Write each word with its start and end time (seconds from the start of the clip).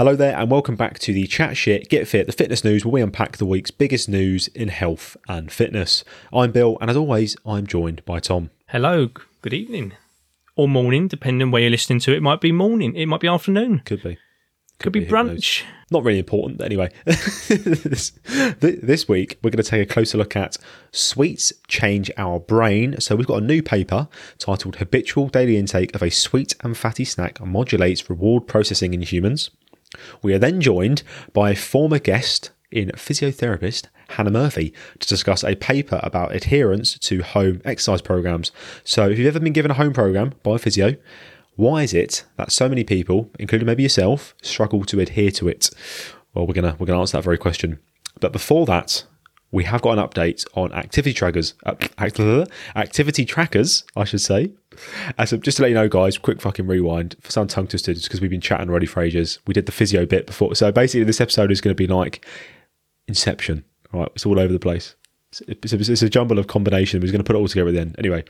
Hello 0.00 0.16
there, 0.16 0.34
and 0.34 0.50
welcome 0.50 0.76
back 0.76 0.98
to 1.00 1.12
the 1.12 1.26
Chat 1.26 1.58
Shit 1.58 1.90
Get 1.90 2.08
Fit, 2.08 2.26
the 2.26 2.32
fitness 2.32 2.64
news 2.64 2.86
where 2.86 2.92
we 2.92 3.02
unpack 3.02 3.36
the 3.36 3.44
week's 3.44 3.70
biggest 3.70 4.08
news 4.08 4.48
in 4.48 4.68
health 4.68 5.14
and 5.28 5.52
fitness. 5.52 6.04
I'm 6.32 6.52
Bill, 6.52 6.78
and 6.80 6.88
as 6.88 6.96
always, 6.96 7.36
I'm 7.44 7.66
joined 7.66 8.02
by 8.06 8.18
Tom. 8.18 8.48
Hello, 8.68 9.10
good 9.42 9.52
evening. 9.52 9.92
Or 10.56 10.68
morning, 10.68 11.06
depending 11.06 11.50
where 11.50 11.60
you're 11.60 11.70
listening 11.70 11.98
to 11.98 12.14
it. 12.14 12.16
It 12.16 12.22
might 12.22 12.40
be 12.40 12.50
morning, 12.50 12.96
it 12.96 13.04
might 13.04 13.20
be 13.20 13.28
afternoon, 13.28 13.82
Could 13.84 14.02
be. 14.02 14.16
could 14.78 14.94
be 14.94 15.04
who 15.04 15.12
knows? 15.12 15.38
brunch. 15.38 15.64
Not 15.90 16.02
really 16.02 16.20
important, 16.20 16.56
but 16.56 16.64
anyway. 16.64 16.90
this, 17.04 18.12
this 18.62 19.06
week, 19.06 19.38
we're 19.42 19.50
going 19.50 19.62
to 19.62 19.70
take 19.70 19.82
a 19.82 19.92
closer 19.92 20.16
look 20.16 20.34
at 20.34 20.56
sweets 20.92 21.52
change 21.68 22.10
our 22.16 22.40
brain. 22.40 22.98
So, 23.02 23.16
we've 23.16 23.26
got 23.26 23.42
a 23.42 23.46
new 23.46 23.62
paper 23.62 24.08
titled 24.38 24.76
Habitual 24.76 25.28
Daily 25.28 25.58
Intake 25.58 25.94
of 25.94 26.02
a 26.02 26.08
Sweet 26.08 26.56
and 26.62 26.74
Fatty 26.74 27.04
Snack 27.04 27.38
Modulates 27.44 28.08
Reward 28.08 28.46
Processing 28.46 28.94
in 28.94 29.02
Humans. 29.02 29.50
We 30.22 30.34
are 30.34 30.38
then 30.38 30.60
joined 30.60 31.02
by 31.32 31.50
a 31.50 31.56
former 31.56 31.98
guest 31.98 32.50
in 32.70 32.90
physiotherapist 32.90 33.86
Hannah 34.10 34.30
Murphy 34.30 34.72
to 34.98 35.08
discuss 35.08 35.44
a 35.44 35.56
paper 35.56 36.00
about 36.02 36.34
adherence 36.34 36.98
to 36.98 37.22
home 37.22 37.60
exercise 37.64 38.02
programs. 38.02 38.52
So, 38.84 39.08
if 39.08 39.18
you've 39.18 39.28
ever 39.28 39.40
been 39.40 39.52
given 39.52 39.70
a 39.70 39.74
home 39.74 39.92
program 39.92 40.34
by 40.42 40.56
a 40.56 40.58
physio, 40.58 40.96
why 41.56 41.82
is 41.82 41.94
it 41.94 42.24
that 42.36 42.52
so 42.52 42.68
many 42.68 42.84
people, 42.84 43.30
including 43.38 43.66
maybe 43.66 43.82
yourself, 43.82 44.34
struggle 44.42 44.84
to 44.84 45.00
adhere 45.00 45.30
to 45.32 45.48
it? 45.48 45.70
Well, 46.34 46.46
we're 46.46 46.54
gonna 46.54 46.76
we're 46.78 46.86
gonna 46.86 47.00
answer 47.00 47.18
that 47.18 47.24
very 47.24 47.38
question. 47.38 47.78
But 48.20 48.32
before 48.32 48.66
that, 48.66 49.04
we 49.52 49.64
have 49.64 49.82
got 49.82 49.98
an 49.98 50.04
update 50.04 50.46
on 50.54 50.72
activity 50.72 51.12
trackers. 51.12 51.54
Uh, 51.64 51.74
activity 52.76 53.24
trackers, 53.24 53.84
I 53.96 54.04
should 54.04 54.20
say. 54.20 54.52
Uh, 55.18 55.26
so 55.26 55.36
just 55.36 55.56
to 55.56 55.62
let 55.62 55.68
you 55.68 55.74
know, 55.74 55.88
guys, 55.88 56.18
quick 56.18 56.40
fucking 56.40 56.66
rewind 56.66 57.16
for 57.20 57.30
some 57.30 57.48
tongue 57.48 57.66
twisters 57.66 58.04
because 58.04 58.20
we've 58.20 58.30
been 58.30 58.40
chatting 58.40 58.68
already 58.70 58.86
for 58.86 59.02
ages. 59.02 59.40
We 59.46 59.54
did 59.54 59.66
the 59.66 59.72
physio 59.72 60.06
bit 60.06 60.26
before, 60.26 60.54
so 60.54 60.70
basically 60.70 61.04
this 61.04 61.20
episode 61.20 61.50
is 61.50 61.60
going 61.60 61.74
to 61.74 61.80
be 61.80 61.86
like 61.86 62.24
Inception. 63.08 63.64
Right, 63.92 64.08
it's 64.14 64.24
all 64.24 64.38
over 64.38 64.52
the 64.52 64.60
place. 64.60 64.94
It's, 65.32 65.72
it's, 65.72 65.88
it's 65.88 66.02
a 66.02 66.08
jumble 66.08 66.38
of 66.38 66.46
combination. 66.46 67.00
We're 67.00 67.10
going 67.10 67.18
to 67.18 67.24
put 67.24 67.34
it 67.34 67.40
all 67.40 67.48
together 67.48 67.68
at 67.68 67.74
the 67.74 67.80
end. 67.80 67.96
Anyway, 67.98 68.24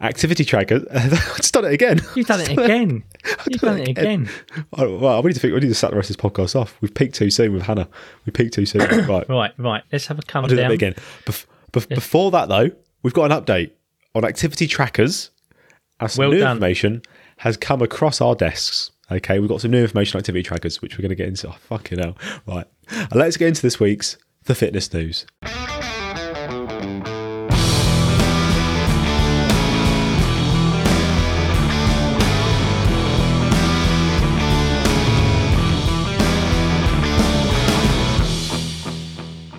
activity 0.00 0.44
trackers. 0.44 0.84
I've 0.92 1.36
just 1.36 1.52
done 1.54 1.64
it 1.64 1.72
again. 1.72 2.00
You've 2.14 2.26
done 2.26 2.40
it 2.40 2.48
again. 2.58 3.04
You've 3.50 3.60
done 3.60 3.78
it 3.80 3.88
again. 3.88 4.28
Oh, 4.74 4.96
well, 4.98 5.22
we 5.22 5.28
need 5.28 5.34
to 5.34 5.40
think. 5.40 5.54
We 5.54 5.60
need 5.60 5.68
to 5.68 5.74
start 5.74 5.92
the 5.92 5.96
rest 5.96 6.10
of 6.10 6.16
this 6.16 6.22
podcast 6.30 6.58
off. 6.58 6.76
We've 6.80 6.92
peaked 6.94 7.14
too 7.14 7.30
soon 7.30 7.52
with 7.52 7.62
Hannah. 7.62 7.88
We 8.26 8.32
peaked 8.32 8.54
too 8.54 8.66
soon. 8.66 8.80
right, 9.08 9.28
Right, 9.28 9.52
right. 9.58 9.82
Let's 9.92 10.06
have 10.06 10.18
a 10.18 10.22
come 10.22 10.44
I'll 10.44 10.48
do 10.48 10.56
that 10.56 10.62
down. 10.62 10.70
bit 10.70 10.74
again. 10.76 10.94
Bef- 11.26 11.46
bef- 11.72 11.88
Before 11.88 12.30
that, 12.30 12.48
though, 12.48 12.70
we've 13.02 13.14
got 13.14 13.30
an 13.30 13.40
update 13.42 13.70
on 14.14 14.24
activity 14.24 14.66
trackers. 14.66 15.30
Some 16.06 16.22
Well 16.22 16.30
new 16.32 16.38
done. 16.38 16.52
information 16.56 17.02
has 17.38 17.56
come 17.56 17.82
across 17.82 18.20
our 18.20 18.34
desks. 18.34 18.90
Okay, 19.12 19.38
we've 19.38 19.48
got 19.48 19.60
some 19.60 19.70
new 19.70 19.82
information 19.82 20.16
on 20.16 20.20
activity 20.20 20.42
trackers, 20.44 20.80
which 20.80 20.96
we're 20.96 21.02
going 21.02 21.10
to 21.10 21.14
get 21.16 21.28
into. 21.28 21.48
Oh, 21.48 21.56
fucking 21.68 21.98
hell. 21.98 22.16
Right. 22.46 22.66
And 22.90 23.14
let's 23.16 23.36
get 23.36 23.48
into 23.48 23.60
this 23.62 23.78
week's 23.80 24.16
The 24.44 24.54
Fitness 24.54 24.92
News. 24.94 25.26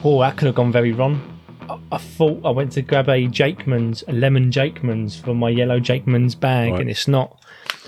Oh, 0.03 0.19
that 0.21 0.37
could 0.37 0.47
have 0.47 0.55
gone 0.55 0.71
very 0.71 0.91
wrong. 0.93 1.37
I, 1.69 1.77
I 1.91 1.97
thought 1.97 2.41
I 2.45 2.49
went 2.49 2.71
to 2.73 2.81
grab 2.81 3.07
a 3.09 3.27
Jakeman's, 3.27 4.03
a 4.07 4.13
lemon 4.13 4.51
Jakeman's 4.51 5.19
for 5.19 5.33
my 5.35 5.49
yellow 5.49 5.79
Jakeman's 5.79 6.35
bag, 6.35 6.71
Right. 6.71 6.81
and 6.81 6.89
it's 6.89 7.07
not. 7.07 7.37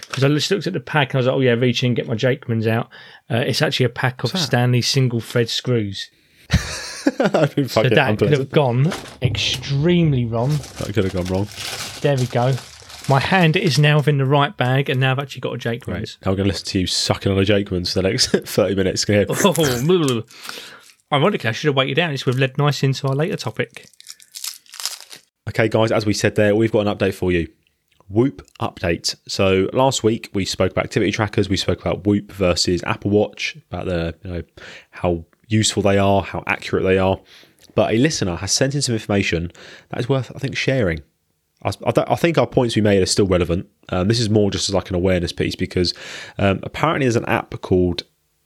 Because 0.07 0.23
I 0.23 0.27
just 0.29 0.51
looked 0.51 0.67
at 0.67 0.73
the 0.73 0.79
pack 0.79 1.09
and 1.09 1.15
I 1.15 1.19
was 1.19 1.25
like, 1.27 1.35
oh 1.35 1.39
yeah, 1.39 1.53
reach 1.53 1.83
in, 1.83 1.95
get 1.95 2.07
my 2.07 2.13
Jakeman's 2.15 2.67
out. 2.67 2.89
Uh, 3.31 3.37
it's 3.37 3.63
actually 3.63 3.87
a 3.87 3.89
pack 3.89 4.23
of 4.23 4.29
Stanley 4.31 4.81
single 4.83 5.19
thread 5.19 5.49
screws. 5.49 6.11
I've 7.19 7.55
been 7.55 7.67
So 7.67 7.83
that 7.83 8.19
could 8.19 8.31
have 8.31 8.51
gone 8.51 8.91
extremely 9.23 10.25
wrong. 10.25 10.49
That 10.51 10.91
could 10.93 11.03
have 11.03 11.13
gone 11.13 11.25
wrong. 11.25 11.47
There 12.01 12.15
we 12.15 12.27
go. 12.27 12.53
My 13.09 13.19
hand 13.19 13.57
is 13.57 13.77
now 13.79 13.97
within 13.97 14.17
the 14.19 14.25
right 14.25 14.55
bag, 14.55 14.87
and 14.89 14.99
now 14.99 15.11
I've 15.11 15.19
actually 15.19 15.41
got 15.41 15.53
a 15.55 15.57
Jakeman's. 15.57 15.87
Right. 15.87 16.25
Now 16.25 16.31
we're 16.31 16.37
going 16.37 16.47
to 16.47 16.53
listen 16.53 16.67
to 16.67 16.79
you 16.79 16.87
sucking 16.87 17.31
on 17.31 17.37
a 17.39 17.43
Jakeman's 17.43 17.91
for 17.91 18.01
the 18.01 18.09
next 18.09 18.27
30 18.31 18.75
minutes. 18.75 19.05
Oh. 19.09 20.23
Ironically, 21.13 21.47
I 21.47 21.51
should 21.51 21.67
have 21.67 21.75
waited 21.75 21.99
out. 21.99 22.09
This 22.09 22.25
would 22.25 22.33
have 22.33 22.39
led 22.39 22.57
nice 22.57 22.81
into 22.81 23.07
our 23.07 23.13
later 23.13 23.37
topic. 23.37 23.85
Okay, 25.47 25.67
guys, 25.67 25.91
as 25.91 26.07
we 26.07 26.13
said 26.13 26.33
there, 26.33 26.55
we've 26.55 26.71
got 26.71 26.87
an 26.87 26.97
update 26.97 27.13
for 27.13 27.31
you. 27.31 27.47
Whoop 28.09 28.41
update. 28.59 29.15
So 29.27 29.69
last 29.73 30.03
week 30.03 30.31
we 30.33 30.43
spoke 30.43 30.71
about 30.71 30.85
activity 30.85 31.11
trackers. 31.11 31.49
We 31.49 31.57
spoke 31.57 31.81
about 31.81 32.07
Whoop 32.07 32.31
versus 32.31 32.83
Apple 32.83 33.11
Watch, 33.11 33.55
about 33.69 33.85
the 33.85 34.15
you 34.23 34.31
know 34.31 34.43
how 34.89 35.25
useful 35.47 35.83
they 35.83 35.99
are, 35.99 36.23
how 36.23 36.43
accurate 36.47 36.83
they 36.83 36.97
are. 36.97 37.19
But 37.75 37.93
a 37.93 37.97
listener 37.97 38.35
has 38.37 38.51
sent 38.51 38.73
in 38.73 38.81
some 38.81 38.93
information 38.93 39.51
that 39.89 39.99
is 39.99 40.09
worth, 40.09 40.31
I 40.35 40.39
think, 40.39 40.57
sharing. 40.57 41.01
I, 41.63 41.71
I 41.85 42.15
think 42.15 42.37
our 42.37 42.47
points 42.47 42.75
we 42.75 42.81
made 42.81 43.01
are 43.01 43.07
still 43.07 43.27
relevant. 43.27 43.67
Um, 43.89 44.07
this 44.07 44.19
is 44.19 44.29
more 44.29 44.49
just 44.49 44.67
as 44.67 44.75
like 44.75 44.89
an 44.89 44.95
awareness 44.95 45.31
piece 45.31 45.55
because 45.55 45.93
um, 46.39 46.59
apparently 46.63 47.05
there's 47.05 47.15
an 47.15 47.25
app 47.25 47.61
called 47.61 48.03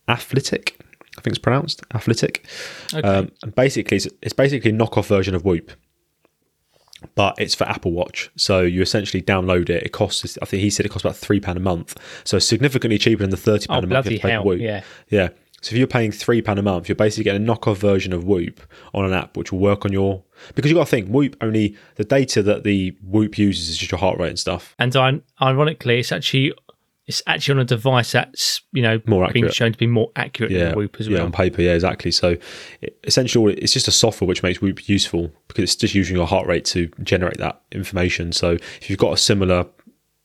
Athlytic. 0.08 0.74
I 1.18 1.22
think 1.22 1.32
it's 1.36 1.40
pronounced 1.40 1.82
Athlytic. 1.90 2.42
Okay. 2.94 3.08
Um, 3.08 3.32
and 3.44 3.56
basically, 3.56 3.98
it's, 3.98 4.08
it's 4.22 4.34
basically 4.34 4.72
a 4.72 4.74
knockoff 4.74 5.06
version 5.08 5.34
of 5.36 5.44
Whoop, 5.46 5.72
but 7.16 7.36
it's 7.38 7.56
for 7.56 7.66
Apple 7.66 7.92
Watch. 7.92 8.30
So 8.36 8.62
you 8.62 8.82
essentially 8.82 9.22
download 9.22 9.70
it. 9.70 9.84
It 9.84 9.90
costs, 9.92 10.38
I 10.42 10.46
think 10.46 10.62
he 10.62 10.70
said 10.70 10.86
it 10.86 10.90
costs 10.90 11.06
about 11.06 11.16
three 11.16 11.40
pound 11.40 11.58
a 11.58 11.62
month. 11.62 11.98
So 12.24 12.40
significantly 12.40 12.98
cheaper 12.98 13.22
than 13.24 13.30
the 13.30 13.38
thirty 13.38 13.68
pound 13.68 13.86
Oh, 13.86 13.88
a 13.88 13.94
month 13.94 14.06
you 14.08 14.20
have 14.20 14.22
to 14.22 14.28
pay 14.28 14.38
Whoop. 14.40 14.60
yeah. 14.60 14.84
yeah. 15.10 15.30
So 15.62 15.74
if 15.74 15.80
you're 15.80 15.88
paying 15.88 16.12
three 16.12 16.42
pound 16.42 16.60
a 16.60 16.62
month, 16.62 16.88
you're 16.88 16.96
basically 16.96 17.24
getting 17.24 17.48
a 17.48 17.52
knockoff 17.52 17.78
version 17.78 18.14
of 18.14 18.24
Whoop 18.26 18.62
on 18.94 19.06
an 19.06 19.14
app 19.14 19.36
which 19.36 19.52
will 19.52 19.60
work 19.60 19.86
on 19.86 19.92
your 19.92 20.24
because 20.56 20.70
you 20.70 20.78
got 20.78 20.86
to 20.86 20.90
think 20.90 21.10
Whoop 21.10 21.36
only 21.42 21.76
the 21.96 22.04
data 22.04 22.44
that 22.44 22.64
the 22.64 22.96
Whoop 23.04 23.38
uses 23.40 23.70
is 23.70 23.78
just 23.78 23.92
your 23.92 24.00
heart 24.00 24.20
rate 24.20 24.30
and 24.30 24.40
stuff. 24.40 24.76
and 24.78 24.96
ironically, 25.42 26.00
it's 26.00 26.12
actually 26.12 26.54
it's 27.08 27.24
actually 27.26 27.54
on 27.54 27.60
a 27.60 27.66
device 27.66 28.12
that's 28.12 28.62
you 28.74 28.82
know 28.82 29.02
More 29.08 29.28
being 29.32 29.50
shown 29.50 29.72
to 29.72 29.78
be 29.78 29.88
more 29.88 30.12
accurate 30.16 30.52
yeah, 30.52 30.66
than 30.66 30.76
Whoop 30.76 30.98
as 31.00 31.08
yeah, 31.08 31.18
well. 31.18 31.28
on 31.28 31.32
paper, 31.32 31.62
yeah, 31.62 31.74
exactly. 31.74 32.12
So, 32.12 32.36
it, 32.82 33.00
essentially, 33.06 33.54
it's 33.56 33.74
just 33.74 33.88
a 33.88 33.92
software 33.92 34.28
which 34.28 34.44
makes 34.44 34.62
Whoop 34.62 34.88
useful 34.90 35.32
because 35.48 35.64
it's 35.64 35.76
just 35.76 35.96
using 35.96 36.16
your 36.16 36.28
heart 36.28 36.48
rate 36.48 36.66
to 36.66 36.88
generate 37.04 37.38
that 37.38 37.62
information. 37.72 38.34
So, 38.34 38.52
if 38.52 38.90
you've 38.90 39.00
got 39.00 39.14
a 39.14 39.18
similar 39.18 39.66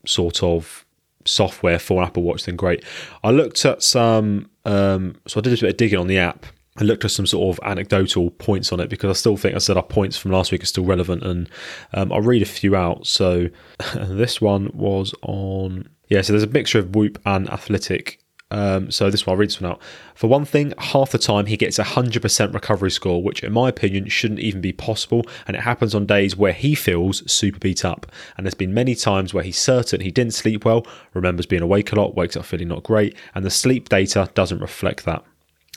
sort 0.07 0.43
of 0.43 0.85
software 1.25 1.79
for 1.79 2.03
Apple 2.03 2.25
Watch, 2.25 2.45
then 2.45 2.57
great. 2.57 2.85
I 3.23 3.31
looked 3.31 3.65
at 3.65 3.83
some, 3.83 4.51
um, 4.65 5.17
so 5.29 5.39
I 5.39 5.43
did 5.43 5.53
a 5.53 5.61
bit 5.61 5.71
of 5.71 5.77
digging 5.77 5.99
on 5.99 6.09
the 6.09 6.19
app. 6.19 6.47
I 6.79 6.85
looked 6.85 7.05
at 7.05 7.11
some 7.11 7.27
sort 7.27 7.57
of 7.57 7.65
anecdotal 7.69 8.31
points 8.31 8.73
on 8.73 8.81
it 8.81 8.89
because 8.89 9.11
I 9.11 9.13
still 9.13 9.37
think 9.37 9.55
I 9.55 9.59
said 9.59 9.77
our 9.77 9.83
points 9.83 10.17
from 10.17 10.31
last 10.31 10.51
week 10.51 10.63
are 10.63 10.67
still 10.67 10.85
relevant, 10.85 11.23
and 11.23 11.49
um, 11.95 12.11
I'll 12.13 12.23
read 12.23 12.43
a 12.43 12.47
few 12.47 12.75
out. 12.75 13.07
So, 13.07 13.51
this 13.95 14.41
one 14.41 14.71
was 14.75 15.15
on, 15.23 15.89
yeah. 16.13 16.23
So 16.23 16.33
there's 16.33 16.43
a 16.43 16.49
mixture 16.49 16.79
of 16.79 16.95
Whoop 16.95 17.21
and 17.25 17.49
Athlytic 17.49 18.19
um, 18.53 18.91
so 18.91 19.09
this 19.09 19.27
one, 19.27 19.33
I'll 19.33 19.39
read 19.39 19.49
this 19.49 19.61
one 19.61 19.73
out. 19.73 19.81
For 20.15 20.29
one 20.29 20.45
thing, 20.45 20.75
half 20.77 21.11
the 21.11 21.19
time 21.19 21.47
he 21.47 21.57
gets 21.57 21.79
a 21.79 21.85
100% 21.85 22.53
recovery 22.53 22.91
score, 22.91 23.23
which 23.23 23.43
in 23.43 23.51
my 23.51 23.71
opinion 23.71 24.09
shouldn't 24.09 24.41
even 24.41 24.61
be 24.61 24.73
possible. 24.73 25.25
And 25.47 25.57
it 25.57 25.61
happens 25.61 25.95
on 25.95 26.05
days 26.05 26.37
where 26.37 26.53
he 26.53 26.75
feels 26.75 27.31
super 27.31 27.59
beat 27.59 27.83
up. 27.83 28.07
And 28.37 28.45
there's 28.45 28.55
been 28.55 28.75
many 28.75 28.95
times 28.95 29.33
where 29.33 29.43
he's 29.43 29.59
certain 29.59 30.03
he 30.03 30.11
didn't 30.11 30.35
sleep 30.35 30.67
well, 30.67 30.87
remembers 31.15 31.47
being 31.47 31.63
awake 31.63 31.93
a 31.93 31.97
lot, 31.97 32.15
wakes 32.15 32.37
up 32.37 32.45
feeling 32.45 32.69
not 32.69 32.83
great, 32.83 33.17
and 33.35 33.43
the 33.43 33.51
sleep 33.51 33.89
data 33.89 34.31
doesn't 34.35 34.61
reflect 34.61 35.07
that. 35.07 35.25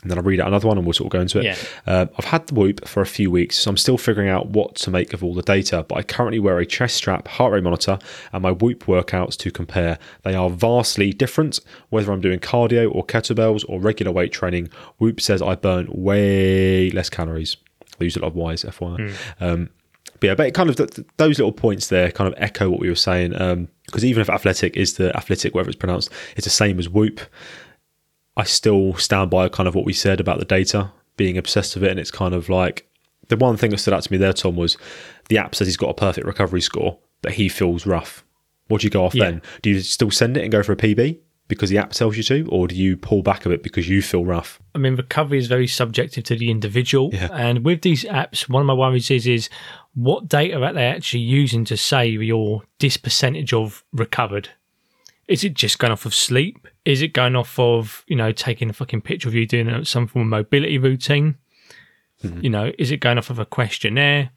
And 0.06 0.10
then 0.12 0.18
I'll 0.18 0.24
read 0.24 0.38
out 0.38 0.46
another 0.46 0.68
one 0.68 0.78
and 0.78 0.86
we'll 0.86 0.92
sort 0.92 1.06
of 1.06 1.18
go 1.18 1.20
into 1.20 1.40
it. 1.40 1.44
Yeah. 1.44 1.56
Um, 1.84 2.10
I've 2.16 2.26
had 2.26 2.46
the 2.46 2.54
Whoop 2.54 2.86
for 2.86 3.00
a 3.00 3.06
few 3.06 3.28
weeks, 3.28 3.58
so 3.58 3.68
I'm 3.68 3.76
still 3.76 3.98
figuring 3.98 4.28
out 4.28 4.50
what 4.50 4.76
to 4.76 4.90
make 4.92 5.12
of 5.12 5.24
all 5.24 5.34
the 5.34 5.42
data. 5.42 5.84
But 5.88 5.96
I 5.98 6.04
currently 6.04 6.38
wear 6.38 6.60
a 6.60 6.64
chest 6.64 6.94
strap, 6.94 7.26
heart 7.26 7.52
rate 7.52 7.64
monitor, 7.64 7.98
and 8.32 8.40
my 8.40 8.52
Whoop 8.52 8.84
workouts 8.84 9.36
to 9.38 9.50
compare. 9.50 9.98
They 10.22 10.36
are 10.36 10.48
vastly 10.48 11.12
different. 11.12 11.58
Whether 11.88 12.12
I'm 12.12 12.20
doing 12.20 12.38
cardio 12.38 12.94
or 12.94 13.04
kettlebells 13.04 13.64
or 13.68 13.80
regular 13.80 14.12
weight 14.12 14.30
training, 14.32 14.68
Whoop 14.98 15.20
says 15.20 15.42
I 15.42 15.56
burn 15.56 15.88
way 15.90 16.90
less 16.90 17.10
calories. 17.10 17.56
I 18.00 18.04
use 18.04 18.14
a 18.14 18.20
lot 18.20 18.28
of 18.28 18.36
Y's, 18.36 18.62
FYI. 18.62 19.12
Um, 19.40 19.70
but 20.20 20.28
yeah, 20.28 20.34
but 20.36 20.46
it 20.46 20.54
kind 20.54 20.70
of 20.70 20.76
th- 20.76 20.90
th- 20.90 21.08
those 21.16 21.38
little 21.38 21.52
points 21.52 21.88
there 21.88 22.10
kind 22.12 22.32
of 22.32 22.34
echo 22.40 22.70
what 22.70 22.80
we 22.80 22.88
were 22.88 22.94
saying. 22.94 23.30
Because 23.86 24.04
even 24.04 24.20
if 24.20 24.28
athlytic 24.28 24.76
is 24.76 24.94
the 24.94 25.10
athlytic, 25.10 25.52
whatever 25.52 25.70
it's 25.70 25.78
pronounced, 25.78 26.10
it's 26.36 26.44
the 26.44 26.50
same 26.50 26.78
as 26.78 26.88
Whoop. 26.88 27.20
I 28.36 28.44
still 28.44 28.94
stand 28.94 29.30
by 29.30 29.48
kind 29.48 29.66
of 29.68 29.74
what 29.74 29.84
we 29.84 29.92
said 29.92 30.20
about 30.20 30.38
the 30.38 30.44
data, 30.44 30.92
being 31.16 31.38
obsessed 31.38 31.74
with 31.74 31.84
it. 31.84 31.90
And 31.90 32.00
it's 32.00 32.10
kind 32.10 32.34
of 32.34 32.48
like 32.48 32.88
the 33.28 33.36
one 33.36 33.56
thing 33.56 33.70
that 33.70 33.78
stood 33.78 33.94
out 33.94 34.02
to 34.02 34.12
me 34.12 34.18
there, 34.18 34.32
Tom, 34.32 34.56
was 34.56 34.76
the 35.28 35.38
app 35.38 35.54
says 35.54 35.66
he's 35.66 35.76
got 35.76 35.88
a 35.90 35.94
perfect 35.94 36.26
recovery 36.26 36.60
score, 36.60 36.98
but 37.22 37.32
he 37.32 37.48
feels 37.48 37.86
rough. 37.86 38.24
What 38.68 38.80
do 38.80 38.86
you 38.86 38.90
go 38.90 39.04
off 39.04 39.14
Yeah. 39.14 39.24
then? 39.30 39.42
Do 39.62 39.70
you 39.70 39.80
still 39.80 40.10
send 40.10 40.36
it 40.36 40.42
and 40.42 40.52
go 40.52 40.62
for 40.62 40.72
a 40.72 40.76
PB 40.76 41.18
because 41.48 41.70
the 41.70 41.78
app 41.78 41.92
tells 41.92 42.16
you 42.16 42.22
to, 42.24 42.46
or 42.50 42.66
do 42.68 42.74
you 42.74 42.96
pull 42.96 43.22
back 43.22 43.46
a 43.46 43.48
bit 43.48 43.62
because 43.62 43.88
you 43.88 44.02
feel 44.02 44.24
rough? 44.24 44.60
I 44.74 44.78
mean, 44.78 44.96
recovery 44.96 45.38
is 45.38 45.46
very 45.46 45.68
subjective 45.68 46.24
to 46.24 46.36
the 46.36 46.50
individual, 46.50 47.10
Yeah. 47.12 47.28
and 47.32 47.64
with 47.64 47.82
these 47.82 48.04
apps, 48.04 48.48
one 48.48 48.60
of 48.62 48.66
my 48.66 48.74
worries 48.74 49.10
is 49.10 49.26
is 49.26 49.48
what 49.94 50.28
data 50.28 50.60
are 50.60 50.72
they 50.72 50.84
actually 50.84 51.20
using 51.22 51.64
to 51.66 51.76
say 51.76 52.08
your 52.08 52.64
this 52.80 52.96
percentage 52.96 53.52
of 53.52 53.82
recovered? 53.92 54.50
Is 55.28 55.44
it 55.44 55.54
just 55.54 55.78
going 55.78 55.92
off 55.92 56.06
of 56.06 56.14
sleep? 56.14 56.68
Is 56.84 57.02
it 57.02 57.08
going 57.08 57.34
off 57.34 57.58
of, 57.58 58.04
you 58.06 58.16
know, 58.16 58.32
taking 58.32 58.70
a 58.70 58.72
fucking 58.72 59.02
picture 59.02 59.28
of 59.28 59.34
you 59.34 59.46
doing 59.46 59.84
some 59.84 60.06
form 60.06 60.26
of 60.26 60.28
mobility 60.30 60.78
routine? 60.78 61.36
Mm-hmm. 62.22 62.40
You 62.42 62.50
know, 62.50 62.72
is 62.78 62.90
it 62.90 63.00
going 63.00 63.18
off 63.18 63.30
of 63.30 63.38
a 63.38 63.44
questionnaire? 63.44 64.30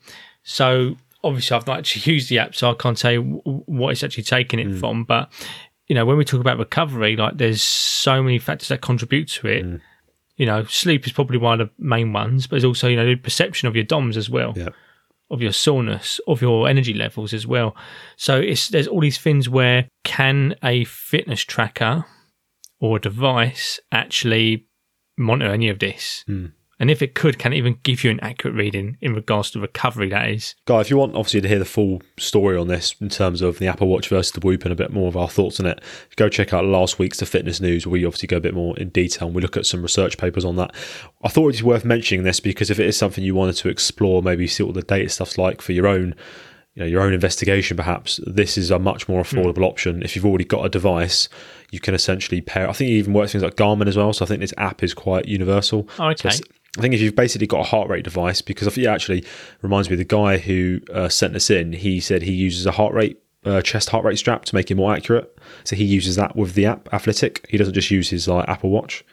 So 0.43 0.95
obviously, 1.23 1.55
I've 1.55 1.67
not 1.67 1.79
actually 1.79 2.11
used 2.13 2.29
the 2.29 2.39
app, 2.39 2.55
so 2.55 2.71
I 2.71 2.73
can't 2.73 2.97
tell 2.97 3.11
you 3.11 3.21
what 3.43 3.91
it's 3.91 4.03
actually 4.03 4.23
taking 4.23 4.59
it 4.59 4.67
mm. 4.67 4.79
from. 4.79 5.03
But 5.03 5.31
you 5.87 5.95
know, 5.95 6.05
when 6.05 6.17
we 6.17 6.25
talk 6.25 6.41
about 6.41 6.57
recovery, 6.57 7.15
like 7.15 7.37
there's 7.37 7.61
so 7.61 8.21
many 8.21 8.39
factors 8.39 8.69
that 8.69 8.81
contribute 8.81 9.27
to 9.29 9.47
it. 9.47 9.65
Mm. 9.65 9.81
You 10.37 10.45
know, 10.45 10.63
sleep 10.65 11.05
is 11.05 11.11
probably 11.11 11.37
one 11.37 11.59
of 11.59 11.67
the 11.67 11.73
main 11.77 12.13
ones, 12.13 12.47
but 12.47 12.55
it's 12.57 12.65
also 12.65 12.87
you 12.87 12.95
know 12.95 13.05
the 13.05 13.15
perception 13.15 13.67
of 13.67 13.75
your 13.75 13.83
DOMs 13.85 14.17
as 14.17 14.29
well 14.29 14.53
Yeah. 14.55 14.69
Of 15.31 15.41
your 15.41 15.51
soreness, 15.51 16.19
of 16.27 16.41
your 16.41 16.67
energy 16.67 16.93
levels 16.93 17.33
as 17.33 17.45
well. 17.45 17.75
So 18.17 18.39
it's 18.39 18.69
there's 18.69 18.87
all 18.87 19.01
these 19.01 19.17
things 19.17 19.47
where 19.47 19.87
can 20.03 20.55
a 20.63 20.85
fitness 20.85 21.41
tracker 21.41 22.05
or 22.79 22.97
a 22.97 23.01
device 23.01 23.79
actually 23.91 24.67
monitor 25.17 25.51
any 25.51 25.69
of 25.69 25.79
this? 25.79 26.23
Hmm. 26.25 26.47
And 26.79 26.89
if 26.89 27.01
it 27.01 27.13
could, 27.13 27.37
can 27.37 27.51
it 27.51 27.57
even 27.57 27.77
give 27.83 28.03
you 28.03 28.11
an 28.11 28.21
accurate 28.21 28.55
reading 28.55 28.97
in 29.01 29.13
regards 29.13 29.51
to 29.51 29.59
recovery? 29.59 30.09
That 30.09 30.29
is, 30.29 30.55
Guy, 30.65 30.79
if 30.79 30.89
you 30.89 30.97
want 30.97 31.15
obviously 31.15 31.41
to 31.41 31.47
hear 31.47 31.59
the 31.59 31.65
full 31.65 32.01
story 32.17 32.57
on 32.57 32.67
this 32.67 32.95
in 33.01 33.09
terms 33.09 33.41
of 33.41 33.59
the 33.59 33.67
Apple 33.67 33.87
Watch 33.87 34.07
versus 34.07 34.31
the 34.31 34.39
Whoop 34.39 34.63
and 34.63 34.71
a 34.71 34.77
bit 34.77 34.91
more 34.91 35.09
of 35.09 35.17
our 35.17 35.27
thoughts 35.27 35.59
on 35.59 35.65
it, 35.65 35.81
go 36.15 36.29
check 36.29 36.53
out 36.53 36.63
last 36.63 36.97
week's 36.97 37.19
The 37.19 37.25
Fitness 37.25 37.59
News 37.59 37.85
where 37.85 37.91
we 37.91 38.05
obviously 38.05 38.27
go 38.27 38.37
a 38.37 38.41
bit 38.41 38.53
more 38.53 38.77
in 38.77 38.89
detail 38.89 39.27
and 39.27 39.35
we 39.35 39.41
look 39.41 39.57
at 39.57 39.65
some 39.65 39.81
research 39.81 40.17
papers 40.17 40.45
on 40.45 40.55
that. 40.55 40.73
I 41.21 41.27
thought 41.27 41.43
it 41.43 41.47
was 41.47 41.63
worth 41.63 41.83
mentioning 41.83 42.23
this 42.23 42.39
because 42.39 42.69
if 42.69 42.79
it 42.79 42.87
is 42.87 42.97
something 42.97 43.23
you 43.23 43.35
wanted 43.35 43.57
to 43.57 43.69
explore, 43.69 44.21
maybe 44.21 44.47
see 44.47 44.63
what 44.63 44.75
the 44.75 44.81
data 44.81 45.09
stuff's 45.09 45.37
like 45.37 45.61
for 45.61 45.73
your 45.73 45.87
own 45.87 46.15
you 46.75 46.83
know, 46.83 46.87
your 46.87 47.01
own 47.01 47.13
investigation 47.13 47.75
perhaps, 47.75 48.21
this 48.25 48.57
is 48.57 48.71
a 48.71 48.79
much 48.79 49.09
more 49.09 49.23
hmm. 49.23 49.37
affordable 49.37 49.65
option. 49.65 50.01
If 50.01 50.15
you've 50.15 50.25
already 50.25 50.45
got 50.45 50.63
a 50.63 50.69
device, 50.69 51.27
you 51.71 51.79
can 51.79 51.93
essentially 51.93 52.41
pair 52.41 52.69
I 52.69 52.73
think 52.73 52.89
it 52.89 52.93
even 52.93 53.13
works 53.13 53.33
things 53.33 53.43
like 53.43 53.55
Garmin 53.55 53.87
as 53.87 53.97
well. 53.97 54.13
So 54.13 54.23
I 54.23 54.27
think 54.27 54.39
this 54.39 54.53
app 54.57 54.81
is 54.81 54.93
quite 54.93 55.25
universal. 55.25 55.89
Oh, 55.99 56.09
okay. 56.11 56.29
So 56.29 56.43
I 56.79 56.81
think 56.81 56.93
if 56.93 57.01
you've 57.01 57.15
basically 57.15 57.45
got 57.45 57.59
a 57.59 57.63
heart 57.63 57.89
rate 57.89 58.05
device, 58.05 58.41
because 58.41 58.65
I 58.65 58.71
think 58.71 58.85
it 58.85 58.89
actually 58.89 59.25
reminds 59.61 59.89
me 59.89 59.95
of 59.95 59.99
the 59.99 60.05
guy 60.05 60.37
who 60.37 60.79
uh, 60.93 61.09
sent 61.09 61.35
us 61.35 61.49
in, 61.49 61.73
he 61.73 61.99
said 61.99 62.21
he 62.21 62.31
uses 62.31 62.65
a 62.65 62.71
heart 62.71 62.93
rate, 62.93 63.21
uh, 63.45 63.61
chest 63.61 63.89
heart 63.89 64.05
rate 64.05 64.17
strap 64.17 64.45
to 64.45 64.55
make 64.55 64.71
it 64.71 64.75
more 64.75 64.95
accurate. 64.95 65.37
So 65.65 65.75
he 65.75 65.83
uses 65.83 66.15
that 66.15 66.37
with 66.37 66.53
the 66.53 66.65
app 66.65 66.85
Athlytic. 66.85 67.45
He 67.49 67.57
doesn't 67.57 67.73
just 67.73 67.91
use 67.91 68.09
his 68.09 68.29
like 68.29 68.47
Apple 68.47 68.69
Watch. 68.69 69.03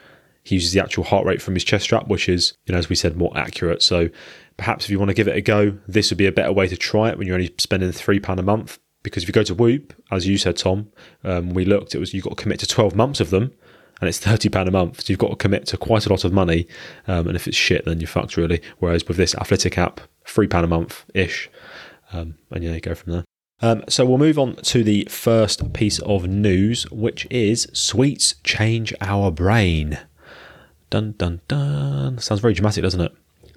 He 0.44 0.54
uses 0.54 0.72
the 0.72 0.80
actual 0.80 1.02
heart 1.02 1.26
rate 1.26 1.42
from 1.42 1.54
his 1.54 1.64
chest 1.64 1.82
strap, 1.82 2.06
which 2.06 2.28
is, 2.28 2.56
you 2.66 2.72
know, 2.72 2.78
as 2.78 2.88
we 2.88 2.94
said, 2.94 3.16
more 3.16 3.36
accurate. 3.36 3.82
So 3.82 4.10
perhaps 4.56 4.84
if 4.84 4.90
you 4.92 5.00
want 5.00 5.08
to 5.08 5.14
give 5.14 5.26
it 5.26 5.36
a 5.36 5.40
go, 5.40 5.76
this 5.88 6.10
would 6.10 6.18
be 6.18 6.26
a 6.26 6.32
better 6.32 6.52
way 6.52 6.68
to 6.68 6.76
try 6.76 7.08
it 7.08 7.18
when 7.18 7.26
you're 7.26 7.34
only 7.34 7.52
spending 7.58 7.90
three 7.90 8.20
pound 8.20 8.38
a 8.38 8.44
month. 8.44 8.78
Because 9.02 9.24
if 9.24 9.28
you 9.28 9.32
go 9.32 9.42
to 9.42 9.54
Whoop, 9.54 9.92
as 10.12 10.28
you 10.28 10.38
said, 10.38 10.56
Tom, 10.56 10.88
um, 11.24 11.50
we 11.50 11.64
looked, 11.64 11.96
it 11.96 11.98
was 11.98 12.14
you've 12.14 12.24
got 12.24 12.36
to 12.36 12.42
commit 12.42 12.60
to 12.60 12.66
twelve 12.66 12.94
months 12.94 13.20
of 13.20 13.30
them, 13.30 13.52
and 14.00 14.08
it's 14.08 14.18
thirty 14.18 14.48
pound 14.48 14.68
a 14.68 14.72
month. 14.72 15.02
So 15.02 15.12
you've 15.12 15.18
got 15.18 15.30
to 15.30 15.36
commit 15.36 15.66
to 15.66 15.76
quite 15.76 16.06
a 16.06 16.10
lot 16.10 16.24
of 16.24 16.32
money, 16.32 16.66
um, 17.06 17.26
and 17.26 17.36
if 17.36 17.46
it's 17.46 17.56
shit, 17.56 17.84
then 17.84 18.00
you're 18.00 18.08
fucked 18.08 18.36
really. 18.36 18.60
Whereas 18.78 19.06
with 19.06 19.16
this 19.16 19.34
Athlytic 19.34 19.78
app, 19.78 20.00
three 20.26 20.46
pound 20.46 20.64
a 20.64 20.68
month 20.68 21.04
ish, 21.14 21.50
um, 22.12 22.36
and 22.50 22.64
yeah, 22.64 22.74
you 22.74 22.80
go 22.80 22.94
from 22.94 23.12
there. 23.12 23.24
Um, 23.62 23.84
so 23.88 24.04
we'll 24.04 24.18
move 24.18 24.38
on 24.38 24.56
to 24.56 24.84
the 24.84 25.06
first 25.10 25.72
piece 25.72 25.98
of 26.00 26.26
news, 26.26 26.90
which 26.90 27.26
is 27.30 27.66
sweets 27.72 28.34
change 28.44 28.92
our 29.00 29.30
brain. 29.30 29.98
Dun 30.90 31.12
dun 31.12 31.40
dun. 31.48 32.18
Sounds 32.18 32.40
very 32.40 32.52
dramatic, 32.52 32.82
doesn't 32.82 33.00
it? 33.00 33.12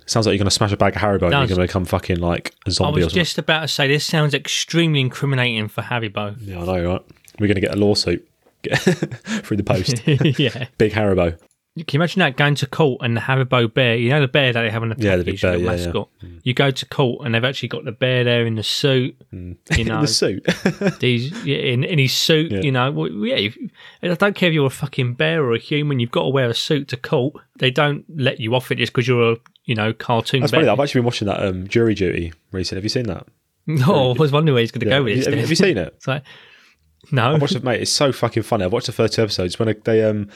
Sounds 0.06 0.26
like 0.26 0.34
you're 0.34 0.40
going 0.40 0.46
to 0.46 0.52
smash 0.52 0.72
a 0.72 0.78
bag 0.78 0.96
of 0.96 1.02
Haribo 1.04 1.24
and 1.24 1.34
you're 1.34 1.48
going 1.48 1.50
to 1.50 1.68
become 1.68 1.86
fucking 1.86 2.18
like 2.18 2.56
a 2.66 2.70
I 2.70 2.72
zombie 2.72 3.02
or 3.02 3.06
was 3.06 3.14
something. 3.14 3.24
just 3.24 3.38
about 3.38 3.62
to 3.62 3.68
say 3.68 3.88
this 3.88 4.04
sounds 4.04 4.34
extremely 4.34 5.02
incriminating 5.02 5.68
for 5.68 5.84
Haribo. 5.84 6.36
Yeah, 6.40 6.62
I 6.62 6.66
know, 6.66 6.94
right? 6.94 7.02
We're 7.40 7.46
going 7.48 7.56
to 7.56 7.62
get 7.62 7.76
a 7.76 7.78
lawsuit 7.78 8.28
through 9.44 9.58
the 9.58 9.64
post. 9.64 10.02
yeah. 10.40 10.68
Big 10.78 10.94
Haribo. 10.94 11.38
Can 11.78 11.86
you 11.94 12.00
imagine 12.00 12.20
that 12.20 12.36
going 12.36 12.56
to 12.56 12.68
court 12.68 13.00
and 13.04 13.16
the 13.16 13.22
Haribo 13.22 13.74
bear? 13.74 13.96
You 13.96 14.10
know 14.10 14.20
the 14.20 14.28
bear 14.28 14.52
that 14.52 14.62
they 14.64 14.70
have 14.70 14.82
on 14.82 14.90
the 14.90 14.96
Yeah, 14.98 15.16
the 15.16 15.24
big 15.24 15.40
bear, 15.40 15.56
yeah, 15.56 15.64
yeah. 15.64 15.66
mascot. 15.86 16.10
You 16.44 16.54
go 16.54 16.72
to 16.72 16.86
court 16.88 17.26
and 17.26 17.34
they've 17.34 17.44
actually 17.44 17.70
got 17.70 17.86
the 17.86 17.94
bear 17.94 18.26
there 18.26 18.46
in 18.46 18.56
the 18.56 18.64
suit. 18.64 19.16
You 19.32 19.56
In 19.78 19.88
the 19.88 20.06
suit. 20.08 20.46
these 21.00 21.32
yeah, 21.46 21.58
in, 21.60 21.86
in 21.86 21.98
his 22.00 22.12
suit. 22.12 22.52
Yeah. 22.52 22.62
You 22.62 22.72
know, 22.74 22.92
well, 22.92 23.08
yeah. 23.10 23.50
I 24.04 24.08
don't 24.16 24.36
care 24.36 24.50
if 24.50 24.54
you're 24.56 24.66
a 24.66 24.70
fucking 24.72 25.14
bear 25.14 25.42
or 25.44 25.54
a 25.54 25.60
human. 25.60 26.00
You've 26.02 26.12
got 26.12 26.24
to 26.24 26.30
wear 26.30 26.50
a 26.50 26.54
suit 26.54 26.90
to 26.90 26.98
court. 26.98 27.36
They 27.60 27.72
don't 27.72 28.04
let 28.14 28.42
you 28.42 28.56
off 28.56 28.72
it 28.72 28.76
just 28.76 28.92
because 28.92 29.08
you're 29.08 29.34
a 29.34 29.38
you 29.64 29.76
know 29.76 29.94
cartoon. 29.94 30.42
That's 30.42 30.52
bear. 30.52 30.62
funny. 30.62 30.70
I've 30.72 30.80
actually 30.82 31.00
been 31.00 31.06
watching 31.06 31.28
that 31.28 31.42
um, 31.46 31.66
Jury 31.68 31.94
Duty 31.94 32.34
recently. 32.52 32.80
Have 32.80 32.86
you 32.86 32.90
seen 32.90 33.06
that? 33.06 33.26
No, 33.68 34.12
I 34.12 34.14
was 34.18 34.32
wondering 34.32 34.56
where 34.56 34.62
he's 34.62 34.72
going 34.72 34.80
to 34.82 34.86
go 34.88 35.04
with 35.04 35.16
Have 35.20 35.28
it. 35.28 35.36
you- 35.36 35.42
have 35.42 35.50
you 35.50 35.56
seen 35.56 35.78
it? 35.78 35.94
It's 35.96 36.08
like, 36.08 36.24
no. 37.12 37.32
I 37.32 37.38
watched 37.38 37.56
it, 37.56 37.64
mate. 37.64 37.82
It's 37.82 37.92
so 37.92 38.12
fucking 38.12 38.44
funny. 38.44 38.66
I've 38.66 38.74
watched 38.74 38.88
the 38.88 38.92
first 38.92 39.14
two 39.14 39.24
episodes 39.24 39.60
when 39.60 39.76
they 39.84 40.04
um 40.04 40.30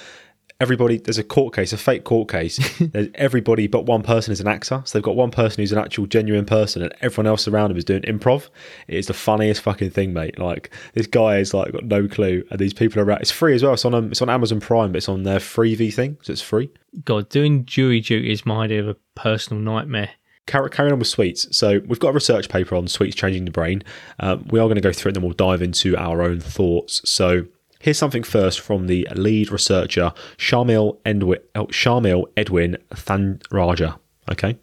everybody 0.60 0.98
there's 0.98 1.18
a 1.18 1.24
court 1.24 1.54
case, 1.54 1.74
a 1.74 1.78
fake 1.78 2.04
court 2.04 2.30
case. 2.30 2.58
there's 2.80 3.10
everybody 3.16 3.68
but 3.68 3.86
one 3.86 4.02
person 4.02 4.32
is 4.32 4.40
an 4.40 4.48
actor. 4.48 4.82
So 4.86 4.98
they've 4.98 5.04
got 5.04 5.16
one 5.16 5.32
person 5.32 5.62
who's 5.62 5.72
an 5.72 5.78
actual 5.78 6.06
genuine 6.06 6.46
person, 6.46 6.82
and 6.82 6.94
everyone 7.02 7.28
else 7.28 7.48
around 7.48 7.72
him 7.72 7.78
is 7.78 7.86
doing 7.86 8.02
improv. 8.04 8.50
It 8.88 8.96
is 8.96 9.08
the 9.08 9.14
funniest 9.14 9.62
fucking 9.62 9.92
thing, 9.92 10.14
mate. 10.14 10.40
Like 10.40 10.72
this 10.94 11.08
guy 11.08 11.38
is 11.38 11.54
like 11.54 11.72
got 11.72 11.86
no 11.86 12.08
clue, 12.08 12.44
and 12.50 12.60
these 12.60 12.74
people 12.74 13.02
are 13.02 13.06
around. 13.06 13.22
It's 13.22 13.32
free 13.32 13.54
as 13.54 13.64
well. 13.64 13.74
It's 13.74 13.86
on 13.86 13.94
um, 13.94 14.12
it's 14.12 14.22
on 14.22 14.30
Amazon 14.30 14.60
Prime, 14.60 14.92
but 14.92 14.98
it's 14.98 15.10
on 15.10 15.24
their 15.24 15.40
freebie 15.40 15.94
thing, 15.94 16.18
so 16.22 16.32
it's 16.32 16.42
free. 16.42 16.70
God, 17.04 17.30
doing 17.30 17.66
jury 17.66 18.00
duty 18.00 18.32
is 18.32 18.46
my 18.46 18.66
idea 18.66 18.82
of 18.82 18.88
a 18.88 18.96
personal 19.16 19.62
nightmare. 19.62 20.12
Car- 20.46 20.68
carrying 20.70 20.94
on 20.94 21.00
with 21.00 21.08
sweets. 21.08 21.56
So 21.56 21.80
we've 21.88 22.00
got 22.00 22.10
a 22.10 22.14
research 22.14 22.50
paper 22.50 22.76
on 22.76 22.88
sweets 22.88 23.16
changing 23.16 23.46
the 23.46 23.52
brain. 23.52 23.84
Um, 24.20 24.46
we 24.50 24.60
are 24.60 24.66
going 24.66 24.76
to 24.76 24.82
go 24.82 24.92
through 24.92 25.10
it 25.10 25.12
and 25.12 25.16
then 25.18 25.24
we'll 25.24 25.34
dive 25.34 25.62
into 25.62 25.96
our 25.98 26.22
own 26.22 26.40
thoughts. 26.40 27.02
So 27.10 27.46
here's 27.80 27.98
something 27.98 28.24
first 28.24 28.60
from 28.60 28.88
the 28.88 29.08
lead 29.16 29.52
researcher, 29.52 30.12
Shamil, 30.38 31.00
Endwi- 31.04 31.42
oh, 31.56 31.68
Shamil 31.68 32.26
Edwin 32.36 32.78
Thanraja. 32.92 33.98
Okay. 34.32 34.58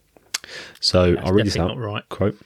So 0.80 1.16
I'll 1.22 1.32
read 1.32 1.46
this 1.46 1.56
out. 1.56 1.68
not 1.68 1.78
right. 1.78 2.08
Quote. 2.08 2.36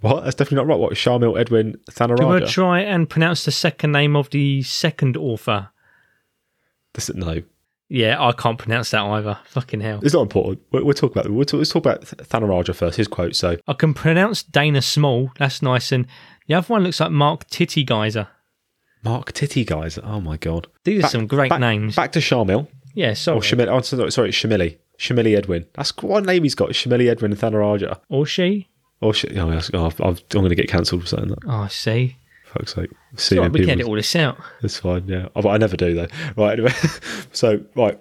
What? 0.00 0.24
That's 0.24 0.36
definitely 0.36 0.66
not 0.66 0.72
right. 0.74 0.80
What? 0.80 0.92
Shamil 0.92 1.38
Edwin 1.38 1.78
Do 1.88 2.04
you 2.22 2.26
want 2.26 2.44
to 2.46 2.52
try 2.52 2.80
and 2.80 3.08
pronounce 3.08 3.44
the 3.44 3.52
second 3.52 3.92
name 3.92 4.14
of 4.14 4.30
the 4.30 4.62
second 4.62 5.16
author? 5.16 5.70
This, 6.94 7.12
no. 7.14 7.42
Yeah, 7.88 8.20
I 8.20 8.32
can't 8.32 8.58
pronounce 8.58 8.90
that 8.90 9.02
either. 9.02 9.38
Fucking 9.46 9.80
hell. 9.80 10.00
It's 10.02 10.14
not 10.14 10.22
important. 10.22 10.60
We'll, 10.72 10.84
we'll 10.84 10.94
talk 10.94 11.12
about 11.12 11.30
we'll 11.30 11.44
talk, 11.44 11.58
let's 11.58 11.70
talk 11.70 11.84
about 11.84 12.02
Thanarajah 12.02 12.74
first. 12.74 12.96
His 12.96 13.06
quote. 13.08 13.36
So 13.36 13.56
I 13.68 13.72
can 13.74 13.94
pronounce 13.94 14.42
Dana 14.42 14.82
Small. 14.82 15.30
That's 15.38 15.62
nice. 15.62 15.92
And 15.92 16.06
the 16.48 16.54
other 16.54 16.66
one 16.66 16.82
looks 16.82 17.00
like 17.00 17.12
Mark 17.12 17.46
Titty 17.48 17.84
Geyser. 17.84 18.28
Mark 19.04 19.32
Titty, 19.32 19.64
guys. 19.64 19.98
Oh 20.02 20.20
my 20.20 20.36
god. 20.36 20.66
These 20.82 21.04
are 21.04 21.08
some 21.08 21.26
great 21.28 21.50
back, 21.50 21.60
names. 21.60 21.94
Back 21.94 22.10
to 22.12 22.18
Shamil. 22.18 22.66
yeah, 22.94 23.14
sorry. 23.14 23.38
Or 23.38 23.40
Shamil. 23.40 23.68
Oh, 23.68 23.80
sorry, 23.80 24.10
sorry, 24.10 24.30
Sharmili. 24.30 24.78
Sharmili 24.98 25.36
Edwin. 25.36 25.66
That's 25.74 25.96
what 26.02 26.24
name 26.24 26.42
he's 26.42 26.56
got. 26.56 26.70
Sharmili 26.70 27.08
Edwin 27.08 27.30
and 27.30 27.40
Thanarajah. 27.40 28.00
or 28.08 28.26
she. 28.26 28.68
Or 29.00 29.14
sh- 29.14 29.26
oh, 29.36 29.60
oh, 29.74 29.92
I'm, 30.00 30.04
I'm 30.04 30.16
going 30.30 30.48
to 30.48 30.54
get 30.54 30.68
cancelled 30.68 31.02
for 31.02 31.06
saying 31.06 31.28
that. 31.28 31.38
Oh, 31.46 31.62
I 31.62 31.68
see. 31.68 32.16
Fuck's 32.56 32.74
sake. 32.74 32.90
It's 33.12 33.24
Seeing 33.24 33.40
all 33.40 33.44
right, 33.46 33.52
we 33.52 33.60
can 33.60 33.70
edit 33.70 33.86
all 33.86 33.94
this 33.94 34.14
out. 34.16 34.38
That's 34.62 34.78
fine, 34.78 35.08
yeah. 35.08 35.28
But 35.34 35.46
I 35.46 35.56
never 35.56 35.76
do, 35.76 35.94
though. 35.94 36.06
Right, 36.36 36.52
anyway. 36.52 36.72
so, 37.32 37.64
right. 37.74 38.00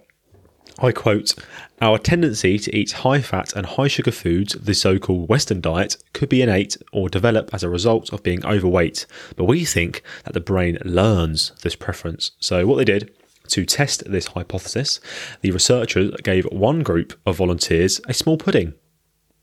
I 0.79 0.91
quote 0.91 1.33
Our 1.81 1.97
tendency 1.97 2.59
to 2.59 2.75
eat 2.75 2.91
high 2.91 3.21
fat 3.21 3.53
and 3.55 3.65
high 3.65 3.87
sugar 3.87 4.11
foods, 4.11 4.53
the 4.53 4.73
so 4.73 4.99
called 4.99 5.29
Western 5.29 5.61
diet, 5.61 5.97
could 6.13 6.29
be 6.29 6.41
innate 6.41 6.77
or 6.91 7.09
develop 7.09 7.53
as 7.53 7.63
a 7.63 7.69
result 7.69 8.11
of 8.11 8.23
being 8.23 8.45
overweight. 8.45 9.05
But 9.35 9.45
we 9.45 9.65
think 9.65 10.03
that 10.25 10.33
the 10.33 10.41
brain 10.41 10.77
learns 10.83 11.51
this 11.61 11.75
preference. 11.75 12.31
So, 12.39 12.65
what 12.67 12.77
they 12.77 12.85
did 12.85 13.13
to 13.49 13.65
test 13.65 14.09
this 14.11 14.27
hypothesis, 14.27 14.99
the 15.41 15.51
researchers 15.51 16.11
gave 16.23 16.45
one 16.45 16.83
group 16.83 17.13
of 17.25 17.37
volunteers 17.37 18.01
a 18.07 18.13
small 18.13 18.37
pudding 18.37 18.73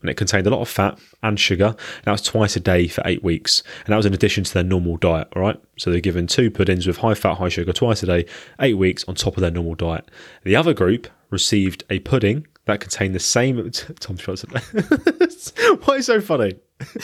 and 0.02 0.10
it 0.10 0.16
contained 0.16 0.46
a 0.46 0.50
lot 0.50 0.60
of 0.60 0.68
fat 0.68 0.98
and 1.22 1.40
sugar. 1.40 1.68
And 1.68 2.04
that 2.04 2.12
was 2.12 2.22
twice 2.22 2.54
a 2.56 2.60
day 2.60 2.88
for 2.88 3.02
eight 3.06 3.24
weeks, 3.24 3.62
and 3.86 3.92
that 3.92 3.96
was 3.96 4.06
in 4.06 4.12
addition 4.12 4.44
to 4.44 4.52
their 4.52 4.62
normal 4.62 4.98
diet. 4.98 5.28
All 5.34 5.42
right, 5.42 5.58
so 5.78 5.90
they're 5.90 6.00
given 6.00 6.26
two 6.26 6.50
puddings 6.50 6.86
with 6.86 6.98
high 6.98 7.14
fat, 7.14 7.38
high 7.38 7.48
sugar 7.48 7.72
twice 7.72 8.02
a 8.02 8.06
day, 8.06 8.26
eight 8.60 8.76
weeks 8.76 9.04
on 9.08 9.14
top 9.14 9.36
of 9.36 9.40
their 9.40 9.50
normal 9.50 9.74
diet. 9.74 10.10
The 10.44 10.56
other 10.56 10.74
group 10.74 11.08
received 11.30 11.84
a 11.88 12.00
pudding 12.00 12.46
that 12.66 12.80
contained 12.80 13.14
the 13.14 13.20
same. 13.20 13.70
Tom 14.00 14.16
Schwartz. 14.16 14.42
Why 15.84 15.94
is 15.96 16.06
so 16.06 16.20
funny? 16.20 16.54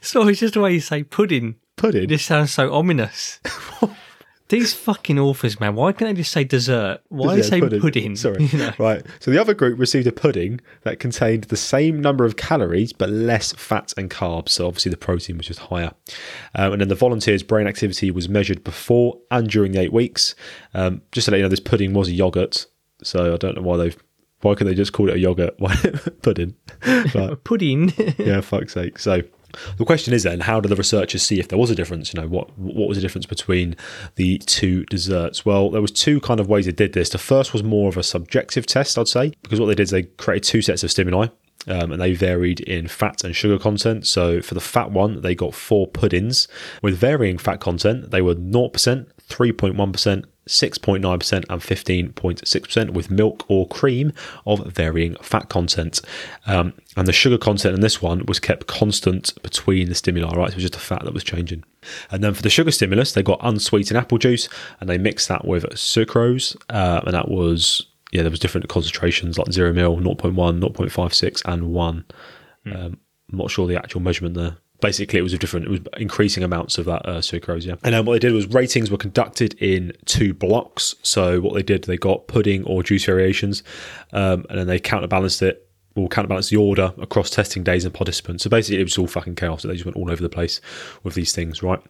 So 0.00 0.26
it's 0.26 0.40
just 0.40 0.54
the 0.54 0.60
way 0.60 0.74
you 0.74 0.80
say 0.80 1.04
pudding. 1.04 1.56
Pudding. 1.76 2.08
This 2.08 2.24
sounds 2.24 2.52
so 2.52 2.72
ominous. 2.72 3.40
These 4.52 4.74
fucking 4.74 5.18
authors, 5.18 5.58
man. 5.58 5.76
Why 5.76 5.92
can't 5.92 6.10
they 6.10 6.20
just 6.20 6.30
say 6.30 6.44
dessert? 6.44 7.00
Why 7.08 7.36
Yeah, 7.36 7.42
say 7.42 7.60
pudding? 7.60 8.16
Sorry. 8.16 8.44
You 8.52 8.58
know? 8.58 8.72
Right. 8.78 9.02
So 9.18 9.30
the 9.30 9.40
other 9.40 9.54
group 9.54 9.78
received 9.78 10.06
a 10.06 10.12
pudding 10.12 10.60
that 10.82 10.98
contained 10.98 11.44
the 11.44 11.56
same 11.56 12.02
number 12.02 12.26
of 12.26 12.36
calories 12.36 12.92
but 12.92 13.08
less 13.08 13.54
fat 13.54 13.94
and 13.96 14.10
carbs. 14.10 14.50
So 14.50 14.66
obviously 14.66 14.90
the 14.90 14.98
protein 14.98 15.38
was 15.38 15.46
just 15.46 15.60
higher. 15.60 15.92
Um, 16.54 16.72
and 16.72 16.82
then 16.82 16.88
the 16.88 16.94
volunteers' 16.94 17.42
brain 17.42 17.66
activity 17.66 18.10
was 18.10 18.28
measured 18.28 18.62
before 18.62 19.18
and 19.30 19.48
during 19.48 19.72
the 19.72 19.80
eight 19.80 19.92
weeks. 19.92 20.34
Um, 20.74 21.00
just 21.12 21.24
to 21.24 21.30
let 21.30 21.38
you 21.38 21.44
know, 21.44 21.48
this 21.48 21.58
pudding 21.58 21.94
was 21.94 22.08
a 22.08 22.12
yogurt. 22.12 22.66
So 23.02 23.32
I 23.32 23.38
don't 23.38 23.56
know 23.56 23.62
why 23.62 23.78
they've. 23.78 23.96
Why 24.42 24.54
could 24.54 24.66
they 24.66 24.74
just 24.74 24.92
call 24.92 25.08
it 25.08 25.14
a 25.14 25.18
yogurt? 25.18 25.54
Why 25.58 25.74
pudding? 26.20 26.56
Right 27.14 27.42
Pudding. 27.44 27.94
yeah, 28.18 28.42
fuck's 28.42 28.74
sake. 28.74 28.98
So 28.98 29.22
The 29.76 29.84
question 29.84 30.14
is 30.14 30.22
then, 30.22 30.40
how 30.40 30.60
do 30.60 30.68
the 30.68 30.76
researchers 30.76 31.22
see 31.22 31.40
if 31.40 31.48
there 31.48 31.58
was 31.58 31.70
a 31.70 31.74
difference? 31.74 32.12
You 32.12 32.20
know, 32.20 32.28
what 32.28 32.56
what 32.58 32.88
was 32.88 32.96
the 32.96 33.02
difference 33.02 33.26
between 33.26 33.76
the 34.16 34.38
two 34.38 34.84
desserts? 34.86 35.44
Well, 35.44 35.70
there 35.70 35.82
was 35.82 35.92
two 35.92 36.20
kind 36.20 36.40
of 36.40 36.48
ways 36.48 36.66
they 36.66 36.72
did 36.72 36.92
this. 36.92 37.10
The 37.10 37.18
first 37.18 37.52
was 37.52 37.62
more 37.62 37.88
of 37.88 37.96
a 37.96 38.02
subjective 38.02 38.66
test, 38.66 38.98
I'd 38.98 39.08
say, 39.08 39.32
because 39.42 39.60
what 39.60 39.66
they 39.66 39.74
did 39.74 39.84
is 39.84 39.90
they 39.90 40.04
created 40.04 40.44
two 40.44 40.62
sets 40.62 40.82
of 40.82 40.90
stimuli. 40.90 41.28
Um, 41.68 41.92
and 41.92 42.02
they 42.02 42.12
varied 42.12 42.58
in 42.58 42.88
fat 42.88 43.22
and 43.22 43.36
sugar 43.36 43.56
content. 43.56 44.04
So 44.04 44.42
for 44.42 44.54
the 44.54 44.60
fat 44.60 44.90
one, 44.90 45.20
they 45.20 45.36
got 45.36 45.54
four 45.54 45.86
puddings 45.86 46.48
with 46.82 46.96
varying 46.96 47.38
fat 47.38 47.60
content. 47.60 48.10
They 48.10 48.20
were 48.20 48.34
0%, 48.34 48.72
3.1%, 48.72 50.24
6.9% 50.48 51.32
and 51.32 51.44
15.6% 51.60 52.90
with 52.90 53.10
milk 53.10 53.44
or 53.48 53.68
cream 53.68 54.12
of 54.44 54.66
varying 54.66 55.14
fat 55.22 55.48
content. 55.48 56.00
Um, 56.46 56.72
and 56.96 57.06
the 57.06 57.12
sugar 57.12 57.38
content 57.38 57.74
in 57.74 57.80
this 57.80 58.02
one 58.02 58.26
was 58.26 58.40
kept 58.40 58.66
constant 58.66 59.40
between 59.42 59.88
the 59.88 59.94
stimuli, 59.94 60.34
right? 60.34 60.48
So 60.48 60.54
it 60.54 60.56
was 60.56 60.64
just 60.64 60.74
the 60.74 60.80
fat 60.80 61.04
that 61.04 61.14
was 61.14 61.24
changing. 61.24 61.64
And 62.10 62.22
then 62.22 62.34
for 62.34 62.42
the 62.42 62.50
sugar 62.50 62.70
stimulus, 62.70 63.12
they 63.12 63.22
got 63.22 63.40
unsweetened 63.42 63.98
apple 63.98 64.18
juice 64.18 64.48
and 64.80 64.88
they 64.88 64.98
mixed 64.98 65.28
that 65.28 65.46
with 65.46 65.64
sucrose, 65.70 66.56
uh, 66.70 67.02
and 67.04 67.14
that 67.14 67.28
was 67.28 67.86
yeah, 68.12 68.20
there 68.20 68.30
was 68.30 68.40
different 68.40 68.68
concentrations 68.68 69.38
like 69.38 69.50
0 69.50 69.72
mil, 69.72 69.96
0.1, 69.96 70.34
0.56, 70.60 71.42
and 71.46 71.72
1. 71.72 72.04
Mm. 72.66 72.76
Um, 72.76 73.00
I'm 73.32 73.38
not 73.38 73.50
sure 73.50 73.66
the 73.66 73.76
actual 73.76 74.02
measurement 74.02 74.34
there. 74.34 74.58
Basically, 74.82 75.18
it 75.18 75.22
was 75.22 75.32
a 75.32 75.38
different, 75.38 75.64
it 75.64 75.70
was 75.70 75.80
increasing 75.96 76.44
amounts 76.44 76.76
of 76.76 76.84
that 76.84 77.08
uh, 77.08 77.20
sucrose, 77.20 77.64
yeah. 77.64 77.76
And 77.82 77.94
then 77.94 78.04
what 78.04 78.12
they 78.12 78.18
did 78.18 78.34
was 78.34 78.46
ratings 78.48 78.90
were 78.90 78.98
conducted 78.98 79.54
in 79.62 79.92
two 80.04 80.34
blocks. 80.34 80.94
So 81.02 81.40
what 81.40 81.54
they 81.54 81.62
did, 81.62 81.84
they 81.84 81.96
got 81.96 82.26
pudding 82.26 82.64
or 82.64 82.82
juice 82.82 83.06
variations, 83.06 83.62
um, 84.12 84.44
and 84.50 84.58
then 84.58 84.66
they 84.66 84.78
counterbalanced 84.78 85.40
it 85.40 85.66
will 85.94 86.08
counterbalance 86.08 86.48
the 86.48 86.56
order 86.56 86.92
across 86.98 87.30
testing 87.30 87.62
days 87.62 87.84
and 87.84 87.94
participants. 87.94 88.44
So 88.44 88.50
basically, 88.50 88.80
it 88.80 88.84
was 88.84 88.98
all 88.98 89.06
fucking 89.06 89.36
chaos. 89.36 89.62
They 89.62 89.72
just 89.72 89.84
went 89.84 89.96
all 89.96 90.10
over 90.10 90.22
the 90.22 90.28
place 90.28 90.60
with 91.02 91.14
these 91.14 91.32
things, 91.32 91.62
right? 91.62 91.80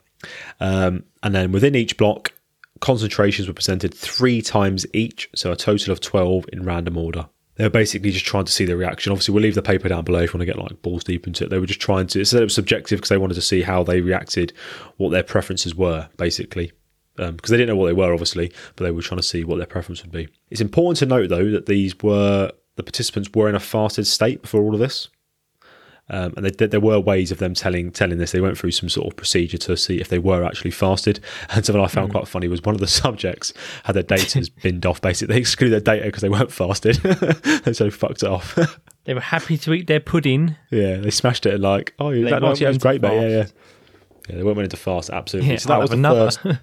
Um, 0.61 1.05
and 1.23 1.35
then 1.35 1.53
within 1.53 1.75
each 1.75 1.97
block, 1.97 2.33
concentrations 2.81 3.49
were 3.49 3.55
presented 3.55 3.95
three 3.95 4.43
times 4.43 4.87
each, 4.93 5.31
so 5.35 5.53
a 5.53 5.57
total 5.57 5.93
of 5.93 6.01
12 6.01 6.47
in 6.53 6.65
random 6.65 6.97
order. 6.97 7.29
They 7.63 7.67
were 7.67 7.71
basically 7.71 8.11
just 8.11 8.25
trying 8.25 8.45
to 8.45 8.51
see 8.51 8.65
the 8.65 8.77
reaction. 8.77 9.13
Obviously, 9.13 9.33
we'll 9.33 9.45
leave 9.45 9.55
the 9.55 9.63
paper 9.63 9.89
down 9.89 10.03
below 10.03 10.19
if 10.19 10.35
you 10.35 10.37
want 10.37 10.41
to 10.41 10.53
get 10.53 10.59
like 10.59 10.83
balls 10.83 11.05
deep 11.05 11.29
into 11.29 11.45
it. 11.45 11.51
They 11.51 11.61
were 11.61 11.67
just 11.67 11.81
trying 11.81 12.09
to, 12.09 12.19
instead 12.19 12.41
it 12.41 12.47
was 12.47 12.57
subjective 12.57 12.99
because 12.99 13.09
they 13.09 13.19
wanted 13.19 13.35
to 13.35 13.41
see 13.41 13.63
how 13.63 13.85
they 13.85 14.01
reacted, 14.01 14.53
what 14.97 15.11
their 15.11 15.23
preferences 15.23 15.73
were, 15.73 16.09
basically. 16.17 16.73
Because 17.15 17.29
um, 17.29 17.37
they 17.37 17.57
didn't 17.57 17.69
know 17.69 17.77
what 17.77 17.87
they 17.87 17.93
were, 17.93 18.13
obviously, 18.13 18.53
but 18.75 18.83
they 18.83 18.91
were 18.91 19.01
trying 19.01 19.21
to 19.21 19.23
see 19.23 19.45
what 19.45 19.59
their 19.59 19.67
preference 19.67 20.03
would 20.03 20.11
be. 20.11 20.27
It's 20.51 20.61
important 20.61 20.99
to 20.99 21.07
note, 21.07 21.29
though, 21.29 21.53
that 21.53 21.67
these 21.67 21.97
were 22.03 22.51
the 22.75 22.83
participants 22.83 23.31
were 23.33 23.49
in 23.49 23.55
a 23.55 23.61
fasted 23.61 24.09
state 24.09 24.43
before 24.43 24.63
all 24.63 24.75
of 24.75 24.81
this. 24.81 25.09
Um, 26.11 26.35
and 26.37 26.45
they, 26.45 26.67
there 26.67 26.81
were 26.81 26.99
ways 27.01 27.31
of 27.31 27.39
them 27.39 27.55
telling 27.55 27.91
telling 27.91 28.19
this. 28.19 28.33
They 28.33 28.41
went 28.41 28.59
through 28.59 28.73
some 28.73 28.89
sort 28.89 29.07
of 29.07 29.17
procedure 29.17 29.59
to 29.59 29.77
see 29.77 30.01
if 30.01 30.09
they 30.09 30.19
were 30.19 30.45
actually 30.45 30.73
fasted. 30.73 31.21
And 31.55 31.65
something 31.65 31.83
I 31.83 31.89
found 31.89 32.09
mm. 32.09 32.13
quite 32.13 32.29
funny 32.29 32.49
was 32.49 32.63
one 32.63 32.75
of 32.75 32.81
the 32.81 32.87
subjects 33.03 33.53
had 33.85 33.95
their 33.95 34.03
data 34.03 34.51
binned 34.63 34.85
off. 34.87 35.01
Basically, 35.01 35.35
they 35.35 35.41
excluded 35.41 35.73
their 35.73 35.95
data 35.95 36.07
because 36.07 36.23
they 36.23 36.29
weren't 36.29 36.53
fasted, 36.53 36.99
and 37.67 37.77
so 37.77 37.91
fucked 37.91 38.23
it 38.23 38.29
off. 38.29 38.59
they 39.05 39.15
were 39.15 39.21
happy 39.21 39.57
to 39.59 39.73
eat 39.73 39.87
their 39.87 40.01
pudding. 40.01 40.57
Yeah, 40.71 40.97
they 40.97 41.11
smashed 41.11 41.47
it 41.47 41.55
and 41.55 41.63
like, 41.63 41.95
oh, 41.99 42.11
they 42.11 42.23
that, 42.23 42.43
was 42.43 42.79
great, 42.79 43.03
mate. 43.03 43.15
Yeah, 43.15 43.29
yeah, 43.29 43.47
yeah. 44.29 44.37
They 44.37 44.43
weren't 44.43 44.57
willing 44.57 44.71
to 44.71 44.77
fast. 44.77 45.11
Absolutely. 45.11 45.53
Yeah, 45.53 45.59
so 45.59 45.69
that 45.69 45.81
was 45.81 45.91
the 45.91 45.97
another. 45.97 46.31
first. 46.31 46.61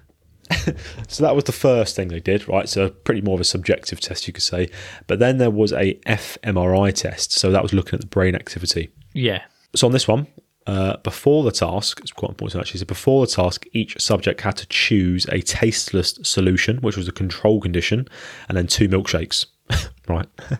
so 1.08 1.22
that 1.22 1.34
was 1.34 1.44
the 1.44 1.52
first 1.52 1.96
thing 1.96 2.08
they 2.08 2.20
did, 2.20 2.48
right? 2.48 2.68
So 2.68 2.90
pretty 2.90 3.20
more 3.20 3.34
of 3.34 3.40
a 3.40 3.44
subjective 3.44 4.00
test, 4.00 4.26
you 4.26 4.32
could 4.32 4.42
say. 4.42 4.68
But 5.06 5.18
then 5.18 5.38
there 5.38 5.50
was 5.50 5.72
a 5.72 5.94
fMRI 6.06 6.94
test. 6.94 7.32
So 7.32 7.50
that 7.50 7.62
was 7.62 7.72
looking 7.72 7.94
at 7.94 8.00
the 8.00 8.06
brain 8.06 8.34
activity. 8.34 8.90
Yeah. 9.12 9.42
So 9.74 9.86
on 9.86 9.92
this 9.92 10.08
one, 10.08 10.26
uh, 10.66 10.96
before 10.98 11.42
the 11.44 11.52
task, 11.52 12.00
it's 12.00 12.12
quite 12.12 12.30
important 12.30 12.60
actually. 12.60 12.80
So 12.80 12.86
before 12.86 13.26
the 13.26 13.32
task, 13.32 13.66
each 13.72 14.00
subject 14.00 14.40
had 14.40 14.56
to 14.58 14.66
choose 14.66 15.26
a 15.26 15.40
tasteless 15.40 16.18
solution, 16.22 16.78
which 16.78 16.96
was 16.96 17.08
a 17.08 17.12
control 17.12 17.60
condition, 17.60 18.08
and 18.48 18.56
then 18.56 18.66
two 18.66 18.88
milkshakes. 18.88 19.46
right. 20.08 20.28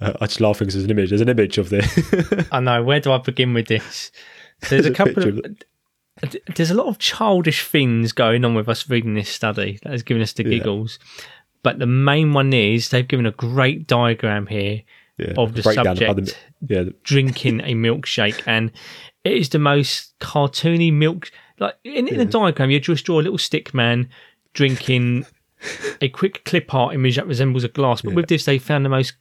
Uh, 0.00 0.12
I 0.20 0.26
just 0.26 0.40
laughing 0.40 0.66
because 0.66 0.74
there's 0.74 0.84
an 0.84 0.92
image. 0.92 1.08
There's 1.08 1.20
an 1.20 1.28
image 1.28 1.58
of 1.58 1.70
the. 1.70 2.46
I 2.52 2.60
know. 2.60 2.84
Where 2.84 3.00
do 3.00 3.10
I 3.10 3.18
begin 3.18 3.52
with 3.52 3.66
this? 3.66 4.12
There's, 4.60 4.84
there's 4.84 4.86
a 4.86 4.92
couple 4.92 5.24
of. 5.24 5.38
of 5.38 5.56
there's 6.56 6.70
a 6.70 6.74
lot 6.74 6.86
of 6.86 6.98
childish 6.98 7.66
things 7.66 8.12
going 8.12 8.44
on 8.44 8.54
with 8.54 8.68
us 8.68 8.88
reading 8.88 9.14
this 9.14 9.28
study 9.28 9.78
that 9.82 9.92
has 9.92 10.02
given 10.02 10.22
us 10.22 10.32
the 10.32 10.44
giggles. 10.44 10.98
Yeah. 11.00 11.24
But 11.62 11.78
the 11.78 11.86
main 11.86 12.32
one 12.32 12.52
is 12.52 12.88
they've 12.88 13.06
given 13.06 13.26
a 13.26 13.32
great 13.32 13.86
diagram 13.86 14.46
here 14.46 14.82
yeah, 15.16 15.34
of 15.36 15.54
the 15.54 15.62
subject 15.62 16.36
the, 16.60 16.74
yeah. 16.74 16.90
drinking 17.02 17.60
a 17.60 17.74
milkshake, 17.74 18.42
and 18.46 18.70
it 19.24 19.32
is 19.32 19.48
the 19.48 19.58
most 19.58 20.18
cartoony 20.20 20.92
milk. 20.92 21.30
Like 21.58 21.74
in, 21.84 22.06
in 22.08 22.18
the 22.18 22.24
diagram, 22.24 22.70
you 22.70 22.78
just 22.80 23.04
draw 23.04 23.20
a 23.20 23.22
little 23.22 23.38
stick 23.38 23.74
man 23.74 24.08
drinking 24.54 25.26
a 26.00 26.08
quick 26.08 26.44
clip 26.44 26.72
art 26.72 26.94
image 26.94 27.16
that 27.16 27.26
resembles 27.26 27.64
a 27.64 27.68
glass. 27.68 28.02
But 28.02 28.14
with 28.14 28.28
this, 28.28 28.44
they 28.44 28.58
found 28.58 28.84
the 28.84 28.90
most 28.90 29.14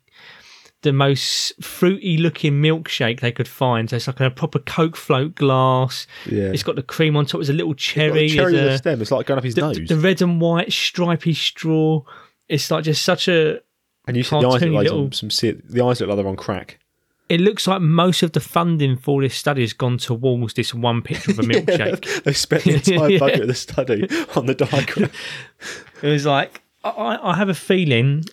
the 0.84 0.94
most 0.94 1.54
fruity 1.64 2.18
looking 2.18 2.54
milkshake 2.62 3.20
they 3.20 3.32
could 3.32 3.48
find. 3.48 3.90
So 3.90 3.96
it's 3.96 4.08
like 4.08 4.20
a 4.20 4.30
proper 4.30 4.60
Coke 4.60 4.96
float 4.96 5.36
glass. 5.36 6.06
Yeah. 6.26 6.52
It's 6.52 6.64
got 6.64 6.76
the 6.76 6.84
cream 6.84 7.18
on 7.18 7.26
top. 7.26 7.40
There's 7.40 7.50
a 7.50 7.54
little 7.54 7.74
cherry. 7.74 8.26
It's 8.26 8.36
cherry 8.36 8.54
with 8.54 8.64
a 8.64 8.78
stem. 8.78 9.02
It's 9.02 9.12
like 9.12 9.26
going 9.26 9.38
up 9.38 9.44
his 9.44 9.56
the, 9.56 9.62
nose. 9.62 9.80
The 9.88 9.98
red 9.98 10.22
and 10.22 10.40
white 10.40 10.72
stripy 10.72 11.34
straw. 11.34 12.04
It's 12.48 12.70
like 12.72 12.84
just 12.84 13.02
such 13.02 13.28
a 13.28 13.60
and 14.08 14.16
you 14.16 14.24
see 14.24 14.40
the 14.40 14.48
eyes 14.48 14.62
look 14.62 14.72
like 14.72 14.84
little, 14.86 15.12
some, 15.12 15.30
some, 15.30 15.62
the 15.66 15.84
eyes 15.84 16.00
look 16.00 16.08
like 16.08 16.18
they're 16.18 16.28
on 16.28 16.38
crack. 16.38 16.80
It 17.28 17.42
looks 17.42 17.68
like 17.68 17.82
most 17.82 18.24
of 18.24 18.32
the 18.32 18.40
funding 18.40 18.96
for 18.96 19.22
this 19.22 19.36
study 19.36 19.60
has 19.60 19.74
gone 19.74 19.98
towards 19.98 20.54
this 20.54 20.74
one 20.74 21.02
picture 21.02 21.32
of 21.32 21.40
a 21.40 21.42
milkshake. 21.44 22.06
yeah, 22.06 22.20
they 22.24 22.32
spent 22.32 22.64
the 22.64 22.76
entire 22.76 23.10
yeah. 23.12 23.20
budget 23.20 23.42
of 23.42 23.48
the 23.48 23.54
study 23.54 24.08
on 24.36 24.46
the 24.46 24.56
diagram. 24.56 25.12
it 26.02 26.08
was 26.08 26.26
like 26.26 26.62
I, 26.86 27.20
I 27.22 27.36
have 27.36 27.50
a 27.50 27.54
feeling 27.54 28.24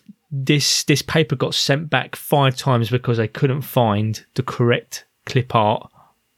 this 0.43 0.83
this 0.83 1.01
paper 1.01 1.35
got 1.35 1.53
sent 1.53 1.89
back 1.89 2.15
five 2.15 2.57
times 2.57 2.89
because 2.89 3.17
they 3.17 3.27
couldn't 3.27 3.61
find 3.61 4.25
the 4.33 4.43
correct 4.43 5.05
clip 5.25 5.55
art 5.55 5.89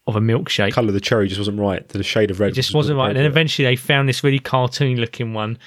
of 0.06 0.16
a 0.16 0.20
milkshake. 0.20 0.72
Colour 0.72 0.89
of 0.89 0.94
the 0.94 1.01
cherry 1.01 1.27
just 1.27 1.39
wasn't 1.39 1.60
right. 1.60 1.88
The 1.89 2.04
shade 2.04 2.32
of 2.32 2.39
red 2.39 2.51
it 2.51 2.56
just 2.56 2.74
wasn't 2.74 2.98
right. 2.98 3.10
And 3.10 3.18
then 3.18 3.25
eventually 3.25 3.66
they 3.66 3.75
found 3.75 4.08
this 4.08 4.24
really 4.24 4.39
cartoony 4.39 4.98
looking 4.98 5.34
one. 5.34 5.58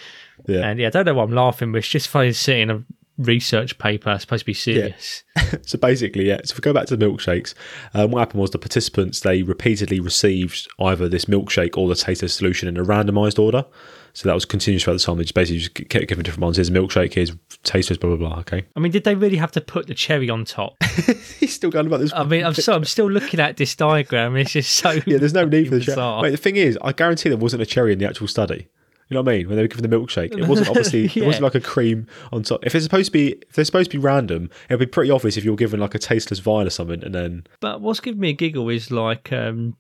Yeah. 0.46 0.60
And 0.60 0.78
yeah, 0.78 0.86
I 0.86 0.90
don't 0.90 1.06
know 1.06 1.14
why 1.14 1.24
I'm 1.24 1.32
laughing, 1.32 1.72
but 1.72 1.78
it's 1.78 1.88
just 1.88 2.08
funny 2.08 2.32
seeing 2.32 2.70
a 2.70 2.84
research 3.18 3.76
paper 3.78 4.16
supposed 4.18 4.40
to 4.40 4.46
be 4.46 4.54
serious. 4.54 5.24
Yeah. 5.36 5.56
so 5.66 5.76
basically, 5.76 6.28
yeah. 6.28 6.40
So 6.44 6.52
if 6.52 6.58
we 6.58 6.62
go 6.62 6.72
back 6.72 6.86
to 6.86 6.96
the 6.96 7.04
milkshakes, 7.04 7.54
um, 7.94 8.12
what 8.12 8.20
happened 8.20 8.40
was 8.40 8.50
the 8.50 8.58
participants 8.58 9.20
they 9.20 9.42
repeatedly 9.42 10.00
received 10.00 10.68
either 10.78 11.08
this 11.08 11.26
milkshake 11.26 11.76
or 11.76 11.88
the 11.88 11.96
tasteless 11.96 12.32
solution 12.32 12.68
in 12.68 12.76
a 12.76 12.84
randomised 12.84 13.38
order. 13.38 13.66
So 14.12 14.28
that 14.28 14.34
was 14.34 14.44
continuous 14.44 14.84
throughout 14.84 14.98
the 14.98 15.04
time. 15.04 15.16
They 15.18 15.24
just 15.24 15.34
basically 15.34 15.58
just 15.58 15.74
kept 15.88 16.08
giving 16.08 16.22
different 16.22 16.42
ones. 16.42 16.56
Here's 16.56 16.68
a 16.68 16.72
milkshake. 16.72 17.14
Here's 17.14 17.32
tasteless. 17.62 17.98
Blah 17.98 18.16
blah 18.16 18.28
blah. 18.28 18.38
Okay. 18.40 18.64
I 18.76 18.80
mean, 18.80 18.92
did 18.92 19.04
they 19.04 19.14
really 19.14 19.36
have 19.36 19.52
to 19.52 19.60
put 19.60 19.86
the 19.86 19.94
cherry 19.94 20.28
on 20.30 20.44
top? 20.44 20.82
He's 21.38 21.54
still 21.54 21.70
going 21.70 21.86
about 21.86 22.00
this. 22.00 22.12
I 22.12 22.24
mean, 22.24 22.44
I'm 22.44 22.54
so 22.54 22.74
I'm 22.74 22.84
still 22.84 23.10
looking 23.10 23.40
at 23.40 23.56
this 23.56 23.74
diagram. 23.74 24.36
It's 24.36 24.52
just 24.52 24.74
so 24.74 24.90
yeah. 25.06 25.18
There's 25.18 25.34
no 25.34 25.44
need 25.44 25.68
for 25.68 25.76
the 25.76 25.80
cherry. 25.80 26.22
Wait, 26.22 26.30
the 26.30 26.36
thing 26.36 26.56
is, 26.56 26.78
I 26.82 26.92
guarantee 26.92 27.28
there 27.28 27.38
wasn't 27.38 27.62
a 27.62 27.66
cherry 27.66 27.92
in 27.92 27.98
the 27.98 28.08
actual 28.08 28.28
study. 28.28 28.68
You 29.08 29.16
know 29.16 29.22
what 29.22 29.32
I 29.32 29.38
mean? 29.38 29.48
When 29.48 29.56
they 29.56 29.62
were 29.62 29.68
giving 29.68 29.90
the 29.90 29.96
milkshake, 29.96 30.38
it 30.38 30.46
wasn't 30.46 30.68
obviously 30.68 31.06
yeah. 31.06 31.10
it 31.24 31.26
wasn't 31.26 31.42
like 31.42 31.56
a 31.56 31.60
cream 31.60 32.06
on 32.32 32.44
top. 32.44 32.64
If 32.64 32.76
it's 32.76 32.84
supposed 32.84 33.06
to 33.06 33.12
be, 33.12 33.32
if 33.32 33.54
they're 33.54 33.64
supposed 33.64 33.90
to 33.90 33.98
be 33.98 34.02
random, 34.02 34.50
it'd 34.68 34.78
be 34.78 34.86
pretty 34.86 35.10
obvious 35.10 35.36
if 35.36 35.44
you're 35.44 35.56
given 35.56 35.80
like 35.80 35.96
a 35.96 35.98
tasteless 35.98 36.38
vial 36.38 36.66
or 36.66 36.70
something, 36.70 37.02
and 37.02 37.12
then. 37.12 37.46
But 37.58 37.80
what's 37.80 37.98
giving 37.98 38.20
me 38.20 38.30
a 38.30 38.32
giggle 38.32 38.68
is 38.68 38.92
like 38.92 39.32
um, 39.32 39.76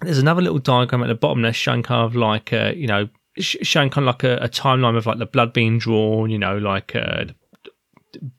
there's 0.00 0.16
another 0.16 0.40
little 0.40 0.58
diagram 0.58 1.02
at 1.02 1.08
the 1.08 1.14
bottom 1.14 1.42
that's 1.42 1.58
showing 1.58 1.82
kind 1.82 2.06
of 2.06 2.16
like 2.16 2.54
uh, 2.54 2.72
you 2.74 2.86
know 2.86 3.08
showing 3.38 3.90
kind 3.90 4.08
of 4.08 4.14
like 4.14 4.24
a, 4.24 4.36
a, 4.36 4.48
timeline 4.48 4.96
of 4.96 5.06
like 5.06 5.18
the 5.18 5.26
blood 5.26 5.52
being 5.52 5.78
drawn, 5.78 6.30
you 6.30 6.38
know, 6.38 6.58
like 6.58 6.94
uh, 6.94 7.24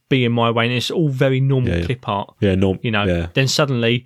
being 0.09 0.31
my 0.31 0.51
way, 0.51 0.65
and 0.65 0.73
it's 0.73 0.91
all 0.91 1.09
very 1.09 1.39
normal 1.39 1.69
yeah, 1.69 1.77
yeah. 1.79 1.85
clip 1.85 2.07
art. 2.07 2.35
Yeah, 2.39 2.55
normal. 2.55 2.81
You 2.83 2.91
know, 2.91 3.03
yeah. 3.03 3.27
then 3.33 3.47
suddenly 3.47 4.05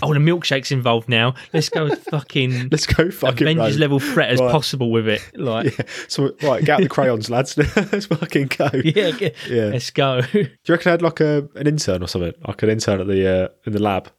Oh, 0.00 0.14
the 0.14 0.20
milkshake's 0.20 0.70
involved 0.70 1.08
now. 1.08 1.34
Let's 1.52 1.68
go 1.68 1.94
fucking. 2.10 2.68
Let's 2.70 2.86
go 2.86 3.10
fucking 3.10 3.46
Avengers 3.46 3.78
level 3.78 3.98
threat 3.98 4.30
as 4.30 4.40
right. 4.40 4.50
possible 4.50 4.90
with 4.90 5.08
it. 5.08 5.20
Like, 5.42 5.76
yeah. 5.76 5.86
so 6.08 6.34
right, 6.42 6.64
get 6.64 6.74
out 6.74 6.80
the 6.82 6.88
crayons, 6.88 7.28
lads. 7.28 7.56
let's 7.76 8.06
fucking 8.06 8.46
go. 8.46 8.70
Yeah, 8.84 9.10
get, 9.10 9.34
yeah. 9.48 9.64
Let's 9.64 9.90
go. 9.90 10.20
Do 10.20 10.38
you 10.38 10.48
reckon 10.68 10.88
I 10.88 10.90
had 10.92 11.02
like 11.02 11.20
a 11.20 11.48
an 11.56 11.66
intern 11.66 12.02
or 12.02 12.06
something? 12.06 12.32
Like 12.46 12.62
an 12.62 12.70
intern 12.70 13.00
at 13.00 13.08
the 13.08 13.44
uh, 13.44 13.48
in 13.66 13.72
the 13.72 13.82
lab. 13.82 14.10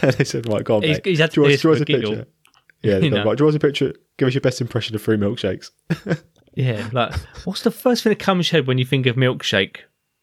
and 0.00 0.12
they 0.12 0.24
said, 0.24 0.48
"Right, 0.48 0.62
go 0.62 0.76
on, 0.76 0.82
he's, 0.82 0.96
mate. 0.98 1.06
He's 1.06 1.18
had 1.18 1.32
to 1.32 1.58
draw, 1.58 1.72
a 1.72 1.84
picture." 1.84 2.26
Yeah, 2.84 2.98
you 3.02 3.10
know. 3.10 3.24
right, 3.24 3.36
draw 3.36 3.48
us 3.48 3.54
a 3.54 3.58
picture. 3.58 3.94
Give 4.18 4.28
us 4.28 4.34
your 4.34 4.40
best 4.40 4.60
impression 4.60 4.94
of 4.94 5.02
three 5.02 5.16
milkshakes. 5.16 5.70
yeah, 6.54 6.88
like 6.92 7.14
what's 7.44 7.62
the 7.62 7.70
first 7.70 8.02
thing 8.02 8.10
that 8.10 8.18
comes 8.18 8.48
to 8.48 8.56
head 8.56 8.66
when 8.66 8.78
you 8.78 8.84
think 8.84 9.06
of 9.06 9.16
milkshake? 9.16 9.78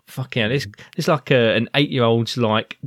Fucking 0.07 0.41
hell, 0.41 0.51
it's 0.51 0.67
it's 0.97 1.07
like 1.07 1.31
a, 1.31 1.55
an 1.55 1.69
eight 1.75 1.89
year 1.89 2.03
old's 2.03 2.37
like 2.37 2.77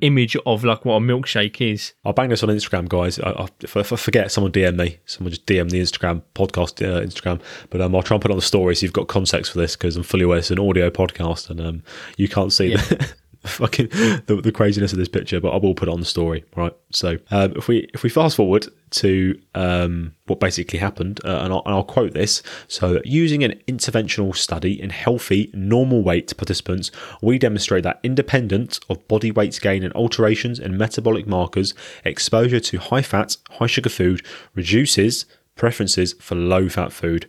image 0.00 0.36
of 0.44 0.64
like 0.64 0.84
what 0.84 0.96
a 0.96 1.00
milkshake 1.00 1.60
is. 1.60 1.94
I'll 2.04 2.12
bang 2.12 2.28
this 2.28 2.42
on 2.42 2.48
Instagram, 2.48 2.88
guys. 2.88 3.18
I, 3.18 3.30
I, 3.30 3.48
if, 3.60 3.76
I, 3.76 3.80
if, 3.80 3.92
I, 3.92 3.96
forget, 3.96 4.30
someone 4.30 4.52
DM 4.52 4.76
me. 4.76 4.98
Someone 5.06 5.30
just 5.30 5.46
DM 5.46 5.70
the 5.70 5.80
Instagram 5.80 6.22
podcast 6.34 6.84
uh, 6.84 7.00
Instagram. 7.00 7.40
But 7.70 7.80
um, 7.80 7.94
I'll 7.94 8.02
try 8.02 8.16
and 8.16 8.22
put 8.22 8.30
on 8.30 8.36
the 8.36 8.42
story 8.42 8.74
so 8.74 8.84
you've 8.84 8.92
got 8.92 9.08
context 9.08 9.52
for 9.52 9.58
this 9.58 9.76
because 9.76 9.96
I'm 9.96 10.02
fully 10.02 10.24
aware 10.24 10.38
it's 10.38 10.50
an 10.50 10.58
audio 10.58 10.90
podcast 10.90 11.50
and 11.50 11.60
um, 11.60 11.82
you 12.16 12.28
can't 12.28 12.52
see 12.52 12.72
yeah. 12.72 12.76
the, 12.78 13.12
fucking 13.44 13.88
the, 14.26 14.40
the 14.42 14.52
craziness 14.52 14.92
of 14.92 14.98
this 14.98 15.08
picture, 15.08 15.40
but 15.40 15.50
I 15.50 15.56
will 15.56 15.74
put 15.74 15.88
it 15.88 15.92
on 15.92 16.00
the 16.00 16.06
story, 16.06 16.44
right? 16.56 16.74
So 16.90 17.18
um, 17.30 17.52
if 17.56 17.68
we 17.68 17.88
if 17.94 18.02
we 18.02 18.08
fast 18.08 18.36
forward 18.36 18.66
to 18.90 19.40
um, 19.54 20.14
what 20.26 20.40
basically 20.40 20.78
happened, 20.78 21.20
uh, 21.24 21.40
and, 21.42 21.52
I'll, 21.52 21.62
and 21.64 21.74
I'll 21.74 21.84
quote 21.84 22.12
this: 22.12 22.42
so 22.68 23.00
using 23.04 23.44
an 23.44 23.60
interventional 23.68 24.34
study 24.34 24.80
in 24.80 24.90
healthy 24.90 25.50
normal 25.54 26.02
weight 26.02 26.36
participants, 26.36 26.90
we 27.22 27.38
demonstrate 27.38 27.84
that 27.84 28.00
independent 28.02 28.80
of 28.88 29.06
body 29.08 29.30
weight 29.30 29.58
gain 29.60 29.82
and 29.82 29.92
alterations 29.94 30.58
in 30.58 30.76
metabolic 30.76 31.26
markers, 31.26 31.74
exposure 32.04 32.60
to 32.60 32.78
high 32.78 33.02
fat, 33.02 33.36
high 33.50 33.66
sugar 33.66 33.90
food 33.90 34.24
reduces 34.54 35.26
preferences 35.56 36.14
for 36.14 36.34
low 36.34 36.68
fat 36.68 36.92
food. 36.92 37.28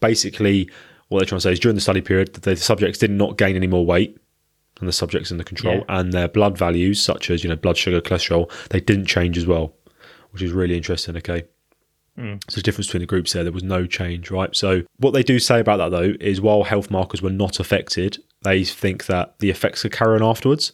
Basically, 0.00 0.70
what 1.08 1.20
they're 1.20 1.26
trying 1.26 1.38
to 1.38 1.42
say 1.42 1.52
is 1.52 1.60
during 1.60 1.74
the 1.74 1.80
study 1.80 2.00
period, 2.00 2.34
the 2.34 2.56
subjects 2.56 2.98
did 2.98 3.10
not 3.10 3.36
gain 3.36 3.56
any 3.56 3.66
more 3.66 3.84
weight 3.84 4.18
than 4.84 4.86
the 4.86 4.92
subjects 4.92 5.30
in 5.30 5.38
the 5.38 5.44
control, 5.44 5.76
Yeah. 5.76 5.84
and 6.00 6.12
their 6.12 6.28
blood 6.28 6.56
values, 6.58 7.00
such 7.00 7.30
as 7.30 7.42
you 7.42 7.50
know 7.50 7.56
blood 7.56 7.76
sugar, 7.76 8.00
cholesterol, 8.00 8.50
they 8.70 8.80
didn't 8.80 9.06
change 9.06 9.36
as 9.38 9.46
well, 9.46 9.74
which 10.30 10.42
is 10.42 10.52
really 10.52 10.76
interesting. 10.76 11.16
Okay. 11.16 11.44
Mm. 12.18 12.40
So 12.48 12.56
the 12.56 12.62
difference 12.62 12.86
between 12.86 13.00
the 13.00 13.06
groups 13.06 13.32
there, 13.32 13.42
there 13.42 13.52
was 13.52 13.64
no 13.64 13.86
change, 13.86 14.30
right? 14.30 14.54
So 14.54 14.82
what 14.98 15.12
they 15.12 15.22
do 15.24 15.38
say 15.40 15.58
about 15.58 15.78
that 15.78 15.90
though 15.90 16.14
is 16.20 16.40
while 16.40 16.62
health 16.62 16.90
markers 16.90 17.20
were 17.22 17.30
not 17.30 17.58
affected, 17.58 18.18
they 18.44 18.62
think 18.62 19.06
that 19.06 19.34
the 19.40 19.50
effects 19.50 19.82
could 19.82 19.90
carry 19.92 20.14
on 20.14 20.22
afterwards 20.22 20.72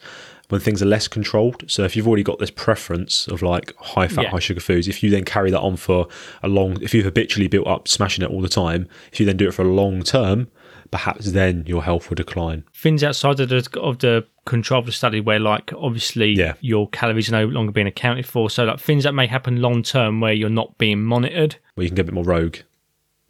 when 0.50 0.60
things 0.60 0.82
are 0.82 0.86
less 0.86 1.08
controlled. 1.08 1.64
So 1.68 1.84
if 1.84 1.96
you've 1.96 2.06
already 2.08 2.24
got 2.24 2.40
this 2.40 2.50
preference 2.50 3.26
of 3.28 3.40
like 3.40 3.72
high 3.78 4.08
fat, 4.08 4.24
Yeah. 4.24 4.30
high 4.30 4.38
sugar 4.40 4.60
foods, 4.60 4.86
if 4.88 5.02
you 5.02 5.08
then 5.08 5.24
carry 5.24 5.50
that 5.50 5.60
on 5.60 5.76
for 5.76 6.08
a 6.42 6.48
long, 6.48 6.76
if 6.82 6.92
you've 6.92 7.04
habitually 7.06 7.46
built 7.48 7.66
up 7.68 7.88
smashing 7.88 8.22
it 8.24 8.30
all 8.30 8.42
the 8.42 8.48
time, 8.48 8.86
if 9.12 9.18
you 9.20 9.24
then 9.24 9.36
do 9.38 9.48
it 9.48 9.54
for 9.54 9.62
a 9.62 9.72
long 9.72 10.02
term, 10.02 10.48
perhaps 10.90 11.32
then 11.32 11.64
your 11.66 11.82
health 11.82 12.08
will 12.10 12.16
decline. 12.16 12.64
Things 12.74 13.02
outside 13.04 13.38
of 13.40 13.48
the, 13.48 13.68
of 13.80 13.98
the 13.98 14.26
control 14.44 14.80
of 14.80 14.86
the 14.86 14.92
study 14.92 15.20
where, 15.20 15.38
like, 15.38 15.72
obviously 15.76 16.30
Yeah. 16.32 16.54
your 16.60 16.88
calories 16.88 17.28
are 17.28 17.32
no 17.32 17.46
longer 17.46 17.72
being 17.72 17.86
accounted 17.86 18.26
for. 18.26 18.50
So, 18.50 18.64
like, 18.64 18.80
things 18.80 19.04
that 19.04 19.14
may 19.14 19.26
happen 19.26 19.60
long 19.62 19.82
term 19.82 20.20
where 20.20 20.32
you're 20.32 20.48
not 20.50 20.76
being 20.78 21.02
monitored. 21.02 21.56
where 21.74 21.84
you 21.84 21.90
can 21.90 21.96
get 21.96 22.02
a 22.02 22.04
bit 22.06 22.14
more 22.14 22.24
rogue, 22.24 22.56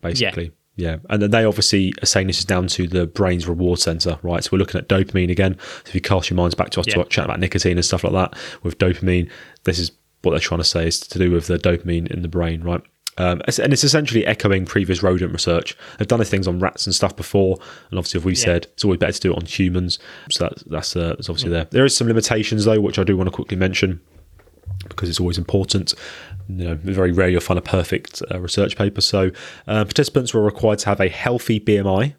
basically. 0.01 0.53
Yeah. 0.77 0.97
And 1.11 1.21
then 1.21 1.31
they 1.31 1.45
obviously 1.45 1.93
are 2.03 2.07
saying 2.07 2.27
this 2.29 2.39
is 2.39 2.45
down 2.47 2.67
to 2.69 2.87
the 2.87 3.07
brain's 3.07 3.47
reward 3.47 3.79
center, 3.81 4.19
right? 4.23 4.43
So 4.43 4.51
we're 4.53 4.59
looking 4.61 4.79
at 4.81 4.89
dopamine 4.89 5.31
again. 5.31 5.57
So 5.59 5.89
if 5.89 5.95
you 5.95 6.01
cast 6.01 6.31
your 6.31 6.37
minds 6.37 6.55
back 6.55 6.71
to 6.71 6.81
us 6.81 6.87
Yeah. 6.89 7.03
chatting 7.05 7.25
about 7.25 7.41
nicotine 7.41 7.77
and 7.77 7.85
stuff 7.85 8.05
like 8.05 8.15
that 8.15 8.35
with 8.63 8.79
dopamine, 8.79 9.29
this 9.65 9.79
is 9.79 9.93
what 10.23 10.31
they're 10.33 10.41
trying 10.41 10.61
to 10.61 10.65
say 10.65 10.87
is 10.87 10.99
to 11.01 11.19
do 11.19 11.31
with 11.33 11.49
the 11.49 11.59
dopamine 11.59 12.11
in 12.11 12.23
the 12.23 12.29
brain, 12.29 12.63
right? 12.63 12.81
Um, 13.19 13.43
and 13.59 13.73
it's 13.73 13.85
essentially 13.85 14.25
echoing 14.25 14.65
previous 14.65 15.03
rodent 15.03 15.33
research. 15.33 15.77
They've 15.99 16.09
done 16.09 16.21
these 16.21 16.31
things 16.31 16.49
on 16.49 16.59
rats 16.59 16.87
and 16.87 16.95
stuff 16.95 17.15
before, 17.17 17.59
and 17.91 17.99
obviously, 17.99 18.19
as 18.19 18.25
we 18.25 18.35
said, 18.35 18.67
it's 18.73 18.85
always 18.85 18.99
better 18.99 19.13
to 19.13 19.21
do 19.21 19.33
it 19.33 19.37
on 19.37 19.45
humans. 19.45 19.99
So 20.31 20.45
that's 20.45 20.63
that's, 20.65 20.97
uh, 20.97 21.15
that's 21.17 21.29
obviously 21.29 21.51
there. 21.51 21.67
There 21.71 21.85
is 21.85 21.95
some 21.95 22.07
limitations 22.07 22.65
though, 22.65 22.81
which 22.81 22.99
I 22.99 23.05
do 23.05 23.17
want 23.17 23.27
to 23.27 23.33
quickly 23.33 23.57
mention 23.57 24.01
because 24.89 25.09
it's 25.09 25.21
always 25.21 25.39
important. 25.39 25.95
You 26.49 26.69
know, 26.69 26.75
very 26.77 27.13
rare 27.13 27.29
you'll 27.29 27.41
find 27.41 27.59
a 27.59 27.63
perfect 27.63 28.23
uh, 28.31 28.41
research 28.41 28.77
paper. 28.77 29.01
So, 29.01 29.31
uh, 29.67 29.85
participants 29.85 30.33
were 30.35 30.43
required 30.43 30.79
to 30.81 30.87
have 30.87 31.01
a 31.01 31.09
healthy 31.09 31.61
BMI 31.61 32.15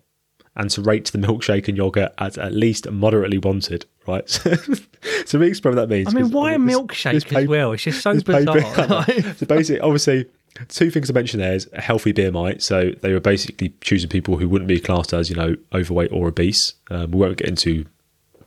and 0.55 0.69
to 0.69 0.81
rate 0.81 1.05
the 1.11 1.17
milkshake 1.17 1.67
and 1.67 1.77
yogurt 1.77 2.13
as 2.17 2.37
at 2.37 2.53
least 2.53 2.89
moderately 2.89 3.37
wanted. 3.37 3.85
Right. 4.07 4.29
so, 5.25 5.39
me 5.39 5.47
explain 5.47 5.75
what 5.75 5.81
that 5.81 5.89
means. 5.89 6.09
I 6.09 6.11
mean, 6.11 6.31
why 6.31 6.53
a 6.53 6.57
milkshake 6.57 7.13
this 7.13 7.25
as 7.25 7.31
paper- 7.31 7.49
well? 7.49 7.71
It's 7.73 7.83
just 7.83 8.01
so 8.01 8.13
this 8.13 8.23
paper- 8.23 8.53
bizarre. 8.53 9.05
so 9.35 9.45
basically, 9.45 9.79
obviously, 9.81 10.25
two 10.67 10.91
things 10.91 11.07
to 11.07 11.13
mention 11.13 11.39
there 11.39 11.53
is 11.53 11.69
a 11.73 11.81
healthy 11.81 12.13
BMI. 12.13 12.61
So 12.61 12.91
they 13.01 13.13
were 13.13 13.19
basically 13.19 13.73
choosing 13.81 14.09
people 14.09 14.37
who 14.37 14.49
wouldn't 14.49 14.67
be 14.67 14.79
classed 14.79 15.13
as, 15.13 15.29
you 15.29 15.35
know, 15.35 15.55
overweight 15.73 16.11
or 16.11 16.27
obese. 16.27 16.75
Um, 16.89 17.11
we 17.11 17.19
won't 17.19 17.37
get 17.37 17.47
into 17.47 17.85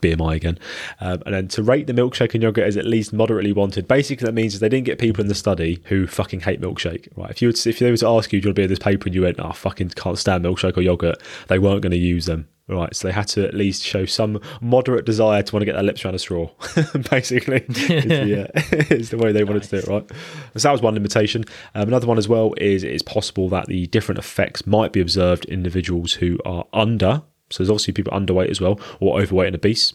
BMI 0.05 0.37
again. 0.37 0.59
Um, 1.01 1.23
and 1.27 1.35
then 1.35 1.49
to 1.49 1.63
rate 1.63 1.87
the 1.87 1.93
milkshake 1.93 2.35
and 2.35 2.43
yogurt 2.43 2.65
as 2.65 2.77
at 2.77 2.87
least 2.87 3.13
moderately 3.13 3.53
wanted. 3.53 3.89
Basically, 3.89 4.25
that 4.27 4.33
means 4.33 4.55
is 4.55 4.61
they 4.61 4.69
didn't 4.69 4.87
get 4.87 4.99
people 4.99 5.21
in 5.21 5.29
the 5.29 5.35
study 5.35 5.83
who 5.85 6.07
fucking 6.07 6.41
hate 6.41 6.61
milkshake. 6.61 7.09
Right? 7.17 7.31
If 7.31 7.43
you 7.43 7.49
would, 7.49 7.67
if 7.67 7.79
they 7.79 7.91
were 7.91 7.97
to 7.97 8.09
ask 8.09 8.33
you, 8.33 8.41
do 8.41 8.47
you 8.47 8.49
want 8.51 8.57
to 8.57 8.61
be 8.61 8.65
in 8.65 8.71
this 8.71 8.79
paper, 8.79 9.07
and 9.07 9.15
you 9.15 9.23
went, 9.23 9.41
"Oh, 9.41 9.53
fucking 9.53 9.91
can't 9.91 10.19
stand 10.19 10.45
milkshake 10.45 10.77
or 10.77 10.83
yogurt," 10.83 11.21
they 11.49 11.59
weren't 11.59 11.83
going 11.83 11.93
to 11.93 11.97
use 11.97 12.27
them. 12.27 12.49
Right, 12.67 12.97
so 12.97 13.09
they 13.09 13.13
had 13.13 13.29
to 13.29 13.47
at 13.47 13.53
least 13.53 13.83
show 13.83 14.07
some 14.07 14.41
moderate 14.63 15.05
desire 15.05 15.43
to 15.43 15.53
want 15.53 15.61
to 15.61 15.67
get 15.67 15.75
their 15.75 15.83
lips 15.83 16.03
around 16.03 16.15
a 16.15 16.19
straw. 16.19 16.49
Basically, 17.11 17.63
is 17.69 18.05
the, 18.05 18.51
uh, 18.55 18.85
is 18.95 19.11
the 19.11 19.19
way 19.19 19.33
they 19.33 19.45
wanted 19.45 19.65
to 19.65 19.69
do 19.69 19.77
it. 19.77 19.87
Right, 19.87 20.11
so 20.57 20.69
that 20.69 20.73
was 20.73 20.81
one 20.81 20.95
limitation. 20.95 21.45
Um, 21.75 21.89
another 21.89 22.07
one 22.07 22.17
as 22.17 22.27
well 22.27 22.55
is 22.57 22.83
it's 22.83 23.03
possible 23.03 23.51
that 23.51 23.67
the 23.67 23.87
different 23.89 24.19
effects 24.19 24.67
might 24.67 24.93
be 24.93 25.03
observed 25.03 25.45
in 25.45 25.55
individuals 25.55 26.15
who 26.15 26.39
are 26.47 26.65
under 26.73 27.23
so 27.51 27.63
there's 27.63 27.71
obviously 27.71 27.93
people 27.93 28.13
underweight 28.13 28.51
as 28.51 28.61
well, 28.61 28.81
or 29.01 29.21
overweight 29.21 29.49
and 29.49 29.57
obese, 29.57 29.95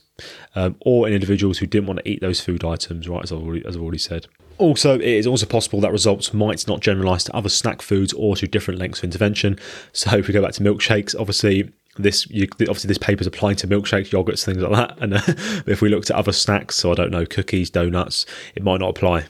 um, 0.55 0.75
or 0.81 1.07
in 1.07 1.13
individuals 1.13 1.57
who 1.57 1.65
didn't 1.65 1.87
want 1.87 1.99
to 1.99 2.09
eat 2.09 2.21
those 2.21 2.39
food 2.39 2.63
items, 2.63 3.07
right? 3.07 3.23
As 3.23 3.31
I've 3.31 3.39
already, 3.39 3.65
as 3.65 3.75
I've 3.75 3.81
already 3.81 3.97
said. 3.97 4.27
Also, 4.57 4.95
it 4.95 5.01
is 5.01 5.25
also 5.25 5.45
possible 5.45 5.79
that 5.81 5.91
results 5.91 6.33
might 6.33 6.67
not 6.67 6.81
generalise 6.81 7.23
to 7.23 7.35
other 7.35 7.47
snack 7.47 7.81
foods 7.81 8.11
or 8.13 8.35
to 8.35 8.45
different 8.45 8.79
lengths 8.79 8.99
of 8.99 9.05
intervention. 9.05 9.57
So 9.93 10.17
if 10.17 10.27
we 10.27 10.33
go 10.33 10.41
back 10.41 10.51
to 10.53 10.63
milkshakes, 10.63 11.15
obviously 11.17 11.71
this 11.97 12.29
you, 12.29 12.47
obviously 12.61 12.87
this 12.87 12.97
paper 12.97 13.21
is 13.21 13.27
applying 13.27 13.55
to 13.57 13.67
milkshakes, 13.67 14.09
yogurts, 14.09 14.43
things 14.43 14.57
like 14.57 14.71
that. 14.71 14.97
And 15.01 15.13
uh, 15.15 15.21
if 15.65 15.81
we 15.81 15.89
looked 15.89 16.09
at 16.09 16.15
other 16.17 16.33
snacks, 16.33 16.75
so 16.75 16.91
I 16.91 16.95
don't 16.95 17.11
know, 17.11 17.25
cookies, 17.25 17.69
donuts, 17.69 18.25
it 18.55 18.63
might 18.63 18.79
not 18.79 18.89
apply. 18.89 19.25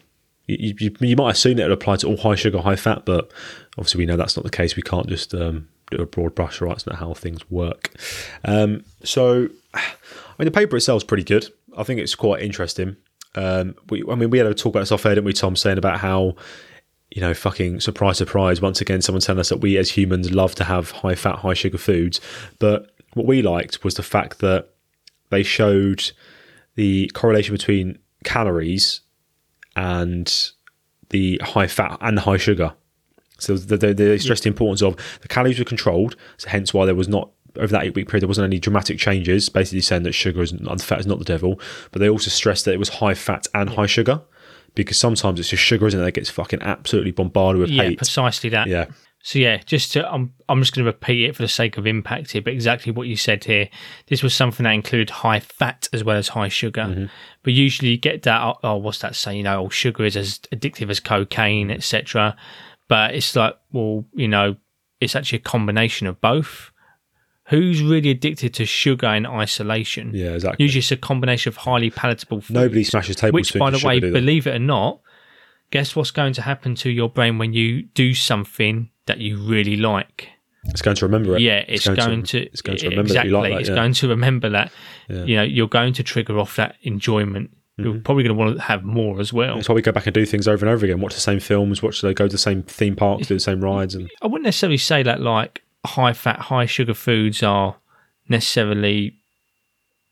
You, 0.48 0.74
you, 0.80 0.96
you 1.00 1.16
might 1.16 1.32
assume 1.32 1.58
that 1.58 1.64
it 1.64 1.70
would 1.70 1.78
apply 1.78 1.98
to 1.98 2.08
all 2.08 2.18
high 2.18 2.36
sugar, 2.36 2.60
high 2.60 2.76
fat, 2.76 3.06
but 3.06 3.32
obviously 3.78 4.00
we 4.00 4.08
know 4.08 4.18
that's 4.18 4.36
not 4.36 4.44
the 4.44 4.50
case. 4.50 4.76
We 4.76 4.82
can't 4.82 5.08
just 5.08 5.36
um, 5.36 5.68
do 5.92 6.02
a 6.02 6.06
broad 6.06 6.36
brush, 6.36 6.62
right? 6.62 6.76
It's 6.76 6.86
not 6.86 6.96
how 6.96 7.14
things 7.14 7.50
work. 7.50 7.92
Um, 8.46 8.84
so, 9.04 9.50
I 9.74 9.82
mean, 10.38 10.46
the 10.46 10.52
paper 10.52 10.78
itself 10.78 11.02
is 11.02 11.04
pretty 11.04 11.24
good. 11.24 11.48
I 11.78 11.84
think 11.84 12.00
it's 12.00 12.16
quite 12.16 12.42
interesting. 12.42 12.96
Um, 13.36 13.76
we, 13.90 14.04
I 14.10 14.16
mean, 14.16 14.30
we 14.30 14.38
had 14.38 14.48
a 14.48 14.54
talk 14.54 14.74
about 14.74 14.82
this 14.82 14.92
off 14.92 15.06
air, 15.06 15.16
didn't 15.16 15.26
we, 15.26 15.34
Tom, 15.34 15.56
saying 15.56 15.78
about 15.78 16.00
how, 16.00 16.36
you 17.12 17.22
know, 17.22 17.34
fucking 17.34 17.80
surprise, 17.80 18.18
surprise, 18.18 18.62
once 18.62 18.82
again, 18.82 19.02
someone 19.02 19.22
telling 19.22 19.40
us 19.40 19.50
that 19.50 19.62
we 19.62 19.78
as 19.78 19.92
humans 19.92 20.32
love 20.32 20.56
to 20.56 20.64
have 20.64 20.92
high 20.92 21.16
fat, 21.16 21.38
high 21.38 21.54
sugar 21.54 21.78
foods. 21.78 22.20
But 22.60 22.92
what 23.14 23.26
we 23.26 23.42
liked 23.42 23.84
was 23.84 23.96
the 23.96 24.04
fact 24.04 24.40
that 24.40 24.70
they 25.30 25.44
showed 25.44 26.12
the 26.76 27.10
correlation 27.14 27.54
between 27.54 28.00
calories 28.24 29.02
and 29.76 30.52
the 31.10 31.40
high 31.44 31.68
fat 31.68 31.98
and 32.02 32.18
the 32.18 32.22
high 32.22 32.38
sugar. 32.38 32.74
So 33.40 33.56
they, 33.56 33.94
they, 33.94 34.18
stressed 34.18 34.44
the 34.44 34.50
importance 34.50 34.82
of 34.82 34.96
the 35.22 35.28
calories 35.28 35.60
were 35.60 35.66
controlled, 35.66 36.16
so 36.38 36.50
hence 36.50 36.74
why 36.74 36.86
there 36.86 36.96
was 36.96 37.08
not 37.08 37.32
over 37.58 37.72
that 37.72 37.84
eight 37.84 37.96
week 37.96 38.08
period 38.08 38.22
there 38.22 38.28
wasn't 38.28 38.46
any 38.46 38.60
dramatic 38.60 39.00
changes. 39.00 39.50
Basically 39.50 39.82
saying 39.82 40.04
that 40.04 40.14
sugar 40.14 40.42
is 40.42 40.52
and 40.52 40.82
fat 40.82 41.00
is 41.00 41.08
not 41.08 41.20
the 41.20 41.26
devil, 41.26 41.60
but 41.92 42.00
they 42.00 42.10
also 42.10 42.30
stressed 42.30 42.66
that 42.66 42.74
it 42.74 42.80
was 42.80 42.90
high 42.90 43.14
fat 43.14 43.48
and 43.54 43.72
high 43.72 43.88
sugar 43.88 44.22
because 44.76 44.98
sometimes 44.98 45.40
it's 45.40 45.50
just 45.50 45.64
sugar, 45.64 45.88
isn't 45.88 46.00
it? 46.00 46.04
That 46.04 46.14
gets 46.14 46.30
fucking 46.30 46.62
absolutely 46.62 47.12
bombarded 47.12 47.62
with 47.62 47.70
yeah, 47.70 47.84
hate. 47.84 47.98
precisely 47.98 48.50
that. 48.52 48.68
Yeah, 48.68 48.86
So 49.24 49.40
yeah, 49.40 49.58
just 49.66 49.94
to, 49.94 50.12
I'm 50.12 50.34
I'm 50.48 50.62
just 50.62 50.74
going 50.74 50.86
to 50.86 50.92
repeat 50.92 51.28
it 51.28 51.36
for 51.36 51.42
the 51.42 51.48
sake 51.48 51.78
of 51.78 51.86
impact 51.86 52.32
here, 52.32 52.42
but 52.42 52.54
exactly 52.54 52.92
what 52.92 53.08
you 53.08 53.16
said 53.16 53.44
here. 53.44 53.70
This 54.08 54.24
was 54.24 54.34
something 54.34 54.64
that 54.64 54.72
included 54.72 55.10
high 55.10 55.40
fat 55.40 55.90
as 55.92 56.04
well 56.04 56.18
as 56.18 56.30
high 56.30 56.48
sugar. 56.48 56.84
Mm-hmm. 56.84 57.06
But 57.44 57.54
usually 57.54 57.92
you 57.92 57.98
get 57.98 58.24
that. 58.24 58.42
oh, 58.42 58.60
Oh, 58.64 58.78
what's 58.78 59.00
that 59.00 59.16
saying? 59.16 59.38
You 59.38 59.44
know, 59.44 59.66
oh, 59.66 59.70
sugar 59.70 60.06
is 60.06 60.16
as 60.16 60.40
addictive 60.54 60.90
as 60.90 61.00
cocaine, 61.00 61.72
etc. 61.72 62.36
But 62.90 63.16
it's 63.16 63.34
like, 63.36 63.56
well, 63.72 64.04
you 64.14 64.28
know, 64.28 64.58
it's 65.00 65.16
actually 65.16 65.38
a 65.38 65.44
combination 65.44 66.08
of 66.08 66.20
both. 66.20 66.72
Who's 67.46 67.82
really 67.82 68.10
addicted 68.10 68.54
to 68.56 68.66
sugar 68.66 69.08
in 69.08 69.26
isolation? 69.26 70.12
yeah, 70.14 70.34
exactly. 70.34 70.64
Usually 70.64 70.80
it's 70.80 70.92
a 70.92 70.98
combination 70.98 71.50
of 71.50 71.58
highly 71.58 71.90
palatable 71.90 72.42
foods. 72.42 72.52
Nobody 72.52 72.84
smashes 72.84 73.16
tablespoons. 73.16 73.54
Which, 73.54 73.60
by 73.60 73.72
the 73.72 73.86
way, 73.86 74.00
believe 74.00 74.46
it 74.46 74.56
or 74.56 74.60
not, 74.60 75.00
guess 75.72 75.96
what's 75.96 76.12
going 76.12 76.34
to 76.34 76.42
happen 76.42 76.76
to 76.76 76.90
your 76.90 77.10
brain 77.10 77.38
when 77.38 77.54
you 77.54 77.84
do 77.84 78.14
something 78.14 78.90
that 79.06 79.20
you 79.20 79.38
really 79.38 79.78
like? 79.78 80.30
it's 80.66 80.82
going 80.82 80.96
to 80.96 81.06
remember 81.06 81.36
it. 81.36 81.42
Yeah, 81.42 81.64
it's, 81.68 81.88
going, 81.88 82.24
to, 82.24 82.40
it's 82.40 82.62
going 82.62 82.78
to 82.80 82.90
remember 82.90 83.08
exactly. 83.08 83.32
that 83.32 83.36
you 83.36 83.42
like 83.42 83.52
that. 83.54 83.60
it's 83.62 83.70
yeah. 83.70 83.76
going 83.76 83.94
to 83.94 84.08
remember 84.10 84.50
that. 84.50 84.72
Yeah. 85.08 85.24
You 85.24 85.36
know, 85.38 85.44
you're 85.44 85.68
going 85.68 85.94
to 85.94 86.04
trigger 86.04 86.38
off 86.38 86.56
that 86.58 86.76
enjoyment. 86.82 87.52
You're 87.80 87.94
mm-hmm. 87.94 88.02
probably 88.04 88.24
going 88.24 88.36
to 88.36 88.40
want 88.44 88.58
to 88.58 88.62
have 88.64 88.84
more 88.84 89.20
as 89.20 89.32
well. 89.32 89.56
That's 89.56 89.70
why 89.70 89.76
we 89.76 89.82
go 89.82 89.92
back 89.92 90.08
and 90.08 90.14
do 90.14 90.26
things 90.26 90.48
over 90.48 90.66
and 90.66 90.74
over 90.74 90.86
again. 90.86 91.00
Watch 91.00 91.14
the 91.14 91.22
same 91.22 91.40
films. 91.40 91.82
Watch 91.82 92.02
they 92.02 92.14
go 92.14 92.28
to 92.28 92.32
the 92.32 92.38
same 92.38 92.64
theme 92.64 92.96
parks, 92.96 93.28
do 93.28 93.36
the 93.36 93.40
same 93.40 93.62
rides, 93.64 93.96
and 93.96 94.10
I 94.22 94.28
wouldn't 94.28 94.46
necessarily 94.46 94.78
say 94.78 95.04
that 95.04 95.22
like 95.22 95.64
high 95.86 96.14
fat, 96.14 96.40
high 96.40 96.66
sugar 96.66 96.94
foods 96.94 97.42
are 97.44 97.78
necessarily. 98.28 99.16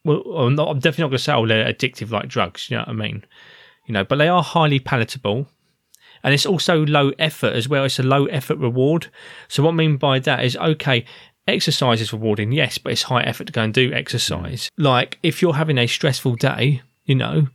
Well, 0.04 0.22
I'm, 0.38 0.56
not, 0.56 0.70
I'm 0.70 0.80
definitely 0.80 1.04
not 1.04 1.08
going 1.10 1.18
to 1.18 1.24
say 1.24 1.34
oh 1.34 1.48
they're 1.48 1.74
addictive 1.74 2.12
like 2.12 2.30
drugs. 2.30 2.70
You 2.70 2.78
know 2.78 2.84
what 2.84 2.90
I 2.90 2.94
mean? 2.94 3.26
You 3.88 3.94
know, 3.94 4.04
but 4.04 4.18
they 4.18 4.30
are 4.30 4.44
highly 4.44 4.80
palatable, 4.80 5.48
and 6.24 6.34
it's 6.34 6.46
also 6.46 6.86
low 6.86 7.12
effort 7.20 7.54
as 7.54 7.68
well. 7.68 7.84
It's 7.84 8.00
a 8.00 8.04
low 8.04 8.26
effort 8.26 8.58
reward. 8.58 9.08
So 9.48 9.64
what 9.64 9.72
I 9.72 9.76
mean 9.76 9.98
by 9.98 10.20
that 10.20 10.44
is 10.44 10.56
okay. 10.56 11.06
Exercise 11.48 12.02
is 12.02 12.12
rewarding, 12.12 12.52
yes, 12.52 12.78
but 12.78 12.92
it's 12.92 13.04
high 13.04 13.24
effort 13.24 13.48
to 13.48 13.54
go 13.54 13.62
and 13.62 13.74
do 13.74 13.92
mm. 13.92 13.96
exercise. 13.96 14.70
Like 14.78 15.18
if 15.24 15.42
you're 15.42 15.54
having 15.54 15.78
a 15.78 15.88
stressful 15.88 16.36
day, 16.36 16.82
you 17.06 17.16
know, 17.16 17.48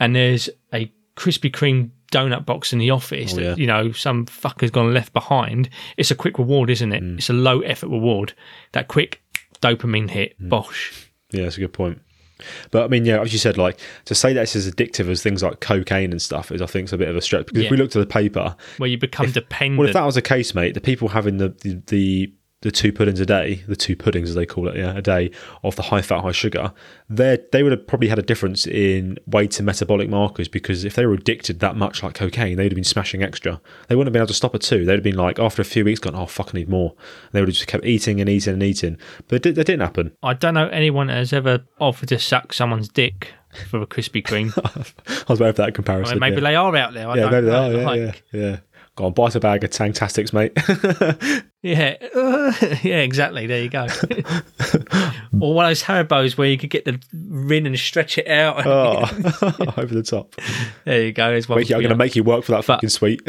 and 0.00 0.14
there's 0.16 0.48
a 0.72 0.90
Krispy 1.16 1.50
Kreme 1.50 1.90
donut 2.12 2.46
box 2.46 2.72
in 2.72 2.78
the 2.78 2.90
office 2.90 3.32
Oh, 3.32 3.36
that 3.36 3.42
yeah. 3.42 3.54
you 3.56 3.66
know 3.66 3.92
some 3.92 4.26
fucker's 4.26 4.70
gone 4.70 4.92
left 4.94 5.12
behind. 5.12 5.68
It's 5.96 6.10
a 6.10 6.14
quick 6.14 6.38
reward, 6.38 6.70
isn't 6.70 6.92
it? 6.92 7.02
Mm. 7.02 7.18
It's 7.18 7.30
a 7.30 7.32
low 7.34 7.60
effort 7.60 7.88
reward. 7.88 8.32
That 8.72 8.88
quick 8.88 9.22
dopamine 9.60 10.10
hit, 10.10 10.40
Mm. 10.40 10.48
bosh. 10.50 11.10
yeah, 11.32 11.42
that's 11.44 11.56
a 11.56 11.60
good 11.60 11.72
point. 11.72 12.00
But 12.70 12.84
I 12.84 12.88
mean, 12.88 13.06
yeah, 13.06 13.20
as 13.22 13.32
you 13.32 13.38
said, 13.38 13.56
like 13.56 13.78
to 14.04 14.14
say 14.14 14.34
that 14.34 14.42
it's 14.42 14.54
as 14.56 14.70
addictive 14.70 15.08
as 15.08 15.22
things 15.22 15.42
like 15.42 15.60
cocaine 15.60 16.10
and 16.12 16.20
stuff 16.20 16.52
is, 16.52 16.60
I 16.60 16.66
think, 16.66 16.84
is 16.88 16.92
a 16.92 16.98
bit 16.98 17.08
of 17.08 17.16
a 17.16 17.22
stretch. 17.22 17.46
Because 17.46 17.64
if 17.64 17.70
we 17.70 17.78
looked 17.78 17.96
at 17.96 18.00
the 18.00 18.06
paper, 18.06 18.54
Where 18.76 18.90
you 18.90 18.98
become 18.98 19.30
dependent. 19.32 19.78
well, 19.78 19.88
if 19.88 19.94
that 19.94 20.04
was 20.04 20.16
the 20.16 20.22
case, 20.22 20.54
mate, 20.54 20.74
the 20.74 20.80
people 20.82 21.08
having 21.08 21.38
the 21.38 21.48
the, 21.62 21.82
the 21.86 22.32
the 22.66 22.72
two 22.72 22.92
puddings 22.92 23.20
a 23.20 23.26
day, 23.26 23.62
the 23.68 23.76
two 23.76 23.94
puddings 23.94 24.28
as 24.28 24.34
they 24.34 24.44
call 24.44 24.66
it, 24.66 24.74
yeah, 24.76 24.92
a 24.96 25.00
day 25.00 25.30
of 25.62 25.76
the 25.76 25.82
high 25.82 26.02
fat, 26.02 26.22
high 26.22 26.32
sugar, 26.32 26.72
they 27.08 27.38
they 27.52 27.62
would 27.62 27.70
have 27.70 27.86
probably 27.86 28.08
had 28.08 28.18
a 28.18 28.22
difference 28.22 28.66
in 28.66 29.16
weight 29.24 29.60
and 29.60 29.66
metabolic 29.66 30.08
markers 30.08 30.48
because 30.48 30.84
if 30.84 30.96
they 30.96 31.06
were 31.06 31.14
addicted 31.14 31.60
that 31.60 31.76
much 31.76 32.02
like 32.02 32.14
cocaine, 32.14 32.56
they'd 32.56 32.72
have 32.72 32.74
been 32.74 32.82
smashing 32.82 33.22
extra. 33.22 33.60
They 33.86 33.94
wouldn't 33.94 34.08
have 34.08 34.12
been 34.14 34.22
able 34.22 34.26
to 34.26 34.34
stop 34.34 34.52
at 34.56 34.62
two. 34.62 34.84
They'd 34.84 34.94
have 34.94 35.04
been 35.04 35.16
like 35.16 35.38
after 35.38 35.62
a 35.62 35.64
few 35.64 35.84
weeks, 35.84 36.00
gone, 36.00 36.16
oh 36.16 36.26
fuck, 36.26 36.50
I 36.52 36.58
need 36.58 36.68
more. 36.68 36.96
They 37.30 37.40
would 37.40 37.48
have 37.48 37.54
just 37.54 37.68
kept 37.68 37.84
eating 37.84 38.20
and 38.20 38.28
eating 38.28 38.54
and 38.54 38.62
eating. 38.64 38.98
But 39.28 39.44
that 39.44 39.54
didn't 39.54 39.78
happen. 39.78 40.16
I 40.24 40.34
don't 40.34 40.54
know 40.54 40.66
anyone 40.68 41.06
that 41.06 41.18
has 41.18 41.32
ever 41.32 41.64
offered 41.78 42.08
to 42.08 42.18
suck 42.18 42.52
someone's 42.52 42.88
dick 42.88 43.32
for 43.70 43.80
a 43.80 43.86
Krispy 43.86 44.24
Kreme. 44.24 44.52
I 45.28 45.32
was 45.32 45.38
waiting 45.38 45.54
for 45.54 45.62
that 45.62 45.68
I 45.68 45.70
comparison. 45.70 46.16
mean, 46.16 46.20
maybe 46.20 46.42
yeah. 46.42 46.48
they 46.48 46.56
are 46.56 46.76
out 46.76 46.94
there. 46.94 47.08
I 47.08 47.14
yeah, 47.14 47.22
don't 47.22 47.32
maybe 47.32 47.46
they 47.46 47.56
are. 47.56 47.72
Yeah, 47.72 47.86
Like, 47.86 48.24
yeah, 48.32 48.40
yeah. 48.40 48.56
Go 48.96 49.04
on, 49.04 49.12
bite 49.12 49.34
a 49.34 49.40
bag 49.40 49.62
of 49.62 49.70
Tangtastics, 49.70 50.32
mate. 50.32 50.56
Yeah, 51.66 51.96
yeah, 52.84 53.00
exactly. 53.00 53.48
There 53.48 53.60
you 53.60 53.68
go. 53.68 53.86
or 55.40 55.52
one 55.52 55.64
of 55.64 55.70
those 55.70 55.82
Haribos 55.82 56.38
where 56.38 56.48
you 56.48 56.56
could 56.56 56.70
get 56.70 56.84
the 56.84 57.02
rin 57.12 57.66
and 57.66 57.76
stretch 57.76 58.18
it 58.18 58.28
out. 58.28 58.64
oh, 58.64 59.00
over 59.76 59.92
the 59.92 60.04
top. 60.04 60.36
There 60.84 61.06
you 61.06 61.12
go. 61.12 61.30
There's 61.30 61.48
one 61.48 61.58
you, 61.66 61.74
I'm 61.74 61.82
going 61.82 61.88
to 61.88 61.96
make 61.96 62.14
you 62.14 62.22
work 62.22 62.44
for 62.44 62.52
that 62.52 62.64
fucking 62.64 62.90
sweet. 62.90 63.20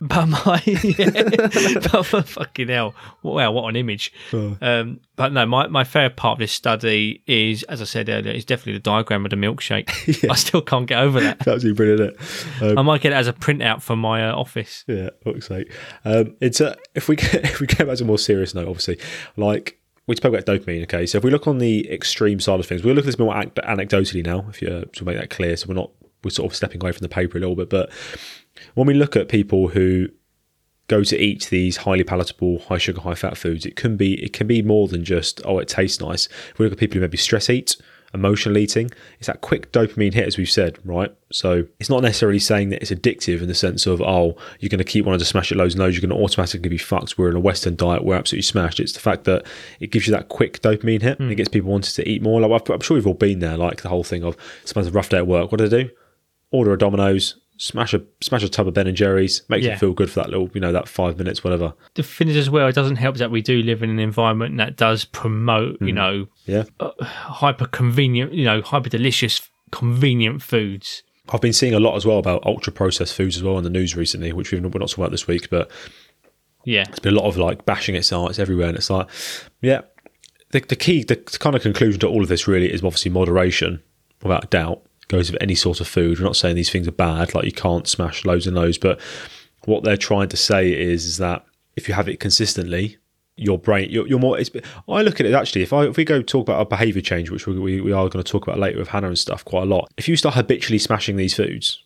But 0.00 0.26
my, 0.26 0.60
yeah, 0.66 1.78
but 1.92 2.02
for 2.02 2.22
fucking 2.22 2.68
hell, 2.68 2.96
wow, 3.22 3.52
what 3.52 3.68
an 3.68 3.76
image. 3.76 4.12
Oh. 4.32 4.56
Um, 4.60 5.00
but 5.14 5.32
no, 5.32 5.46
my, 5.46 5.68
my 5.68 5.84
favorite 5.84 6.16
part 6.16 6.34
of 6.34 6.38
this 6.40 6.52
study 6.52 7.22
is, 7.26 7.62
as 7.64 7.80
I 7.80 7.84
said 7.84 8.08
earlier, 8.08 8.32
is 8.32 8.44
definitely 8.44 8.74
the 8.74 8.80
diagram 8.80 9.24
of 9.24 9.30
the 9.30 9.36
milkshake. 9.36 10.28
I 10.30 10.34
still 10.34 10.60
can't 10.62 10.86
get 10.86 10.98
over 10.98 11.20
that. 11.20 11.38
That's 11.38 11.48
absolutely 11.48 11.76
brilliant. 11.76 12.16
Um, 12.60 12.78
I 12.78 12.82
might 12.82 13.00
get 13.00 13.12
it 13.12 13.16
as 13.16 13.26
a 13.26 13.32
printout 13.32 13.82
for 13.82 13.96
my 13.96 14.28
uh, 14.28 14.34
office. 14.34 14.84
yeah, 14.86 15.10
fuck's 15.24 15.46
sake. 15.46 15.72
Um, 16.04 16.36
it's 16.40 16.60
a, 16.60 16.76
if 16.94 17.08
we 17.08 17.16
get, 17.16 17.35
if 17.44 17.60
we 17.60 17.66
get 17.66 17.86
back 17.86 17.96
to 17.98 18.04
a 18.04 18.06
more 18.06 18.18
serious 18.18 18.54
note, 18.54 18.68
obviously, 18.68 18.98
like 19.36 19.80
we 20.06 20.16
spoke 20.16 20.34
about 20.34 20.46
dopamine. 20.46 20.82
Okay, 20.84 21.06
so 21.06 21.18
if 21.18 21.24
we 21.24 21.30
look 21.30 21.46
on 21.46 21.58
the 21.58 21.90
extreme 21.90 22.40
side 22.40 22.60
of 22.60 22.66
things, 22.66 22.82
we'll 22.82 22.94
look 22.94 23.04
at 23.04 23.06
this 23.06 23.18
more 23.18 23.36
an- 23.36 23.50
anecdotally 23.50 24.24
now. 24.24 24.46
If 24.48 24.62
you 24.62 24.84
to 24.84 25.04
make 25.04 25.16
that 25.16 25.30
clear, 25.30 25.56
so 25.56 25.66
we're 25.68 25.74
not 25.74 25.90
we're 26.22 26.30
sort 26.30 26.50
of 26.50 26.56
stepping 26.56 26.82
away 26.82 26.92
from 26.92 27.02
the 27.02 27.08
paper 27.08 27.38
a 27.38 27.40
little 27.40 27.56
bit, 27.56 27.70
but 27.70 27.90
when 28.74 28.86
we 28.86 28.94
look 28.94 29.16
at 29.16 29.28
people 29.28 29.68
who 29.68 30.08
go 30.88 31.02
to 31.02 31.18
eat 31.18 31.48
these 31.50 31.78
highly 31.78 32.04
palatable, 32.04 32.60
high 32.60 32.78
sugar, 32.78 33.00
high 33.00 33.14
fat 33.14 33.36
foods, 33.36 33.66
it 33.66 33.76
can 33.76 33.96
be 33.96 34.22
it 34.22 34.32
can 34.32 34.46
be 34.46 34.62
more 34.62 34.88
than 34.88 35.04
just 35.04 35.40
oh, 35.44 35.58
it 35.58 35.68
tastes 35.68 36.00
nice. 36.00 36.28
If 36.50 36.58
we 36.58 36.66
look 36.66 36.74
at 36.74 36.78
people 36.78 36.94
who 36.94 37.00
maybe 37.00 37.16
stress 37.16 37.50
eat, 37.50 37.76
emotional 38.14 38.56
eating, 38.58 38.90
it's 39.18 39.26
that 39.26 39.40
quick 39.40 39.72
dopamine 39.72 40.14
hit, 40.14 40.26
as 40.26 40.38
we've 40.38 40.50
said, 40.50 40.78
right? 40.84 41.14
So 41.32 41.66
it's 41.78 41.90
not 41.90 42.02
necessarily 42.02 42.38
saying 42.38 42.70
that 42.70 42.82
it's 42.82 42.90
addictive 42.90 43.42
in 43.42 43.48
the 43.48 43.54
sense 43.54 43.86
of 43.86 44.00
oh, 44.00 44.36
you're 44.60 44.68
going 44.68 44.78
to 44.78 44.84
keep 44.84 45.04
wanting 45.04 45.18
to 45.18 45.24
smash 45.24 45.50
it 45.50 45.56
loads 45.56 45.74
and 45.74 45.82
loads, 45.82 45.96
you're 45.96 46.06
going 46.06 46.18
to 46.18 46.24
automatically 46.24 46.68
be 46.68 46.78
fucked. 46.78 47.18
We're 47.18 47.30
in 47.30 47.36
a 47.36 47.40
Western 47.40 47.76
diet, 47.76 48.04
we're 48.04 48.16
absolutely 48.16 48.42
smashed. 48.42 48.80
It's 48.80 48.92
the 48.92 49.00
fact 49.00 49.24
that 49.24 49.44
it 49.80 49.90
gives 49.90 50.06
you 50.06 50.12
that 50.12 50.28
quick 50.28 50.62
dopamine 50.62 51.02
hit, 51.02 51.18
and 51.18 51.30
it 51.30 51.34
hmm. 51.34 51.36
gets 51.36 51.48
people 51.48 51.70
wanting 51.70 51.92
to 51.92 52.08
eat 52.08 52.22
more. 52.22 52.40
Like 52.40 52.68
I'm 52.68 52.80
sure 52.80 52.94
we've 52.94 53.06
all 53.06 53.14
been 53.14 53.40
there, 53.40 53.56
like 53.56 53.82
the 53.82 53.88
whole 53.88 54.04
thing 54.04 54.24
of 54.24 54.36
sometimes 54.64 54.88
a 54.88 54.92
rough 54.92 55.08
day 55.08 55.18
at 55.18 55.26
work. 55.26 55.52
What 55.52 55.58
do 55.58 55.68
they 55.68 55.84
do? 55.84 55.90
Order 56.50 56.72
a 56.72 56.78
Domino's. 56.78 57.36
Smash 57.58 57.94
a 57.94 58.02
smash 58.22 58.42
a 58.42 58.48
tub 58.50 58.68
of 58.68 58.74
Ben 58.74 58.86
and 58.86 58.96
Jerry's, 58.96 59.42
makes 59.48 59.64
Yeah. 59.64 59.72
you 59.72 59.78
feel 59.78 59.92
good 59.94 60.10
for 60.10 60.20
that 60.20 60.28
little, 60.30 60.50
you 60.52 60.60
know, 60.60 60.72
that 60.72 60.88
five 60.88 61.16
minutes, 61.16 61.42
whatever. 61.42 61.72
The 61.94 62.02
thing 62.02 62.28
is, 62.28 62.36
as 62.36 62.50
well, 62.50 62.66
it 62.68 62.74
doesn't 62.74 62.96
help 62.96 63.16
that 63.16 63.30
we 63.30 63.40
do 63.40 63.62
live 63.62 63.82
in 63.82 63.88
an 63.88 63.98
environment 63.98 64.58
that 64.58 64.76
does 64.76 65.04
promote, 65.06 65.80
Mm. 65.80 65.86
you 65.86 65.92
know, 65.94 66.26
Yeah, 66.44 66.64
hyper 67.00 67.66
convenient, 67.66 68.34
you 68.34 68.44
know, 68.44 68.60
hyper 68.60 68.88
delicious, 68.90 69.40
convenient 69.72 70.42
foods. 70.42 71.02
I've 71.30 71.40
been 71.40 71.52
seeing 71.54 71.74
a 71.74 71.80
lot 71.80 71.96
as 71.96 72.04
well 72.06 72.18
about 72.18 72.44
ultra 72.46 72.72
processed 72.72 73.14
foods 73.14 73.36
as 73.36 73.42
well 73.42 73.58
in 73.58 73.64
the 73.64 73.70
news 73.70 73.96
recently, 73.96 74.32
which 74.32 74.52
we've, 74.52 74.62
we're 74.62 74.68
not 74.78 74.88
talking 74.90 75.02
about 75.02 75.10
this 75.10 75.26
week, 75.26 75.48
but 75.50 75.70
Yeah. 76.64 76.84
it's 76.88 77.00
been 77.00 77.14
a 77.14 77.16
lot 77.18 77.26
of 77.26 77.36
like 77.36 77.64
bashing 77.64 77.94
it's 77.96 78.12
everywhere, 78.12 78.68
and 78.68 78.76
it's 78.76 78.90
like, 78.90 79.08
yeah, 79.62 79.80
the, 80.52 80.60
the 80.60 80.76
key, 80.76 81.02
the 81.04 81.16
kind 81.16 81.56
of 81.56 81.62
conclusion 81.62 81.98
to 82.00 82.06
all 82.06 82.22
of 82.22 82.28
this 82.28 82.46
really 82.46 82.72
is 82.72 82.84
obviously 82.84 83.10
moderation, 83.10 83.82
without 84.22 84.44
a 84.44 84.46
doubt. 84.48 84.82
Goes 85.08 85.30
with 85.30 85.40
any 85.42 85.54
sort 85.54 85.80
of 85.80 85.86
food. 85.86 86.18
We're 86.18 86.24
not 86.24 86.36
saying 86.36 86.56
these 86.56 86.70
things 86.70 86.88
are 86.88 86.92
bad, 86.92 87.34
like 87.34 87.44
you 87.44 87.52
can't 87.52 87.86
smash 87.86 88.24
loads 88.24 88.46
and 88.46 88.56
loads, 88.56 88.78
but 88.78 89.00
what 89.64 89.84
they're 89.84 89.96
trying 89.96 90.28
to 90.28 90.36
say 90.36 90.72
is, 90.72 91.04
is 91.04 91.18
that 91.18 91.44
if 91.76 91.88
you 91.88 91.94
have 91.94 92.08
it 92.08 92.18
consistently, 92.18 92.98
your 93.36 93.58
brain, 93.58 93.90
you're, 93.90 94.06
you're 94.06 94.18
more. 94.18 94.38
I 94.88 95.02
look 95.02 95.20
at 95.20 95.26
it 95.26 95.34
actually. 95.34 95.62
If 95.62 95.72
I 95.72 95.84
if 95.84 95.96
we 95.96 96.04
go 96.04 96.22
talk 96.22 96.48
about 96.48 96.60
a 96.60 96.64
behaviour 96.64 97.02
change, 97.02 97.30
which 97.30 97.46
we, 97.46 97.58
we 97.58 97.80
we 97.80 97.92
are 97.92 98.08
going 98.08 98.24
to 98.24 98.30
talk 98.30 98.46
about 98.46 98.58
later 98.58 98.78
with 98.78 98.88
Hannah 98.88 99.08
and 99.08 99.18
stuff 99.18 99.44
quite 99.44 99.64
a 99.64 99.66
lot. 99.66 99.92
If 99.96 100.08
you 100.08 100.16
start 100.16 100.34
habitually 100.34 100.78
smashing 100.78 101.16
these 101.16 101.34
foods, 101.34 101.82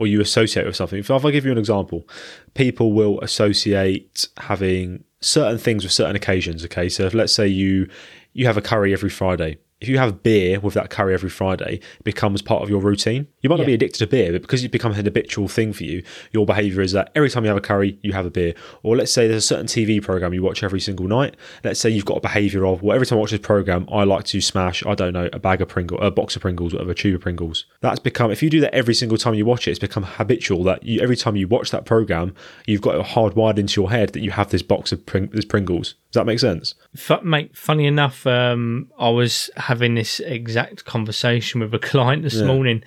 or 0.00 0.06
you 0.06 0.20
associate 0.20 0.66
with 0.66 0.76
something. 0.76 0.98
If 0.98 1.10
I 1.10 1.30
give 1.30 1.44
you 1.44 1.52
an 1.52 1.58
example, 1.58 2.08
people 2.54 2.92
will 2.92 3.20
associate 3.20 4.28
having 4.38 5.04
certain 5.20 5.58
things 5.58 5.84
with 5.84 5.92
certain 5.92 6.16
occasions. 6.16 6.64
Okay, 6.64 6.88
so 6.88 7.04
if 7.04 7.14
let's 7.14 7.34
say 7.34 7.46
you 7.46 7.88
you 8.32 8.46
have 8.46 8.56
a 8.56 8.62
curry 8.62 8.92
every 8.92 9.10
Friday. 9.10 9.58
If 9.80 9.88
you 9.88 9.98
have 9.98 10.22
beer 10.22 10.60
with 10.60 10.74
that 10.74 10.90
curry 10.90 11.14
every 11.14 11.30
Friday, 11.30 11.80
it 11.98 12.04
becomes 12.04 12.42
part 12.42 12.62
of 12.62 12.68
your 12.68 12.80
routine. 12.80 13.28
You 13.40 13.48
might 13.48 13.58
not 13.58 13.66
be 13.66 13.74
addicted 13.74 13.98
to 13.98 14.06
beer, 14.06 14.32
but 14.32 14.42
because 14.42 14.62
it 14.62 14.70
become 14.70 14.92
an 14.92 15.04
habitual 15.04 15.48
thing 15.48 15.72
for 15.72 15.84
you, 15.84 16.02
your 16.32 16.44
behavior 16.44 16.82
is 16.82 16.92
that 16.92 17.10
every 17.14 17.30
time 17.30 17.44
you 17.44 17.48
have 17.48 17.56
a 17.56 17.62
curry, 17.62 17.98
you 18.02 18.12
have 18.12 18.26
a 18.26 18.30
beer. 18.30 18.54
Or 18.82 18.96
let's 18.96 19.12
say 19.12 19.26
there's 19.26 19.44
a 19.44 19.46
certain 19.46 19.66
TV 19.66 20.02
program 20.02 20.34
you 20.34 20.42
watch 20.42 20.62
every 20.62 20.80
single 20.80 21.06
night. 21.06 21.36
Let's 21.64 21.80
say 21.80 21.88
you've 21.88 22.04
got 22.04 22.18
a 22.18 22.20
behavior 22.20 22.66
of, 22.66 22.82
well, 22.82 22.94
every 22.94 23.06
time 23.06 23.18
I 23.18 23.20
watch 23.20 23.30
this 23.30 23.40
program, 23.40 23.88
I 23.90 24.04
like 24.04 24.24
to 24.26 24.40
smash, 24.40 24.84
I 24.84 24.94
don't 24.94 25.12
know, 25.12 25.30
a 25.32 25.38
bag 25.38 25.62
of 25.62 25.68
Pringles, 25.68 26.00
a 26.02 26.10
box 26.10 26.36
of 26.36 26.42
Pringles, 26.42 26.74
whatever, 26.74 26.90
a 26.90 26.94
tube 26.94 27.14
of 27.14 27.22
Pringles. 27.22 27.64
That's 27.80 27.98
become, 27.98 28.30
if 28.30 28.42
you 28.42 28.50
do 28.50 28.60
that 28.60 28.74
every 28.74 28.94
single 28.94 29.16
time 29.16 29.34
you 29.34 29.46
watch 29.46 29.66
it, 29.66 29.70
it's 29.70 29.78
become 29.78 30.02
habitual 30.02 30.62
that 30.64 30.82
you, 30.82 31.00
every 31.00 31.16
time 31.16 31.36
you 31.36 31.48
watch 31.48 31.70
that 31.70 31.86
program, 31.86 32.34
you've 32.66 32.82
got 32.82 32.96
it 32.96 33.06
hardwired 33.06 33.58
into 33.58 33.80
your 33.80 33.90
head 33.90 34.12
that 34.12 34.20
you 34.20 34.32
have 34.32 34.50
this 34.50 34.62
box 34.62 34.92
of 34.92 35.06
Pring- 35.06 35.30
this 35.32 35.44
Pringles. 35.44 35.94
Does 36.10 36.20
that 36.20 36.26
make 36.26 36.40
sense? 36.40 36.74
Fu 36.96 37.20
mate, 37.22 37.56
funny 37.56 37.86
enough, 37.86 38.26
um, 38.26 38.90
I 38.98 39.10
was 39.10 39.48
having 39.56 39.94
this 39.94 40.20
exact 40.20 40.84
conversation 40.84 41.60
with 41.60 41.72
a 41.72 41.78
client 41.90 42.22
this 42.22 42.42
morning. 42.42 42.82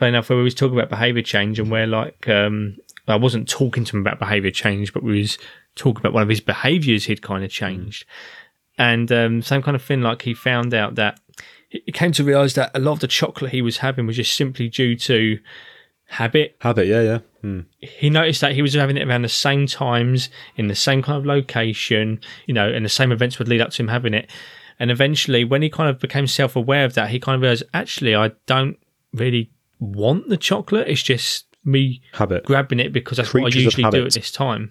Funny 0.00 0.08
enough, 0.08 0.30
where 0.30 0.38
we 0.38 0.44
was 0.44 0.54
talking 0.54 0.78
about 0.78 0.88
behaviour 0.88 1.22
change 1.22 1.58
and 1.58 1.70
where 1.70 1.86
like 1.86 2.26
um, 2.26 2.78
I 3.06 3.16
wasn't 3.16 3.46
talking 3.46 3.84
to 3.84 3.96
him 3.96 4.00
about 4.00 4.18
behaviour 4.18 4.50
change, 4.50 4.94
but 4.94 5.02
we 5.02 5.18
was 5.18 5.36
talking 5.74 6.00
about 6.00 6.14
one 6.14 6.22
of 6.22 6.28
his 6.30 6.40
behaviours 6.40 7.04
he'd 7.04 7.20
kind 7.20 7.44
of 7.44 7.50
changed, 7.50 8.06
and 8.78 9.12
um, 9.12 9.42
same 9.42 9.60
kind 9.60 9.74
of 9.74 9.82
thing. 9.82 10.00
Like 10.00 10.22
he 10.22 10.32
found 10.32 10.72
out 10.72 10.94
that 10.94 11.20
he 11.68 11.92
came 11.92 12.12
to 12.12 12.24
realise 12.24 12.54
that 12.54 12.70
a 12.74 12.78
lot 12.78 12.92
of 12.92 13.00
the 13.00 13.08
chocolate 13.08 13.52
he 13.52 13.60
was 13.60 13.76
having 13.76 14.06
was 14.06 14.16
just 14.16 14.34
simply 14.34 14.70
due 14.70 14.96
to 14.96 15.38
habit 16.06 16.56
Habit, 16.62 16.86
yeah, 16.86 17.02
yeah. 17.02 17.18
Hmm. 17.42 17.60
he 17.78 18.08
noticed 18.08 18.40
that 18.40 18.54
he 18.54 18.62
was 18.62 18.72
having 18.72 18.96
it 18.96 19.06
around 19.06 19.20
the 19.20 19.28
same 19.28 19.66
times 19.66 20.30
in 20.56 20.68
the 20.68 20.74
same 20.74 21.02
kind 21.02 21.18
of 21.18 21.26
location, 21.26 22.20
you 22.46 22.54
know, 22.54 22.72
and 22.72 22.86
the 22.86 22.88
same 22.88 23.12
events 23.12 23.38
would 23.38 23.48
lead 23.48 23.60
up 23.60 23.68
to 23.72 23.82
him 23.82 23.88
having 23.88 24.14
it. 24.14 24.30
And 24.78 24.90
eventually, 24.90 25.44
when 25.44 25.60
he 25.60 25.68
kind 25.68 25.90
of 25.90 26.00
became 26.00 26.26
self 26.26 26.56
aware 26.56 26.86
of 26.86 26.94
that, 26.94 27.10
he 27.10 27.20
kind 27.20 27.36
of 27.36 27.42
realized, 27.42 27.64
actually, 27.74 28.16
I 28.16 28.30
don't 28.46 28.78
really 29.12 29.50
want 29.80 30.28
the 30.28 30.36
chocolate. 30.36 30.86
It's 30.88 31.02
just 31.02 31.46
me 31.64 32.00
Habit. 32.12 32.44
grabbing 32.44 32.78
it 32.80 32.92
because 32.92 33.16
that's 33.18 33.34
what 33.34 33.42
I 33.52 33.58
usually 33.58 33.90
do 33.90 34.06
at 34.06 34.12
this 34.12 34.30
time. 34.30 34.70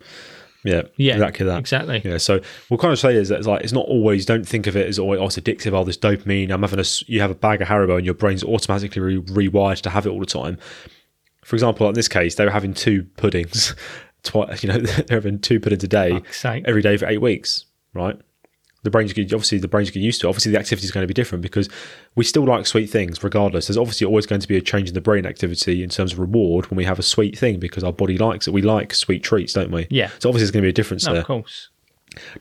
Yeah, 0.66 0.84
Yeah, 0.98 1.14
exactly 1.14 1.46
that. 1.46 1.58
exactly. 1.60 2.02
Yeah, 2.04 2.18
so 2.18 2.42
we'll 2.70 2.78
kind 2.78 2.92
of 2.92 3.00
say 3.00 3.16
is 3.16 3.30
that 3.30 3.40
it's 3.40 3.48
like 3.48 3.64
it's 3.64 3.72
not 3.72 3.86
always. 3.86 4.26
Don't 4.26 4.46
think 4.48 4.68
of 4.68 4.76
it 4.76 4.88
as 4.88 5.00
always 5.00 5.20
oh, 5.22 5.26
it's 5.28 5.38
addictive. 5.38 5.74
Oh, 5.74 5.84
this 5.86 5.98
dopamine. 5.98 6.52
I'm 6.52 6.62
having 6.62 6.80
a. 6.80 6.84
You 7.08 7.22
have 7.22 7.32
a 7.32 7.36
bag 7.36 7.62
of 7.62 7.70
Haribo, 7.70 7.96
and 7.96 8.06
your 8.06 8.14
brain's 8.14 8.44
automatically 8.44 9.02
re- 9.02 9.22
rewired 9.48 9.82
to 9.82 9.90
have 9.90 10.06
it 10.06 10.10
all 10.10 10.20
the 10.20 10.26
time. 10.26 10.58
For 11.46 11.56
example, 11.56 11.88
in 11.88 11.94
this 11.96 12.10
case, 12.10 12.36
they 12.36 12.44
were 12.46 12.52
having 12.52 12.74
two 12.74 13.04
puddings. 13.18 13.74
Twice, 14.24 14.62
you 14.62 14.68
know, 14.70 14.80
they're 14.80 15.06
having 15.16 15.40
two 15.40 15.62
puddings 15.62 15.86
a 15.86 15.88
day 15.88 16.22
every 16.44 16.82
day 16.82 16.98
for 16.98 17.06
eight 17.08 17.22
weeks, 17.22 17.64
right? 17.94 18.20
The 18.84 18.90
brains 18.90 19.12
get 19.14 19.34
obviously 19.34 19.58
the 19.58 19.68
brains 19.68 19.90
get 19.90 20.00
used 20.02 20.22
to. 20.22 20.28
it. 20.28 20.30
Obviously, 20.30 20.52
the 20.54 20.60
activity 20.60 20.86
is 20.86 20.92
going 20.92 21.04
to 21.04 21.08
be 21.08 21.14
different 21.14 21.42
because 21.42 21.68
we 22.16 22.24
still 22.24 22.46
like 22.46 22.66
sweet 22.66 22.90
things, 22.90 23.22
regardless. 23.24 23.68
There's 23.68 23.78
obviously 23.78 24.08
always 24.08 24.26
going 24.26 24.42
to 24.42 24.48
be 24.48 24.56
a 24.58 24.62
change 24.62 24.88
in 24.88 24.94
the 24.94 25.02
brain 25.02 25.26
activity 25.26 25.84
in 25.84 25.90
terms 25.90 26.14
of 26.14 26.20
reward 26.20 26.70
when 26.70 26.78
we 26.78 26.86
have 26.86 26.98
a 27.00 27.04
sweet 27.04 27.38
thing 27.38 27.60
because 27.60 27.84
our 27.84 27.92
body 27.94 28.18
likes 28.18 28.48
it. 28.48 28.52
We 28.54 28.62
like 28.62 28.94
sweet 28.94 29.24
treats, 29.24 29.54
don't 29.54 29.72
we? 29.72 29.88
Yeah. 29.90 30.08
So 30.20 30.30
obviously, 30.30 30.40
there's 30.40 30.52
going 30.52 30.62
to 30.64 30.68
be 30.68 30.70
a 30.70 30.74
difference 30.74 31.06
No, 31.06 31.12
there 31.14 31.22
of 31.22 31.28
course. 31.28 31.70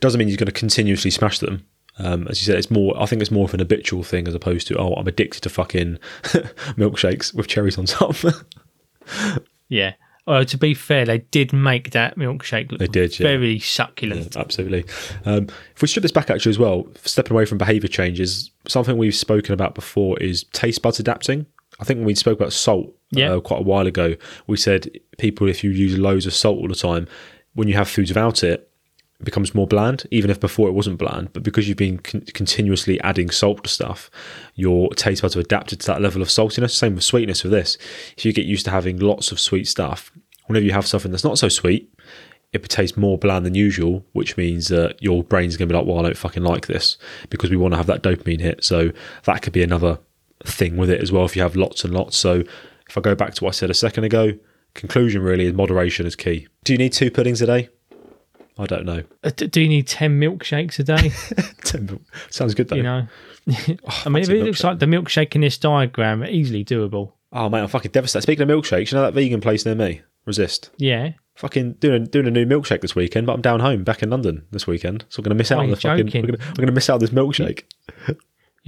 doesn't 0.01 0.18
mean 0.18 0.29
you're 0.29 0.37
going 0.37 0.46
to 0.46 0.53
continuously 0.53 1.11
smash 1.11 1.40
them. 1.40 1.66
Um, 1.98 2.29
as 2.29 2.40
you 2.40 2.46
said, 2.46 2.57
it's 2.59 2.70
more. 2.70 2.94
I 3.03 3.07
think 3.07 3.20
it's 3.20 3.33
more 3.33 3.44
of 3.46 3.55
an 3.55 3.59
habitual 3.61 4.05
thing 4.05 4.29
as 4.29 4.35
opposed 4.35 4.68
to 4.68 4.77
oh, 4.79 4.94
I'm 4.94 5.09
addicted 5.09 5.40
to 5.42 5.48
fucking 5.48 5.98
milkshakes 6.77 7.35
with 7.35 7.48
cherries 7.48 7.77
on 7.79 7.87
top. 7.87 8.14
Yeah. 9.70 9.94
Although 10.29 10.45
to 10.45 10.59
be 10.59 10.75
fair, 10.75 11.07
they 11.07 11.19
did 11.19 11.55
make 11.55 11.93
that 11.93 12.19
milkshake 12.19 12.71
look 12.71 12.81
They 12.81 12.87
did, 12.87 13.19
yeah. 13.19 13.27
very 13.27 13.59
succulent. 13.59 14.37
Absolutely. 14.37 14.85
Um, 15.25 15.49
if 15.75 15.81
we 15.81 15.88
strip 15.88 16.03
this 16.03 16.12
back 16.12 16.29
actually 16.29 16.51
as 16.51 16.59
well, 16.59 16.87
stepping 17.03 17.33
away 17.33 17.47
from 17.47 17.57
behaviour 17.57 17.88
changes, 17.88 18.51
something 18.69 18.99
we've 18.99 19.14
spoken 19.14 19.55
about 19.55 19.75
before 19.75 20.19
is 20.19 20.45
taste 20.53 20.83
buds 20.83 21.01
adapting. 21.01 21.47
I 21.81 21.85
think 21.85 21.99
when 21.99 22.07
we 22.07 22.14
spoke 22.14 22.38
about 22.38 22.53
salt 22.53 22.95
Yeah. 23.11 23.33
uh, 23.33 23.41
quite 23.41 23.61
a 23.61 23.62
while 23.62 23.87
ago, 23.87 24.17
we 24.47 24.59
said 24.59 24.91
people 25.17 25.49
if 25.49 25.64
you 25.64 25.71
use 25.71 25.97
loads 25.97 26.27
of 26.27 26.35
salt 26.35 26.59
all 26.59 26.69
the 26.69 26.75
time, 26.75 27.09
when 27.55 27.67
you 27.67 27.75
have 27.75 27.88
foods 27.88 28.11
without 28.11 28.45
it, 28.45 28.51
it 28.53 28.68
becomes 29.25 29.55
more 29.55 29.67
bland, 29.67 30.07
even 30.11 30.31
if 30.31 30.39
before 30.39 30.69
it 30.69 30.73
wasn't 30.73 30.99
bland. 30.99 31.33
But 31.33 31.43
because 31.43 31.69
you've 31.69 31.77
been 31.77 31.99
con- 31.99 32.23
continuously 32.35 33.01
adding 33.01 33.31
salt 33.31 33.65
to 33.65 33.71
stuff, 33.71 34.11
your 34.55 34.91
taste 34.95 35.23
buds 35.23 35.35
have 35.35 35.45
adapted 35.45 35.81
to 35.81 35.87
that 35.89 36.01
level 36.01 36.23
of 36.23 36.29
saltiness. 36.29 36.71
Same 36.71 36.95
with 36.95 37.05
sweetness 37.05 37.43
with 37.43 37.53
this. 37.53 37.77
If 38.17 38.25
you 38.25 38.33
get 38.33 38.47
used 38.47 38.65
to 38.67 38.71
having 38.71 38.99
lots 38.99 39.33
of 39.33 39.41
sweet 39.41 39.67
stuff, 39.67 40.13
whenever 40.47 40.65
you 40.65 40.73
have 40.73 40.87
something 40.87 41.11
that's 41.11 41.25
not 41.25 41.39
so 41.39 41.49
sweet, 41.49 41.93
it 42.53 42.63
tastes 42.69 42.97
more 42.97 43.19
bland 43.19 43.45
than 43.45 43.55
usual, 43.55 44.05
which 44.13 44.37
means 44.37 44.69
that 44.69 45.03
your 45.03 45.23
brain's 45.23 45.57
going 45.57 45.69
to 45.69 45.73
be 45.73 45.79
like, 45.79 45.87
well, 45.87 45.99
I 45.99 46.03
don't 46.03 46.17
fucking 46.17 46.43
like 46.43 46.67
this 46.67 46.97
because 47.29 47.51
we 47.51 47.57
want 47.57 47.73
to 47.73 47.77
have 47.77 47.87
that 47.87 48.03
dopamine 48.03 48.41
hit. 48.41 48.65
So 48.65 48.91
that 49.25 49.43
could 49.43 49.53
be 49.53 49.63
another 49.63 49.99
thing 50.45 50.77
with 50.77 50.89
it 50.91 51.03
as 51.03 51.13
well 51.13 51.25
if 51.25 51.37
you 51.37 51.43
have 51.43 51.57
lots 51.57 51.85
and 51.85 51.93
lots. 51.93 52.17
So 52.17 52.45
if 52.89 52.97
I 52.97 53.01
go 53.01 53.15
back 53.15 53.35
to 53.35 53.45
what 53.45 53.51
I 53.51 53.57
said 53.57 53.71
a 53.71 53.75
second 53.75 54.05
ago, 54.05 54.33
conclusion 54.75 55.23
really 55.23 55.47
is 55.47 55.53
moderation 55.53 56.07
is 56.07 56.17
key. 56.17 56.47
Do 56.65 56.73
you 56.73 56.79
need 56.79 56.93
two 56.93 57.11
puddings 57.11 57.43
a 57.43 57.47
day? 57.47 57.69
I 58.59 58.66
don't 58.66 58.85
know. 58.85 59.03
Uh, 59.23 59.31
Do 59.31 59.61
you 59.61 59.68
need 59.68 59.87
10 59.87 60.18
milkshakes 60.21 60.79
a 60.79 60.83
day? 60.85 61.11
Ten 61.64 62.01
Sounds 62.31 62.55
good 62.55 62.68
though. 62.68 62.77
you 62.77 62.83
know? 62.83 63.07
I 63.49 64.09
mean, 64.09 64.23
if 64.23 64.29
it 64.29 64.42
looks 64.44 64.64
like 64.64 64.79
the 64.79 64.87
milkshake 64.87 65.35
in 65.35 65.40
this 65.42 65.57
diagram, 65.59 66.25
easily 66.25 66.64
doable. 66.64 67.12
Oh 67.33 67.49
mate, 67.49 67.61
I'm 67.61 67.68
fucking 67.68 67.92
devastated. 67.92 68.23
Speaking 68.23 68.42
of 68.42 68.49
milkshakes, 68.49 68.90
you 68.90 68.97
know 68.97 69.03
that 69.03 69.14
vegan 69.14 69.40
place 69.40 69.64
near 69.64 69.75
me? 69.75 70.03
Resist. 70.27 70.71
Yeah. 70.77 71.12
Fucking 71.37 71.75
doing 71.75 72.03
a, 72.03 72.07
doing 72.07 72.27
a 72.27 72.31
new 72.31 72.44
milkshake 72.47 72.81
this 72.81 72.94
weekend, 72.97 73.27
but 73.27 73.33
I'm 73.35 73.40
down 73.42 73.61
home 73.61 73.85
back 73.85 74.03
in 74.03 74.11
London 74.11 74.44
this 74.51 74.66
weekend, 74.66 75.05
so 75.09 75.21
I'm 75.21 75.25
going 75.25 75.31
to 75.31 75.37
miss 75.37 75.53
out 75.53 75.59
Oh, 75.59 75.62
on 75.62 75.66
the 75.71 75.79
you're 75.81 75.92
fucking. 75.92 76.07
joking. 76.07 76.23
We're 76.31 76.37
going 76.55 76.66
to 76.66 76.73
miss 76.73 76.90
out 76.90 76.94
on 76.94 77.01
this 77.01 77.11
milkshake. 77.11 77.62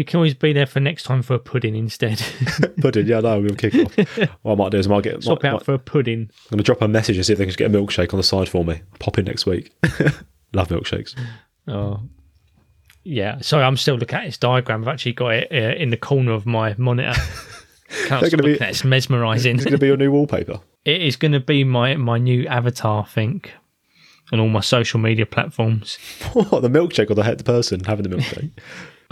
You 0.00 0.04
can 0.06 0.16
always 0.16 0.32
be 0.32 0.54
there 0.54 0.64
for 0.64 0.80
next 0.80 1.02
time 1.02 1.20
for 1.20 1.34
a 1.34 1.38
pudding 1.38 1.76
instead. 1.76 2.22
Pudding, 2.80 3.06
yeah, 3.06 3.20
no, 3.20 3.46
to 3.46 3.54
kick 3.54 3.74
off. 3.74 4.30
What 4.42 4.52
I 4.52 4.54
might 4.54 4.70
do 4.72 4.78
is 4.78 4.86
I 4.86 4.90
might 4.90 5.04
get. 5.04 5.22
Swap 5.22 5.42
might- 5.42 5.48
out 5.50 5.52
might- 5.56 5.64
for 5.66 5.74
a 5.74 5.78
pudding. 5.78 6.30
I'm 6.50 6.56
to 6.56 6.64
drop 6.64 6.80
a 6.80 6.88
message 6.88 7.18
and 7.18 7.26
see 7.26 7.34
if 7.34 7.38
they 7.38 7.44
can 7.44 7.50
just 7.50 7.58
get 7.58 7.70
a 7.70 7.78
milkshake 7.78 8.14
on 8.14 8.16
the 8.16 8.22
side 8.22 8.48
for 8.48 8.64
me. 8.64 8.80
Pop 8.98 9.18
in 9.18 9.26
next 9.26 9.44
week. 9.44 9.72
Love 10.54 10.68
milkshakes. 10.68 11.14
Oh. 11.68 12.00
Yeah. 13.04 13.42
Sorry, 13.42 13.62
I'm 13.62 13.76
still 13.76 13.96
looking 13.96 14.16
at 14.18 14.24
this 14.24 14.38
diagram. 14.38 14.80
I've 14.80 14.88
actually 14.88 15.12
got 15.12 15.34
it 15.34 15.48
uh, 15.52 15.76
in 15.78 15.90
the 15.90 15.98
corner 15.98 16.32
of 16.32 16.46
my 16.46 16.74
monitor. 16.78 17.12
Can't 18.06 18.26
stop 18.26 18.40
be-. 18.42 18.52
It's 18.52 18.84
mesmerising. 18.84 19.56
It's 19.56 19.64
going 19.64 19.72
to 19.72 19.78
be 19.78 19.88
your 19.88 19.98
new 19.98 20.12
wallpaper. 20.12 20.60
it 20.86 21.02
is 21.02 21.16
going 21.16 21.32
to 21.32 21.40
be 21.40 21.62
my, 21.62 21.94
my 21.96 22.16
new 22.16 22.46
avatar, 22.46 23.02
I 23.02 23.06
think, 23.06 23.52
on 24.32 24.40
all 24.40 24.48
my 24.48 24.60
social 24.60 24.98
media 24.98 25.26
platforms. 25.26 25.98
What, 26.32 26.62
the 26.62 26.70
milkshake 26.70 27.10
or 27.10 27.14
the 27.14 27.24
head, 27.24 27.36
the 27.36 27.44
person 27.44 27.84
having 27.84 28.08
the 28.08 28.16
milkshake? 28.16 28.52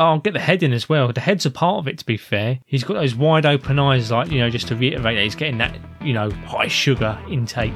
Oh, 0.01 0.05
I'll 0.05 0.21
get 0.21 0.33
the 0.33 0.39
head 0.39 0.63
in 0.63 0.73
as 0.73 0.89
well. 0.89 1.13
The 1.13 1.21
head's 1.21 1.45
a 1.45 1.51
part 1.51 1.79
of 1.79 1.89
it, 1.89 1.99
to 1.99 2.07
be 2.07 2.17
fair. 2.17 2.61
He's 2.67 2.85
got 2.85 2.95
those 2.95 3.17
wide 3.17 3.45
open 3.45 3.81
eyes, 3.81 4.13
like, 4.13 4.31
you 4.31 4.39
know, 4.39 4.49
just 4.49 4.69
to 4.69 4.77
reiterate 4.77 5.17
that 5.17 5.25
he's 5.25 5.35
getting 5.35 5.59
that, 5.59 5.77
you 6.01 6.13
know, 6.13 6.31
high 6.31 6.69
sugar 6.69 7.19
intake. 7.29 7.75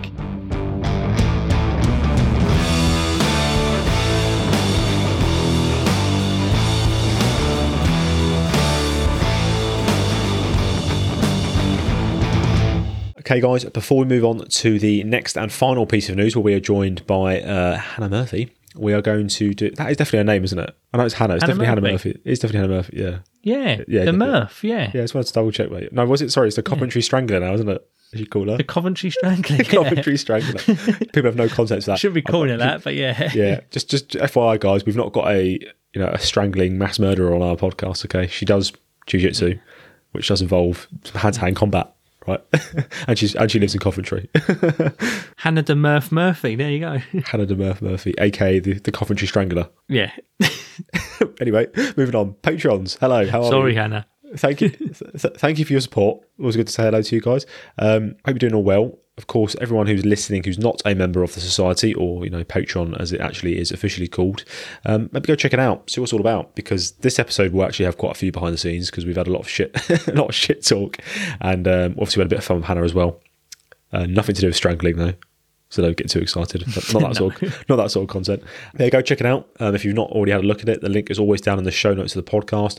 Okay, 13.18 13.40
guys, 13.40 13.64
before 13.64 13.98
we 13.98 14.04
move 14.04 14.24
on 14.24 14.46
to 14.46 14.78
the 14.78 15.02
next 15.02 15.36
and 15.36 15.50
final 15.50 15.86
piece 15.86 16.08
of 16.08 16.14
news 16.14 16.36
where 16.36 16.42
we 16.44 16.54
are 16.54 16.60
joined 16.60 17.04
by 17.08 17.40
uh, 17.40 17.78
Hannah 17.78 18.10
Murphy, 18.10 18.52
we 18.74 18.92
are 18.92 19.02
going 19.02 19.28
to 19.28 19.54
do. 19.54 19.70
That 19.72 19.90
is 19.90 19.96
definitely 19.96 20.18
her 20.18 20.24
name, 20.24 20.44
isn't 20.44 20.58
it? 20.58 20.74
I 20.92 20.98
know 20.98 21.04
it's 21.04 21.14
Hannah. 21.14 21.34
It's 21.34 21.42
Hannah 21.42 21.54
definitely 21.54 21.66
Hannah 21.66 21.80
Murphy. 21.80 22.08
Murphy. 22.10 22.20
It's 22.24 22.40
definitely 22.40 22.60
Hannah 22.60 22.74
Murphy, 22.74 22.96
yeah. 22.96 23.18
Yeah, 23.42 23.82
Yeah, 23.88 24.04
the. 24.04 24.12
Murph, 24.12 24.62
yeah. 24.64 24.90
Yeah, 24.94 25.00
I 25.00 25.04
just 25.04 25.14
wanted 25.14 25.26
to 25.28 25.32
double 25.34 25.50
check, 25.50 25.70
mate. 25.70 25.92
No, 25.92 26.06
was 26.06 26.22
it? 26.22 26.30
Sorry, 26.30 26.46
it's 26.46 26.56
the 26.56 26.62
Coventry 26.62 27.02
Strangler 27.02 27.40
now, 27.40 27.54
isn't 27.54 27.68
it? 27.68 27.86
As 28.14 28.20
you 28.20 28.26
call 28.26 28.48
her? 28.50 28.56
The 28.56 28.64
Coventry 28.64 29.10
Strangler. 29.10 29.56
yeah. 29.56 29.62
Coventry 29.64 30.16
Strangler. 30.16 30.60
People 30.60 31.24
have 31.24 31.36
no 31.36 31.48
context 31.48 31.86
for 31.86 31.92
that. 31.92 31.98
Should 31.98 32.14
be 32.14 32.22
calling 32.22 32.50
it 32.50 32.58
that, 32.58 32.84
but 32.84 32.94
yeah. 32.94 33.30
yeah, 33.34 33.60
just 33.70 33.88
just 33.90 34.10
FYI, 34.10 34.60
guys, 34.60 34.84
we've 34.86 34.96
not 34.96 35.12
got 35.12 35.28
a 35.30 35.44
you 35.94 36.00
know 36.00 36.08
a 36.08 36.18
strangling 36.18 36.78
mass 36.78 36.98
murderer 36.98 37.34
on 37.34 37.42
our 37.42 37.56
podcast. 37.56 38.04
Okay, 38.04 38.26
she 38.26 38.44
does 38.44 38.72
jujitsu, 39.06 39.58
which 40.12 40.28
does 40.28 40.40
involve 40.42 40.86
hand 41.14 41.34
to 41.34 41.40
hand 41.40 41.56
combat, 41.56 41.92
right? 42.26 42.40
and 43.08 43.18
she's 43.18 43.34
and 43.34 43.50
she 43.50 43.58
lives 43.58 43.74
in 43.74 43.80
Coventry. 43.80 44.28
Hannah 45.36 45.62
de 45.62 45.74
Murph 45.74 46.12
Murphy. 46.12 46.56
There 46.56 46.70
you 46.70 46.80
go. 46.80 46.98
Hannah 47.24 47.46
de 47.46 47.56
Murph 47.56 47.82
Murphy, 47.82 48.14
aka 48.18 48.58
the, 48.58 48.74
the 48.74 48.92
Coventry 48.92 49.26
Strangler. 49.26 49.68
yeah. 49.88 50.12
anyway, 51.40 51.66
moving 51.96 52.14
on. 52.14 52.34
Patrons, 52.42 52.96
hello. 53.00 53.26
How 53.26 53.40
are 53.40 53.44
you 53.44 53.50
Sorry, 53.50 53.72
you? 53.72 53.78
Hannah. 53.78 54.06
Thank 54.36 54.62
you, 54.62 54.70
th- 54.70 55.34
thank 55.36 55.58
you 55.58 55.64
for 55.64 55.72
your 55.72 55.80
support. 55.82 56.24
Always 56.38 56.56
good 56.56 56.66
to 56.66 56.72
say 56.72 56.84
hello 56.84 57.02
to 57.02 57.14
you 57.14 57.20
guys. 57.20 57.44
Um, 57.78 58.16
hope 58.24 58.34
you're 58.34 58.38
doing 58.50 58.54
all 58.54 58.64
well. 58.64 58.98
Of 59.18 59.26
course, 59.26 59.54
everyone 59.60 59.88
who's 59.88 60.06
listening 60.06 60.42
who's 60.42 60.58
not 60.58 60.80
a 60.86 60.94
member 60.94 61.22
of 61.22 61.34
the 61.34 61.40
society 61.40 61.92
or 61.94 62.24
you 62.24 62.30
know 62.30 62.44
Patreon 62.44 62.98
as 62.98 63.12
it 63.12 63.20
actually 63.20 63.58
is 63.58 63.70
officially 63.70 64.08
called, 64.08 64.44
um, 64.86 65.10
maybe 65.12 65.26
go 65.26 65.34
check 65.34 65.52
it 65.52 65.58
out, 65.58 65.90
see 65.90 66.00
what 66.00 66.06
it's 66.06 66.14
all 66.14 66.20
about. 66.20 66.54
Because 66.54 66.92
this 66.92 67.18
episode 67.18 67.52
will 67.52 67.64
actually 67.64 67.84
have 67.84 67.98
quite 67.98 68.12
a 68.12 68.18
few 68.18 68.32
behind 68.32 68.54
the 68.54 68.58
scenes 68.58 68.90
because 68.90 69.04
we've 69.04 69.16
had 69.16 69.26
a 69.26 69.32
lot 69.32 69.40
of 69.40 69.48
shit, 69.50 69.76
a 70.08 70.12
lot 70.12 70.30
of 70.30 70.34
shit 70.34 70.64
talk, 70.64 70.96
and 71.42 71.68
um, 71.68 71.92
obviously 71.92 72.20
we 72.20 72.22
had 72.22 72.28
a 72.28 72.34
bit 72.34 72.38
of 72.38 72.44
fun 72.44 72.56
with 72.56 72.66
Hannah 72.66 72.84
as 72.84 72.94
well. 72.94 73.20
Uh, 73.92 74.06
nothing 74.06 74.34
to 74.34 74.40
do 74.40 74.46
with 74.46 74.56
strangling 74.56 74.96
though. 74.96 75.14
So 75.68 75.82
don't 75.82 75.96
get 75.96 76.10
too 76.10 76.18
excited. 76.18 76.66
Not 76.66 77.02
that 77.02 77.16
sort, 77.16 77.42
of, 77.42 77.68
not 77.68 77.76
that 77.76 77.90
sort 77.90 78.04
of 78.04 78.10
content. 78.10 78.42
Yeah, 78.78 78.90
go 78.90 79.00
check 79.00 79.20
it 79.20 79.26
out. 79.26 79.48
Um, 79.58 79.74
if 79.74 79.84
you've 79.86 79.94
not 79.94 80.10
already 80.10 80.32
had 80.32 80.42
a 80.42 80.46
look 80.46 80.60
at 80.60 80.68
it, 80.68 80.82
the 80.82 80.90
link 80.90 81.10
is 81.10 81.18
always 81.18 81.40
down 81.40 81.56
in 81.58 81.64
the 81.64 81.70
show 81.70 81.94
notes 81.94 82.14
of 82.14 82.24
the 82.24 82.30
podcast. 82.30 82.78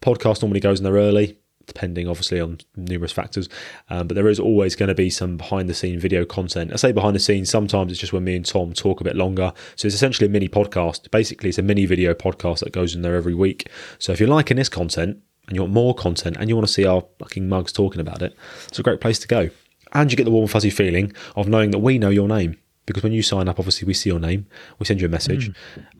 Podcast 0.00 0.40
normally 0.40 0.60
goes 0.60 0.78
in 0.78 0.84
there 0.84 0.94
early, 0.94 1.38
depending 1.66 2.08
obviously 2.08 2.40
on 2.40 2.58
numerous 2.76 3.12
factors. 3.12 3.48
Um, 3.88 4.06
but 4.06 4.14
there 4.14 4.28
is 4.28 4.40
always 4.40 4.76
going 4.76 4.88
to 4.88 4.94
be 4.94 5.10
some 5.10 5.36
behind 5.36 5.68
the 5.68 5.74
scene 5.74 5.98
video 5.98 6.24
content. 6.24 6.72
I 6.72 6.76
say 6.76 6.92
behind 6.92 7.14
the 7.14 7.20
scenes, 7.20 7.50
sometimes 7.50 7.92
it's 7.92 8.00
just 8.00 8.12
when 8.12 8.24
me 8.24 8.36
and 8.36 8.44
Tom 8.44 8.72
talk 8.72 9.00
a 9.00 9.04
bit 9.04 9.16
longer. 9.16 9.52
So 9.76 9.86
it's 9.86 9.94
essentially 9.94 10.26
a 10.26 10.30
mini 10.30 10.48
podcast. 10.48 11.10
Basically, 11.10 11.50
it's 11.50 11.58
a 11.58 11.62
mini 11.62 11.86
video 11.86 12.14
podcast 12.14 12.60
that 12.60 12.72
goes 12.72 12.94
in 12.94 13.02
there 13.02 13.14
every 13.14 13.34
week. 13.34 13.68
So 13.98 14.12
if 14.12 14.20
you're 14.20 14.28
liking 14.28 14.56
this 14.56 14.68
content 14.68 15.18
and 15.46 15.56
you 15.56 15.62
want 15.62 15.72
more 15.72 15.94
content 15.94 16.36
and 16.38 16.48
you 16.48 16.56
want 16.56 16.66
to 16.66 16.72
see 16.72 16.86
our 16.86 17.04
fucking 17.18 17.48
mugs 17.48 17.72
talking 17.72 18.00
about 18.00 18.22
it, 18.22 18.36
it's 18.68 18.78
a 18.78 18.82
great 18.82 19.00
place 19.00 19.18
to 19.20 19.28
go. 19.28 19.50
And 19.92 20.10
you 20.10 20.16
get 20.16 20.24
the 20.24 20.30
warm 20.30 20.46
fuzzy 20.46 20.70
feeling 20.70 21.12
of 21.34 21.48
knowing 21.48 21.72
that 21.72 21.80
we 21.80 21.98
know 21.98 22.10
your 22.10 22.28
name. 22.28 22.56
Because 22.90 23.02
when 23.02 23.12
you 23.12 23.22
sign 23.22 23.48
up, 23.48 23.58
obviously 23.58 23.86
we 23.86 23.94
see 23.94 24.10
your 24.10 24.18
name, 24.20 24.46
we 24.78 24.86
send 24.86 25.00
you 25.00 25.06
a 25.06 25.10
message, 25.10 25.48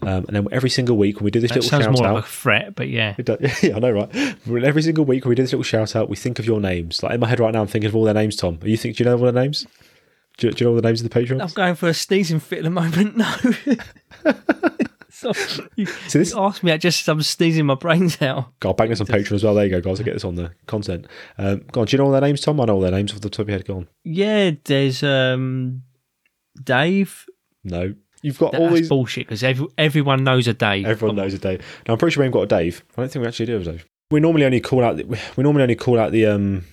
um, 0.02 0.24
and 0.26 0.36
then 0.36 0.48
every 0.52 0.70
single 0.70 0.96
week 0.96 1.16
when 1.16 1.24
we 1.24 1.30
do 1.30 1.40
this 1.40 1.50
That 1.50 1.56
little 1.56 1.70
sounds 1.70 1.84
shout 1.84 1.92
more 1.98 2.06
out, 2.06 2.14
like 2.16 2.24
a 2.24 2.28
threat, 2.28 2.74
but 2.74 2.88
yeah. 2.88 3.14
does- 3.22 3.38
Yeah, 3.62 3.76
I 3.76 3.78
know, 3.78 3.90
right? 3.92 4.36
Well, 4.46 4.64
Every 4.64 4.82
single 4.82 5.04
week 5.04 5.24
when 5.24 5.30
we 5.30 5.34
do 5.34 5.42
this 5.42 5.52
little 5.52 5.62
shout 5.64 5.94
out, 5.96 6.08
we 6.08 6.16
think 6.16 6.38
of 6.38 6.46
your 6.46 6.60
names. 6.60 7.02
Like 7.02 7.14
in 7.14 7.20
my 7.20 7.28
head 7.28 7.40
right 7.40 7.52
now, 7.52 7.60
I'm 7.62 7.66
thinking 7.66 7.88
of 7.88 7.96
all 7.96 8.04
their 8.04 8.14
names. 8.14 8.36
Tom, 8.36 8.58
Are 8.62 8.68
you 8.68 8.76
think? 8.76 8.96
Do 8.96 9.04
you 9.04 9.10
know 9.10 9.16
all 9.16 9.22
their 9.22 9.32
names? 9.32 9.66
Do 10.38 10.46
you, 10.46 10.52
do 10.52 10.64
you 10.64 10.66
know 10.66 10.74
all 10.76 10.80
the 10.80 10.86
names 10.88 11.00
of 11.00 11.04
the 11.08 11.10
patrons? 11.12 11.42
I'm 11.42 11.48
going 11.48 11.74
for 11.74 11.88
a 11.88 11.94
sneezing 11.94 12.40
fit 12.40 12.58
at 12.58 12.64
the 12.64 12.70
moment. 12.70 13.16
No. 13.16 13.34
so 15.10 15.32
you, 15.76 15.86
So 15.86 16.18
this, 16.18 16.32
you 16.32 16.38
asked 16.40 16.62
me, 16.62 16.72
I 16.72 16.76
just 16.78 17.06
I'm 17.08 17.20
sneezing 17.22 17.66
my 17.66 17.74
brains 17.74 18.20
out. 18.22 18.46
God, 18.60 18.76
bang 18.76 18.88
this 18.90 19.00
on 19.00 19.06
Patreon 19.06 19.32
as 19.32 19.44
well. 19.44 19.54
There 19.54 19.64
you 19.66 19.70
go, 19.70 19.80
guys. 19.80 20.00
I 20.00 20.04
get 20.04 20.14
this 20.14 20.24
on 20.24 20.36
the 20.36 20.52
content. 20.66 21.06
Um, 21.36 21.62
go 21.72 21.80
on. 21.82 21.86
Do 21.86 21.92
you 21.94 21.98
know 21.98 22.06
all 22.06 22.12
their 22.12 22.20
names, 22.20 22.40
Tom? 22.40 22.60
I 22.60 22.64
know 22.66 22.74
all 22.76 22.80
their 22.80 22.90
names 22.90 23.12
off 23.12 23.20
the 23.20 23.28
top 23.28 23.40
of 23.40 23.48
your 23.48 23.58
head. 23.58 23.66
Go 23.66 23.76
on. 23.78 23.88
Yeah, 24.04 24.52
there's 24.64 25.02
um 25.02 25.82
Dave. 26.62 27.26
No, 27.64 27.94
you've 28.22 28.38
got 28.38 28.52
That's 28.52 28.62
all 28.62 28.70
these. 28.70 28.88
bullshit 28.88 29.26
because 29.26 29.42
every, 29.44 29.66
everyone 29.78 30.24
knows 30.24 30.46
a 30.48 30.54
Dave. 30.54 30.86
Everyone 30.86 31.16
knows 31.16 31.34
a 31.34 31.38
Dave. 31.38 31.60
Now 31.86 31.94
I'm 31.94 31.98
pretty 31.98 32.14
sure 32.14 32.22
we 32.22 32.26
haven't 32.26 32.38
got 32.38 32.52
a 32.54 32.62
Dave. 32.62 32.82
I 32.96 33.02
don't 33.02 33.10
think 33.12 33.22
we 33.22 33.28
actually 33.28 33.46
do 33.46 33.52
have 33.54 33.62
a 33.66 33.72
Dave. 33.72 33.86
We 34.10 34.20
normally 34.20 34.44
only 34.44 34.60
call 34.60 34.82
out. 34.84 34.96
The, 34.96 35.04
we 35.36 35.42
normally 35.42 35.62
only 35.62 35.76
call 35.76 35.98
out 35.98 36.12
the 36.12 36.26
um 36.26 36.64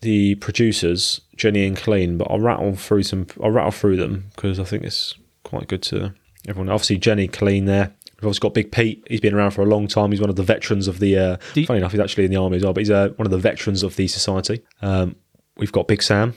the 0.00 0.34
producers, 0.36 1.20
Jenny 1.36 1.66
and 1.66 1.76
Clean. 1.76 2.18
But 2.18 2.28
I'll 2.30 2.40
rattle 2.40 2.74
through 2.76 3.04
some. 3.04 3.26
I'll 3.42 3.50
rattle 3.50 3.70
through 3.70 3.96
them 3.96 4.26
because 4.34 4.58
I 4.58 4.64
think 4.64 4.84
it's 4.84 5.14
quite 5.44 5.68
good 5.68 5.82
to 5.84 6.12
everyone. 6.48 6.68
Obviously, 6.70 6.98
Jenny, 6.98 7.28
Clean 7.28 7.64
there. 7.64 7.92
We've 8.20 8.26
also 8.28 8.40
got 8.40 8.54
Big 8.54 8.72
Pete. 8.72 9.04
He's 9.10 9.20
been 9.20 9.34
around 9.34 9.50
for 9.50 9.60
a 9.62 9.66
long 9.66 9.86
time. 9.88 10.10
He's 10.10 10.20
one 10.22 10.30
of 10.30 10.36
the 10.36 10.42
veterans 10.42 10.88
of 10.88 10.98
the. 11.00 11.18
Uh, 11.18 11.36
you- 11.54 11.66
funny 11.66 11.78
enough, 11.78 11.92
he's 11.92 12.00
actually 12.00 12.24
in 12.24 12.30
the 12.30 12.38
army 12.38 12.56
as 12.56 12.62
well. 12.64 12.72
But 12.72 12.80
he's 12.80 12.90
uh, 12.90 13.10
one 13.16 13.26
of 13.26 13.30
the 13.30 13.38
veterans 13.38 13.82
of 13.82 13.96
the 13.96 14.08
society. 14.08 14.62
Um, 14.82 15.16
we've 15.58 15.72
got 15.72 15.86
Big 15.86 16.02
Sam. 16.02 16.34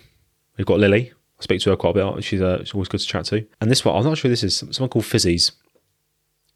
We've 0.57 0.67
got 0.67 0.79
Lily. 0.79 1.13
I 1.39 1.43
speak 1.43 1.61
to 1.61 1.69
her 1.69 1.75
quite 1.75 1.95
a 1.97 2.13
bit. 2.13 2.23
She's, 2.23 2.41
uh, 2.41 2.59
she's 2.59 2.73
always 2.73 2.89
good 2.89 2.99
to 2.99 3.05
chat 3.07 3.25
to. 3.25 3.45
And 3.61 3.71
this 3.71 3.85
one, 3.85 3.95
I'm 3.95 4.03
not 4.03 4.17
sure 4.17 4.29
this 4.29 4.43
is. 4.43 4.57
Someone 4.57 4.89
called 4.89 5.05
Fizzies. 5.05 5.51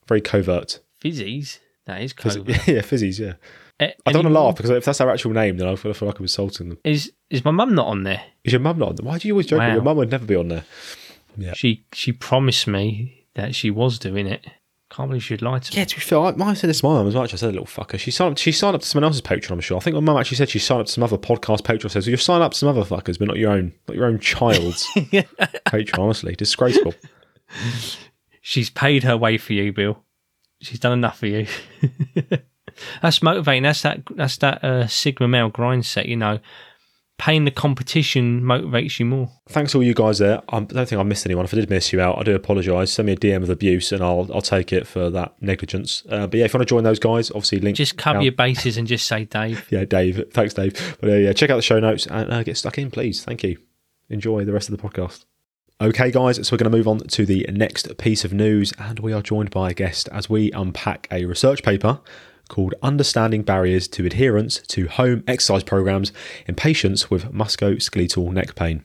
Very 0.07 0.21
covert. 0.21 0.79
Fizzies. 1.03 1.59
That 1.85 2.01
is 2.01 2.13
Fizz- 2.13 2.37
yeah, 2.67 2.81
Fizzies, 2.81 3.19
yeah. 3.19 3.33
I 3.79 4.11
don't 4.11 4.23
want 4.23 4.33
to 4.33 4.39
laugh 4.41 4.55
because 4.55 4.69
if 4.69 4.85
that's 4.85 5.01
our 5.01 5.09
actual 5.09 5.31
name, 5.31 5.57
then 5.57 5.67
I 5.67 5.75
feel, 5.75 5.91
I 5.91 5.93
feel 5.93 6.07
like 6.07 6.19
I'm 6.19 6.23
insulting 6.25 6.69
them. 6.69 6.77
Is 6.83 7.11
is 7.29 7.43
my 7.43 7.51
mum 7.51 7.75
not 7.75 7.87
on 7.87 8.03
there? 8.03 8.23
Is 8.43 8.53
your 8.53 8.61
mum 8.61 8.77
not 8.77 8.89
on 8.89 8.95
there? 8.95 9.05
Why 9.05 9.17
do 9.17 9.27
you 9.27 9.33
always 9.33 9.47
joke? 9.47 9.59
Wow. 9.59 9.73
Your 9.73 9.81
mum 9.81 9.97
would 9.97 10.11
never 10.11 10.25
be 10.25 10.35
on 10.35 10.47
there. 10.47 10.63
Yeah. 11.35 11.53
She 11.53 11.85
she 11.91 12.11
promised 12.13 12.67
me 12.67 13.25
that 13.33 13.55
she 13.55 13.71
was 13.71 13.99
doing 13.99 14.27
it. 14.27 14.45
Can't 14.95 15.09
believe 15.09 15.23
she'd 15.23 15.41
lie 15.41 15.57
to 15.57 15.73
me. 15.73 15.79
Yeah, 15.79 15.85
to 15.85 15.95
be 15.95 16.01
fair, 16.01 16.19
I, 16.19 16.35
I 16.39 16.53
said 16.53 16.69
this 16.69 16.81
to 16.81 16.85
my 16.85 16.93
mum 16.93 17.07
as 17.07 17.15
well. 17.15 17.23
actually. 17.23 17.37
I 17.37 17.39
said, 17.39 17.53
little 17.53 17.65
fucker. 17.65 17.97
She 17.97 18.11
signed 18.11 18.33
up, 18.33 18.37
she 18.37 18.51
signed 18.51 18.75
up 18.75 18.81
to 18.81 18.87
someone 18.87 19.05
else's 19.05 19.21
Patreon, 19.23 19.51
I'm 19.51 19.59
sure. 19.59 19.75
I 19.77 19.79
think 19.79 19.95
my 19.95 20.01
mum 20.01 20.17
actually 20.17 20.37
said 20.37 20.49
she 20.49 20.59
signed 20.59 20.81
up 20.81 20.85
to 20.85 20.91
some 20.91 21.03
other 21.03 21.17
podcast 21.17 21.61
Patreon. 21.61 21.89
Says, 21.89 22.05
well, 22.05 22.11
you 22.11 22.17
sign 22.17 22.43
up 22.43 22.51
to 22.51 22.57
some 22.59 22.69
other 22.69 22.83
fuckers, 22.83 23.17
but 23.17 23.27
not 23.27 23.37
your 23.37 23.51
own, 23.51 23.73
not 23.87 23.97
your 23.97 24.05
own 24.05 24.19
child's 24.19 24.85
Patreon, 24.95 25.97
honestly. 25.97 26.35
Disgraceful. 26.35 26.93
She's 28.41 28.69
paid 28.69 29.03
her 29.03 29.17
way 29.17 29.39
for 29.39 29.53
you, 29.53 29.73
Bill. 29.73 30.03
She's 30.61 30.79
done 30.79 30.93
enough 30.93 31.17
for 31.17 31.27
you. 31.27 31.47
that's 33.01 33.23
motivating. 33.23 33.63
That's 33.63 33.81
that. 33.81 34.01
That's 34.15 34.37
that 34.37 34.63
uh, 34.63 34.87
Sigma 34.87 35.27
male 35.27 35.49
grind 35.49 35.87
set. 35.87 36.07
You 36.07 36.17
know, 36.17 36.39
paying 37.17 37.45
the 37.45 37.51
competition 37.51 38.41
motivates 38.41 38.99
you 38.99 39.05
more. 39.05 39.29
Thanks 39.49 39.71
to 39.71 39.77
all 39.77 39.83
you 39.83 39.93
guys 39.93 40.19
there. 40.19 40.41
I 40.49 40.59
don't 40.61 40.87
think 40.89 40.99
I 40.99 41.03
missed 41.03 41.25
anyone. 41.25 41.45
If 41.45 41.53
I 41.53 41.57
did 41.57 41.69
miss 41.69 41.93
you 41.93 42.01
out, 42.01 42.17
I 42.19 42.23
do 42.23 42.35
apologise. 42.35 42.91
Send 42.91 43.05
me 43.05 43.13
a 43.13 43.15
DM 43.15 43.43
of 43.43 43.49
abuse, 43.49 43.91
and 43.91 44.03
I'll 44.03 44.29
I'll 44.33 44.41
take 44.41 44.73
it 44.73 44.87
for 44.87 45.09
that 45.11 45.33
negligence. 45.41 46.03
Uh, 46.09 46.27
but 46.27 46.37
yeah, 46.39 46.45
if 46.45 46.53
you 46.53 46.57
want 46.57 46.67
to 46.67 46.71
join 46.73 46.83
those 46.83 46.99
guys, 46.99 47.29
obviously 47.31 47.59
link. 47.59 47.77
Just 47.77 47.97
cover 47.97 48.15
down- 48.17 48.23
your 48.23 48.33
bases 48.33 48.77
and 48.77 48.87
just 48.87 49.05
say 49.07 49.25
Dave. 49.25 49.65
Yeah, 49.71 49.85
Dave. 49.85 50.23
Thanks, 50.31 50.53
Dave. 50.53 50.97
But 50.99 51.09
uh, 51.09 51.13
yeah, 51.15 51.33
check 51.33 51.49
out 51.49 51.55
the 51.55 51.61
show 51.61 51.79
notes 51.79 52.05
and 52.07 52.31
uh, 52.31 52.43
get 52.43 52.57
stuck 52.57 52.77
in, 52.77 52.91
please. 52.91 53.23
Thank 53.23 53.43
you. 53.43 53.57
Enjoy 54.09 54.43
the 54.45 54.53
rest 54.53 54.69
of 54.69 54.77
the 54.77 54.81
podcast. 54.87 55.25
Okay, 55.81 56.11
guys, 56.11 56.35
so 56.47 56.53
we're 56.53 56.59
going 56.59 56.71
to 56.71 56.77
move 56.77 56.87
on 56.87 56.99
to 56.99 57.25
the 57.25 57.45
next 57.51 57.97
piece 57.97 58.23
of 58.23 58.31
news, 58.31 58.71
and 58.77 58.99
we 58.99 59.11
are 59.11 59.21
joined 59.21 59.49
by 59.49 59.71
a 59.71 59.73
guest 59.73 60.07
as 60.11 60.29
we 60.29 60.51
unpack 60.51 61.07
a 61.11 61.25
research 61.25 61.63
paper 61.63 61.99
called 62.49 62.73
Understanding 62.81 63.43
Barriers 63.43 63.87
to 63.89 64.05
Adherence 64.05 64.59
to 64.67 64.87
Home 64.87 65.23
Exercise 65.27 65.63
Programs 65.63 66.11
in 66.47 66.55
Patients 66.55 67.09
with 67.09 67.31
Musculoskeletal 67.31 68.31
Neck 68.31 68.55
Pain. 68.55 68.83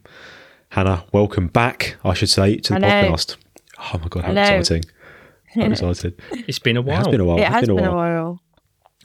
Hannah, 0.70 1.04
welcome 1.12 1.48
back, 1.48 1.96
I 2.04 2.14
should 2.14 2.30
say, 2.30 2.56
to 2.56 2.74
the 2.74 2.80
podcast. 2.80 3.36
Oh 3.78 3.98
my 3.98 4.08
God, 4.08 4.24
how 4.24 4.32
Hello. 4.32 4.58
exciting! 4.58 4.90
I'm 5.56 5.72
excited. 5.72 6.20
It's 6.30 6.58
been 6.58 6.76
a 6.76 6.82
while. 6.82 6.96
It 6.96 6.98
has 6.98 7.08
been 7.08 7.20
a 7.20 7.24
while. 7.24 7.38
It 7.38 7.44
has, 7.44 7.60
been 7.62 7.70
a 7.70 7.74
been 7.74 7.84
a 7.84 7.90
while. 7.90 7.96
while. 7.96 8.40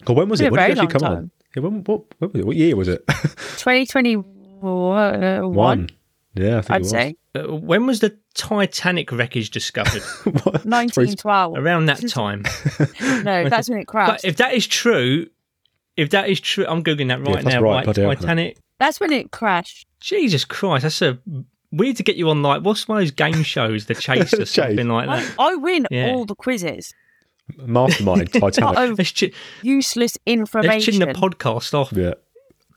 God, 0.06 0.18
when 0.18 0.30
was 0.30 0.39
Been 0.39 0.48
it? 0.48 0.52
When 0.52 0.60
did 0.60 0.63
very 0.63 0.72
it 0.72 0.80
actually 0.84 1.00
come 1.00 1.10
long 1.10 1.18
on? 1.18 1.32
Yeah, 1.56 1.63
when, 1.63 1.84
what, 1.84 2.02
when 2.20 2.32
was 2.32 2.39
it? 2.42 2.46
What 2.46 2.56
year 2.56 2.76
was 2.76 2.88
it? 2.88 3.06
2021, 3.08 5.54
One. 5.54 5.89
Yeah, 6.36 6.58
I 6.58 6.62
think 6.62 6.72
I'd 6.72 6.82
was. 6.82 6.89
say. 6.89 7.15
Uh, 7.36 7.56
when 7.56 7.86
was 7.86 8.00
the 8.00 8.17
Titanic 8.36 9.12
wreckage 9.12 9.50
discovered? 9.52 10.02
1912. 10.63 11.58
Around 11.58 11.86
that 11.88 12.08
time. 12.10 12.43
No, 13.24 13.48
that's 13.50 13.69
when 13.69 13.80
it 13.80 13.86
But 13.88 13.91
crashed. 13.91 14.26
if 14.26 14.38
that 14.38 14.54
is 14.54 14.67
true, 14.67 15.28
if 15.98 16.10
that 16.12 16.30
is 16.30 16.39
true, 16.39 16.65
I'm 16.67 16.84
googling 16.84 17.08
that 17.10 17.19
Yeah, 17.19 17.34
right 17.36 17.43
that's 17.43 17.56
now. 17.56 17.62
right, 17.62 17.76
Right, 17.76 17.84
bloody 17.86 18.02
hell. 18.02 18.15
Titanic. 18.15 18.58
That's 18.80 19.00
when 19.00 19.12
it 19.13 19.32
crashed. 19.32 19.88
Jesus 20.00 20.43
Christ, 20.46 20.84
that's 20.84 21.02
a 21.02 21.19
weird 21.72 21.96
to 21.98 22.04
get 22.04 22.15
you 22.17 22.30
on 22.30 22.41
like 22.41 22.63
what's 22.63 22.88
one 22.88 22.98
of 22.98 23.02
those 23.04 23.12
game 23.12 23.43
shows, 23.43 23.86
The 23.86 23.96
Chase 24.06 24.34
or 24.34 24.38
Chase. 24.39 24.52
something 24.52 24.88
like 24.89 25.08
that. 25.08 25.36
I 25.39 25.56
win 25.56 25.88
Yeah. 25.91 26.08
all 26.12 26.26
the 26.26 26.36
quizzes. 26.36 26.93
Mastermind, 27.58 28.32
Titanic. 28.34 28.78
of 28.80 28.98
Let's, 28.98 29.12
ch- 29.12 29.34
useless 29.62 30.17
let's 30.17 30.17
information. 30.26 30.93
chin 30.93 31.00
the 31.00 31.13
podcast 31.13 31.74
off. 31.74 31.91
yeah. 31.93 32.13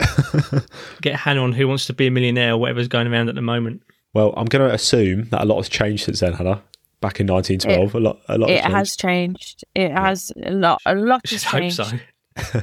Get 1.02 1.16
Hannah 1.16 1.42
on 1.42 1.52
Who 1.52 1.68
Wants 1.68 1.86
to 1.86 1.92
Be 1.92 2.06
a 2.06 2.10
Millionaire 2.10 2.52
or 2.52 2.58
whatever's 2.58 2.88
going 2.88 3.06
around 3.06 3.28
at 3.28 3.34
the 3.34 3.42
moment. 3.42 3.82
Well, 4.14 4.32
I'm 4.36 4.46
going 4.46 4.66
to 4.66 4.74
assume 4.74 5.28
that 5.30 5.42
a 5.42 5.44
lot 5.44 5.56
has 5.56 5.68
changed 5.68 6.04
since 6.04 6.20
then, 6.20 6.32
Hannah. 6.32 6.62
Back 7.00 7.20
in 7.20 7.26
1912, 7.26 7.94
a 7.94 8.00
lot, 8.00 8.20
a 8.28 8.38
lot. 8.38 8.48
it 8.48 8.64
has 8.64 8.96
changed. 8.96 9.38
has 9.42 9.54
changed. 9.54 9.64
It 9.74 9.92
has 9.92 10.32
a 10.42 10.50
lot. 10.50 10.80
A 10.86 10.94
lot 10.94 11.22
just 11.24 11.44
hope 11.44 11.70
so. 11.70 11.86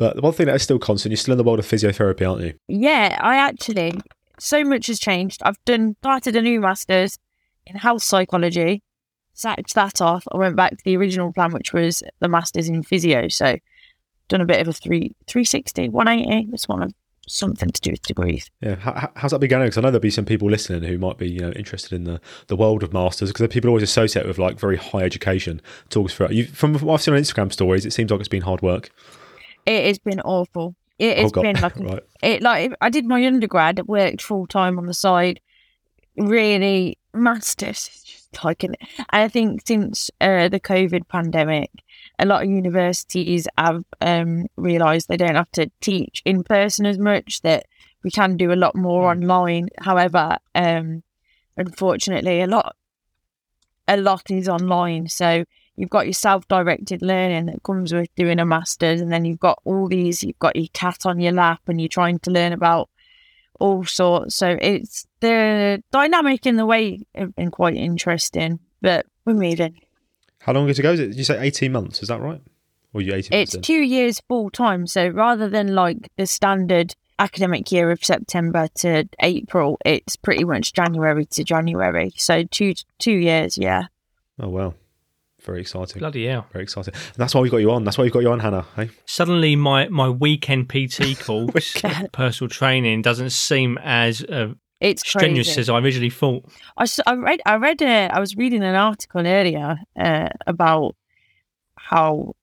But 0.00 0.16
the 0.16 0.22
one 0.22 0.32
thing 0.32 0.46
that 0.46 0.54
is 0.54 0.62
still 0.62 0.78
constant, 0.78 1.10
you're 1.10 1.18
still 1.18 1.32
in 1.32 1.36
the 1.36 1.44
world 1.44 1.58
of 1.58 1.66
physiotherapy, 1.66 2.26
aren't 2.26 2.42
you? 2.42 2.54
Yeah, 2.68 3.18
I 3.20 3.36
actually 3.36 4.00
so 4.38 4.64
much 4.64 4.86
has 4.86 4.98
changed. 4.98 5.42
I've 5.44 5.62
done 5.66 5.94
started 6.00 6.36
a 6.36 6.40
new 6.40 6.58
masters 6.58 7.18
in 7.66 7.76
health 7.76 8.02
psychology, 8.02 8.82
sacked 9.34 9.74
that 9.74 10.00
off. 10.00 10.26
I 10.32 10.38
went 10.38 10.56
back 10.56 10.70
to 10.70 10.84
the 10.86 10.96
original 10.96 11.34
plan, 11.34 11.52
which 11.52 11.74
was 11.74 12.02
the 12.20 12.28
masters 12.28 12.66
in 12.66 12.82
physio. 12.82 13.28
So 13.28 13.58
done 14.30 14.40
a 14.40 14.46
bit 14.46 14.60
of 14.60 14.68
a 14.68 14.72
three 14.72 15.14
360, 15.26 15.90
180. 15.90 16.48
It's 16.54 16.66
one 16.66 16.82
of 16.82 16.94
something 17.28 17.70
to 17.70 17.80
do 17.80 17.90
with 17.92 18.02
degrees. 18.02 18.50
Yeah. 18.60 18.76
How, 18.76 18.94
how- 18.94 19.12
how's 19.16 19.30
that 19.32 19.38
been 19.40 19.50
going? 19.50 19.64
Because 19.66 19.78
I 19.78 19.82
know 19.82 19.90
there'll 19.90 20.00
be 20.00 20.10
some 20.10 20.24
people 20.24 20.50
listening 20.50 20.82
who 20.82 20.96
might 20.98 21.18
be, 21.18 21.28
you 21.30 21.40
know, 21.40 21.52
interested 21.52 21.92
in 21.94 22.04
the, 22.04 22.20
the 22.48 22.56
world 22.56 22.82
of 22.82 22.92
masters 22.92 23.30
because 23.30 23.46
people 23.48 23.68
always 23.68 23.82
associate 23.84 24.26
with 24.26 24.38
like 24.38 24.58
very 24.58 24.76
high 24.76 25.02
education. 25.02 25.60
Talk 25.90 26.06
us 26.06 26.14
through 26.14 26.26
it. 26.26 26.32
You, 26.32 26.46
from 26.46 26.74
what 26.78 26.94
I've 26.94 27.02
seen 27.02 27.14
on 27.14 27.20
Instagram 27.20 27.52
stories, 27.52 27.84
it 27.86 27.92
seems 27.92 28.10
like 28.10 28.18
it's 28.20 28.28
been 28.28 28.42
hard 28.42 28.62
work. 28.62 28.90
It 29.66 29.84
has 29.86 29.98
been 29.98 30.20
awful. 30.22 30.74
It 30.98 31.18
Oh, 31.18 31.22
has 31.22 31.32
God. 31.32 31.42
been 31.42 31.56
like 31.60 31.76
right. 31.78 32.02
it 32.22 32.42
like 32.42 32.72
I 32.80 32.90
did 32.90 33.06
my 33.06 33.24
undergrad, 33.26 33.80
worked 33.86 34.22
full 34.22 34.46
time 34.46 34.78
on 34.78 34.86
the 34.86 34.94
side, 34.94 35.40
really 36.16 36.98
masters. 37.14 37.88
just 38.04 38.44
Like 38.44 38.64
I 39.10 39.28
think 39.28 39.62
since 39.66 40.10
uh, 40.20 40.48
the 40.48 40.60
COVID 40.60 41.08
pandemic, 41.08 41.70
a 42.20 42.26
lot 42.26 42.42
of 42.42 42.50
universities 42.50 43.48
have 43.56 43.82
um, 44.00 44.46
realised 44.56 45.08
they 45.08 45.16
don't 45.16 45.34
have 45.34 45.50
to 45.52 45.70
teach 45.80 46.22
in 46.24 46.44
person 46.44 46.86
as 46.86 46.98
much. 46.98 47.40
That 47.42 47.66
we 48.04 48.10
can 48.10 48.36
do 48.36 48.52
a 48.52 48.54
lot 48.54 48.76
more 48.76 49.10
online. 49.10 49.68
However, 49.78 50.36
um, 50.54 51.02
unfortunately, 51.56 52.42
a 52.42 52.46
lot 52.46 52.76
a 53.88 53.96
lot 53.96 54.30
is 54.30 54.48
online. 54.48 55.08
So 55.08 55.44
you've 55.76 55.90
got 55.90 56.06
your 56.06 56.12
self-directed 56.12 57.02
learning 57.02 57.46
that 57.46 57.62
comes 57.62 57.92
with 57.92 58.14
doing 58.14 58.38
a 58.38 58.44
master's, 58.44 59.00
and 59.00 59.10
then 59.10 59.24
you've 59.24 59.40
got 59.40 59.58
all 59.64 59.88
these. 59.88 60.22
You've 60.22 60.38
got 60.38 60.56
your 60.56 60.68
cat 60.72 61.06
on 61.06 61.20
your 61.20 61.32
lap, 61.32 61.62
and 61.66 61.80
you're 61.80 61.88
trying 61.88 62.18
to 62.20 62.30
learn 62.30 62.52
about 62.52 62.90
all 63.58 63.84
sorts. 63.84 64.36
So 64.36 64.58
it's 64.60 65.06
the 65.20 65.82
dynamic 65.90 66.46
in 66.46 66.56
the 66.56 66.66
way 66.66 67.06
have 67.14 67.34
been 67.34 67.50
quite 67.50 67.76
interesting. 67.76 68.60
But 68.82 69.06
we're 69.24 69.34
moving. 69.34 69.80
How 70.40 70.52
long 70.52 70.68
ago 70.68 70.92
is 70.92 71.00
it? 71.00 71.08
Did 71.08 71.16
you 71.16 71.24
say 71.24 71.40
18 71.40 71.70
months? 71.72 72.02
Is 72.02 72.08
that 72.08 72.20
right? 72.20 72.40
Or 72.92 73.00
you 73.00 73.14
18 73.14 73.38
It's 73.38 73.54
months? 73.54 73.66
two 73.66 73.82
years 73.82 74.20
full 74.28 74.50
time. 74.50 74.86
So 74.86 75.08
rather 75.08 75.48
than 75.48 75.74
like 75.74 76.10
the 76.16 76.26
standard 76.26 76.94
academic 77.18 77.70
year 77.70 77.90
of 77.90 78.02
September 78.04 78.68
to 78.76 79.08
April, 79.20 79.78
it's 79.84 80.16
pretty 80.16 80.44
much 80.44 80.72
January 80.72 81.26
to 81.26 81.44
January. 81.44 82.12
So 82.16 82.42
two 82.44 82.74
two 82.98 83.12
years, 83.12 83.58
yeah. 83.58 83.82
in? 84.38 84.46
Oh, 84.46 84.48
wow. 84.48 84.74
Very 85.42 85.60
exciting. 85.60 86.00
Bloody 86.00 86.26
hell. 86.26 86.46
Very 86.52 86.64
exciting. 86.64 86.94
And 86.94 87.16
that's 87.16 87.34
why 87.34 87.40
we've 87.40 87.50
got 87.50 87.58
you 87.58 87.70
on. 87.70 87.84
That's 87.84 87.96
why 87.96 88.04
we've 88.04 88.12
got 88.12 88.22
you 88.22 88.30
on, 88.32 88.40
Hannah. 88.40 88.66
Hey? 88.76 88.90
Suddenly, 89.06 89.56
my, 89.56 89.88
my 89.88 90.08
weekend 90.08 90.68
PT 90.68 91.18
course, 91.24 91.80
personal 92.12 92.48
training, 92.48 93.02
doesn't 93.02 93.30
seem 93.30 93.78
as 93.82 94.22
uh, 94.24 94.48
It's 94.80 95.06
strenuous 95.06 95.48
crazy. 95.48 95.60
as 95.60 95.68
I 95.68 95.78
originally 95.78 96.10
thought. 96.10 96.44
I, 96.78 96.84
s- 96.84 97.00
I 97.06 97.14
read 97.14 97.40
I 97.44 97.56
read 97.56 97.82
uh, 97.82 98.08
I 98.12 98.18
was 98.20 98.34
reading 98.36 98.62
an 98.62 98.74
article 98.74 99.26
earlier 99.26 99.78
uh, 99.98 100.28
about 100.46 100.96
how 101.76 102.34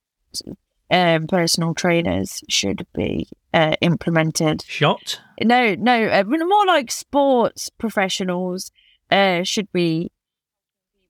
um, 0.92 1.28
personal 1.28 1.74
trainers 1.74 2.44
should 2.48 2.86
be 2.94 3.28
uh, 3.54 3.76
implemented. 3.82 4.64
Shot? 4.68 5.20
No, 5.42 5.76
no, 5.76 6.06
uh, 6.08 6.24
more 6.26 6.66
like 6.66 6.92
sports 6.92 7.70
professionals 7.70 8.72
uh, 9.12 9.44
should 9.44 9.72
be 9.72 10.12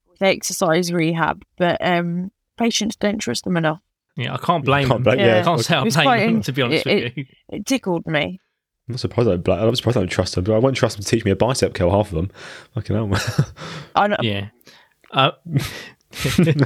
with 0.10 0.22
exercise 0.22 0.92
rehab, 0.94 1.44
but 1.58 1.78
um, 1.86 2.32
patients 2.58 2.96
don't 2.96 3.20
trust 3.20 3.44
them 3.44 3.58
enough. 3.58 3.82
Yeah, 4.16 4.34
I 4.34 4.38
can't 4.38 4.66
blame 4.66 4.88
Can't 4.88 5.04
them. 5.04 5.16
blame- 5.16 5.20
yeah. 5.28 5.40
I 5.40 5.44
can't 5.44 5.62
say 5.64 5.76
I 5.76 5.86
It's 5.86 5.96
blame 5.96 6.06
quite 6.06 6.26
them, 6.26 6.42
to 6.42 6.52
be 6.54 6.62
honest 6.62 6.88
it- 6.88 7.04
with 7.04 7.18
you. 7.18 7.26
It 7.50 7.66
tickled 7.66 8.08
me. 8.08 8.40
I'm 8.88 8.94
not 8.94 9.00
surprised. 9.00 9.30
I 9.30 9.36
don't, 9.38 9.60
I'm 9.60 9.76
surprised 9.76 9.98
I 9.98 10.02
don't 10.02 10.10
trust 10.10 10.36
them. 10.36 10.44
But 10.46 10.54
I 10.56 10.60
won't 10.60 10.76
trust 10.78 10.96
them 10.98 11.04
to 11.04 11.10
teach 11.10 11.26
me 11.26 11.32
a 11.32 11.36
bicep 11.36 11.74
curl. 11.74 11.92
Half 11.92 12.08
of 12.12 12.16
them. 12.16 12.32
Fucking 12.74 12.96
hell. 12.96 13.12
I 13.96 14.08
know, 14.08 14.18
Yeah. 14.22 14.50
Uh, 15.12 15.32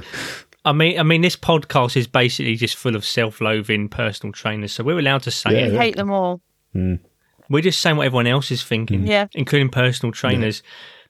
I 0.63 0.73
mean, 0.73 0.99
I 0.99 1.03
mean, 1.03 1.21
this 1.21 1.35
podcast 1.35 1.97
is 1.97 2.05
basically 2.07 2.55
just 2.55 2.75
full 2.75 2.95
of 2.95 3.03
self-loathing 3.03 3.89
personal 3.89 4.31
trainers, 4.31 4.71
so 4.71 4.83
we're 4.83 4.99
allowed 4.99 5.23
to 5.23 5.31
say 5.31 5.51
Yeah, 5.53 5.67
it. 5.67 5.75
I 5.75 5.77
hate 5.85 5.95
them 5.95 6.11
all. 6.11 6.41
We're 6.73 7.61
just 7.61 7.81
saying 7.81 7.97
what 7.97 8.05
everyone 8.05 8.27
else 8.27 8.51
is 8.51 8.63
thinking, 8.63 9.05
Yeah. 9.07 9.27
including 9.33 9.69
personal 9.69 10.11
trainers. 10.13 10.61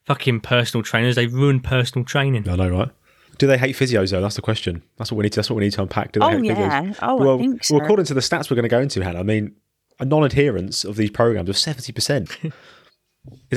Fucking 0.06 0.40
personal 0.40 0.84
trainers, 0.84 1.16
they 1.16 1.28
ruin 1.28 1.60
personal 1.60 2.06
training. 2.06 2.48
I 2.50 2.56
know, 2.56 2.70
right? 2.70 2.90
Do 3.38 3.46
they 3.48 3.58
hate 3.58 3.76
physios 3.76 4.12
though? 4.12 4.22
That's 4.22 4.36
the 4.36 4.42
question. 4.42 4.82
That's 4.98 5.12
what 5.12 5.18
we 5.18 5.24
need. 5.24 5.34
To, 5.34 5.38
that's 5.38 5.50
what 5.50 5.58
we 5.58 5.64
need 5.64 5.74
to 5.74 5.82
unpack. 5.82 6.12
Do 6.14 6.20
they 6.22 6.26
Oh 6.26 6.30
hate 6.30 6.46
yeah. 6.46 6.82
physios? 6.84 7.00
Oh, 7.02 7.16
well, 7.18 7.36
I 7.36 7.38
think 7.42 7.64
so. 7.64 7.76
well, 7.76 7.84
according 7.84 8.06
to 8.06 8.14
the 8.14 8.20
stats 8.22 8.50
we're 8.50 8.56
going 8.56 8.64
to 8.64 8.70
go 8.70 8.80
into, 8.80 9.04
Hannah, 9.04 9.20
I 9.20 9.24
mean, 9.24 9.56
a 10.02 10.06
non-adherence 10.06 10.84
of 10.84 10.96
these 10.98 11.10
programs 11.12 11.48
of 11.50 11.58
seventy 11.58 11.94
percent. 11.94 12.38
Is 12.44 12.52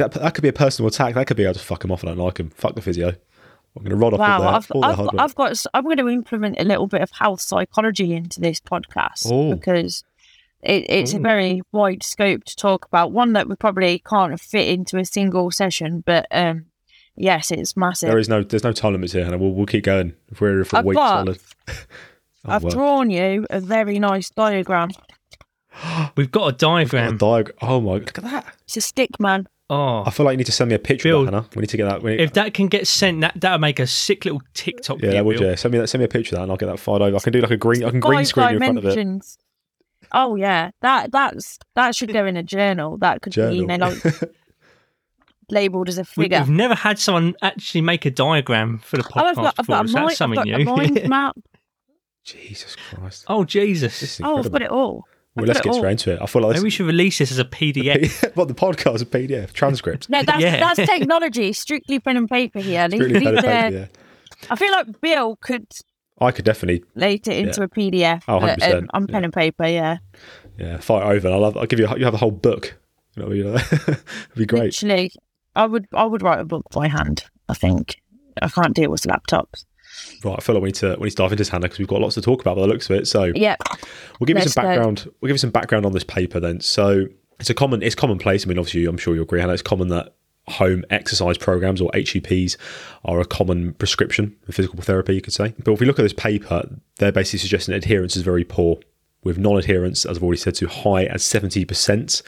that 0.00 0.12
that 0.12 0.34
could 0.34 0.42
be 0.42 0.48
a 0.48 0.52
personal 0.52 0.88
attack? 0.88 1.14
That 1.14 1.26
could 1.26 1.36
be 1.36 1.46
I 1.46 1.52
just 1.52 1.64
fuck 1.64 1.80
them 1.82 1.90
off. 1.90 2.04
I 2.04 2.08
don't 2.08 2.18
like 2.18 2.34
them. 2.34 2.50
Fuck 2.50 2.74
the 2.74 2.82
physio. 2.82 3.08
I'm 3.76 3.82
going 3.82 3.90
to 3.90 3.96
rod 3.96 4.14
off 4.14 4.20
Wow, 4.20 4.54
with 4.56 4.68
their, 4.68 4.84
I've, 4.86 5.00
I've. 5.00 5.18
I've 5.18 5.34
got. 5.34 5.64
I'm 5.74 5.82
going 5.84 5.96
to 5.96 6.08
implement 6.08 6.60
a 6.60 6.64
little 6.64 6.86
bit 6.86 7.00
of 7.00 7.10
health 7.10 7.40
psychology 7.40 8.12
into 8.14 8.40
this 8.40 8.60
podcast 8.60 9.26
Oh. 9.32 9.52
because 9.54 10.04
it, 10.62 10.86
it's 10.88 11.12
a 11.12 11.18
very 11.18 11.60
wide 11.72 12.04
scope 12.04 12.44
to 12.44 12.54
talk 12.54 12.84
about. 12.86 13.10
One 13.10 13.32
that 13.32 13.48
we 13.48 13.56
probably 13.56 13.98
can't 13.98 14.38
fit 14.38 14.68
into 14.68 14.96
a 14.98 15.04
single 15.04 15.50
session, 15.50 16.04
but 16.06 16.26
um, 16.30 16.66
yes, 17.16 17.50
it's 17.50 17.76
massive. 17.76 18.10
There 18.10 18.18
is 18.18 18.28
no, 18.28 18.44
there's 18.44 18.62
no 18.62 18.70
time 18.72 18.92
limits 18.92 19.12
here, 19.12 19.24
Hannah. 19.24 19.38
We'll, 19.38 19.54
we'll 19.54 19.66
keep 19.66 19.82
going 19.84 20.14
if 20.30 20.40
we're 20.40 20.64
for 20.64 20.76
a 20.76 20.78
I've 20.80 20.94
got- 20.94 21.24
solid. 21.26 21.38
Oh, 22.46 22.50
I've 22.52 22.62
well. 22.62 22.72
drawn 22.72 23.08
you 23.08 23.46
a 23.48 23.58
very 23.58 23.98
nice 23.98 24.28
diagram. 24.28 24.90
We've 26.16 26.30
got 26.30 26.44
a 26.44 26.48
A 26.48 26.52
diagram. 26.52 27.18
diag- 27.18 27.50
oh 27.62 27.80
my! 27.80 27.92
Look 27.94 28.18
at 28.18 28.24
that. 28.24 28.54
It's 28.64 28.76
a 28.76 28.80
stick 28.80 29.18
man. 29.18 29.46
Oh, 29.70 30.02
I 30.04 30.10
feel 30.10 30.26
like 30.26 30.34
you 30.34 30.38
need 30.38 30.46
to 30.46 30.52
send 30.52 30.68
me 30.68 30.74
a 30.74 30.78
picture 30.78 31.08
Bill, 31.08 31.20
of 31.20 31.26
that, 31.26 31.32
Hannah. 31.32 31.48
We 31.56 31.60
need 31.62 31.70
to 31.70 31.76
get 31.78 31.88
that. 31.88 32.02
Need, 32.04 32.20
if 32.20 32.34
that 32.34 32.52
can 32.54 32.68
get 32.68 32.86
sent, 32.86 33.22
that 33.22 33.32
that'll 33.40 33.58
make 33.58 33.80
a 33.80 33.86
sick 33.86 34.24
little 34.24 34.42
TikTok. 34.52 35.00
yeah, 35.02 35.12
that 35.12 35.24
would 35.24 35.36
video. 35.36 35.50
yeah. 35.50 35.54
Send 35.56 35.72
me 35.72 35.78
that. 35.78 35.86
Send 35.88 36.00
me 36.00 36.04
a 36.04 36.08
picture 36.08 36.34
of 36.34 36.38
that, 36.38 36.42
and 36.42 36.50
I'll 36.52 36.58
get 36.58 36.66
that 36.66 36.78
fired 36.78 37.02
over. 37.02 37.16
I 37.16 37.20
can 37.20 37.32
do 37.32 37.40
like 37.40 37.50
a 37.50 37.56
green. 37.56 37.82
I 37.84 37.90
can 37.90 38.00
green 38.00 38.24
screen 38.26 38.48
you 38.50 38.56
in 38.56 38.58
front 38.62 38.78
of 38.78 38.84
it. 38.84 38.90
dimensions. 38.90 39.38
Oh 40.12 40.36
yeah, 40.36 40.70
that 40.82 41.10
that's 41.12 41.58
that 41.74 41.94
should 41.96 42.12
go 42.12 42.26
in 42.26 42.36
a 42.36 42.42
journal. 42.42 42.98
That 42.98 43.22
could 43.22 43.30
be 43.32 43.36
Journal. 43.36 43.54
you 43.56 43.66
know, 43.66 43.76
like, 43.76 44.04
labeled 45.50 45.88
as 45.88 45.98
a 45.98 46.04
figure. 46.04 46.40
We've 46.40 46.48
never 46.50 46.74
had 46.74 46.98
someone 46.98 47.34
actually 47.42 47.80
make 47.80 48.04
a 48.04 48.10
diagram 48.10 48.78
for 48.78 48.96
the 48.98 49.04
Oh, 49.04 49.06
podcast 49.08 49.24
I've 49.28 49.34
got, 49.36 49.46
I've 49.46 49.56
before. 49.56 49.74
got, 49.76 49.88
a, 49.88 49.92
mind, 49.92 50.08
that's 50.08 50.16
something 50.18 50.38
I've 50.38 50.46
got 50.46 50.54
a 50.54 50.58
new. 50.58 50.64
mind 50.64 51.08
map. 51.08 51.36
Jesus 52.24 52.76
Christ! 52.76 53.24
oh 53.28 53.44
Jesus! 53.44 54.20
Oh, 54.20 54.38
incredible. 54.38 54.46
I've 54.46 54.52
got 54.52 54.62
it 54.62 54.70
all. 54.70 55.04
Well, 55.36 55.46
let's 55.46 55.60
get 55.60 55.72
all- 55.72 55.78
straight 55.78 55.92
into 55.92 56.12
it. 56.12 56.18
I 56.22 56.26
feel 56.26 56.42
like 56.42 56.52
Maybe 56.52 56.64
we 56.64 56.70
should 56.70 56.86
release 56.86 57.18
this 57.18 57.32
as 57.32 57.38
a 57.38 57.44
PDF. 57.44 58.00
this, 58.00 58.24
what 58.34 58.48
the 58.48 58.54
podcast, 58.54 59.02
a 59.02 59.06
PDF 59.06 59.52
transcript. 59.52 60.08
No, 60.08 60.22
that's 60.22 60.40
Yeah. 60.40 60.60
that's 60.74 60.88
technology. 60.90 61.52
Strictly 61.52 61.98
pen 61.98 62.16
and 62.16 62.28
paper 62.28 62.60
here. 62.60 62.86
Leave- 62.88 63.00
Really 63.00 63.14
leave 63.14 63.22
pen 63.24 63.34
and 63.36 63.44
paper, 63.44 63.76
yeah. 63.76 63.86
I 64.50 64.56
feel 64.56 64.70
like 64.72 65.00
Bill 65.00 65.36
could 65.36 65.66
I 66.20 66.30
could 66.30 66.44
definitely, 66.44 66.84
late 66.94 67.26
it 67.26 67.38
into 67.38 67.62
a 67.62 67.68
PDF 67.68 68.22
Oh, 68.28 68.38
100%, 68.38 68.74
um, 68.78 68.86
on 68.94 69.06
pen 69.08 69.22
yeah. 69.22 69.24
and 69.24 69.32
paper. 69.32 69.66
Yeah, 69.66 69.96
yeah, 70.58 70.78
fight 70.78 71.02
over. 71.02 71.28
I'll, 71.28 71.44
have, 71.44 71.56
I'll 71.56 71.66
give 71.66 71.80
you. 71.80 71.88
You 71.96 72.04
have 72.04 72.14
a 72.14 72.18
whole 72.18 72.30
book. 72.30 72.76
You 73.16 73.22
know, 73.24 73.32
you 73.32 73.44
know 73.50 73.54
it'd 73.56 73.98
be 74.36 74.46
great. 74.46 74.64
literally, 74.82 75.10
I 75.56 75.66
would 75.66 75.86
I 75.92 76.04
would 76.04 76.22
write 76.22 76.38
a 76.40 76.44
book 76.44 76.66
by 76.72 76.86
hand. 76.88 77.24
I 77.48 77.54
think 77.54 78.00
I 78.40 78.48
can't 78.48 78.74
deal 78.74 78.90
with 78.90 79.02
laptops. 79.02 79.64
Right, 80.24 80.36
I 80.38 80.40
feel 80.40 80.54
like 80.54 80.62
we 80.62 80.68
need 80.68 80.76
to 80.76 80.96
we 80.98 81.04
need 81.04 81.10
to 81.10 81.16
dive 81.16 81.32
into 81.32 81.40
this, 81.40 81.48
Hannah, 81.48 81.62
because 81.62 81.78
we've 81.78 81.88
got 81.88 82.00
lots 82.00 82.14
to 82.14 82.22
talk 82.22 82.40
about 82.40 82.56
by 82.56 82.62
the 82.62 82.68
looks 82.68 82.88
of 82.88 82.96
it. 82.96 83.06
So 83.06 83.32
Yeah, 83.34 83.56
we'll 84.18 84.26
give 84.26 84.36
you 84.36 84.48
some 84.48 84.62
go. 84.62 84.68
background. 84.68 85.10
We'll 85.20 85.28
give 85.28 85.34
you 85.34 85.38
some 85.38 85.50
background 85.50 85.86
on 85.86 85.92
this 85.92 86.04
paper 86.04 86.40
then. 86.40 86.60
So 86.60 87.06
it's 87.40 87.50
a 87.50 87.54
common 87.54 87.82
it's 87.82 87.94
commonplace. 87.94 88.44
I 88.44 88.48
mean, 88.48 88.58
obviously, 88.58 88.86
I'm 88.86 88.98
sure 88.98 89.14
you 89.14 89.22
agree, 89.22 89.40
Hannah. 89.40 89.52
It's 89.52 89.62
common 89.62 89.88
that 89.88 90.14
home 90.46 90.84
exercise 90.90 91.38
programs 91.38 91.80
or 91.80 91.90
HEPs 91.92 92.56
are 93.04 93.20
a 93.20 93.24
common 93.24 93.72
prescription 93.74 94.36
for 94.44 94.52
physical 94.52 94.80
therapy, 94.82 95.14
you 95.14 95.20
could 95.22 95.32
say. 95.32 95.54
But 95.64 95.72
if 95.72 95.80
we 95.80 95.86
look 95.86 95.98
at 95.98 96.02
this 96.02 96.12
paper, 96.12 96.68
they're 96.98 97.12
basically 97.12 97.38
suggesting 97.38 97.74
adherence 97.74 98.16
is 98.16 98.22
very 98.22 98.44
poor. 98.44 98.78
With 99.24 99.38
non-adherence, 99.38 100.04
as 100.04 100.18
I've 100.18 100.22
already 100.22 100.38
said, 100.38 100.54
to 100.56 100.68
high 100.68 101.04
as 101.04 101.24
seventy 101.24 101.64
percent, 101.64 102.22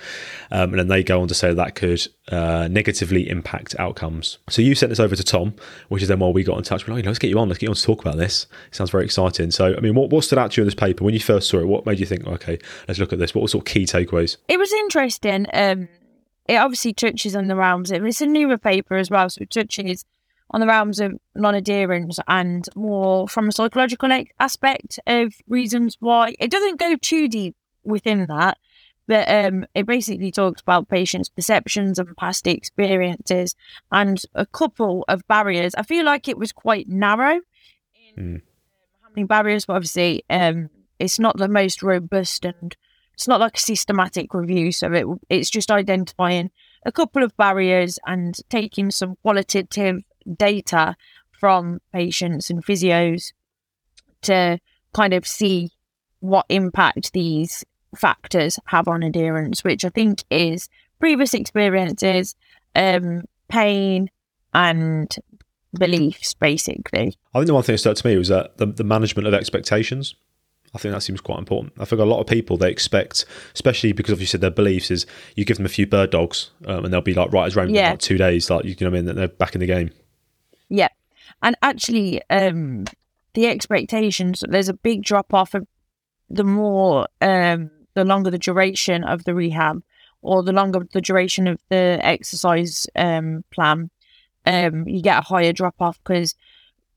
um, 0.51 0.71
and 0.71 0.79
then 0.79 0.89
they 0.89 1.03
go 1.03 1.21
on 1.21 1.29
to 1.29 1.35
say 1.35 1.53
that 1.53 1.75
could 1.75 2.07
uh, 2.33 2.69
negatively 2.71 3.29
impact 3.29 3.77
outcomes. 3.79 4.39
So 4.49 4.63
you 4.63 4.75
sent 4.75 4.91
this 4.91 5.01
over 5.01 5.15
to 5.15 5.23
Tom, 5.23 5.55
which 5.89 6.03
is 6.03 6.09
then 6.09 6.19
why 6.19 6.29
we 6.29 6.43
got 6.43 6.59
in 6.59 6.65
touch. 6.65 6.87
We're 6.87 6.95
like, 6.95 7.01
"You 7.01 7.05
know, 7.05 7.11
let's 7.11 7.19
get 7.19 7.29
you 7.29 7.39
on. 7.39 7.49
Let's 7.49 7.59
get 7.59 7.67
you 7.67 7.71
on 7.71 7.77
to 7.77 7.83
talk 7.83 8.01
about 8.01 8.17
this. 8.17 8.47
It 8.69 8.75
sounds 8.75 8.91
very 8.91 9.05
exciting. 9.05 9.51
So, 9.51 9.77
I 9.77 9.81
mean, 9.81 9.95
what, 9.95 10.11
what 10.11 10.25
stood 10.25 10.39
out 10.39 10.53
to 10.53 10.61
you 10.61 10.63
in 10.63 10.67
this 10.67 10.75
paper 10.75 11.05
when 11.05 11.15
you 11.15 11.21
first 11.21 11.49
saw 11.49 11.59
it? 11.59 11.67
What 11.67 11.87
made 11.87 12.01
you 12.01 12.07
think, 12.07 12.27
okay, 12.27 12.59
let's 12.89 12.99
look 12.99 13.13
at 13.13 13.19
this? 13.19 13.35
What 13.35 13.43
were 13.43 13.49
sort 13.49 13.69
of 13.69 13.73
key 13.73 13.85
takeaways? 13.85 14.37
it 14.49 14.59
was 14.59 14.73
interesting. 14.73 15.47
Um, 15.53 15.89
it 16.49 16.57
obviously 16.57 16.93
touches 16.93 17.35
on 17.35 17.49
the 17.49 17.57
realms 17.57 17.91
it's 17.91 18.21
a 18.21 18.27
newer 18.27 18.59
paper 18.59 18.95
as 18.95 19.11
well, 19.11 19.29
so 19.29 19.43
it 19.43 19.51
touches 19.51 20.05
on 20.51 20.61
the 20.61 20.67
realms 20.67 21.01
of 21.01 21.15
non-adherence 21.35 22.19
and 22.29 22.69
more 22.77 23.29
from 23.29 23.49
a 23.49 23.53
psychological 23.53 24.09
aspect 24.39 24.99
of 25.07 25.35
reasons 25.49 25.97
why 26.01 26.35
it 26.39 26.51
doesn't 26.51 26.79
go 26.79 26.97
too 26.97 27.29
deep 27.29 27.57
within 27.85 28.27
that, 28.27 28.59
but 29.09 29.29
um, 29.29 29.67
it 29.75 29.87
basically 29.87 30.31
talks 30.31 30.61
about 30.61 30.89
patients' 30.89 31.29
perceptions 31.29 31.99
and 31.99 32.17
past 32.17 32.47
experiences 32.47 33.55
and 33.91 34.23
a 34.35 34.47
couple 34.47 35.05
of 35.09 35.27
barriers. 35.29 35.75
I 35.75 35.83
feel 35.83 36.05
like 36.05 36.29
it 36.29 36.39
was 36.39 36.53
quite 36.53 36.89
narrow 36.89 37.41
in 38.17 38.17
Mm. 38.17 38.35
um, 38.37 38.43
how 39.03 39.09
many 39.15 39.27
barriers, 39.27 39.67
but 39.67 39.75
obviously 39.77 40.25
um, 40.31 40.71
it's 40.99 41.19
not 41.19 41.37
the 41.37 41.49
most 41.49 41.83
robust 41.83 42.45
and 42.45 42.77
it's 43.15 43.29
not 43.29 43.41
like 43.41 43.57
a 43.57 43.61
systematic 43.61 44.33
review. 44.35 44.73
So 44.73 44.93
it 44.93 45.07
it's 45.29 45.51
just 45.51 45.71
identifying 45.71 46.51
a 46.85 46.93
couple 46.93 47.23
of 47.23 47.37
barriers 47.37 47.99
and 48.07 48.37
taking 48.49 48.91
some 48.91 49.17
qualitative 49.23 50.03
data 50.35 50.97
from 51.31 51.81
patients 51.93 52.51
and 52.51 52.65
physios 52.65 53.33
to 54.23 54.59
kind 54.95 55.13
of 55.13 55.27
see 55.27 55.71
what 56.21 56.47
impact 56.49 57.13
these 57.13 57.65
factors 57.97 58.59
have 58.67 58.89
on 58.89 59.03
adherence, 59.03 59.63
which 59.63 59.85
I 59.85 59.89
think 59.91 60.25
is 60.31 60.69
previous 60.99 61.35
experiences, 61.35 62.35
um, 62.75 63.25
pain, 63.49 64.11
and 64.55 65.15
beliefs, 65.79 66.35
basically. 66.35 67.17
I 67.35 67.39
think 67.39 67.47
the 67.47 67.55
one 67.55 67.63
thing 67.63 67.75
that 67.75 67.79
stood 67.79 67.91
out 67.91 67.97
to 67.99 68.07
me 68.09 68.17
was 68.17 68.29
that 68.29 68.57
the, 68.57 68.67
the 68.67 68.85
management 68.85 69.29
of 69.29 69.35
expectations. 69.35 70.15
I 70.75 70.79
think 70.79 70.93
that 70.93 71.01
seems 71.03 71.21
quite 71.23 71.39
important. 71.39 71.73
I 71.79 71.85
think 71.87 72.01
a 72.01 72.05
lot 72.05 72.21
of 72.21 72.27
people 72.27 72.57
they 72.57 72.71
expect, 72.71 73.25
especially 73.55 73.93
because 73.93 74.13
of 74.13 74.21
you 74.21 74.27
said 74.27 74.41
their 74.43 74.51
beliefs, 74.51 74.91
is 74.91 75.07
you 75.35 75.45
give 75.45 75.57
them 75.57 75.65
a 75.65 75.71
few 75.71 75.87
bird 75.87 76.11
dogs 76.11 76.51
um, 76.67 76.85
and 76.85 76.93
they'll 76.93 77.01
be 77.01 77.15
like 77.15 77.33
right 77.33 77.47
as 77.47 77.57
rain 77.57 77.69
in 77.69 77.75
Yeah. 77.77 77.91
like 77.91 77.99
two 78.01 78.19
days. 78.19 78.51
Like 78.51 78.65
you 78.65 78.75
know 78.81 78.91
what 78.91 78.99
I 78.99 79.03
mean? 79.03 79.15
They're 79.15 79.29
back 79.29 79.55
in 79.55 79.61
the 79.61 79.67
game. 79.67 79.91
Yeah. 80.69 80.89
And 81.43 81.57
actually, 81.63 82.23
um, 82.31 82.85
the 83.35 83.47
expectations, 83.47 84.43
there's 84.49 84.69
a 84.69 84.75
big 84.75 85.03
drop 85.03 85.35
off 85.35 85.55
of 85.55 85.67
the 86.31 86.45
more, 86.45 87.09
um, 87.21 87.71
the 87.95 88.05
longer 88.05 88.31
the 88.31 88.39
duration 88.39 89.05
of 89.05 89.25
the 89.25 89.35
rehab 89.35 89.83
or 90.23 90.43
the 90.43 90.53
longer 90.53 90.87
the 90.93 91.01
duration 91.01 91.47
of 91.47 91.61
the 91.69 91.99
exercise 92.03 92.87
um, 92.97 93.45
plan, 93.53 93.91
um, 94.47 94.87
you 94.89 95.03
get 95.03 95.19
a 95.19 95.23
higher 95.23 95.53
drop 95.53 95.75
off 95.81 95.99
because, 96.03 96.35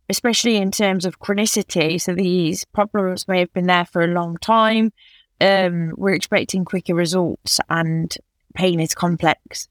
especially 0.10 0.58
in 0.58 0.72
terms 0.72 1.06
of 1.06 1.20
chronicity, 1.20 2.00
so 2.00 2.14
these 2.14 2.66
problems 2.66 3.28
may 3.28 3.40
have 3.40 3.54
been 3.54 3.68
there 3.68 3.86
for 3.86 4.04
a 4.04 4.08
long 4.08 4.38
time. 4.38 4.94
Um, 5.42 5.94
we're 5.96 6.14
expecting 6.14 6.66
quicker 6.66 6.94
results 6.94 7.60
and 7.70 8.16
pain 8.56 8.80
is 8.80 8.94
complex. 8.94 9.70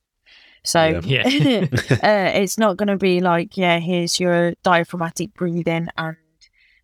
So 0.65 1.01
Yeah. 1.05 1.23
uh, 1.27 1.29
it's 2.35 2.59
not 2.59 2.77
going 2.77 2.89
to 2.89 2.97
be 2.97 3.21
like, 3.21 3.57
yeah, 3.57 3.79
here's 3.79 4.21
your 4.21 4.55
diaphragmatic 4.63 5.35
breathing 5.35 5.89
and, 5.97 6.17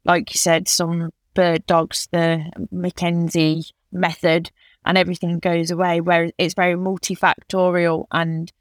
like 0.04 0.34
you 0.34 0.38
said, 0.38 0.68
some 0.68 1.10
bird 1.34 1.66
dogs, 1.66 2.08
the 2.12 2.50
McKenzie 2.72 3.70
method, 3.92 4.50
and 4.84 4.96
everything 4.98 5.38
goes 5.38 5.70
away. 5.70 6.00
Where 6.00 6.30
it's 6.38 6.54
very 6.54 6.74
multifactorial 6.74 8.06
and 8.12 8.52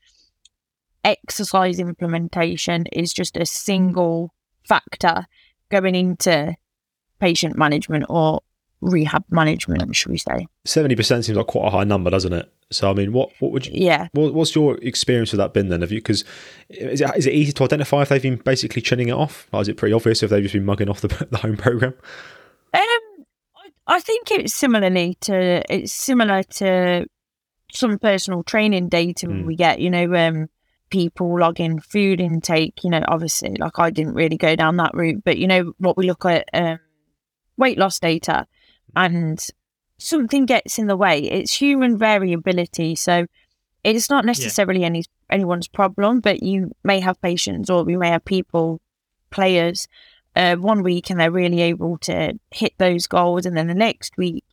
exercise 1.04 1.80
implementation 1.80 2.86
is 2.94 3.14
just 3.14 3.38
a 3.38 3.46
single 3.46 4.34
factor 4.68 5.28
going 5.70 5.96
into 5.96 6.56
patient 7.20 7.58
management 7.58 8.06
or 8.10 8.42
rehab 8.82 9.24
management, 9.30 9.96
should 9.96 10.12
we 10.12 10.18
say? 10.18 10.48
Seventy 10.66 10.96
percent 10.96 11.26
seems 11.26 11.38
like 11.38 11.48
quite 11.48 11.68
a 11.68 11.72
high 11.72 11.84
number, 11.84 12.10
doesn't 12.10 12.34
it? 12.34 12.52
So 12.74 12.90
I 12.90 12.94
mean, 12.94 13.14
what 13.14 13.32
what 13.40 13.52
would 13.52 13.66
you? 13.66 13.74
Yeah. 13.76 14.08
What, 14.14 14.34
what's 14.34 14.56
your 14.56 14.78
experience 14.82 15.32
with 15.32 15.40
that 15.40 15.54
been 15.54 15.70
then? 15.70 15.82
Have 15.82 15.92
you 15.92 16.00
because 16.00 16.24
is 16.70 17.02
it, 17.02 17.12
is 17.16 17.28
it 17.28 17.34
easy 17.34 17.52
to 17.54 17.64
identify 17.64 18.02
if 18.02 18.10
they've 18.10 18.22
been 18.22 18.38
basically 18.38 18.82
chinning 18.82 19.10
it 19.10 19.14
off? 19.14 19.48
Or 19.52 19.62
is 19.62 19.68
it 19.68 19.78
pretty 19.78 19.94
obvious 19.94 20.24
if 20.24 20.30
they've 20.30 20.44
just 20.44 20.54
been 20.54 20.66
mugging 20.66 20.90
off 20.90 21.02
the, 21.02 21.08
the 21.32 21.38
home 21.38 21.58
program? 21.58 21.94
Um, 22.74 22.82
I, 23.56 23.70
I 23.88 24.00
think 24.00 24.32
it's 24.32 24.54
similarly 24.54 25.18
to 25.22 25.64
it's 25.74 25.94
similar 25.94 26.44
to 26.44 27.06
some 27.72 27.98
personal 28.00 28.44
training 28.44 28.90
data 28.90 29.28
Mm. 29.28 29.46
we 29.46 29.56
get. 29.56 29.80
You 29.80 29.90
know, 29.90 30.14
um, 30.16 30.50
people 30.90 31.40
logging 31.40 31.80
food 31.80 32.22
intake. 32.22 32.84
You 32.84 32.92
know, 32.92 33.04
obviously, 33.08 33.56
like 33.60 33.80
I 33.80 33.90
didn't 33.90 34.14
really 34.14 34.38
go 34.38 34.56
down 34.56 34.78
that 34.78 34.94
route, 34.94 35.24
but 35.24 35.38
you 35.38 35.48
know 35.48 35.74
what 35.78 35.98
we 35.98 36.06
look 36.06 36.26
at 36.26 36.48
um, 36.54 36.80
weight 37.58 37.78
loss 37.78 38.00
data, 38.00 38.48
and 38.96 39.44
something 40.04 40.46
gets 40.46 40.78
in 40.78 40.88
the 40.88 40.98
way. 40.98 41.20
It's 41.20 41.54
human 41.54 41.98
variability, 41.98 42.96
so 42.96 43.26
it's 43.84 44.10
not 44.10 44.26
necessarily 44.26 44.84
any 44.84 45.04
anyone's 45.30 45.68
problem. 45.68 46.20
But 46.20 46.44
you 46.44 46.72
may 46.84 47.00
have 47.00 47.22
patients, 47.22 47.70
or 47.70 47.84
we 47.84 47.98
may 47.98 48.10
have 48.10 48.26
people, 48.26 48.82
players 49.30 49.88
uh, 50.36 50.56
one 50.56 50.84
week 50.84 51.10
and 51.10 51.20
they're 51.20 51.32
really 51.32 51.62
able 51.62 51.98
to 52.00 52.34
hit 52.52 52.74
those 52.78 53.08
goals, 53.08 53.46
and 53.46 53.58
then 53.58 53.68
the 53.68 53.74
next 53.74 54.18
week 54.18 54.44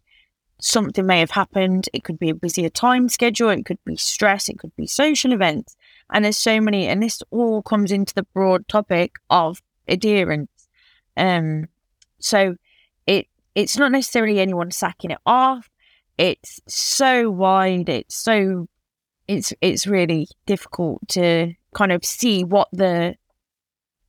something 0.63 1.07
may 1.07 1.21
have 1.21 1.31
happened. 1.31 1.89
It 1.93 2.05
could 2.05 2.19
be 2.19 2.31
a 2.31 2.35
busier 2.35 2.69
time 2.69 3.09
schedule, 3.09 3.51
it 3.51 3.65
could 3.65 3.83
be 3.85 3.97
stress, 3.97 4.49
it 4.49 4.59
could 4.59 4.75
be 4.77 4.87
social 4.87 5.33
events, 5.33 5.77
and 6.13 6.25
there's 6.25 6.37
so 6.37 6.61
many. 6.61 6.87
And 6.87 7.03
this 7.03 7.23
all 7.31 7.63
comes 7.63 7.93
into 7.93 8.15
the 8.15 8.27
broad 8.35 8.69
topic 8.69 9.17
of 9.29 9.63
adherence. 9.89 10.69
Um, 11.17 11.69
so 12.19 12.57
it's 13.55 13.77
not 13.77 13.93
necessarily 13.93 14.41
anyone 14.41 14.71
sacking 14.71 15.11
it 15.11 15.19
off. 15.27 15.69
It's 16.19 16.61
so 16.67 17.31
wide. 17.31 17.89
It's 17.89 18.15
so 18.15 18.69
it's 19.29 19.53
it's 19.61 19.87
really 19.87 20.29
difficult 20.47 21.01
to 21.09 21.55
kind 21.75 21.93
of 21.93 22.05
see 22.05 22.45
what 22.45 22.69
the 22.73 23.15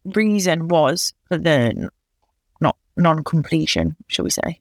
reason 0.05 0.67
was 0.67 1.13
for 1.27 1.37
the 1.37 1.89
not 2.59 2.77
non-completion, 2.97 3.95
shall 4.07 4.23
we 4.23 4.31
say? 4.31 4.59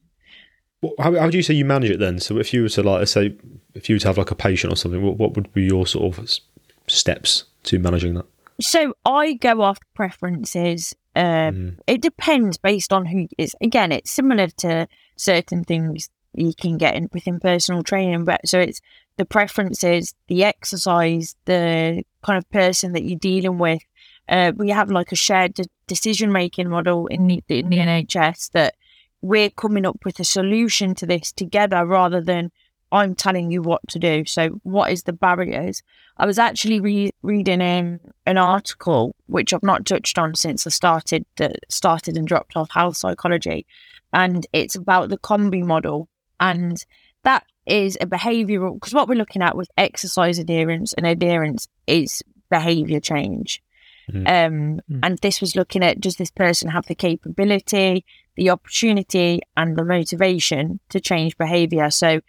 What, 0.81 0.95
how, 0.99 1.19
how 1.19 1.31
do 1.31 1.37
you 1.37 1.43
say 1.43 1.55
you 1.55 1.65
manage 1.65 1.91
it 1.91 1.99
then? 1.99 2.19
So 2.21 2.39
if 2.39 2.55
you 2.55 2.63
were 2.63 2.69
to 2.71 2.83
like, 2.83 3.07
say, 3.09 3.37
if 3.75 3.89
you 3.89 3.97
were 3.97 4.01
to 4.01 4.09
have 4.09 4.19
like 4.19 4.31
a 4.31 4.35
patient 4.35 4.73
or 4.73 4.77
something, 4.77 5.03
what, 5.03 5.17
what 5.17 5.35
would 5.35 5.53
be 5.53 5.63
your 5.63 5.87
sort 5.87 6.19
of 6.19 6.39
steps 6.87 7.45
to 7.65 7.79
managing 7.79 8.15
that? 8.15 8.27
So 8.61 8.95
I 9.05 9.35
go 9.35 9.63
off 9.63 9.79
preferences. 9.95 10.95
Um, 11.21 11.55
Mm. 11.55 11.79
It 11.87 12.01
depends 12.01 12.57
based 12.59 12.93
on 12.93 13.07
who 13.07 13.27
is. 13.37 13.55
Again, 13.61 13.93
it's 13.93 14.11
similar 14.11 14.49
to 14.65 14.89
certain 15.17 15.65
things 15.65 16.09
you 16.35 16.55
can 16.55 16.79
get 16.79 16.95
in, 16.95 17.09
within 17.13 17.41
personal 17.41 17.83
training, 17.83 18.25
but 18.25 18.41
so 18.47 18.59
it's 18.59 18.81
the 19.17 19.25
preferences, 19.25 20.15
the 20.29 20.45
exercise, 20.45 21.37
the 21.45 22.05
kind 22.23 22.39
of 22.39 22.49
person 22.51 22.93
that 22.93 23.03
you're 23.03 23.19
dealing 23.19 23.59
with. 23.59 23.83
Uh, 24.29 24.53
we 24.57 24.71
have 24.71 24.91
like 24.91 25.13
a 25.13 25.17
shared 25.17 25.55
de- 25.55 25.65
decision 25.87 26.31
making 26.33 26.71
model 26.71 27.07
in 27.09 27.27
the, 27.27 27.43
in 27.49 27.69
the 27.69 27.79
NHS 27.79 28.53
that 28.53 28.75
we're 29.21 29.51
coming 29.51 29.85
up 29.85 30.05
with 30.05 30.21
a 30.21 30.25
solution 30.25 30.95
to 30.95 31.07
this 31.07 31.33
together 31.33 31.85
rather 31.85 32.21
than 32.21 32.51
I'm 32.93 33.15
telling 33.15 33.51
you 33.51 33.63
what 33.63 33.87
to 33.89 33.99
do. 33.99 34.25
So, 34.25 34.61
what 34.63 34.91
is 34.91 35.05
the 35.05 35.13
barriers? 35.13 35.83
I 36.17 36.27
was 36.27 36.39
actually 36.39 36.81
re- 36.81 37.13
reading 37.23 37.63
um, 37.63 38.01
an 38.27 38.37
article 38.37 39.15
which 39.27 39.53
I've 39.53 39.63
not 39.63 39.87
touched 39.87 40.19
on 40.19 40.35
since 40.35 40.67
I 40.67 40.71
started 40.71 41.25
uh, 41.41 41.51
started 41.69 42.17
and 42.17 42.27
dropped 42.27 42.57
off 42.57 42.71
health 42.73 42.97
psychology, 42.97 43.67
and 44.13 44.47
it's 44.53 44.75
about 44.75 45.09
the 45.09 45.19
COM-B 45.19 45.63
model, 45.63 46.09
and 46.39 46.85
that 47.23 47.45
is 47.67 47.97
a 48.01 48.07
behavioural 48.07 48.75
because 48.75 48.95
what 48.95 49.09
we're 49.09 49.15
looking 49.15 49.43
at 49.43 49.57
with 49.57 49.71
exercise 49.79 50.39
adherence 50.39 50.93
and 50.95 51.07
adherence 51.07 51.69
is 51.87 52.23
behaviour 52.51 53.01
change. 53.01 53.63
Mhm. 54.11 54.27
Um, 54.27 54.81
Mm. 54.91 55.01
And 55.05 55.19
this 55.19 55.41
was 55.41 55.55
looking 55.55 55.85
at 55.85 56.01
does 56.01 56.17
this 56.17 56.33
person 56.33 56.71
have 56.71 56.87
the 56.87 56.97
capability, 56.97 58.05
the 58.35 58.51
opportunity, 58.51 59.41
and 59.57 59.77
the 59.77 59.85
motivation 59.85 60.81
to 60.89 60.99
change 60.99 61.39
behaviour? 61.39 61.91
So 61.91 62.21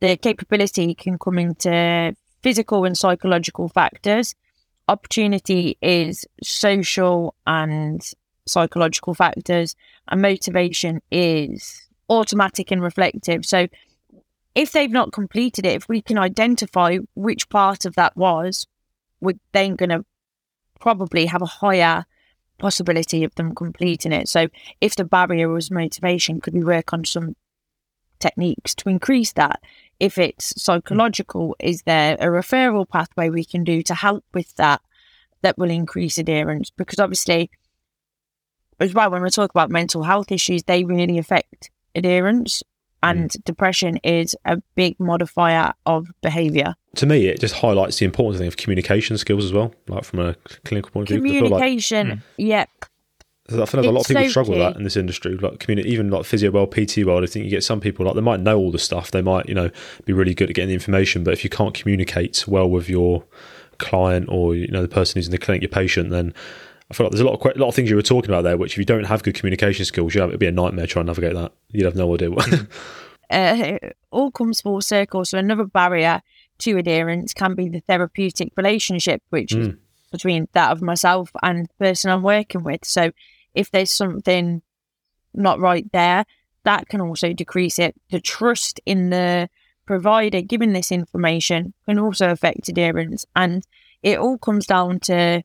the 0.00 0.16
capability 0.16 0.94
can 0.94 1.18
come 1.18 1.38
into 1.38 2.14
physical 2.42 2.84
and 2.84 2.96
psychological 2.96 3.68
factors. 3.68 4.34
Opportunity 4.86 5.76
is 5.82 6.24
social 6.42 7.34
and 7.46 8.02
psychological 8.46 9.14
factors, 9.14 9.74
and 10.08 10.22
motivation 10.22 11.02
is 11.10 11.88
automatic 12.08 12.70
and 12.70 12.82
reflective. 12.82 13.44
So 13.44 13.68
if 14.54 14.72
they've 14.72 14.90
not 14.90 15.12
completed 15.12 15.66
it, 15.66 15.74
if 15.74 15.88
we 15.88 16.00
can 16.00 16.18
identify 16.18 16.98
which 17.14 17.48
part 17.48 17.84
of 17.84 17.94
that 17.96 18.16
was, 18.16 18.66
we're 19.20 19.38
then 19.52 19.76
going 19.76 19.90
to 19.90 20.04
probably 20.80 21.26
have 21.26 21.42
a 21.42 21.46
higher 21.46 22.06
possibility 22.58 23.24
of 23.24 23.34
them 23.34 23.54
completing 23.54 24.12
it. 24.12 24.28
So 24.28 24.48
if 24.80 24.96
the 24.96 25.04
barrier 25.04 25.48
was 25.48 25.70
motivation, 25.70 26.40
could 26.40 26.54
we 26.54 26.64
work 26.64 26.92
on 26.92 27.04
some 27.04 27.36
techniques 28.18 28.74
to 28.76 28.88
increase 28.88 29.32
that? 29.32 29.60
If 30.00 30.18
it's 30.18 30.60
psychological, 30.60 31.56
is 31.58 31.82
there 31.82 32.16
a 32.20 32.26
referral 32.26 32.88
pathway 32.88 33.30
we 33.30 33.44
can 33.44 33.64
do 33.64 33.82
to 33.82 33.94
help 33.94 34.24
with 34.32 34.54
that 34.56 34.80
that 35.42 35.58
will 35.58 35.70
increase 35.70 36.18
adherence? 36.18 36.70
Because 36.70 36.98
obviously, 36.98 37.50
as 38.80 38.94
well, 38.94 39.10
when 39.10 39.22
we 39.22 39.30
talk 39.30 39.50
about 39.50 39.70
mental 39.70 40.04
health 40.04 40.30
issues, 40.30 40.62
they 40.64 40.84
really 40.84 41.18
affect 41.18 41.70
adherence. 41.94 42.62
Mm. 43.02 43.10
And 43.10 43.44
depression 43.44 43.98
is 43.98 44.34
a 44.44 44.60
big 44.74 44.98
modifier 44.98 45.72
of 45.86 46.08
behaviour. 46.20 46.74
To 46.96 47.06
me, 47.06 47.26
it 47.26 47.40
just 47.40 47.54
highlights 47.54 47.98
the 47.98 48.04
importance 48.04 48.44
of 48.44 48.56
communication 48.56 49.16
skills 49.18 49.44
as 49.44 49.52
well, 49.52 49.72
like 49.86 50.04
from 50.04 50.18
a 50.18 50.34
clinical 50.64 50.90
point 50.90 51.10
of 51.10 51.22
view. 51.22 51.32
Feel 51.32 51.42
like 51.42 51.60
Communication, 51.60 52.08
mm. 52.08 52.22
yeah, 52.38 52.64
I 53.50 53.64
feel 53.64 53.80
like 53.80 53.88
a 53.88 53.92
lot 53.92 54.02
of 54.02 54.06
people 54.06 54.24
so 54.24 54.28
struggle 54.28 54.52
with 54.52 54.60
that 54.60 54.76
in 54.76 54.84
this 54.84 54.96
industry. 54.96 55.34
Like 55.36 55.58
community, 55.58 55.90
even 55.90 56.10
like 56.10 56.24
physio 56.26 56.50
world, 56.50 56.70
PT 56.70 56.98
world. 57.04 57.24
I 57.24 57.26
think 57.26 57.44
you 57.44 57.50
get 57.50 57.64
some 57.64 57.80
people 57.80 58.04
like 58.04 58.14
they 58.14 58.20
might 58.20 58.40
know 58.40 58.58
all 58.58 58.70
the 58.70 58.78
stuff. 58.78 59.10
They 59.10 59.22
might, 59.22 59.48
you 59.48 59.54
know, 59.54 59.70
be 60.04 60.12
really 60.12 60.34
good 60.34 60.50
at 60.50 60.54
getting 60.54 60.68
the 60.68 60.74
information. 60.74 61.24
But 61.24 61.32
if 61.32 61.44
you 61.44 61.50
can't 61.50 61.74
communicate 61.74 62.46
well 62.46 62.68
with 62.68 62.88
your 62.88 63.24
client 63.78 64.28
or 64.28 64.54
you 64.54 64.68
know 64.68 64.82
the 64.82 64.88
person 64.88 65.18
who's 65.18 65.26
in 65.26 65.32
the 65.32 65.38
clinic, 65.38 65.62
your 65.62 65.70
patient, 65.70 66.10
then 66.10 66.34
I 66.90 66.94
feel 66.94 67.06
like 67.06 67.12
there's 67.12 67.20
a 67.20 67.24
lot 67.24 67.40
of 67.40 67.56
a 67.56 67.58
lot 67.58 67.68
of 67.68 67.74
things 67.74 67.88
you 67.88 67.96
were 67.96 68.02
talking 68.02 68.30
about 68.30 68.42
there. 68.42 68.56
Which 68.58 68.72
if 68.72 68.78
you 68.78 68.84
don't 68.84 69.04
have 69.04 69.22
good 69.22 69.34
communication 69.34 69.84
skills, 69.86 70.14
you 70.14 70.20
have, 70.20 70.30
it'd 70.30 70.40
be 70.40 70.46
a 70.46 70.52
nightmare 70.52 70.86
trying 70.86 71.06
to 71.06 71.10
navigate 71.10 71.34
that. 71.34 71.52
You'd 71.70 71.84
have 71.86 71.96
no 71.96 72.12
idea. 72.14 72.30
What, 72.30 72.52
uh, 72.52 72.66
it 73.30 73.96
all 74.10 74.30
comes 74.30 74.60
full 74.60 74.80
circle. 74.82 75.24
So 75.24 75.38
another 75.38 75.64
barrier 75.64 76.20
to 76.58 76.76
adherence 76.76 77.32
can 77.32 77.54
be 77.54 77.68
the 77.68 77.80
therapeutic 77.80 78.52
relationship, 78.56 79.22
which 79.30 79.54
is 79.54 79.68
Mm. 79.68 79.78
between 80.10 80.48
that 80.52 80.72
of 80.72 80.82
myself 80.82 81.30
and 81.42 81.66
the 81.66 81.74
person 81.78 82.10
I'm 82.10 82.22
working 82.22 82.62
with. 82.62 82.84
So 82.84 83.12
if 83.58 83.70
there's 83.70 83.90
something 83.90 84.62
not 85.34 85.58
right 85.58 85.90
there, 85.92 86.24
that 86.64 86.88
can 86.88 87.00
also 87.00 87.32
decrease 87.32 87.78
it. 87.78 87.94
The 88.10 88.20
trust 88.20 88.80
in 88.86 89.10
the 89.10 89.48
provider 89.84 90.40
giving 90.42 90.72
this 90.72 90.92
information 90.92 91.74
can 91.86 91.98
also 91.98 92.30
affect 92.30 92.68
adherence. 92.68 93.26
And 93.34 93.66
it 94.02 94.18
all 94.18 94.38
comes 94.38 94.66
down 94.66 95.00
to 95.00 95.42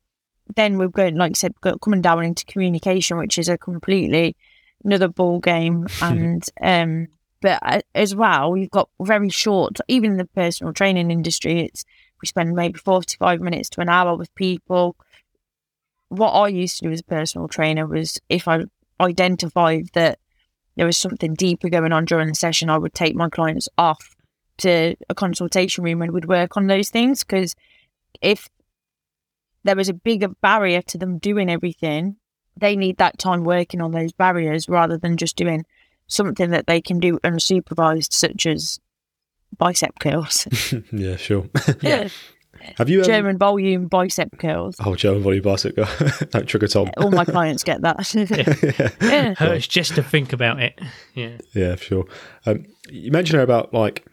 then 0.55 0.77
we're 0.77 0.89
going, 0.89 1.15
like 1.15 1.31
I 1.31 1.33
said, 1.33 1.53
coming 1.81 2.01
down 2.01 2.23
into 2.23 2.45
communication, 2.45 3.17
which 3.17 3.37
is 3.37 3.49
a 3.49 3.57
completely 3.57 4.35
another 4.83 5.07
ball 5.07 5.39
game. 5.39 5.87
and 6.01 6.45
um, 6.61 7.07
but 7.41 7.59
uh, 7.63 7.81
as 7.95 8.15
well, 8.15 8.51
we've 8.51 8.69
got 8.69 8.89
very 9.01 9.29
short, 9.29 9.79
even 9.87 10.11
in 10.11 10.17
the 10.17 10.25
personal 10.25 10.71
training 10.71 11.09
industry, 11.09 11.61
it's 11.61 11.83
we 12.21 12.27
spend 12.27 12.55
maybe 12.55 12.79
45 12.79 13.41
minutes 13.41 13.69
to 13.71 13.81
an 13.81 13.89
hour 13.89 14.15
with 14.15 14.33
people. 14.35 14.95
What 16.13 16.31
I 16.31 16.47
used 16.49 16.77
to 16.77 16.85
do 16.85 16.91
as 16.91 16.99
a 16.99 17.05
personal 17.05 17.47
trainer 17.47 17.87
was 17.87 18.19
if 18.29 18.47
I 18.47 18.65
identified 18.99 19.87
that 19.93 20.19
there 20.75 20.85
was 20.85 20.97
something 20.97 21.33
deeper 21.33 21.69
going 21.69 21.91
on 21.91 22.05
during 22.05 22.27
the 22.27 22.35
session, 22.35 22.69
I 22.69 22.77
would 22.77 22.93
take 22.93 23.15
my 23.15 23.29
clients 23.29 23.67
off 23.77 24.15
to 24.57 24.95
a 25.09 25.15
consultation 25.15 25.83
room 25.83 26.03
and 26.03 26.11
would 26.11 26.27
work 26.27 26.55
on 26.55 26.67
those 26.67 26.89
things. 26.91 27.23
Because 27.23 27.55
if 28.21 28.47
there 29.63 29.75
was 29.75 29.89
a 29.89 29.93
bigger 29.93 30.27
barrier 30.27 30.83
to 30.83 30.97
them 30.99 31.17
doing 31.17 31.49
everything, 31.49 32.17
they 32.55 32.75
need 32.75 32.97
that 32.97 33.17
time 33.17 33.43
working 33.43 33.81
on 33.81 33.91
those 33.91 34.13
barriers 34.13 34.69
rather 34.69 34.97
than 34.97 35.17
just 35.17 35.35
doing 35.35 35.65
something 36.05 36.51
that 36.51 36.67
they 36.67 36.79
can 36.79 36.99
do 36.99 37.17
unsupervised, 37.23 38.13
such 38.13 38.45
as 38.45 38.79
bicep 39.57 39.97
curls. 39.99 40.47
yeah, 40.91 41.15
sure. 41.15 41.49
Yeah. 41.81 42.09
have 42.77 42.89
you? 42.89 42.99
Um, 42.99 43.05
German 43.05 43.37
volume 43.37 43.87
bicep 43.87 44.37
curls. 44.39 44.75
oh, 44.83 44.95
German 44.95 45.23
body 45.23 45.39
bicycle. 45.39 45.85
Don't 46.31 46.45
trigger 46.45 46.67
Tom. 46.67 46.89
All 46.97 47.11
my 47.11 47.25
clients 47.35 47.63
get 47.63 47.81
that. 47.81 48.13
yeah. 49.01 49.33
Hurts 49.37 49.67
just 49.67 49.95
to 49.95 50.03
think 50.03 50.33
about 50.33 50.61
it. 50.61 50.79
Yeah. 51.13 51.37
Yeah, 51.53 51.75
sure. 51.75 52.05
Um, 52.45 52.65
you 52.89 53.11
mentioned 53.11 53.37
there 53.37 53.43
about 53.43 53.73
like 53.73 54.05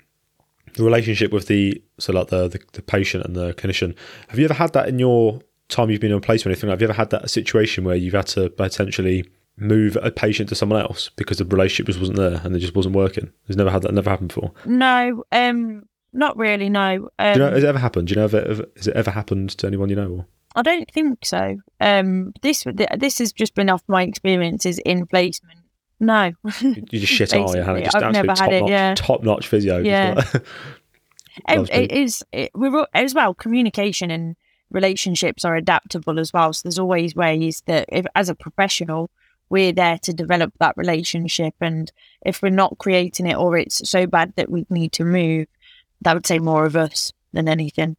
the 0.75 0.85
relationship 0.85 1.33
with 1.33 1.47
the 1.47 1.83
so 1.99 2.13
like 2.13 2.29
the, 2.29 2.49
the 2.49 2.61
the 2.73 2.83
patient 2.83 3.25
and 3.25 3.35
the 3.37 3.53
clinician. 3.55 3.97
Have 4.29 4.39
you 4.39 4.45
ever 4.45 4.55
had 4.55 4.73
that 4.75 4.89
in 4.89 4.99
your 4.99 5.41
time 5.69 5.91
you've 5.91 6.01
been 6.01 6.13
in 6.13 6.21
place 6.21 6.45
or 6.45 6.49
anything? 6.49 6.71
Have 6.71 6.81
you 6.81 6.87
ever 6.87 6.95
had 6.95 7.11
that 7.11 7.31
situation 7.31 7.85
where 7.85 7.97
you've 7.97 8.15
had 8.15 8.27
to 8.29 8.51
potentially 8.51 9.25
move 9.57 9.97
a 10.03 10.11
patient 10.11 10.49
to 10.49 10.55
someone 10.55 10.81
else 10.81 11.11
because 11.17 11.37
the 11.39 11.45
relationship 11.45 11.87
just 11.87 11.99
wasn't 11.99 12.17
there 12.17 12.41
and 12.45 12.57
it 12.57 12.61
just 12.61 12.75
wasn't 12.75 12.95
working? 12.95 13.31
There's 13.47 13.57
never 13.57 13.71
had 13.71 13.83
that. 13.83 13.93
Never 13.93 14.11
happened 14.11 14.29
before. 14.29 14.53
No, 14.65 15.25
um, 15.33 15.83
not 16.13 16.37
really. 16.37 16.69
No, 16.69 17.09
um, 17.19 17.35
Do 17.35 17.41
you 17.41 17.47
know? 17.47 17.55
Has 17.55 17.65
it 17.65 17.69
ever 17.69 17.79
happened? 17.79 18.09
Do 18.09 18.13
you 18.13 18.21
know 18.21 18.25
if 18.27 18.35
it, 18.35 18.51
if- 18.51 18.77
has 18.77 18.87
it 18.89 18.97
ever 18.97 19.11
happened 19.11 19.51
to 19.51 19.67
anyone 19.67 19.89
you 19.89 19.97
know? 19.97 20.11
Or? 20.11 20.27
I 20.57 20.63
don't 20.63 20.91
think 20.91 21.25
so. 21.25 21.59
Um, 21.81 22.33
this 22.43 22.65
this 22.99 23.19
has 23.19 23.33
just 23.33 23.55
been 23.55 23.71
off 23.71 23.83
my 23.87 24.03
experiences 24.03 24.79
in 24.79 25.07
placement. 25.07 25.61
No, 26.01 26.33
You 26.61 26.75
just 26.99 27.13
shit 27.13 27.33
yeah, 27.33 27.45
Basically, 27.45 27.83
just 27.83 27.97
I've 27.97 28.13
never 28.13 28.33
had 28.33 28.53
it, 28.55 28.67
yeah. 28.69 28.95
top-notch 28.95 29.47
physio. 29.47 29.79
Yeah. 29.81 30.23
it, 31.49 31.71
it 31.71 31.93
is. 31.93 32.25
It, 32.33 32.51
we're 32.55 32.75
all- 32.77 32.87
as 32.95 33.15
well. 33.15 33.35
Communication 33.35 34.11
and 34.11 34.35
relationships 34.71 35.45
are 35.45 35.57
adaptable 35.57 36.19
as 36.19 36.33
well. 36.33 36.53
So 36.53 36.63
there's 36.65 36.79
always 36.79 37.15
ways 37.15 37.63
that, 37.67 37.87
if 37.91 38.07
as 38.15 38.29
a 38.29 38.35
professional, 38.35 39.11
we're 39.51 39.73
there 39.73 39.99
to 39.99 40.13
develop 40.13 40.53
that 40.59 40.77
relationship. 40.77 41.55
And 41.61 41.93
if 42.25 42.41
we're 42.41 42.51
not 42.51 42.79
creating 42.79 43.27
it, 43.27 43.37
or 43.37 43.57
it's 43.57 43.89
so 43.89 44.07
bad 44.07 44.33
that 44.37 44.51
we 44.51 44.65
need 44.71 44.93
to 44.93 45.05
move, 45.05 45.49
that 46.03 46.15
would 46.15 46.27
say 46.27 46.39
more 46.39 46.65
of 46.65 46.77
us 46.77 47.13
than 47.33 47.49
anything. 47.49 47.97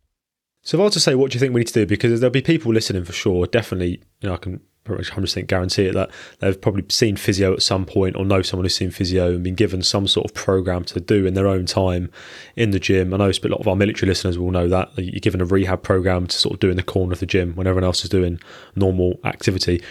So 0.63 0.77
if 0.77 0.81
I 0.81 0.83
was 0.85 0.93
to 0.93 0.99
say, 0.99 1.15
what 1.15 1.31
do 1.31 1.35
you 1.35 1.39
think 1.39 1.53
we 1.53 1.61
need 1.61 1.67
to 1.67 1.73
do? 1.73 1.85
Because 1.85 2.19
there'll 2.19 2.31
be 2.31 2.41
people 2.41 2.73
listening 2.73 3.03
for 3.03 3.13
sure. 3.13 3.47
Definitely, 3.47 4.01
you 4.21 4.29
know, 4.29 4.35
I 4.35 4.37
can 4.37 4.61
pretty 4.83 5.01
much 5.01 5.11
100% 5.11 5.47
guarantee 5.47 5.85
it 5.85 5.93
that 5.93 6.09
they've 6.39 6.59
probably 6.59 6.83
seen 6.89 7.15
physio 7.15 7.53
at 7.53 7.61
some 7.61 7.85
point 7.85 8.15
or 8.15 8.25
know 8.25 8.41
someone 8.41 8.65
who's 8.65 8.75
seen 8.75 8.91
physio 8.91 9.29
and 9.29 9.43
been 9.43 9.55
given 9.55 9.81
some 9.81 10.07
sort 10.07 10.25
of 10.25 10.33
program 10.33 10.83
to 10.83 10.99
do 10.99 11.25
in 11.25 11.33
their 11.33 11.47
own 11.47 11.65
time 11.65 12.11
in 12.55 12.71
the 12.71 12.79
gym. 12.79 13.13
I 13.13 13.17
know 13.17 13.29
a 13.29 13.47
lot 13.47 13.59
of 13.59 13.67
our 13.67 13.75
military 13.75 14.07
listeners 14.07 14.37
will 14.37 14.51
know 14.51 14.67
that 14.67 14.89
you're 14.97 15.19
given 15.19 15.41
a 15.41 15.45
rehab 15.45 15.83
program 15.83 16.27
to 16.27 16.37
sort 16.37 16.53
of 16.53 16.59
do 16.59 16.69
in 16.69 16.77
the 16.77 16.83
corner 16.83 17.13
of 17.13 17.19
the 17.19 17.25
gym 17.25 17.55
when 17.55 17.67
everyone 17.67 17.83
else 17.83 18.03
is 18.03 18.09
doing 18.09 18.39
normal 18.75 19.19
activity. 19.23 19.83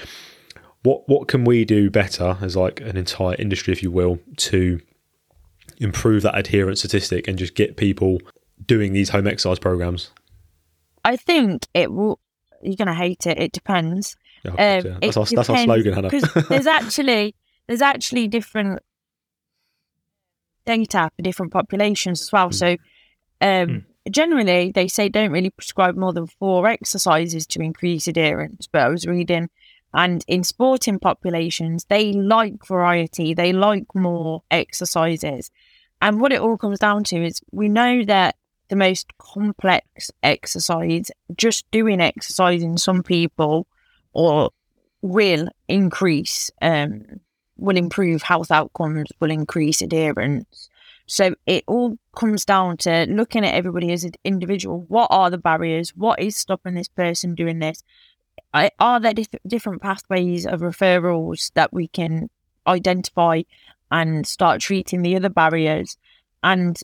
What 0.82 1.08
what 1.08 1.28
can 1.28 1.44
we 1.44 1.64
do 1.64 1.90
better 1.90 2.38
as 2.40 2.56
like 2.56 2.80
an 2.80 2.96
entire 2.96 3.34
industry, 3.34 3.72
if 3.72 3.82
you 3.82 3.90
will, 3.90 4.18
to 4.38 4.80
improve 5.80 6.22
that 6.22 6.38
adherence 6.38 6.80
statistic 6.80 7.26
and 7.26 7.36
just 7.38 7.54
get 7.54 7.76
people 7.76 8.18
doing 8.64 8.92
these 8.92 9.08
home 9.08 9.26
exercise 9.26 9.58
programs? 9.58 10.10
I 11.04 11.16
think 11.16 11.66
it 11.74 11.92
will. 11.92 12.20
You're 12.62 12.76
gonna 12.76 12.94
hate 12.94 13.26
it. 13.26 13.38
It 13.38 13.52
depends. 13.52 14.16
Um, 14.46 14.54
yeah. 14.58 14.78
it 14.78 15.00
That's, 15.00 15.16
our, 15.16 15.24
that's 15.24 15.50
our 15.50 15.58
slogan, 15.58 15.94
Hannah. 15.94 16.10
There's 16.48 16.66
actually 16.66 17.34
there's 17.66 17.82
actually 17.82 18.28
different 18.28 18.80
data 20.66 21.10
for 21.16 21.22
different 21.22 21.52
populations 21.52 22.20
as 22.22 22.32
well. 22.32 22.50
Mm. 22.50 22.54
So 22.54 22.76
um, 23.40 23.86
generally, 24.10 24.72
they 24.72 24.88
say 24.88 25.08
don't 25.08 25.32
really 25.32 25.50
prescribe 25.50 25.96
more 25.96 26.12
than 26.12 26.26
four 26.26 26.66
exercises 26.66 27.46
to 27.48 27.60
increase 27.60 28.06
adherence. 28.06 28.66
But 28.70 28.82
I 28.82 28.88
was 28.88 29.06
reading, 29.06 29.48
and 29.94 30.24
in 30.28 30.44
sporting 30.44 30.98
populations, 30.98 31.84
they 31.86 32.12
like 32.12 32.66
variety. 32.66 33.34
They 33.34 33.52
like 33.52 33.86
more 33.94 34.42
exercises. 34.50 35.50
And 36.00 36.20
what 36.20 36.32
it 36.32 36.40
all 36.40 36.56
comes 36.56 36.78
down 36.78 37.04
to 37.04 37.24
is 37.24 37.40
we 37.52 37.68
know 37.68 38.04
that 38.04 38.36
the 38.68 38.76
most 38.76 39.16
complex 39.18 40.10
exercise, 40.22 41.10
just 41.36 41.70
doing 41.70 42.00
exercise 42.00 42.62
in 42.62 42.78
some 42.78 43.02
people 43.02 43.66
or 44.12 44.50
will 45.02 45.48
increase 45.68 46.50
um 46.60 47.02
will 47.56 47.76
improve 47.76 48.22
health 48.22 48.50
outcomes 48.50 49.08
will 49.20 49.30
increase 49.30 49.82
adherence. 49.82 50.68
So 51.06 51.34
it 51.46 51.64
all 51.66 51.98
comes 52.16 52.44
down 52.44 52.78
to 52.78 53.06
looking 53.08 53.44
at 53.44 53.54
everybody 53.54 53.92
as 53.92 54.04
an 54.04 54.12
individual. 54.24 54.84
What 54.88 55.08
are 55.10 55.28
the 55.28 55.38
barriers? 55.38 55.90
What 55.90 56.20
is 56.20 56.36
stopping 56.36 56.74
this 56.74 56.88
person 56.88 57.34
doing 57.34 57.58
this? 57.58 57.82
Are 58.54 59.00
there 59.00 59.12
diff- 59.12 59.28
different 59.46 59.82
pathways 59.82 60.46
of 60.46 60.60
referrals 60.60 61.52
that 61.54 61.72
we 61.72 61.88
can 61.88 62.30
identify 62.66 63.42
and 63.90 64.26
start 64.26 64.60
treating 64.60 65.02
the 65.02 65.16
other 65.16 65.28
barriers 65.28 65.96
and 66.42 66.80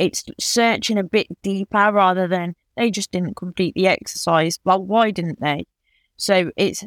it's 0.00 0.24
searching 0.40 0.96
a 0.96 1.04
bit 1.04 1.26
deeper 1.42 1.92
rather 1.92 2.26
than 2.26 2.56
they 2.76 2.90
just 2.90 3.12
didn't 3.12 3.36
complete 3.36 3.74
the 3.74 3.86
exercise. 3.86 4.58
Well, 4.64 4.82
why 4.82 5.10
didn't 5.10 5.40
they? 5.40 5.66
So 6.16 6.50
it's 6.56 6.84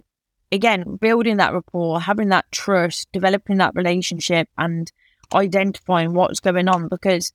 again 0.52 0.98
building 1.00 1.38
that 1.38 1.54
rapport, 1.54 2.02
having 2.02 2.30
that 2.30 2.52
trust, 2.52 3.08
developing 3.12 3.58
that 3.58 3.76
relationship, 3.76 4.50
and 4.58 4.92
identifying 5.34 6.14
what's 6.14 6.40
going 6.40 6.68
on. 6.68 6.88
Because 6.88 7.32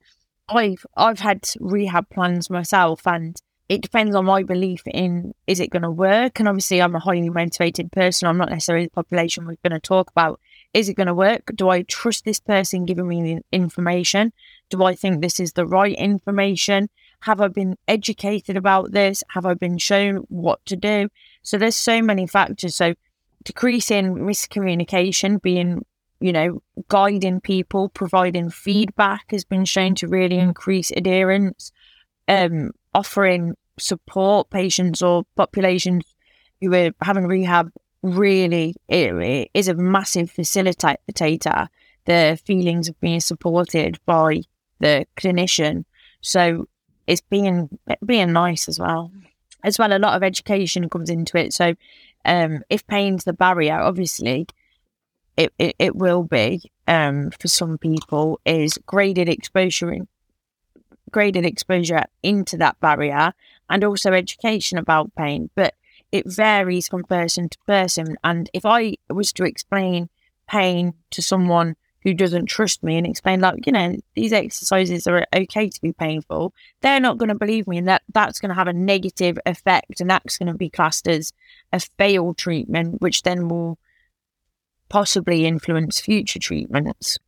I've 0.49 0.85
I've 0.97 1.21
had 1.21 1.49
rehab 1.61 2.11
plans 2.11 2.51
myself, 2.51 3.07
and 3.07 3.41
it 3.69 3.83
depends 3.83 4.17
on 4.17 4.25
my 4.25 4.43
belief 4.43 4.83
in 4.87 5.33
is 5.47 5.61
it 5.61 5.71
going 5.71 5.83
to 5.83 5.91
work. 5.91 6.41
And 6.41 6.49
obviously, 6.49 6.83
I'm 6.83 6.97
a 6.97 7.01
highly 7.01 7.31
motivated 7.31 7.93
person. 7.93 8.27
I'm 8.27 8.39
not 8.39 8.51
necessarily 8.51 8.87
the 8.87 8.91
population 8.91 9.47
we're 9.47 9.57
going 9.63 9.81
to 9.81 9.81
talk 9.81 10.11
about. 10.11 10.41
Is 10.75 10.89
it 10.89 10.95
going 10.95 11.07
to 11.07 11.15
work? 11.15 11.51
Do 11.55 11.69
I 11.71 11.83
trust 11.83 12.25
this 12.25 12.41
person 12.41 12.85
giving 12.85 13.09
me 13.09 13.23
the 13.23 13.43
information? 13.53 14.33
Do 14.71 14.85
I 14.85 14.95
think 14.95 15.21
this 15.21 15.41
is 15.41 15.53
the 15.53 15.67
right 15.67 15.97
information? 15.97 16.91
Have 17.21 17.41
I 17.41 17.49
been 17.49 17.77
educated 17.89 18.57
about 18.57 18.93
this? 18.93 19.25
Have 19.31 19.47
I 19.47 19.55
been 19.55 19.79
shown 19.79 20.19
what 20.29 20.65
to 20.67 20.77
do? 20.77 21.09
So 21.43 21.59
there's 21.59 21.77
so 21.77 22.03
many 22.03 22.27
factors. 22.27 22.77
So 22.77 22.95
decreasing 23.45 24.15
miscommunication, 24.17 25.41
being, 25.41 25.85
you 26.21 26.33
know, 26.33 26.63
guiding 26.89 27.41
people, 27.41 27.89
providing 27.89 28.51
feedback 28.51 29.31
has 29.31 29.45
been 29.45 29.65
shown 29.65 29.95
to 29.97 30.07
really 30.07 30.39
increase 30.39 30.91
adherence. 30.91 31.73
Um, 32.29 32.73
offering 32.95 33.55
support 33.79 34.51
patients 34.51 35.03
or 35.03 35.25
populations 35.37 36.05
who 36.61 36.75
are 36.75 36.91
having 37.01 37.27
rehab 37.27 37.71
really 38.03 38.75
it 38.89 39.51
is 39.55 39.69
a 39.69 39.75
massive 39.75 40.33
facilitator 40.33 41.69
the 42.05 42.41
feelings 42.45 42.89
of 42.89 42.99
being 43.01 43.21
supported 43.21 43.99
by 44.07 44.41
the 44.81 45.07
clinician. 45.17 45.85
So 46.23 46.67
it's 47.07 47.21
being 47.21 47.79
being 48.05 48.33
nice 48.33 48.67
as 48.67 48.79
well. 48.79 49.13
As 49.63 49.79
well 49.79 49.93
a 49.93 49.99
lot 49.99 50.17
of 50.17 50.23
education 50.23 50.89
comes 50.89 51.11
into 51.11 51.37
it. 51.37 51.53
So 51.53 51.75
um, 52.25 52.63
if 52.71 52.87
pain's 52.87 53.25
the 53.25 53.33
barrier 53.33 53.79
obviously 53.79 54.47
it, 55.37 55.53
it, 55.59 55.77
it 55.79 55.97
will 55.97 56.25
be 56.25 56.63
um, 56.87 57.31
for 57.39 57.47
some 57.47 57.79
people 57.79 58.41
is 58.45 58.79
graded 58.87 59.29
exposure 59.29 59.93
in, 59.93 60.09
graded 61.11 61.45
exposure 61.45 62.05
into 62.23 62.57
that 62.57 62.81
barrier 62.81 63.33
and 63.71 63.85
also 63.85 64.13
education 64.13 64.79
about 64.79 65.15
pain. 65.15 65.51
But 65.55 65.75
it 66.13 66.31
varies 66.31 66.89
from 66.89 67.05
person 67.05 67.49
to 67.49 67.59
person. 67.67 68.17
And 68.25 68.51
if 68.55 68.65
I 68.65 68.97
was 69.11 69.33
to 69.35 69.45
explain 69.45 70.09
pain 70.49 70.95
to 71.11 71.23
someone 71.23 71.77
who 72.03 72.15
doesn't 72.15 72.47
trust 72.47 72.83
me 72.83 72.97
and 72.97 73.07
explain 73.07 73.41
like 73.41 73.67
you 73.67 73.73
know 73.73 73.95
these 74.15 74.33
exercises 74.33 75.07
are 75.07 75.27
okay 75.35 75.69
to 75.69 75.81
be 75.81 75.93
painful 75.93 76.55
they're 76.81 77.01
not 77.01 77.19
going 77.19 77.29
to 77.29 77.35
believe 77.35 77.67
me 77.67 77.77
and 77.77 77.89
that 77.89 78.03
that's 78.15 78.39
going 78.39 78.49
to 78.49 78.55
have 78.55 78.69
a 78.69 78.73
negative 78.73 79.39
effect 79.45 80.01
and 80.01 80.09
that's 80.09 80.39
going 80.39 80.51
to 80.51 80.55
be 80.55 80.71
classed 80.71 81.07
as 81.07 81.33
a 81.73 81.81
failed 81.99 82.39
treatment 82.39 83.01
which 83.03 83.23
then 83.23 83.49
will 83.49 83.79
possibly 84.89 85.45
influence 85.45 86.01
future 86.01 86.39
treatments 86.39 87.19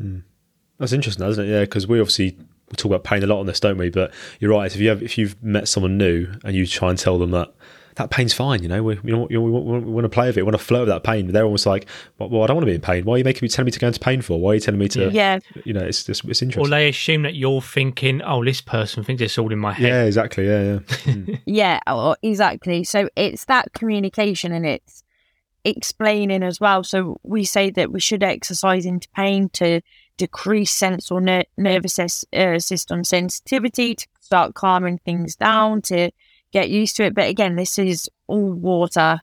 mm. 0.00 0.22
that's 0.78 0.92
interesting 0.92 1.26
isn't 1.26 1.44
it 1.44 1.50
yeah 1.50 1.60
because 1.60 1.86
we 1.86 2.00
obviously 2.00 2.38
talk 2.76 2.86
about 2.86 3.04
pain 3.04 3.22
a 3.22 3.26
lot 3.26 3.40
on 3.40 3.46
this 3.46 3.60
don't 3.60 3.76
we 3.76 3.90
but 3.90 4.14
you're 4.40 4.52
right 4.52 4.74
if 4.74 4.80
you 4.80 4.88
have 4.88 5.02
if 5.02 5.18
you've 5.18 5.40
met 5.42 5.68
someone 5.68 5.98
new 5.98 6.26
and 6.44 6.54
you 6.54 6.66
try 6.66 6.88
and 6.88 6.98
tell 6.98 7.18
them 7.18 7.32
that 7.32 7.52
that 7.96 8.10
pain's 8.10 8.32
fine. 8.32 8.62
You 8.62 8.68
know, 8.68 8.82
we, 8.82 8.98
you 9.04 9.12
know, 9.12 9.26
we, 9.28 9.38
we, 9.38 9.50
we 9.50 9.80
want 9.80 10.04
to 10.04 10.08
play 10.08 10.26
with 10.26 10.36
it. 10.36 10.40
We 10.40 10.44
want 10.44 10.58
to 10.58 10.64
flirt 10.64 10.80
with 10.80 10.88
that 10.88 11.04
pain. 11.04 11.26
But 11.26 11.32
they're 11.32 11.44
almost 11.44 11.66
like, 11.66 11.86
well, 12.18 12.28
well, 12.28 12.42
I 12.42 12.46
don't 12.46 12.56
want 12.56 12.64
to 12.64 12.70
be 12.70 12.74
in 12.74 12.80
pain. 12.80 13.04
Why 13.04 13.14
are 13.14 13.18
you 13.18 13.24
making 13.24 13.44
me 13.44 13.48
telling 13.48 13.66
me 13.66 13.72
to 13.72 13.78
go 13.78 13.88
into 13.88 14.00
pain 14.00 14.22
for? 14.22 14.40
Why 14.40 14.52
are 14.52 14.54
you 14.54 14.60
telling 14.60 14.80
me 14.80 14.88
to? 14.88 15.10
Yeah. 15.10 15.38
You 15.64 15.72
know, 15.72 15.80
it's 15.80 16.04
just 16.04 16.24
it's 16.24 16.42
interesting. 16.42 16.66
Or 16.66 16.68
they 16.68 16.88
assume 16.88 17.22
that 17.22 17.34
you're 17.34 17.62
thinking, 17.62 18.22
oh, 18.22 18.44
this 18.44 18.60
person 18.60 19.04
thinks 19.04 19.22
it's 19.22 19.38
all 19.38 19.52
in 19.52 19.58
my 19.58 19.72
head. 19.72 19.88
Yeah, 19.88 20.04
exactly. 20.04 20.46
Yeah, 20.46 20.62
yeah. 20.62 20.78
Mm. 21.02 21.40
yeah, 21.46 21.80
oh, 21.88 22.14
exactly. 22.22 22.84
So 22.84 23.08
it's 23.16 23.46
that 23.46 23.72
communication 23.72 24.52
and 24.52 24.64
it's 24.64 25.02
explaining 25.64 26.42
as 26.42 26.60
well. 26.60 26.84
So 26.84 27.18
we 27.22 27.44
say 27.44 27.70
that 27.70 27.90
we 27.90 28.00
should 28.00 28.22
exercise 28.22 28.86
into 28.86 29.08
pain 29.14 29.48
to 29.54 29.80
decrease 30.16 30.70
sense 30.70 31.10
or 31.10 31.20
ner- 31.20 31.44
nervous 31.56 31.98
uh, 31.98 32.58
system 32.58 33.04
sensitivity 33.04 33.94
to 33.96 34.06
start 34.20 34.54
calming 34.54 34.98
things 34.98 35.36
down 35.36 35.82
to 35.82 36.10
get 36.52 36.70
used 36.70 36.96
to 36.96 37.04
it. 37.04 37.14
But 37.14 37.28
again, 37.28 37.56
this 37.56 37.78
is 37.78 38.08
all 38.26 38.52
water 38.52 39.20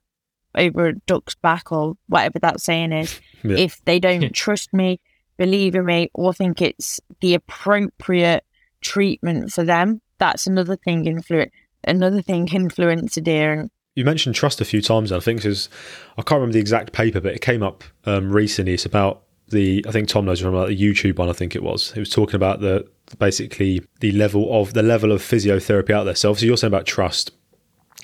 over 0.55 0.87
a 0.87 0.95
duck's 0.95 1.35
back 1.35 1.71
or 1.71 1.95
whatever 2.07 2.39
that 2.39 2.61
saying 2.61 2.91
is. 2.93 3.19
Yeah. 3.41 3.55
If 3.55 3.81
they 3.85 3.99
don't 3.99 4.31
trust 4.33 4.73
me, 4.73 4.99
believe 5.37 5.73
in 5.73 5.85
me, 5.85 6.11
or 6.13 6.33
think 6.33 6.61
it's 6.61 6.99
the 7.21 7.35
appropriate 7.35 8.43
treatment 8.81 9.53
for 9.53 9.63
them, 9.63 10.01
that's 10.17 10.45
another 10.45 10.75
thing 10.75 11.05
influence 11.05 11.53
another 11.85 12.21
thing 12.21 12.47
influence 12.53 13.17
adherence. 13.17 13.71
You 13.95 14.05
mentioned 14.05 14.35
trust 14.35 14.61
a 14.61 14.65
few 14.65 14.81
times. 14.81 15.11
I 15.11 15.19
think 15.19 15.39
because 15.39 15.69
I 16.17 16.21
can't 16.21 16.39
remember 16.39 16.53
the 16.53 16.59
exact 16.59 16.93
paper, 16.93 17.19
but 17.19 17.33
it 17.33 17.41
came 17.41 17.63
up 17.63 17.83
um, 18.05 18.31
recently. 18.31 18.73
It's 18.73 18.85
about 18.85 19.23
the 19.49 19.83
I 19.87 19.91
think 19.91 20.07
Tom 20.07 20.25
knows 20.25 20.39
from 20.39 20.53
the 20.53 20.67
YouTube 20.67 21.17
one. 21.17 21.29
I 21.29 21.33
think 21.33 21.55
it 21.55 21.63
was. 21.63 21.93
It 21.95 21.99
was 21.99 22.09
talking 22.09 22.35
about 22.35 22.61
the 22.61 22.87
basically 23.17 23.81
the 23.99 24.11
level 24.11 24.61
of 24.61 24.73
the 24.73 24.83
level 24.83 25.11
of 25.11 25.21
physiotherapy 25.21 25.91
out 25.91 26.03
there. 26.03 26.15
So 26.15 26.29
obviously 26.29 26.47
you're 26.47 26.57
saying 26.57 26.71
about 26.71 26.85
trust, 26.85 27.31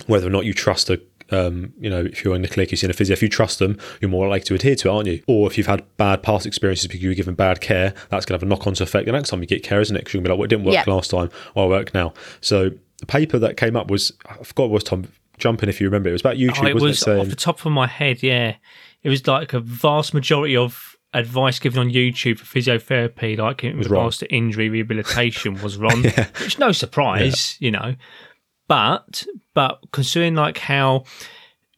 whether 0.07 0.27
or 0.27 0.31
not 0.31 0.45
you 0.45 0.53
trust 0.53 0.89
a 0.89 1.01
um, 1.31 1.73
you 1.79 1.89
know, 1.89 2.01
if 2.01 2.23
you're 2.23 2.35
in 2.35 2.41
the 2.41 2.47
clinic, 2.47 2.71
you're 2.71 2.77
seeing 2.77 2.91
a 2.91 2.93
physio, 2.93 3.13
if 3.13 3.21
you 3.23 3.29
trust 3.29 3.59
them, 3.59 3.79
you're 3.99 4.11
more 4.11 4.27
likely 4.27 4.45
to 4.45 4.55
adhere 4.55 4.75
to 4.75 4.89
it, 4.89 4.91
aren't 4.91 5.07
you? 5.07 5.23
Or 5.27 5.47
if 5.47 5.57
you've 5.57 5.67
had 5.67 5.83
bad 5.97 6.21
past 6.21 6.45
experiences 6.45 6.87
because 6.87 7.01
you 7.01 7.09
were 7.09 7.15
given 7.15 7.35
bad 7.35 7.61
care, 7.61 7.93
that's 8.09 8.25
going 8.25 8.39
to 8.39 8.43
have 8.43 8.43
a 8.43 8.45
knock 8.45 8.67
on 8.67 8.73
effect 8.73 9.05
the 9.05 9.11
next 9.11 9.29
time 9.29 9.41
you 9.41 9.47
get 9.47 9.63
care, 9.63 9.81
isn't 9.81 9.95
it? 9.95 9.99
Because 9.99 10.13
you're 10.13 10.21
going 10.21 10.25
to 10.25 10.29
be 10.29 10.33
like, 10.33 10.39
well, 10.39 10.45
it 10.45 10.49
didn't 10.49 10.65
work 10.65 10.75
yeah. 10.75 10.93
last 10.93 11.09
time, 11.09 11.29
or 11.55 11.65
I 11.65 11.67
work 11.67 11.93
now. 11.93 12.13
So 12.41 12.71
the 12.99 13.05
paper 13.05 13.39
that 13.39 13.57
came 13.57 13.75
up 13.75 13.89
was, 13.89 14.11
I 14.27 14.43
forgot 14.43 14.63
what 14.63 14.71
was 14.71 14.83
Tom, 14.83 15.07
jumping 15.37 15.69
if 15.69 15.81
you 15.81 15.87
remember, 15.87 16.09
it 16.09 16.13
was 16.13 16.21
about 16.21 16.37
YouTube, 16.37 16.63
oh, 16.63 16.67
it 16.67 16.75
was 16.75 17.07
it? 17.07 17.19
off 17.19 17.27
the 17.27 17.35
top 17.35 17.65
of 17.65 17.71
my 17.71 17.87
head, 17.87 18.21
yeah. 18.21 18.55
It 19.03 19.09
was 19.09 19.25
like 19.27 19.53
a 19.53 19.59
vast 19.59 20.13
majority 20.13 20.55
of 20.55 20.94
advice 21.15 21.59
given 21.59 21.79
on 21.79 21.89
YouTube 21.89 22.39
for 22.39 22.45
physiotherapy, 22.45 23.37
like 23.37 23.63
in 23.63 23.77
regards 23.77 23.89
wrong. 24.21 24.27
to 24.27 24.33
injury 24.33 24.69
rehabilitation, 24.69 25.55
was 25.63 25.77
wrong. 25.77 26.03
yeah. 26.03 26.27
Which 26.41 26.59
no 26.59 26.71
surprise, 26.71 27.57
yeah. 27.59 27.65
you 27.65 27.71
know. 27.71 27.95
But 28.67 29.25
but 29.53 29.79
considering 29.91 30.35
like 30.35 30.57
how 30.57 31.05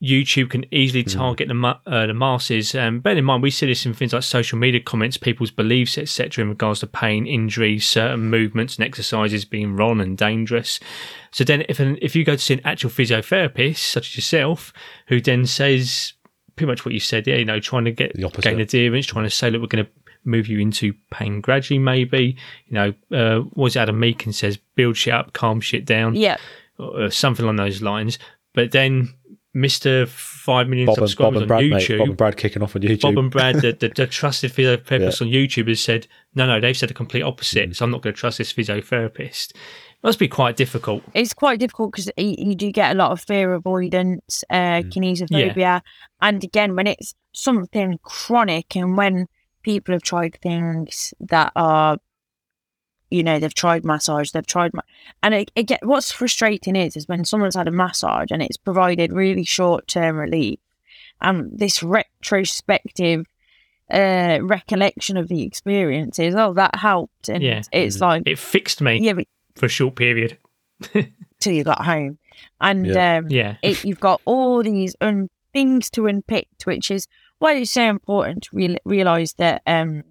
YouTube 0.01 0.51
can 0.51 0.63
easily 0.71 1.01
hmm. 1.01 1.09
target 1.09 1.49
mm. 1.49 1.79
the 1.85 1.91
uh, 1.91 2.05
the 2.05 2.13
masses. 2.13 2.75
Um, 2.75 2.99
bear 2.99 3.17
in 3.17 3.25
mind, 3.25 3.41
we 3.41 3.49
see 3.49 3.65
this 3.65 3.85
in 3.85 3.93
things 3.93 4.13
like 4.13 4.23
social 4.23 4.57
media 4.57 4.79
comments, 4.79 5.17
people's 5.17 5.49
beliefs, 5.49 5.97
etc., 5.97 6.43
in 6.43 6.49
regards 6.49 6.81
to 6.81 6.87
pain, 6.87 7.25
injury, 7.25 7.79
certain 7.79 8.29
movements 8.29 8.75
and 8.75 8.85
exercises 8.85 9.43
being 9.43 9.75
wrong 9.75 9.99
and 9.99 10.15
dangerous. 10.15 10.79
So 11.31 11.43
then, 11.43 11.63
if 11.67 11.79
an, 11.79 11.97
if 12.01 12.15
you 12.15 12.23
go 12.23 12.35
to 12.35 12.41
see 12.41 12.53
an 12.53 12.61
actual 12.63 12.91
physiotherapist, 12.91 13.77
such 13.77 14.09
as 14.09 14.15
yourself, 14.17 14.71
who 15.07 15.19
then 15.19 15.47
says 15.47 16.13
pretty 16.57 16.69
much 16.69 16.83
what 16.83 16.93
you 16.93 16.99
said. 16.99 17.25
Yeah, 17.25 17.35
you 17.35 17.45
know, 17.45 17.59
trying 17.59 17.85
to 17.85 17.91
get 17.91 18.13
gain 18.41 18.59
adherence, 18.59 19.05
trying 19.05 19.23
to 19.23 19.29
say 19.29 19.49
that 19.49 19.61
we're 19.61 19.67
going 19.67 19.85
to 19.85 19.91
move 20.25 20.47
you 20.47 20.59
into 20.59 20.93
pain 21.11 21.39
gradually. 21.39 21.79
Maybe 21.79 22.35
you 22.67 22.73
know, 22.73 22.93
uh, 23.11 23.39
what 23.53 23.67
is 23.67 23.77
Adam 23.77 23.99
Meakin 23.99 24.33
says, 24.33 24.57
build 24.75 24.97
shit 24.97 25.13
up, 25.13 25.33
calm 25.33 25.61
shit 25.61 25.85
down. 25.85 26.15
Yeah, 26.15 26.37
or 26.77 27.09
something 27.09 27.43
along 27.43 27.55
those 27.55 27.81
lines. 27.81 28.19
But 28.53 28.71
then 28.71 29.13
Mister 29.53 30.05
Five 30.05 30.67
Million 30.67 30.87
Bob 30.87 30.95
subscribers 30.95 31.41
and, 31.41 31.47
Brad, 31.47 31.63
on 31.63 31.69
YouTube, 31.69 31.89
mate, 31.89 31.97
Bob 31.99 32.07
and 32.09 32.17
Brad 32.17 32.37
kicking 32.37 32.63
off 32.63 32.75
on 32.75 32.81
YouTube. 32.81 33.01
Bob 33.01 33.17
and 33.17 33.31
Brad, 33.31 33.55
the, 33.55 33.71
the, 33.71 33.89
the 33.89 34.07
trusted 34.07 34.51
physiotherapist 34.51 35.21
yeah. 35.21 35.25
on 35.25 35.31
YouTube, 35.31 35.67
has 35.69 35.81
said, 35.81 36.07
no, 36.35 36.45
no, 36.45 36.59
they've 36.59 36.77
said 36.77 36.89
the 36.89 36.93
complete 36.93 37.23
opposite. 37.23 37.69
Mm. 37.69 37.75
So 37.75 37.85
I'm 37.85 37.91
not 37.91 38.01
going 38.01 38.13
to 38.13 38.19
trust 38.19 38.37
this 38.37 38.53
physiotherapist 38.53 39.53
must 40.03 40.19
be 40.19 40.27
quite 40.27 40.55
difficult. 40.55 41.03
It's 41.13 41.33
quite 41.33 41.59
difficult 41.59 41.91
because 41.91 42.11
you, 42.17 42.35
you, 42.37 42.55
do 42.55 42.71
get 42.71 42.95
a 42.95 42.97
lot 42.97 43.11
of 43.11 43.19
fear 43.19 43.53
avoidance, 43.53 44.43
uh, 44.49 44.81
mm. 44.81 44.91
kinesiophobia, 44.91 45.55
yeah. 45.55 45.79
and 46.21 46.43
again 46.43 46.75
when 46.75 46.87
it's 46.87 47.15
something 47.33 47.99
chronic 48.03 48.75
and 48.75 48.97
when 48.97 49.27
people 49.63 49.93
have 49.93 50.03
tried 50.03 50.37
things 50.41 51.13
that 51.19 51.51
are, 51.55 51.97
you 53.09 53.23
know, 53.23 53.39
they've 53.39 53.53
tried 53.53 53.83
massage, 53.83 54.31
they've 54.31 54.45
tried, 54.45 54.73
ma- 54.73 54.81
and 55.23 55.33
it, 55.33 55.51
it 55.55 55.63
get, 55.63 55.85
what's 55.85 56.11
frustrating 56.11 56.75
is 56.75 56.95
is 56.95 57.07
when 57.07 57.25
someone's 57.25 57.55
had 57.55 57.67
a 57.67 57.71
massage 57.71 58.29
and 58.31 58.41
it's 58.41 58.57
provided 58.57 59.11
really 59.11 59.43
short 59.43 59.87
term 59.87 60.15
relief, 60.17 60.59
and 61.21 61.57
this 61.57 61.81
retrospective 61.81 63.25
uh, 63.91 64.39
recollection 64.41 65.17
of 65.17 65.27
the 65.27 65.43
experiences. 65.43 66.35
Oh, 66.35 66.53
that 66.53 66.75
helped, 66.75 67.29
and 67.29 67.43
yeah. 67.43 67.61
it's 67.71 67.99
like 67.99 68.23
it 68.25 68.39
fixed 68.39 68.81
me. 68.81 68.99
Yeah, 69.01 69.13
but 69.13 69.27
for 69.57 69.65
a 69.65 69.69
short 69.69 69.95
period. 69.95 70.37
till 71.39 71.53
you 71.53 71.63
got 71.63 71.85
home. 71.85 72.17
And 72.61 72.85
yeah, 72.87 73.17
um, 73.17 73.27
yeah. 73.29 73.57
It, 73.61 73.83
you've 73.83 73.99
got 73.99 74.21
all 74.25 74.63
these 74.63 74.95
un- 75.01 75.29
things 75.53 75.89
to 75.91 76.07
unpick, 76.07 76.47
which 76.65 76.91
is 76.91 77.07
why 77.39 77.55
it's 77.55 77.71
so 77.71 77.83
important 77.83 78.43
to 78.43 78.49
re- 78.53 78.77
realize 78.85 79.33
that 79.33 79.61
um, 79.65 80.03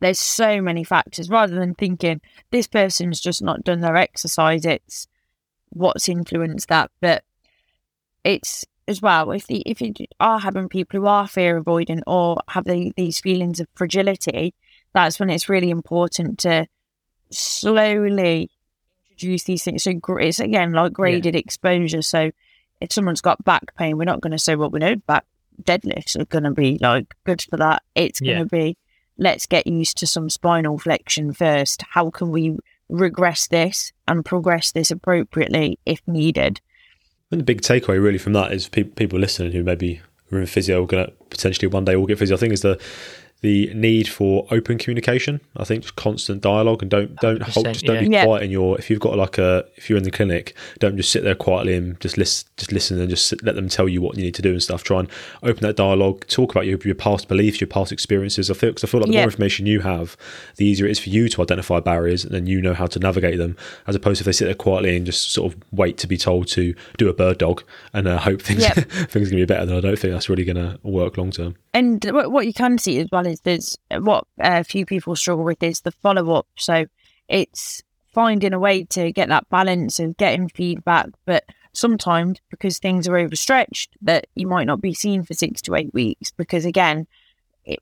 there's 0.00 0.18
so 0.18 0.60
many 0.60 0.84
factors 0.84 1.28
rather 1.30 1.54
than 1.54 1.74
thinking 1.74 2.20
this 2.50 2.66
person's 2.66 3.20
just 3.20 3.42
not 3.42 3.64
done 3.64 3.80
their 3.80 3.96
exercise. 3.96 4.64
It's 4.64 5.06
what's 5.70 6.08
influenced 6.08 6.68
that, 6.68 6.90
but 7.00 7.24
it's 8.24 8.64
as 8.88 9.00
well 9.00 9.30
if 9.30 9.46
the, 9.46 9.62
if 9.64 9.80
you 9.80 9.92
are 10.18 10.40
having 10.40 10.68
people 10.68 11.00
who 11.00 11.06
are 11.06 11.28
fear 11.28 11.60
avoidant 11.60 12.02
or 12.06 12.38
have 12.48 12.64
the, 12.64 12.92
these 12.96 13.20
feelings 13.20 13.60
of 13.60 13.68
fragility, 13.74 14.54
that's 14.92 15.18
when 15.18 15.30
it's 15.30 15.48
really 15.48 15.70
important 15.70 16.38
to 16.40 16.66
slowly 17.30 18.50
introduce 19.22 19.44
these 19.44 19.62
things. 19.62 19.82
So 19.84 19.92
it's 20.18 20.40
again 20.40 20.72
like 20.72 20.92
graded 20.92 21.36
exposure. 21.36 22.02
So 22.02 22.30
if 22.80 22.92
someone's 22.92 23.20
got 23.20 23.42
back 23.44 23.74
pain, 23.76 23.96
we're 23.96 24.04
not 24.04 24.20
going 24.20 24.32
to 24.32 24.38
say, 24.38 24.56
well, 24.56 24.70
we 24.70 24.80
know 24.80 24.96
back 24.96 25.24
deadlifts 25.62 26.18
are 26.18 26.24
going 26.24 26.44
to 26.44 26.50
be 26.50 26.78
like 26.80 27.14
good 27.24 27.42
for 27.42 27.56
that. 27.58 27.82
It's 27.94 28.20
going 28.20 28.48
to 28.48 28.56
Yeah. 28.56 28.64
be, 28.64 28.76
let's 29.18 29.46
get 29.46 29.66
used 29.66 29.98
to 29.98 30.06
some 30.06 30.28
spinal 30.28 30.78
flexion 30.78 31.32
first. 31.32 31.82
How 31.90 32.10
can 32.10 32.30
we 32.30 32.56
regress 32.88 33.46
this 33.46 33.92
and 34.08 34.24
progress 34.24 34.72
this 34.72 34.90
appropriately 34.90 35.78
if 35.86 36.00
needed? 36.06 36.60
And 37.30 37.40
the 37.40 37.44
big 37.44 37.62
takeaway 37.62 38.02
really 38.02 38.18
from 38.18 38.32
that 38.34 38.52
is 38.52 38.68
pe- 38.68 38.82
people 38.82 39.18
listening 39.18 39.52
who 39.52 39.62
maybe 39.62 40.00
are 40.32 40.38
in 40.40 40.46
physio 40.46 40.82
are 40.82 40.86
going 40.86 41.06
to 41.06 41.12
potentially 41.30 41.68
one 41.68 41.84
day 41.84 41.94
all 41.94 42.06
get 42.06 42.18
physio. 42.18 42.36
I 42.36 42.40
think 42.40 42.52
is 42.52 42.62
the 42.62 42.80
the 43.42 43.72
need 43.74 44.08
for 44.08 44.46
open 44.50 44.78
communication. 44.78 45.40
I 45.56 45.64
think 45.64 45.82
just 45.82 45.96
constant 45.96 46.40
dialogue 46.40 46.80
and 46.82 46.90
don't 46.90 47.16
don't 47.16 47.42
hold, 47.42 47.66
just 47.66 47.84
don't 47.84 48.08
be 48.08 48.10
yeah. 48.14 48.24
quiet 48.24 48.44
in 48.44 48.50
your 48.50 48.78
if 48.78 48.88
you've 48.88 49.00
got 49.00 49.16
like 49.18 49.36
a 49.36 49.64
if 49.76 49.90
you're 49.90 49.98
in 49.98 50.04
the 50.04 50.10
clinic, 50.10 50.56
don't 50.78 50.96
just 50.96 51.10
sit 51.10 51.24
there 51.24 51.34
quietly 51.34 51.74
and 51.74 52.00
just 52.00 52.16
listen 52.16 52.48
just 52.56 52.72
listen 52.72 53.00
and 53.00 53.10
just 53.10 53.26
sit, 53.26 53.42
let 53.44 53.54
them 53.56 53.68
tell 53.68 53.88
you 53.88 54.00
what 54.00 54.16
you 54.16 54.22
need 54.22 54.34
to 54.34 54.42
do 54.42 54.52
and 54.52 54.62
stuff. 54.62 54.82
Try 54.84 55.00
and 55.00 55.08
open 55.42 55.62
that 55.62 55.76
dialogue, 55.76 56.26
talk 56.28 56.52
about 56.52 56.66
your 56.66 56.78
your 56.84 56.94
past 56.94 57.28
beliefs, 57.28 57.60
your 57.60 57.68
past 57.68 57.92
experiences. 57.92 58.50
I 58.50 58.54
feel 58.54 58.72
cause 58.72 58.84
I 58.84 58.86
feel 58.86 59.00
like 59.00 59.08
the 59.08 59.14
Yeah. 59.14 59.20
more 59.20 59.28
information 59.28 59.66
you 59.66 59.80
have, 59.80 60.16
the 60.56 60.64
easier 60.64 60.86
it 60.86 60.92
is 60.92 60.98
for 61.00 61.10
you 61.10 61.28
to 61.28 61.42
identify 61.42 61.80
barriers 61.80 62.24
and 62.24 62.32
then 62.32 62.46
you 62.46 62.62
know 62.62 62.74
how 62.74 62.86
to 62.86 62.98
navigate 62.98 63.38
them. 63.38 63.56
As 63.86 63.96
opposed 63.96 64.18
to 64.18 64.22
if 64.22 64.26
they 64.26 64.32
sit 64.32 64.44
there 64.44 64.54
quietly 64.54 64.96
and 64.96 65.04
just 65.04 65.32
sort 65.32 65.52
of 65.52 65.60
wait 65.72 65.98
to 65.98 66.06
be 66.06 66.16
told 66.16 66.46
to 66.48 66.74
do 66.96 67.08
a 67.08 67.12
bird 67.12 67.38
dog 67.38 67.64
and 67.92 68.06
uh, 68.06 68.18
hope 68.18 68.40
things 68.40 68.62
Yep. 68.62 68.74
things 69.10 69.28
are 69.28 69.30
going 69.30 69.30
to 69.30 69.36
be 69.36 69.44
better. 69.46 69.66
Then 69.66 69.76
I 69.76 69.80
don't 69.80 69.98
think 69.98 70.12
that's 70.12 70.28
really 70.28 70.44
going 70.44 70.56
to 70.56 70.78
work 70.84 71.16
long 71.18 71.32
term. 71.32 71.56
And 71.74 72.04
what, 72.12 72.30
what 72.30 72.46
you 72.46 72.52
can 72.52 72.78
see 72.78 72.98
as 73.00 73.08
well 73.10 73.26
is 73.32 73.40
there's 73.40 73.78
what 73.90 74.24
a 74.38 74.64
few 74.64 74.86
people 74.86 75.16
struggle 75.16 75.44
with 75.44 75.62
is 75.62 75.80
the 75.80 75.92
follow 75.92 76.32
up. 76.34 76.46
So 76.56 76.86
it's 77.28 77.82
finding 78.12 78.52
a 78.52 78.58
way 78.58 78.84
to 78.84 79.10
get 79.12 79.28
that 79.28 79.48
balance 79.48 79.98
of 79.98 80.16
getting 80.16 80.48
feedback, 80.48 81.08
but 81.24 81.44
sometimes 81.72 82.38
because 82.50 82.78
things 82.78 83.08
are 83.08 83.16
overstretched, 83.16 83.96
that 84.02 84.26
you 84.34 84.46
might 84.46 84.66
not 84.66 84.80
be 84.80 84.92
seen 84.94 85.22
for 85.22 85.34
six 85.34 85.62
to 85.62 85.74
eight 85.74 85.92
weeks. 85.94 86.30
Because 86.30 86.64
again, 86.64 87.06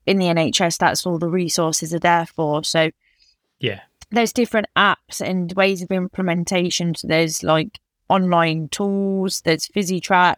in 0.07 0.19
the 0.19 0.27
NHS, 0.27 0.79
that's 0.79 1.05
all 1.05 1.19
the 1.19 1.29
resources 1.29 1.93
are 1.93 1.99
there 1.99 2.27
for. 2.27 2.63
So 2.65 2.91
Yeah. 3.59 3.81
there's 4.11 4.33
different 4.33 4.69
apps 4.77 5.21
and 5.21 5.53
ways 5.55 5.83
of 5.83 5.91
implementation. 5.91 6.95
So 6.95 7.09
there's 7.09 7.43
like 7.43 7.81
online 8.09 8.69
tools, 8.69 9.41
there's 9.43 9.69
PhysiTrack, 9.69 10.37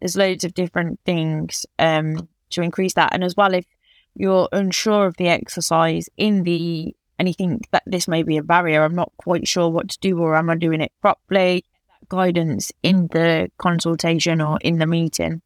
there's 0.00 0.16
loads 0.16 0.44
of 0.44 0.54
different 0.54 1.00
things 1.04 1.66
um, 1.78 2.28
to 2.50 2.62
increase 2.62 2.94
that. 2.94 3.12
And 3.12 3.24
as 3.24 3.36
well, 3.36 3.52
if 3.52 3.66
you're 4.14 4.48
unsure 4.52 5.06
of 5.06 5.16
the 5.16 5.28
exercise 5.28 6.08
in 6.16 6.44
the 6.44 6.94
and 7.18 7.28
you 7.28 7.34
think 7.34 7.68
that 7.70 7.82
this 7.86 8.08
may 8.08 8.22
be 8.24 8.36
a 8.36 8.42
barrier, 8.42 8.82
I'm 8.82 8.94
not 8.94 9.12
quite 9.18 9.46
sure 9.46 9.68
what 9.68 9.88
to 9.90 9.98
do 10.00 10.18
or 10.18 10.34
am 10.36 10.50
I 10.50 10.56
doing 10.56 10.80
it 10.80 10.92
properly? 11.00 11.64
Guidance 12.08 12.72
in 12.82 13.06
the 13.12 13.50
consultation 13.58 14.40
or 14.40 14.58
in 14.62 14.78
the 14.78 14.86
meeting. 14.86 15.40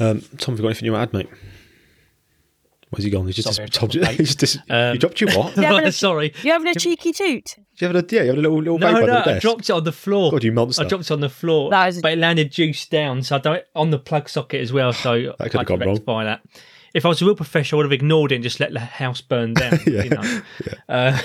Um, 0.00 0.22
Tom, 0.38 0.54
have 0.54 0.58
you 0.58 0.62
got 0.62 0.68
anything 0.68 0.86
you 0.86 0.92
want 0.92 1.12
to 1.12 1.18
add, 1.18 1.24
mate? 1.26 1.38
Where's 2.90 3.04
he 3.04 3.10
gone? 3.10 3.26
He's 3.26 3.36
just, 3.36 3.52
Sorry, 3.54 3.68
told 3.70 3.92
Tom, 3.92 4.00
you. 4.00 4.06
mate. 4.06 4.16
He's 4.18 4.36
just, 4.36 4.58
Um, 4.70 4.94
you 4.94 4.98
dropped 4.98 5.20
your 5.20 5.30
what? 5.36 5.56
Yeah, 5.58 5.72
but- 5.72 5.92
Sorry. 5.94 6.32
You 6.42 6.52
having 6.52 6.68
a 6.68 6.74
cheeky 6.74 7.12
toot? 7.12 7.56
you 7.78 7.86
have 7.88 7.96
a, 7.96 8.04
yeah, 8.14 8.22
you 8.22 8.28
have 8.28 8.38
a 8.38 8.40
little 8.40 8.58
little 8.58 8.78
No, 8.78 8.86
vape 8.86 8.94
under 8.94 9.06
no, 9.06 9.22
the 9.24 9.36
I 9.36 9.38
dropped 9.38 9.68
it 9.68 9.72
on 9.72 9.84
the 9.84 9.92
floor. 9.92 10.30
God, 10.30 10.44
you 10.44 10.52
monster. 10.52 10.84
I 10.84 10.88
dropped 10.88 11.04
it 11.04 11.10
on 11.10 11.20
the 11.20 11.28
floor, 11.28 11.70
That 11.70 11.88
is- 11.88 12.00
but 12.00 12.12
it 12.12 12.18
landed 12.18 12.50
juice 12.52 12.86
down, 12.86 13.22
so 13.22 13.36
I 13.36 13.38
don't 13.40 13.64
on 13.74 13.90
the 13.90 13.98
plug 13.98 14.28
socket 14.28 14.60
as 14.60 14.72
well. 14.72 14.92
So 14.92 15.34
That 15.38 15.50
could've 15.50 15.60
I 15.60 15.64
gone 15.64 15.80
wrong. 15.80 15.88
rectify 15.90 16.24
that. 16.24 16.40
If 16.96 17.04
I 17.04 17.08
was 17.08 17.20
a 17.20 17.26
real 17.26 17.34
professional, 17.34 17.78
I 17.78 17.84
would 17.84 17.92
have 17.92 18.00
ignored 18.00 18.32
it 18.32 18.36
and 18.36 18.44
just 18.44 18.58
let 18.58 18.72
the 18.72 18.80
house 18.80 19.20
burn 19.20 19.54
down. 19.54 19.78
Yeah. 19.86 20.02
You 20.04 20.10
know. 20.10 20.40
Uh, 20.88 21.18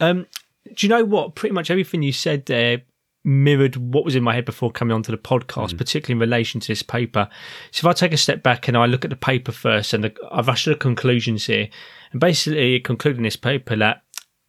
um, 0.00 0.26
do 0.74 0.86
you 0.86 0.88
know 0.88 1.04
what? 1.04 1.34
Pretty 1.34 1.52
much 1.52 1.70
everything 1.70 2.02
you 2.02 2.12
said 2.12 2.46
there 2.46 2.82
mirrored 3.24 3.76
what 3.76 4.04
was 4.04 4.16
in 4.16 4.22
my 4.22 4.34
head 4.34 4.44
before 4.44 4.70
coming 4.70 4.94
onto 4.94 5.12
the 5.12 5.18
podcast, 5.18 5.76
particularly 5.76 6.16
in 6.16 6.30
relation 6.30 6.60
to 6.60 6.68
this 6.68 6.82
paper. 6.82 7.28
So 7.70 7.86
if 7.86 7.90
I 7.90 7.92
take 7.92 8.12
a 8.12 8.16
step 8.16 8.42
back 8.42 8.68
and 8.68 8.76
I 8.76 8.86
look 8.86 9.04
at 9.04 9.10
the 9.10 9.16
paper 9.16 9.52
first, 9.52 9.92
and 9.92 10.04
the, 10.04 10.14
I've 10.30 10.48
rushed 10.48 10.64
to 10.64 10.70
the 10.70 10.76
conclusions 10.76 11.46
here, 11.46 11.68
and 12.12 12.20
basically 12.20 12.80
concluding 12.80 13.22
this 13.22 13.36
paper 13.36 13.76
that 13.76 14.02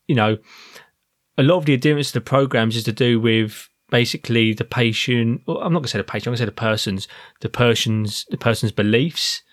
you 0.07 0.15
know 0.15 0.37
a 1.37 1.43
lot 1.43 1.57
of 1.57 1.65
the 1.65 1.73
adherence 1.73 2.07
to 2.07 2.19
the 2.19 2.21
programs 2.21 2.75
is 2.75 2.83
to 2.85 2.91
do 2.91 3.19
with 3.19 3.69
basically 3.89 4.53
the 4.53 4.65
patient. 4.65 5.41
Well, 5.45 5.57
I'm 5.57 5.73
not 5.73 5.79
going 5.79 5.83
to 5.83 5.89
say 5.89 5.97
the 5.99 6.03
patient. 6.03 6.27
I'm 6.27 6.31
going 6.31 6.37
to 6.37 6.41
say 6.41 6.45
the 6.45 6.51
person's 6.51 7.07
the 7.41 7.49
person's 7.49 8.25
the 8.29 8.37
person's 8.37 8.71
beliefs, 8.71 9.43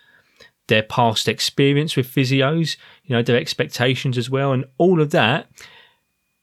their 0.70 0.82
past 0.82 1.28
experience 1.28 1.96
with 1.96 2.08
physios, 2.08 2.78
you 3.04 3.14
know, 3.14 3.22
their 3.22 3.36
expectations 3.36 4.16
as 4.16 4.30
well, 4.30 4.52
and 4.52 4.64
all 4.78 5.02
of 5.02 5.10
that 5.10 5.46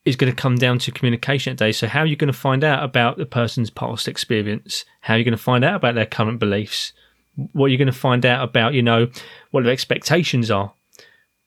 is 0.06 0.16
going 0.16 0.32
to 0.32 0.42
come 0.42 0.56
down 0.56 0.80
to 0.80 0.92
communication 0.92 1.58
today. 1.58 1.72
So, 1.72 1.88
how 1.88 2.02
are 2.02 2.06
you 2.06 2.16
going 2.16 2.32
to 2.32 2.38
find 2.38 2.64
out 2.64 2.84
about 2.84 3.18
the 3.18 3.26
person's 3.26 3.70
past 3.70 4.08
experience? 4.08 4.86
How 5.02 5.16
are 5.16 5.18
you 5.18 5.26
going 5.26 5.36
to 5.36 5.44
find 5.44 5.66
out 5.66 5.76
about 5.76 5.96
their 5.96 6.06
current 6.06 6.40
beliefs? 6.40 6.94
What 7.52 7.66
are 7.66 7.70
you 7.70 7.78
going 7.78 7.88
to 7.88 7.92
find 7.92 8.26
out 8.26 8.48
about, 8.48 8.74
you 8.74 8.82
know, 8.82 9.10
what 9.52 9.64
their 9.64 9.74
expectations 9.74 10.50
are? 10.50 10.72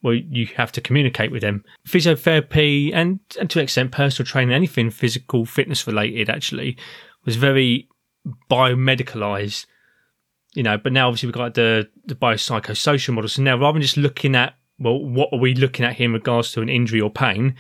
Well, 0.02 0.14
you 0.14 0.46
have 0.56 0.72
to 0.72 0.80
communicate 0.80 1.30
with 1.30 1.42
them. 1.42 1.64
Physiotherapy 1.86 2.92
and, 2.94 3.20
and 3.38 3.50
to 3.50 3.58
an 3.58 3.64
extent, 3.64 3.92
personal 3.92 4.26
training, 4.26 4.54
anything 4.54 4.90
physical 4.90 5.44
fitness 5.44 5.86
related, 5.86 6.30
actually, 6.30 6.76
was 7.24 7.36
very 7.36 7.88
biomedicalized. 8.50 9.66
You 10.54 10.62
know, 10.64 10.76
but 10.78 10.92
now 10.92 11.08
obviously 11.08 11.28
we've 11.28 11.34
got 11.34 11.54
the 11.54 11.88
the 12.04 12.14
biopsychosocial 12.14 13.14
model. 13.14 13.28
So 13.28 13.42
now 13.42 13.56
rather 13.56 13.74
than 13.74 13.82
just 13.82 13.96
looking 13.96 14.34
at 14.34 14.54
well, 14.78 14.98
what 14.98 15.28
are 15.32 15.38
we 15.38 15.54
looking 15.54 15.84
at 15.84 15.96
here 15.96 16.06
in 16.06 16.12
regards 16.12 16.52
to 16.52 16.62
an 16.62 16.68
injury 16.68 17.00
or 17.00 17.10
pain? 17.10 17.56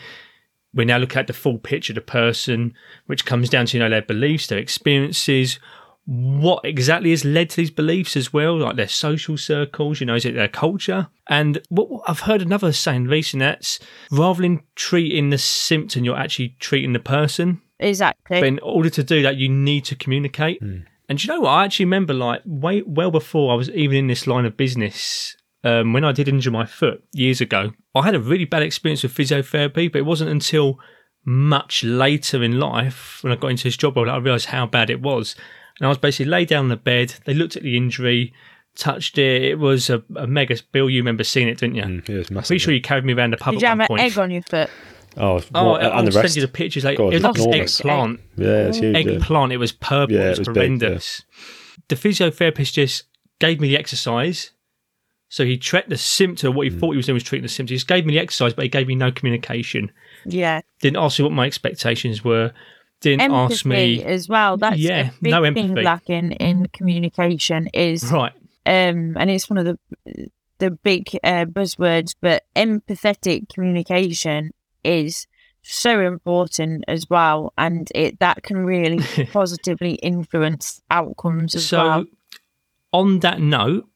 we 0.72 0.84
now 0.84 0.98
look 0.98 1.16
at 1.16 1.26
the 1.26 1.32
full 1.32 1.58
picture 1.58 1.92
of 1.92 1.96
the 1.96 2.00
person, 2.00 2.74
which 3.06 3.24
comes 3.24 3.48
down 3.48 3.66
to 3.66 3.76
you 3.76 3.82
know 3.82 3.90
their 3.90 4.02
beliefs, 4.02 4.46
their 4.46 4.58
experiences, 4.58 5.58
what 6.06 6.64
exactly 6.64 7.10
has 7.10 7.24
led 7.24 7.50
to 7.50 7.56
these 7.56 7.70
beliefs 7.70 8.16
as 8.16 8.32
well, 8.32 8.58
like 8.58 8.76
their 8.76 8.88
social 8.88 9.36
circles, 9.36 10.00
you 10.00 10.06
know, 10.06 10.14
is 10.14 10.24
it 10.24 10.34
their 10.34 10.48
culture? 10.48 11.08
And 11.28 11.60
what 11.68 11.90
what 11.90 12.02
I've 12.08 12.20
heard 12.20 12.42
another 12.42 12.72
saying 12.72 13.06
recently 13.06 13.46
that's 13.46 13.78
rather 14.10 14.42
than 14.42 14.62
treating 14.74 15.30
the 15.30 15.38
symptom, 15.38 16.04
you're 16.04 16.16
actually 16.16 16.56
treating 16.58 16.92
the 16.92 17.00
person. 17.00 17.60
Exactly. 17.78 18.40
But 18.40 18.46
in 18.46 18.58
order 18.60 18.90
to 18.90 19.02
do 19.02 19.22
that, 19.22 19.36
you 19.36 19.48
need 19.48 19.84
to 19.86 19.96
communicate. 19.96 20.60
Hmm. 20.60 20.80
And 21.10 21.18
do 21.18 21.26
you 21.26 21.34
know 21.34 21.40
what? 21.40 21.50
I 21.50 21.64
actually 21.64 21.86
remember, 21.86 22.14
like, 22.14 22.40
way 22.46 22.82
well 22.86 23.10
before 23.10 23.52
I 23.52 23.56
was 23.56 23.68
even 23.70 23.96
in 23.96 24.06
this 24.06 24.28
line 24.28 24.44
of 24.46 24.56
business, 24.56 25.36
um, 25.64 25.92
when 25.92 26.04
I 26.04 26.12
did 26.12 26.28
injure 26.28 26.52
my 26.52 26.64
foot 26.64 27.02
years 27.12 27.40
ago, 27.40 27.72
I 27.96 28.04
had 28.04 28.14
a 28.14 28.20
really 28.20 28.44
bad 28.44 28.62
experience 28.62 29.02
with 29.02 29.12
physiotherapy, 29.12 29.90
but 29.90 29.98
it 29.98 30.06
wasn't 30.06 30.30
until 30.30 30.78
much 31.24 31.82
later 31.82 32.44
in 32.44 32.60
life 32.60 33.18
when 33.22 33.32
I 33.32 33.36
got 33.36 33.48
into 33.48 33.64
this 33.64 33.76
job 33.76 33.96
role 33.96 34.06
that 34.06 34.14
I 34.14 34.18
realised 34.18 34.46
how 34.46 34.66
bad 34.66 34.88
it 34.88 35.02
was. 35.02 35.34
And 35.80 35.86
I 35.86 35.88
was 35.88 35.98
basically 35.98 36.30
laid 36.30 36.46
down 36.46 36.66
on 36.66 36.68
the 36.68 36.76
bed. 36.76 37.14
They 37.24 37.34
looked 37.34 37.56
at 37.56 37.64
the 37.64 37.76
injury, 37.76 38.32
touched 38.76 39.18
it. 39.18 39.42
It 39.42 39.58
was 39.58 39.90
a, 39.90 40.04
a 40.14 40.28
mega 40.28 40.56
Bill. 40.70 40.88
You 40.88 41.00
remember 41.00 41.24
seeing 41.24 41.48
it, 41.48 41.58
didn't 41.58 41.74
you? 41.74 41.82
Mm, 41.82 42.08
yeah, 42.08 42.16
it's 42.18 42.30
massive. 42.30 42.46
Pretty 42.48 42.58
sure 42.60 42.72
you 42.72 42.80
carried 42.80 43.04
me 43.04 43.14
around 43.14 43.32
the 43.32 43.36
pub 43.36 43.54
Did 43.54 43.62
you 43.62 43.66
at 43.66 43.70
have 43.70 43.78
one 43.78 43.84
an 43.84 43.88
point. 43.88 44.12
egg 44.12 44.18
on 44.18 44.30
your 44.30 44.42
foot? 44.42 44.70
Oh, 45.16 45.42
Oh, 45.54 45.64
what- 45.70 45.82
I'll 45.82 45.98
and 45.98 46.08
the 46.08 46.12
send 46.12 46.22
rest. 46.24 46.36
you 46.36 46.42
the 46.42 46.48
pictures. 46.48 46.84
Like, 46.84 46.98
God, 46.98 47.12
it 47.14 47.22
was 47.22 47.38
like 47.46 47.60
it's 47.62 47.80
eggplant. 47.80 48.20
Yeah, 48.36 48.68
it's 48.68 48.78
huge. 48.78 48.96
yeah. 49.06 49.12
Eggplant. 49.14 49.52
It 49.52 49.56
was 49.58 49.72
purple. 49.72 50.14
Yeah, 50.14 50.22
it 50.22 50.24
it 50.26 50.28
was, 50.30 50.38
was 50.40 50.48
big, 50.48 50.56
yeah. 50.56 50.62
horrendous. 50.62 51.24
The 51.88 51.96
physiotherapist 51.96 52.72
just 52.72 53.04
gave 53.40 53.60
me 53.60 53.68
the 53.68 53.76
exercise. 53.78 54.50
So 55.28 55.44
he 55.44 55.56
treated 55.58 55.90
the 55.90 55.96
symptom. 55.96 56.54
What 56.54 56.66
he 56.66 56.72
Hmm. 56.72 56.78
thought 56.80 56.90
he 56.92 56.96
was 56.96 57.06
doing 57.06 57.14
was 57.14 57.22
treating 57.22 57.42
the 57.44 57.48
symptom. 57.48 57.72
He 57.74 57.76
just 57.76 57.88
gave 57.88 58.04
me 58.06 58.14
the 58.14 58.20
exercise, 58.20 58.52
but 58.52 58.64
he 58.64 58.68
gave 58.68 58.86
me 58.88 58.94
no 58.96 59.10
communication. 59.12 59.90
Yeah. 60.26 60.60
Didn't 60.80 60.96
ask 60.98 61.18
me 61.18 61.24
what 61.24 61.32
my 61.32 61.46
expectations 61.46 62.24
were. 62.24 62.52
Didn't 63.00 63.22
Empathy 63.22 63.54
ask 63.54 63.64
me. 63.64 64.04
as 64.04 64.28
well. 64.28 64.56
That's 64.58 64.76
Yeah, 64.78 65.08
a 65.08 65.12
big 65.22 65.30
no 65.30 65.42
thing 65.42 65.56
empathy. 65.70 65.82
lacking 65.82 66.32
in 66.32 66.66
communication 66.72 67.68
is 67.72 68.04
Right. 68.12 68.32
um 68.66 69.16
and 69.16 69.30
it's 69.30 69.48
one 69.48 69.56
of 69.58 69.64
the 69.64 69.78
the 70.58 70.70
big 70.70 71.08
uh, 71.24 71.46
buzzwords 71.46 72.14
but 72.20 72.42
empathetic 72.54 73.48
communication 73.48 74.50
is 74.84 75.26
so 75.62 76.00
important 76.00 76.84
as 76.88 77.08
well 77.10 77.52
and 77.58 77.88
it 77.94 78.18
that 78.18 78.42
can 78.42 78.64
really 78.64 78.98
positively 79.32 79.94
influence 79.96 80.80
outcomes 80.90 81.54
as 81.54 81.66
so 81.66 81.78
well. 81.78 82.04
on 82.92 83.20
that 83.20 83.40
note 83.40 83.86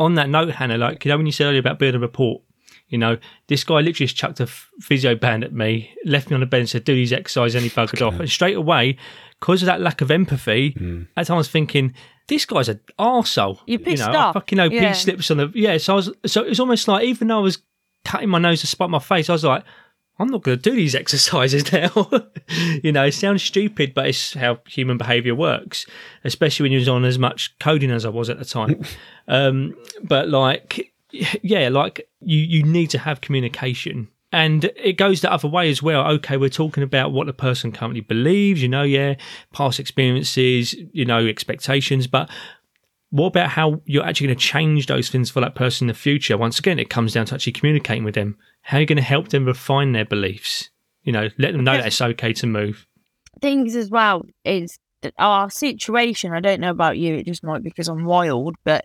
on 0.00 0.14
that 0.14 0.28
note 0.28 0.50
hannah 0.50 0.76
like 0.76 1.04
you 1.04 1.10
know 1.10 1.16
when 1.16 1.26
you 1.26 1.32
said 1.32 1.46
earlier 1.46 1.60
about 1.60 1.78
building 1.78 2.00
a 2.00 2.02
report 2.02 2.42
you 2.88 2.98
know 2.98 3.16
this 3.48 3.64
guy 3.64 3.76
literally 3.76 3.92
just 3.92 4.16
chucked 4.16 4.40
a 4.40 4.46
physio 4.46 5.14
band 5.14 5.44
at 5.44 5.52
me 5.52 5.90
left 6.04 6.30
me 6.30 6.34
on 6.34 6.40
the 6.40 6.46
bench, 6.46 6.62
and 6.62 6.68
said 6.70 6.84
do 6.84 6.94
these 6.94 7.12
exercises 7.12 7.54
and 7.54 7.64
he 7.64 7.70
buggered 7.70 8.06
off. 8.06 8.18
and 8.18 8.30
straight 8.30 8.56
away 8.56 8.96
because 9.40 9.62
of 9.62 9.66
that 9.66 9.80
lack 9.80 10.00
of 10.00 10.10
empathy 10.10 10.72
mm. 10.72 11.06
at 11.16 11.26
times 11.26 11.30
I 11.30 11.36
was 11.36 11.48
thinking 11.48 11.94
this 12.28 12.44
guy's 12.44 12.68
an 12.68 12.80
arsehole. 12.98 13.60
You're 13.66 13.78
pissed 13.78 14.04
you 14.04 14.12
know 14.12 14.18
off. 14.18 14.36
I 14.36 14.40
fucking 14.40 14.56
know 14.56 14.64
Yeah. 14.64 14.92
Slips 14.92 15.30
on 15.30 15.36
the 15.38 15.52
yeah 15.54 15.78
so 15.78 15.94
I 15.94 15.96
was 15.96 16.12
so 16.26 16.42
it 16.42 16.48
was 16.48 16.60
almost 16.60 16.88
like 16.88 17.04
even 17.04 17.28
though 17.28 17.38
I 17.38 17.42
was 17.42 17.58
cutting 18.04 18.28
my 18.28 18.38
nose 18.38 18.60
to 18.60 18.66
spite 18.66 18.90
my 18.90 18.98
face 18.98 19.28
I 19.28 19.32
was 19.32 19.44
like 19.44 19.64
I'm 20.18 20.28
not 20.28 20.42
going 20.42 20.58
to 20.58 20.70
do 20.70 20.74
these 20.74 20.94
exercises 21.02 21.72
now. 21.72 21.90
you 22.82 22.92
know, 22.92 23.04
it 23.04 23.12
sounds 23.12 23.42
stupid, 23.42 23.94
but 23.94 24.08
it's 24.08 24.34
how 24.34 24.60
human 24.66 24.98
behavior 24.98 25.34
works, 25.34 25.86
especially 26.24 26.64
when 26.64 26.72
you're 26.72 26.94
on 26.94 27.04
as 27.04 27.18
much 27.18 27.56
codeine 27.58 27.90
as 27.90 28.04
I 28.04 28.10
was 28.10 28.30
at 28.30 28.38
the 28.38 28.44
time. 28.44 28.82
um, 29.28 29.76
but 30.02 30.28
like, 30.28 30.92
yeah, 31.10 31.68
like 31.68 32.08
you, 32.20 32.38
you 32.38 32.62
need 32.62 32.90
to 32.90 32.98
have 32.98 33.20
communication. 33.20 34.08
and 34.32 34.64
it 34.76 34.94
goes 34.94 35.20
the 35.20 35.32
other 35.32 35.48
way 35.48 35.70
as 35.70 35.82
well. 35.82 36.06
Okay, 36.12 36.36
we're 36.36 36.48
talking 36.48 36.82
about 36.82 37.12
what 37.12 37.26
the 37.26 37.32
person 37.32 37.72
currently 37.72 38.00
believes, 38.00 38.62
you 38.62 38.68
know, 38.68 38.82
yeah, 38.82 39.14
past 39.52 39.78
experiences, 39.78 40.74
you 40.92 41.04
know, 41.04 41.26
expectations, 41.26 42.06
but 42.06 42.28
what 43.10 43.28
about 43.28 43.50
how 43.50 43.80
you're 43.84 44.04
actually 44.04 44.28
going 44.28 44.38
to 44.38 44.44
change 44.44 44.86
those 44.86 45.08
things 45.08 45.30
for 45.30 45.40
that 45.40 45.54
person 45.54 45.84
in 45.84 45.88
the 45.88 45.94
future? 45.94 46.36
Once 46.36 46.58
again, 46.58 46.78
it 46.78 46.90
comes 46.90 47.12
down 47.12 47.26
to 47.26 47.34
actually 47.34 47.52
communicating 47.52 48.04
with 48.04 48.14
them. 48.14 48.36
How 48.66 48.78
are 48.78 48.80
you 48.80 48.86
going 48.86 48.96
to 48.96 49.02
help 49.02 49.28
them 49.28 49.44
refine 49.44 49.92
their 49.92 50.04
beliefs? 50.04 50.70
You 51.04 51.12
know, 51.12 51.28
let 51.38 51.52
them 51.52 51.62
know 51.62 51.76
that 51.76 51.86
it's 51.86 52.00
okay 52.00 52.32
to 52.32 52.48
move. 52.48 52.84
Things 53.40 53.76
as 53.76 53.90
well 53.90 54.22
is 54.44 54.76
that 55.02 55.14
our 55.18 55.48
situation, 55.50 56.32
I 56.32 56.40
don't 56.40 56.60
know 56.60 56.70
about 56.70 56.98
you, 56.98 57.14
it 57.14 57.26
just 57.26 57.44
might 57.44 57.62
be 57.62 57.70
because 57.70 57.86
I'm 57.86 58.04
wild, 58.04 58.56
but 58.64 58.84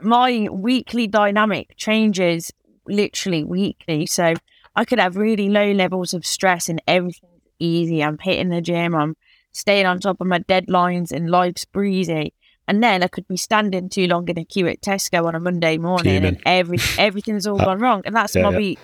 my 0.00 0.48
weekly 0.50 1.06
dynamic 1.06 1.74
changes 1.76 2.50
literally 2.86 3.44
weekly. 3.44 4.06
So 4.06 4.32
I 4.74 4.86
could 4.86 5.00
have 5.00 5.18
really 5.18 5.50
low 5.50 5.70
levels 5.72 6.14
of 6.14 6.24
stress 6.24 6.70
and 6.70 6.80
everything's 6.86 7.42
easy. 7.58 8.02
I'm 8.02 8.16
hitting 8.16 8.48
the 8.48 8.62
gym, 8.62 8.94
I'm 8.94 9.16
staying 9.52 9.84
on 9.84 10.00
top 10.00 10.18
of 10.22 10.26
my 10.26 10.38
deadlines, 10.38 11.12
and 11.12 11.28
life's 11.28 11.66
breezy. 11.66 12.32
And 12.68 12.82
then 12.82 13.02
I 13.02 13.08
could 13.08 13.26
be 13.26 13.36
standing 13.38 13.88
too 13.88 14.06
long 14.06 14.28
in 14.28 14.38
a 14.38 14.44
queue 14.44 14.68
at 14.68 14.82
Tesco 14.82 15.24
on 15.24 15.34
a 15.34 15.40
Monday 15.40 15.78
morning, 15.78 16.20
Fuming. 16.22 16.34
and 16.34 16.42
every 16.46 16.78
everything's 16.98 17.46
all 17.46 17.58
gone 17.68 17.80
wrong. 17.80 18.02
And 18.04 18.14
that's 18.14 18.36
Yeah, 18.36 18.50
my 18.50 18.58
yeah. 18.58 18.74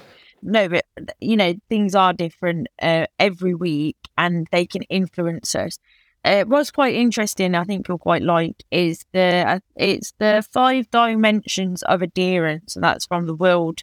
No, 0.43 0.69
but 0.69 0.85
you 1.21 1.37
know 1.37 1.55
things 1.69 1.95
are 1.95 2.13
different 2.13 2.67
uh, 2.83 3.07
every 3.19 3.55
week, 3.55 3.97
and 4.19 4.47
they 4.51 4.67
can 4.67 4.83
influence 4.85 5.55
us. 5.55 5.79
Uh, 6.25 6.45
what's 6.45 6.71
quite 6.71 6.95
interesting, 6.95 7.55
I 7.55 7.65
think 7.65 7.87
you'll 7.87 7.99
quite 7.99 8.23
like, 8.23 8.65
is 8.71 9.05
the 9.13 9.45
uh, 9.47 9.61
it's 9.77 10.13
the 10.19 10.43
five 10.51 10.91
dimensions 10.91 11.83
of 11.83 12.03
adherence, 12.03 12.75
and 12.77 12.83
that's 12.83 13.05
from 13.07 13.27
the 13.27 13.35
World 13.35 13.83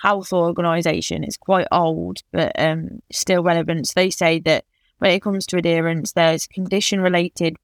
Health 0.00 0.32
Organization. 0.32 1.24
It's 1.24 1.36
quite 1.36 1.66
old, 1.72 2.18
but 2.32 2.52
um, 2.58 3.00
still 3.10 3.42
relevant. 3.42 3.88
So 3.88 3.92
they 3.96 4.10
say 4.10 4.38
that 4.40 4.64
when 4.98 5.10
it 5.10 5.22
comes 5.22 5.44
to 5.46 5.56
adherence, 5.56 6.12
there's 6.12 6.46
condition 6.46 7.00
related 7.00 7.56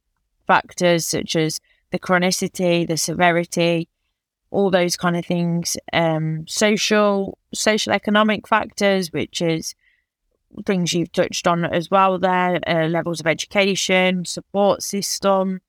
factors 0.47 1.07
such 1.07 1.37
as 1.37 1.61
the 1.97 2.07
chronicity, 2.07 2.87
the 2.87 2.97
severity, 2.99 3.89
all 4.51 4.71
those 4.71 4.97
kind 4.97 5.17
of 5.17 5.25
things. 5.25 5.77
Um, 5.93 6.47
social, 6.47 7.39
social 7.55 7.93
economic 7.93 8.47
factors, 8.47 9.13
which 9.13 9.41
is 9.41 9.75
things 10.67 10.93
you've 10.93 11.13
touched 11.13 11.47
on 11.47 11.65
as 11.65 11.91
well 11.91 12.19
there, 12.19 12.61
uh, 12.67 12.87
levels 12.89 13.21
of 13.21 13.27
education, 13.27 14.25
support 14.27 14.83
system. 14.83 15.61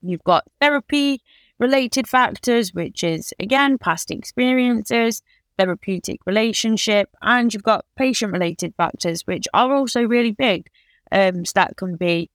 You've 0.00 0.24
got 0.24 0.44
therapy 0.60 1.22
related 1.58 2.08
factors, 2.08 2.72
which 2.72 3.04
is 3.04 3.34
again 3.38 3.76
past 3.78 4.10
experiences, 4.10 5.22
therapeutic 5.58 6.20
relationship, 6.24 7.10
and 7.20 7.52
you've 7.52 7.62
got 7.62 7.84
patient 7.96 8.32
related 8.32 8.74
factors, 8.76 9.26
which 9.26 9.46
are 9.52 9.74
also 9.74 10.02
really 10.02 10.32
big. 10.32 10.68
Um, 11.12 11.44
so 11.44 11.52
that 11.56 11.76
can 11.76 11.96
be 11.96 12.30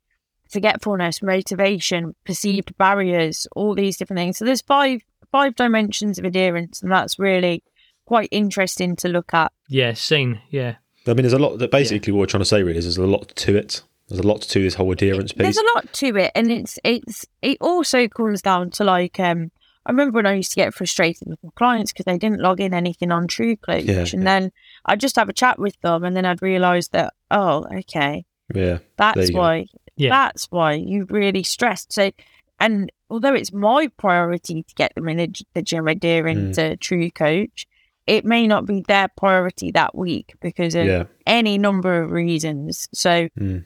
forgetfulness, 0.49 1.21
motivation, 1.21 2.15
perceived 2.25 2.77
barriers, 2.77 3.47
all 3.55 3.75
these 3.75 3.97
different 3.97 4.19
things. 4.19 4.37
So 4.37 4.45
there's 4.45 4.61
five 4.61 5.01
five 5.31 5.55
dimensions 5.55 6.19
of 6.19 6.25
adherence, 6.25 6.81
and 6.81 6.91
that's 6.91 7.17
really 7.19 7.63
quite 8.05 8.29
interesting 8.31 8.95
to 8.97 9.07
look 9.09 9.33
at. 9.33 9.51
Yeah, 9.67 9.93
seen. 9.93 10.41
Yeah. 10.49 10.75
I 11.05 11.09
mean, 11.09 11.23
there's 11.23 11.33
a 11.33 11.39
lot 11.39 11.57
that 11.57 11.71
basically 11.71 12.13
what 12.13 12.19
we're 12.21 12.25
trying 12.27 12.41
to 12.41 12.45
say 12.45 12.63
really 12.63 12.77
is 12.77 12.85
there's 12.85 12.97
a 12.97 13.05
lot 13.05 13.29
to 13.29 13.55
it. 13.57 13.81
There's 14.07 14.19
a 14.19 14.27
lot 14.27 14.41
to 14.41 14.61
this 14.61 14.75
whole 14.75 14.91
adherence 14.91 15.31
piece. 15.33 15.41
There's 15.43 15.57
a 15.57 15.75
lot 15.75 15.91
to 15.93 16.15
it, 16.17 16.31
and 16.35 16.51
it's 16.51 16.77
it's 16.83 17.25
it 17.41 17.57
also 17.61 18.07
comes 18.07 18.41
down 18.41 18.69
to 18.71 18.83
like 18.83 19.19
um. 19.19 19.51
I 19.85 19.91
remember 19.91 20.15
when 20.15 20.25
I 20.25 20.35
used 20.35 20.51
to 20.51 20.55
get 20.55 20.73
frustrated 20.73 21.27
with 21.27 21.39
my 21.43 21.49
clients 21.57 21.91
because 21.91 22.05
they 22.05 22.17
didn't 22.17 22.39
log 22.39 22.61
in 22.61 22.73
anything 22.73 23.11
on 23.11 23.27
TrueCoach, 23.27 23.83
Yeah, 23.85 23.99
and 23.99 24.13
yeah. 24.13 24.39
then 24.39 24.51
I'd 24.85 25.01
just 25.01 25.17
have 25.17 25.27
a 25.27 25.33
chat 25.33 25.59
with 25.59 25.77
them, 25.81 26.05
and 26.05 26.15
then 26.15 26.25
I'd 26.25 26.41
realise 26.41 26.87
that 26.89 27.13
oh, 27.31 27.65
okay, 27.79 28.23
yeah, 28.55 28.77
that's 28.95 29.27
you 29.27 29.33
go. 29.33 29.39
why 29.39 29.65
Yeah. 29.95 30.09
that's 30.09 30.45
why 30.49 30.73
you 30.73 31.05
really 31.09 31.43
stressed. 31.43 31.93
So, 31.93 32.11
and 32.59 32.91
although 33.09 33.33
it's 33.33 33.53
my 33.53 33.89
priority 33.97 34.63
to 34.63 34.75
get 34.75 34.93
them 34.95 35.07
in 35.09 35.17
the, 35.17 35.31
the 35.53 35.61
gym 35.61 35.87
adhering 35.87 36.51
Mm. 36.51 36.53
to 36.55 36.77
TrueCoach, 36.77 37.65
it 38.07 38.25
may 38.25 38.47
not 38.47 38.65
be 38.65 38.83
their 38.87 39.07
priority 39.17 39.71
that 39.71 39.95
week 39.95 40.33
because 40.41 40.75
of 40.75 40.85
yeah, 40.85 41.03
any 41.25 41.57
number 41.57 42.01
of 42.03 42.11
reasons. 42.11 42.87
So, 42.93 43.27
Mm. 43.39 43.63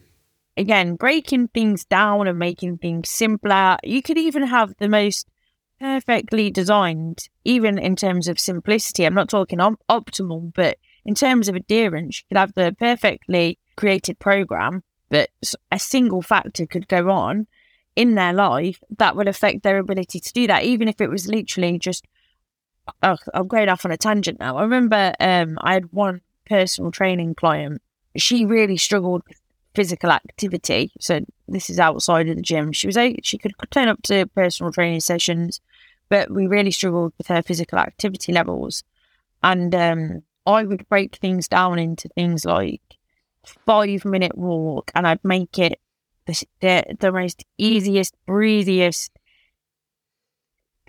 again, 0.57 0.95
breaking 0.95 1.47
things 1.49 1.85
down 1.85 2.27
and 2.27 2.37
making 2.37 2.77
things 2.77 3.09
simpler. 3.09 3.77
You 3.83 4.01
could 4.01 4.17
even 4.17 4.43
have 4.47 4.73
the 4.79 4.89
most 4.89 5.27
perfectly 5.79 6.49
designed, 6.49 7.29
even 7.45 7.77
in 7.77 7.95
terms 7.95 8.27
of 8.27 8.39
simplicity. 8.39 9.05
I'm 9.05 9.13
not 9.13 9.29
talking 9.29 9.59
op- 9.59 9.81
optimal, 9.89 10.51
but 10.53 10.77
in 11.05 11.13
terms 11.15 11.47
of 11.47 11.55
adherence, 11.55 12.19
you 12.19 12.23
could 12.29 12.39
have 12.39 12.53
the 12.53 12.75
perfectly 12.77 13.59
created 13.75 14.17
program, 14.19 14.83
but 15.09 15.29
a 15.71 15.79
single 15.79 16.21
factor 16.21 16.65
could 16.65 16.87
go 16.87 17.09
on 17.09 17.47
in 17.95 18.15
their 18.15 18.33
life 18.33 18.79
that 18.97 19.15
would 19.15 19.27
affect 19.27 19.63
their 19.63 19.79
ability 19.79 20.19
to 20.19 20.33
do 20.33 20.47
that, 20.47 20.63
even 20.63 20.87
if 20.87 21.01
it 21.01 21.09
was 21.09 21.27
literally 21.27 21.79
just. 21.79 22.05
Oh, 23.03 23.17
I'm 23.33 23.47
going 23.47 23.67
off 23.67 23.83
on 23.83 23.91
a 23.91 23.97
tangent 23.97 24.39
now. 24.39 24.55
I 24.55 24.61
remember 24.61 25.13
um, 25.19 25.57
I 25.59 25.73
had 25.73 25.91
one 25.91 26.21
personal 26.45 26.89
training 26.89 27.35
client. 27.35 27.81
She 28.15 28.45
really 28.45 28.77
struggled 28.77 29.23
with 29.27 29.41
physical 29.75 30.09
activity. 30.09 30.91
So 30.99 31.19
this 31.47 31.69
is 31.69 31.79
outside 31.79 32.29
of 32.29 32.35
the 32.35 32.41
gym. 32.41 32.71
She 32.71 32.87
was 32.87 32.97
a 32.97 33.15
she 33.23 33.37
could 33.37 33.53
turn 33.69 33.89
up 33.89 34.01
to 34.03 34.25
personal 34.27 34.71
training 34.71 35.01
sessions, 35.01 35.61
but 36.09 36.31
we 36.31 36.47
really 36.47 36.71
struggled 36.71 37.13
with 37.17 37.27
her 37.27 37.41
physical 37.41 37.77
activity 37.77 38.31
levels. 38.31 38.83
And 39.43 39.75
um, 39.75 40.23
I 40.47 40.63
would 40.63 40.89
break 40.89 41.17
things 41.17 41.47
down 41.47 41.77
into 41.77 42.09
things 42.09 42.45
like 42.45 42.81
five 43.65 44.05
minute 44.05 44.37
walk, 44.37 44.91
and 44.95 45.07
I'd 45.07 45.23
make 45.23 45.57
it 45.59 45.79
the 46.25 46.43
the, 46.61 46.83
the 46.99 47.11
most 47.11 47.43
easiest, 47.57 48.13
breeziest 48.25 49.11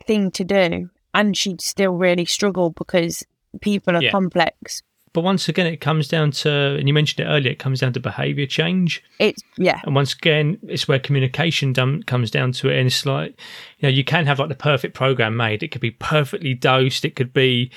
thing 0.07 0.31
to 0.33 0.45
do. 0.45 0.91
And 1.15 1.37
she'd 1.37 1.61
still 1.61 1.93
really 1.93 2.25
struggle 2.27 2.71
because 2.71 3.25
people 3.61 3.97
are 3.97 4.03
Yeah. 4.03 4.11
complex. 4.11 4.83
But 5.15 5.23
once 5.23 5.49
again, 5.49 5.67
it 5.67 5.81
comes 5.81 6.07
down 6.07 6.33
to, 6.33 6.77
and 6.79 6.87
you 6.87 6.93
mentioned 6.93 7.27
it 7.27 7.31
earlier, 7.31 7.51
it 7.51 7.59
comes 7.59 7.81
down 7.81 7.95
to 7.95 8.01
behaviour 8.01 8.47
change. 8.47 9.03
It's 9.19 9.43
yeah, 9.57 9.81
And 9.85 9.95
once 9.95 10.13
again, 10.13 10.59
it's 10.69 10.87
where 10.87 10.99
communication 10.99 11.73
done, 11.73 12.03
comes 12.03 12.31
down 12.31 12.53
to 12.53 12.69
it. 12.69 12.77
And 12.79 12.87
it's 12.87 13.07
like, 13.07 13.31
you 13.79 13.89
know, 13.89 13.89
you 13.89 14.05
can 14.05 14.27
have 14.27 14.39
like 14.39 14.51
the 14.51 14.55
perfect 14.55 14.95
program 14.95 15.35
made. 15.37 15.63
It 15.63 15.69
could 15.69 15.81
be 15.81 15.93
perfectly 15.93 16.53
dosed. 16.55 17.07
It 17.07 17.17
could 17.17 17.33
be, 17.33 17.71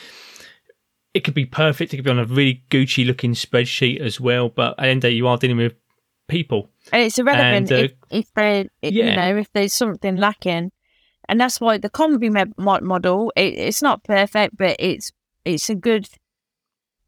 it 1.13 1.23
could 1.23 1.33
be 1.33 1.45
perfect. 1.45 1.93
It 1.93 1.97
could 1.97 2.05
be 2.05 2.11
on 2.11 2.19
a 2.19 2.25
really 2.25 2.63
Gucci 2.69 3.05
looking 3.05 3.33
spreadsheet 3.33 3.99
as 3.99 4.19
well. 4.19 4.49
But 4.49 4.71
at 4.71 4.77
the 4.77 4.87
end 4.87 4.97
of 4.97 5.01
the 5.01 5.09
day, 5.09 5.15
you 5.15 5.27
are 5.27 5.37
dealing 5.37 5.57
with 5.57 5.73
people. 6.27 6.69
and 6.93 7.03
it's 7.03 7.19
irrelevant 7.19 7.71
And, 7.71 7.71
uh, 7.71 7.83
if 7.83 7.93
if 8.09 8.33
there 8.33 8.65
you 8.81 9.03
know 9.03 9.37
if 9.37 9.51
there's 9.53 9.73
something 9.73 10.15
lacking, 10.15 10.71
and 11.27 11.39
that's 11.39 11.59
why 11.59 11.77
the 11.77 11.89
COM-B 11.89 12.29
model 12.57 13.33
it, 13.35 13.53
it's 13.57 13.81
not 13.81 14.03
perfect, 14.03 14.57
but 14.57 14.75
it's 14.79 15.11
it's 15.43 15.69
a 15.69 15.75
good 15.75 16.07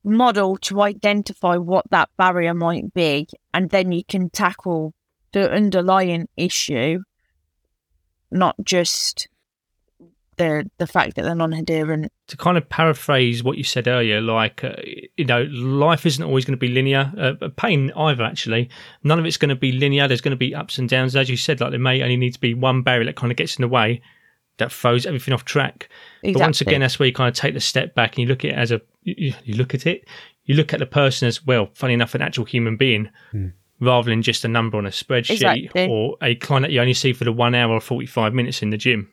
model 0.03 0.57
to 0.57 0.81
identify 0.81 1.55
what 1.55 1.85
that 1.91 2.09
barrier 2.17 2.53
might 2.53 2.93
be, 2.93 3.27
and 3.53 3.69
then 3.69 3.91
you 3.91 4.03
can 4.03 4.29
tackle 4.29 4.93
the 5.31 5.49
underlying 5.51 6.27
issue, 6.35 6.99
not 8.29 8.55
just 8.63 9.27
the 10.37 10.69
the 10.77 10.87
fact 10.87 11.15
that 11.15 11.23
they're 11.23 11.35
non-adherent. 11.35 12.11
to 12.27 12.37
kind 12.37 12.57
of 12.57 12.67
paraphrase 12.69 13.43
what 13.43 13.57
you 13.57 13.63
said 13.63 13.87
earlier, 13.87 14.21
like 14.21 14.63
uh, 14.63 14.75
you 15.17 15.25
know, 15.25 15.43
life 15.43 16.05
isn't 16.05 16.23
always 16.23 16.45
going 16.45 16.57
to 16.57 16.59
be 16.59 16.69
linear. 16.69 17.11
Uh, 17.17 17.49
pain 17.55 17.91
either, 17.95 18.23
actually. 18.23 18.69
None 19.03 19.19
of 19.19 19.25
it's 19.25 19.37
going 19.37 19.49
to 19.49 19.55
be 19.55 19.71
linear. 19.71 20.07
There's 20.07 20.21
going 20.21 20.31
to 20.31 20.37
be 20.37 20.55
ups 20.55 20.77
and 20.77 20.87
downs, 20.89 21.15
as 21.15 21.29
you 21.29 21.37
said. 21.37 21.61
Like 21.61 21.71
there 21.71 21.79
may 21.79 22.01
only 22.01 22.17
need 22.17 22.33
to 22.33 22.39
be 22.39 22.53
one 22.53 22.81
barrier 22.81 23.05
that 23.05 23.15
kind 23.15 23.31
of 23.31 23.37
gets 23.37 23.55
in 23.57 23.61
the 23.61 23.67
way, 23.67 24.01
that 24.57 24.71
throws 24.71 25.05
everything 25.05 25.33
off 25.33 25.45
track. 25.45 25.89
But 26.21 26.41
once 26.41 26.61
again, 26.61 26.81
that's 26.81 26.99
where 26.99 27.07
you 27.07 27.13
kind 27.13 27.29
of 27.29 27.35
take 27.35 27.53
the 27.53 27.59
step 27.59 27.95
back 27.95 28.11
and 28.11 28.19
you 28.19 28.27
look 28.27 28.45
at 28.45 28.51
it 28.51 28.57
as 28.57 28.71
a 28.71 28.81
you, 29.03 29.33
you 29.43 29.55
look 29.55 29.73
at 29.73 29.85
it, 29.85 30.07
you 30.45 30.55
look 30.55 30.73
at 30.73 30.79
the 30.79 30.85
person 30.85 31.27
as 31.27 31.45
well. 31.45 31.69
Funny 31.73 31.93
enough, 31.93 32.15
an 32.15 32.21
actual 32.21 32.45
human 32.45 32.77
being. 32.77 33.09
Rather 33.79 34.11
than 34.11 34.21
just 34.21 34.45
a 34.45 34.47
number 34.47 34.77
on 34.77 34.85
a 34.85 34.89
spreadsheet 34.91 35.31
Exactly. 35.31 35.89
or 35.89 36.15
a 36.21 36.35
client 36.35 36.63
that 36.63 36.71
you 36.71 36.79
only 36.79 36.93
see 36.93 37.11
for 37.11 37.25
the 37.25 37.33
one 37.33 37.53
hour 37.53 37.73
or 37.73 37.81
45 37.81 38.33
minutes 38.33 38.61
in 38.61 38.69
the 38.69 38.77
gym 38.77 39.11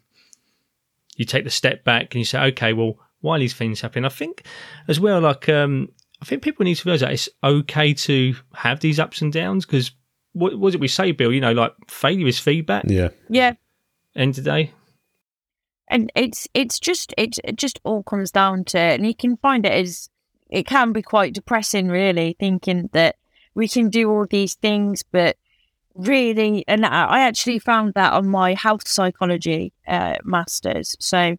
you 1.20 1.26
take 1.26 1.44
the 1.44 1.50
step 1.50 1.84
back 1.84 2.14
and 2.14 2.20
you 2.20 2.24
say, 2.24 2.40
okay, 2.46 2.72
well, 2.72 2.94
why 3.20 3.36
are 3.36 3.38
these 3.38 3.54
things 3.54 3.80
happening? 3.80 4.06
I 4.06 4.08
think 4.08 4.44
as 4.88 4.98
well, 4.98 5.20
like, 5.20 5.48
um, 5.48 5.90
I 6.22 6.24
think 6.24 6.42
people 6.42 6.64
need 6.64 6.76
to 6.76 6.84
realize 6.88 7.00
that 7.02 7.12
it's 7.12 7.28
okay 7.44 7.92
to 7.94 8.34
have 8.54 8.80
these 8.80 8.98
ups 8.98 9.20
and 9.20 9.32
downs 9.32 9.66
because 9.66 9.92
what 10.32 10.58
was 10.58 10.74
it 10.74 10.80
we 10.80 10.88
say, 10.88 11.12
Bill? 11.12 11.32
You 11.32 11.40
know, 11.40 11.52
like 11.52 11.74
failure 11.88 12.26
is 12.26 12.38
feedback. 12.38 12.84
yeah, 12.88 13.08
yeah, 13.28 13.54
End 14.16 14.38
of 14.38 14.44
day. 14.44 14.72
and 15.88 16.10
it's 16.14 16.48
it's 16.54 16.78
just 16.80 17.12
it, 17.18 17.38
it 17.44 17.56
just 17.56 17.80
all 17.84 18.02
comes 18.02 18.30
down 18.30 18.64
to 18.64 18.78
and 18.78 19.06
you 19.06 19.14
can 19.14 19.36
find 19.38 19.66
it 19.66 19.72
as 19.72 20.08
it 20.48 20.66
can 20.66 20.92
be 20.92 21.02
quite 21.02 21.32
depressing 21.34 21.88
really 21.88 22.36
thinking 22.40 22.88
that 22.92 23.16
we 23.54 23.68
can 23.68 23.88
do 23.88 24.10
all 24.10 24.26
these 24.30 24.54
things 24.54 25.02
but 25.12 25.36
really 25.94 26.64
and 26.68 26.86
i 26.86 27.20
actually 27.20 27.58
found 27.58 27.94
that 27.94 28.12
on 28.12 28.28
my 28.28 28.54
health 28.54 28.86
psychology 28.86 29.72
uh, 29.88 30.16
masters 30.24 30.96
so 31.00 31.36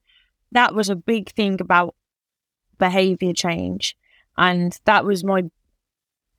that 0.52 0.76
was 0.76 0.90
a 0.90 0.96
big 0.96 1.32
thing 1.32 1.60
about 1.62 1.96
behavior 2.78 3.34
change 3.34 3.96
and 4.38 4.80
that 4.86 5.06
was 5.06 5.24
my 5.24 5.44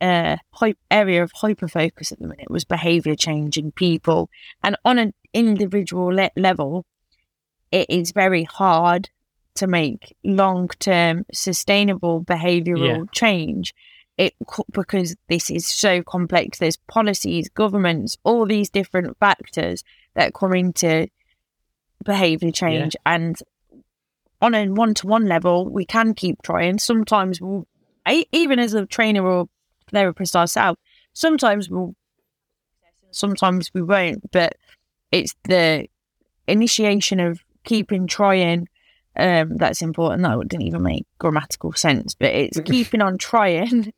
uh 0.01 0.37
area 0.91 1.23
of 1.23 1.33
hyper 1.35 1.69
focus 1.69 2.13
at 2.13 2.19
the 2.19 2.27
minute 2.27 2.51
was 2.51 2.65
behavior 2.65 3.15
change 3.15 3.57
in 3.57 3.71
people, 3.73 4.29
and 4.63 4.77
on 4.85 4.99
an 4.99 5.15
individual 5.33 6.09
le- 6.09 6.31
level, 6.37 6.85
it 7.71 7.89
is 7.89 8.13
very 8.13 8.43
hard 8.45 9.09
to 9.55 9.67
make 9.67 10.15
long 10.25 10.69
term 10.81 11.25
sustainable 11.33 12.25
behavioral 12.25 12.99
Yeah. 12.99 13.05
change. 13.13 13.75
It 14.19 14.35
because 14.73 15.17
this 15.29 15.51
is 15.51 15.67
so 15.67 16.03
complex. 16.03 16.59
There's 16.59 16.77
policies, 16.77 17.49
governments, 17.49 18.17
all 18.25 18.47
these 18.47 18.69
different 18.69 19.17
factors 19.19 19.83
that 20.15 20.35
come 20.35 20.53
into 20.55 21.09
behavior 22.05 22.51
change, 22.51 22.95
and 23.07 23.39
on 24.43 24.55
a 24.55 24.67
one 24.67 24.93
to 24.95 25.07
one 25.07 25.27
level, 25.27 25.69
we 25.69 25.85
can 25.87 26.15
keep 26.15 26.43
trying. 26.43 26.79
Sometimes 26.79 27.41
we'll, 27.41 27.67
even 28.33 28.59
as 28.59 28.75
a 28.75 28.85
trainer 28.87 29.27
or 29.27 29.49
therapist 29.91 30.37
ourselves, 30.37 30.79
sometimes 31.15 31.71
we'll, 31.71 31.95
sometimes 33.13 33.71
we 33.73 33.83
won't. 33.83 34.31
But 34.31 34.57
it's 35.11 35.35
the 35.45 35.87
initiation 36.47 37.19
of 37.19 37.41
keeping 37.65 38.07
trying 38.07 38.69
um, 39.17 39.57
that's 39.57 39.83
important. 39.83 40.23
That 40.23 40.49
didn't 40.49 40.67
even 40.67 40.83
make 40.83 41.07
grammatical 41.19 41.73
sense, 41.73 42.15
but 42.15 42.31
it's 42.31 42.61
keeping 42.65 43.03
on 43.03 43.19
trying. 43.19 43.93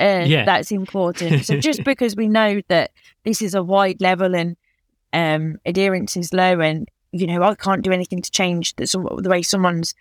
Uh, 0.00 0.24
Yeah. 0.26 0.44
That's 0.44 0.70
important. 0.70 1.44
So 1.44 1.56
just 1.60 1.84
because 1.84 2.16
we 2.16 2.28
know 2.28 2.60
that 2.68 2.92
this 3.24 3.42
is 3.42 3.54
a 3.54 3.62
wide 3.62 4.00
level 4.00 4.34
and 4.34 4.56
um, 5.12 5.58
adherence 5.64 6.16
is 6.16 6.32
low, 6.32 6.60
and 6.60 6.88
you 7.12 7.26
know 7.26 7.42
I 7.42 7.54
can't 7.54 7.82
do 7.82 7.92
anything 7.92 8.22
to 8.22 8.30
change 8.30 8.76
the, 8.76 8.86
the 9.22 9.28
way 9.28 9.42
someone's 9.42 9.94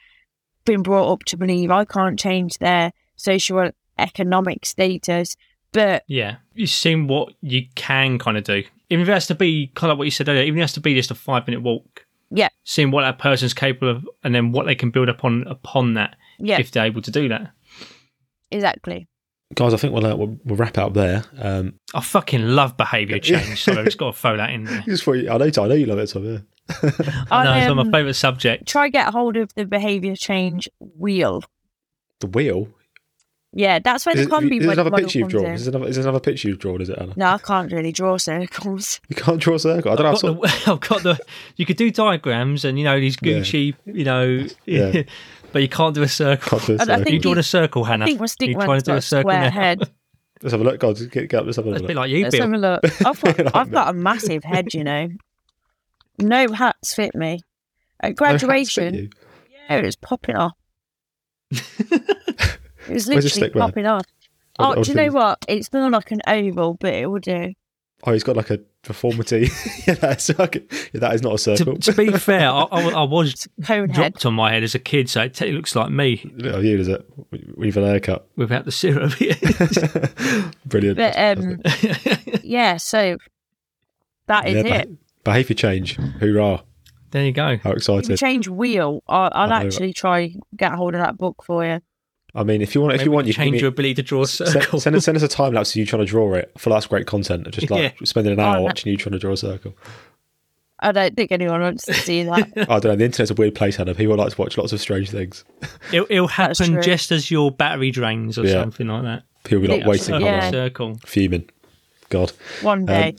been 0.66 0.84
brought 0.84 1.12
up 1.12 1.24
to 1.26 1.38
believe. 1.38 1.72
I 1.72 1.86
can't 1.86 2.20
change 2.20 2.58
their 2.58 2.92
social 3.16 3.72
economic 3.98 4.66
status, 4.66 5.38
but 5.72 6.04
Yeah, 6.08 6.38
you've 6.54 6.70
seen 6.70 7.08
what 7.08 7.34
you 7.42 7.68
can 7.76 8.20
kind 8.20 8.38
of 8.38 8.44
do. 8.44 8.64
Even 8.90 9.04
if 9.04 9.10
it 9.10 9.14
has 9.14 9.28
to 9.28 9.36
be 9.36 9.72
kind 9.76 9.92
of 9.92 9.98
what 9.98 10.06
you 10.06 10.12
said 10.12 10.30
earlier, 10.30 10.44
even 10.44 10.60
if 10.60 10.62
it 10.62 10.64
has 10.64 10.74
to 10.74 10.82
be 10.82 10.96
just 10.96 11.12
a 11.12 11.16
five 11.16 11.48
minute 11.48 11.62
walk. 11.62 12.06
Yeah. 12.30 12.50
Seeing 12.66 12.92
what 12.92 13.04
that 13.04 13.20
person's 13.20 13.54
capable 13.54 13.90
of, 13.90 14.10
and 14.24 14.36
then 14.36 14.52
what 14.52 14.66
they 14.66 14.76
can 14.76 14.92
build 14.92 15.08
upon 15.08 15.46
upon 15.48 15.94
that 15.94 16.18
yeah, 16.40 16.60
if 16.60 16.72
they're 16.72 16.86
able 16.86 17.02
to 17.02 17.12
do 17.12 17.30
that. 17.30 17.52
exactly. 18.52 19.08
Guys, 19.56 19.74
I 19.74 19.78
think 19.78 19.94
we'll, 19.94 20.06
uh, 20.06 20.16
we'll, 20.16 20.38
we'll 20.44 20.58
wrap 20.58 20.78
up 20.78 20.94
there. 20.94 21.24
Um, 21.40 21.76
I 21.94 22.02
fucking 22.02 22.42
love 22.50 22.76
behaviour 22.76 23.18
change, 23.18 23.64
so 23.64 23.72
I've 23.74 23.86
just 23.86 23.98
got 23.98 24.14
to 24.14 24.20
throw 24.20 24.36
that 24.38 24.50
in 24.50 24.64
there. 24.66 24.82
just 24.82 25.04
for 25.04 25.16
you, 25.16 25.30
I 25.30 25.38
know, 25.38 25.46
I 25.46 25.68
know 25.68 25.74
you 25.74 25.86
love 25.86 26.00
it, 26.00 26.08
Tom. 26.08 26.26
Yeah. 26.26 26.40
I 27.32 27.44
know 27.46 27.54
it's 27.54 27.68
Um, 27.72 27.78
my 27.78 27.84
favourite 27.86 28.16
subject. 28.18 28.68
Try 28.68 28.90
get 28.90 29.08
hold 29.14 29.38
of 29.38 29.54
the 29.56 29.66
behaviour 29.66 30.16
change 30.18 30.68
wheel. 30.80 31.44
The 32.20 32.28
wheel. 32.28 32.68
Yeah, 33.54 33.80
that's 33.80 34.06
where 34.06 34.14
Is, 34.16 34.28
the 34.28 34.28
it, 34.28 34.30
COM-B 34.40 34.58
is 34.58 34.64
there 34.64 34.74
another 34.74 34.92
model 34.92 35.06
picture 35.06 35.20
you've 35.20 35.30
drawn? 35.30 35.46
Is 35.46 35.66
there 35.66 35.72
another, 35.74 35.90
is 35.90 35.96
there 35.96 36.04
another 36.04 36.20
picture 36.20 36.50
you've 36.50 36.60
drawn? 36.60 36.82
Is 36.82 36.90
it 36.90 36.98
Anna? 37.00 37.14
No, 37.16 37.26
I 37.28 37.38
can't 37.38 37.72
really 37.72 37.94
draw 37.94 38.18
circles. 38.18 39.00
You 39.10 39.16
can't 39.16 39.40
draw 39.42 39.56
a 39.56 39.60
circle. 39.60 39.92
I 39.92 39.96
don't 39.96 40.06
I've 40.06 40.22
how 40.22 40.34
got, 40.34 40.42
the, 40.42 40.64
I've 40.74 40.80
got 40.82 41.04
the. 41.04 41.20
You 41.56 41.66
could 41.66 41.78
do 41.78 41.90
diagrams 41.90 42.66
and 42.66 42.78
you 42.78 42.84
know 42.84 43.00
these 43.00 43.16
Yeah. 43.22 43.38
Gucci, 43.38 43.74
you 43.86 44.04
know, 44.04 44.46
Yeah. 44.66 45.04
But 45.52 45.62
you 45.62 45.70
can't 45.70 45.96
do 45.96 46.02
a 46.04 46.08
circle. 46.08 46.60
Can't 46.60 46.68
do 46.68 46.74
a 46.74 46.76
I 46.76 46.86
circle. 46.86 47.04
think 47.04 47.14
You 47.14 47.20
drawn 47.20 47.36
you- 47.36 47.40
a 47.40 47.44
circle, 47.44 47.84
Hannah. 47.84 48.06
I 48.06 48.08
think 48.08 48.20
my 48.20 48.28
You're 48.42 48.62
trying 48.62 48.80
to 48.80 48.86
do 48.86 48.92
a 48.94 48.96
a 48.98 49.02
circle 49.02 49.32
square 49.32 49.42
now? 49.42 49.50
head. 49.52 49.80
Let's 50.44 50.52
have 50.52 50.62
a 50.62 50.64
look. 50.64 50.80
God, 50.80 50.98
get, 51.12 51.30
get 51.30 51.34
up. 51.40 51.46
Let's 51.46 51.56
have 51.56 51.66
a 51.66 51.70
That's 51.72 51.80
a 51.80 51.84
look. 51.84 51.88
bit 51.88 51.96
like 51.98 52.12
you, 52.12 52.24
Let's 52.24 52.36
Bill. 52.36 52.46
have 52.46 52.54
a 52.54 52.58
look. 52.58 52.84
I've 53.06 53.22
got, 53.22 53.38
Like 53.46 53.56
I've 53.56 53.68
me. 53.68 53.74
got 53.74 53.90
a 53.90 53.94
massive 53.94 54.44
head, 54.44 54.74
you 54.74 54.84
know. 54.84 55.10
No 56.20 56.48
hats 56.52 56.96
fit 56.96 57.14
me. 57.14 57.42
At 58.00 58.20
No 58.20 58.26
hats 58.26 58.42
fit 58.42 58.48
graduation, 58.48 58.94
you. 58.96 59.10
yeah, 59.70 59.78
it 59.78 59.86
was 59.86 59.96
popping 59.96 60.36
off. 60.36 60.54
It 61.52 61.60
was 61.90 61.90
Where's 62.88 63.06
the 63.06 63.16
literally 63.16 63.30
stick 63.30 63.56
man? 63.56 63.68
popping 63.68 63.86
off. 63.86 64.04
I- 64.60 64.64
I 64.64 64.68
Oh, 64.70 64.74
oh 64.78 64.84
do 64.84 64.90
you 64.90 64.96
know 64.96 65.02
thinking- 65.04 65.14
what? 65.14 65.46
It's 65.48 65.72
not 65.74 65.92
like 65.92 66.12
an 66.12 66.22
oval, 66.28 66.74
but 66.80 66.94
it 66.94 67.06
will 67.10 67.20
do. 67.20 67.54
Oh, 68.04 68.14
he's 68.14 68.24
got 68.24 68.36
like 68.36 68.50
a 68.50 68.60
deformity. 68.88 69.50
yeah, 69.88 69.94
that's 69.94 70.30
like, 70.40 70.56
yeah, 70.94 71.00
that 71.02 71.14
is 71.16 71.22
not 71.22 71.34
a 71.34 71.38
circle. 71.38 71.78
to 71.78 71.94
be 71.94 72.12
fair, 72.18 72.50
I, 72.50 72.62
I, 72.64 72.82
I 72.90 73.04
was 73.04 73.48
Cone 73.64 73.90
head. 73.90 73.96
dropped 74.14 74.26
on 74.26 74.34
my 74.34 74.52
head 74.52 74.64
as 74.64 74.74
a 74.76 74.80
kid, 74.80 75.10
so 75.10 75.22
it 75.24 75.34
t- 75.36 75.52
looks 75.52 75.76
like 75.76 75.92
me 75.92 76.30
oh, 76.46 76.60
you 76.60 76.78
is 76.80 76.88
it? 76.88 77.06
With 77.58 77.78
a 77.78 77.86
haircut. 77.86 78.28
without 78.36 78.66
the 78.66 78.72
syrup. 78.72 79.12
Brilliant. 80.66 80.98
But 80.98 81.16
um, 81.18 81.62
yeah, 82.44 82.78
so 82.78 83.18
that 84.28 84.48
is 84.48 84.56
Yeah, 84.66 84.76
it. 84.76 84.90
beh- 84.92 84.98
behaviour 85.24 85.56
change. 85.56 85.96
Hoorah. 85.98 86.64
there 87.12 87.26
you 87.26 87.32
go. 87.32 87.58
How 87.58 87.58
If 87.58 87.66
you 87.66 87.72
excited. 87.74 88.18
change 88.18 88.48
wheel, 88.48 89.04
I'll, 89.08 89.30
I'll 89.34 89.54
actually 89.54 89.94
try 89.94 90.34
get 90.56 90.72
hold 90.74 90.96
of 90.96 91.02
that 91.02 91.18
book 91.18 91.44
for 91.44 91.66
you. 91.66 91.82
I 92.38 92.44
mean, 92.44 92.62
if 92.62 92.76
you 92.76 92.82
want, 92.82 92.94
if 92.94 93.04
you 93.04 93.12
want, 93.12 93.26
you 93.26 93.34
change 93.34 93.54
give 93.54 93.62
your 93.62 93.70
ability 93.70 93.96
to 93.96 94.04
draw 94.04 94.22
a 94.22 94.28
send, 94.28 94.52
circle. 94.52 94.80
send, 94.80 94.96
us, 94.96 95.06
send 95.06 95.18
us 95.18 95.24
a 95.24 95.28
time 95.40 95.54
lapse 95.54 95.72
of 95.72 95.78
you 95.78 95.88
trying 95.88 96.02
to 96.02 96.06
draw 96.06 96.34
it. 96.36 96.52
For 96.54 96.66
feel 96.66 96.74
that's 96.74 96.86
great 96.86 97.08
content. 97.08 97.50
Just 97.50 97.70
like 97.72 97.96
Yeah. 98.00 98.06
spending 98.06 98.34
an 98.34 98.40
oh, 98.40 98.44
hour 98.44 98.62
watching 98.62 98.92
you 98.92 98.98
trying 98.98 99.14
to 99.14 99.20
draw 99.20 99.34
a 99.34 99.38
circle. 99.38 99.76
I 100.80 100.92
don't 100.92 101.16
think 101.16 101.32
anyone 101.32 101.62
wants 101.62 101.86
to 101.86 101.94
see 101.96 102.24
that. 102.24 102.52
I 102.70 102.80
don't 102.80 102.84
know. 102.86 102.96
The 102.96 103.06
internet's 103.06 103.32
a 103.32 103.34
weird 103.34 103.56
place, 103.56 103.78
Hannah. 103.78 103.96
People 103.96 104.16
like 104.16 104.32
to 104.32 104.40
watch 104.40 104.56
lots 104.58 104.72
of 104.72 104.80
strange 104.80 105.10
things. 105.10 105.44
It'll, 105.92 106.06
it'll 106.10 106.28
happen 106.28 106.80
just 106.84 107.12
as 107.12 107.32
your 107.32 107.50
battery 107.50 107.90
drains 107.90 108.38
or 108.38 108.46
Yeah. 108.46 108.62
something 108.62 108.88
like 108.88 109.02
that. 109.02 109.24
People 109.44 109.64
be 109.64 109.68
like 109.70 109.82
Yeah. 109.82 109.88
waiting, 109.88 110.22
Yeah. 110.22 110.44
yeah. 110.44 110.52
circle. 110.52 111.00
fuming. 111.04 111.50
God. 112.10 112.32
One 112.62 112.82
um, 112.82 112.86
day. 112.86 113.16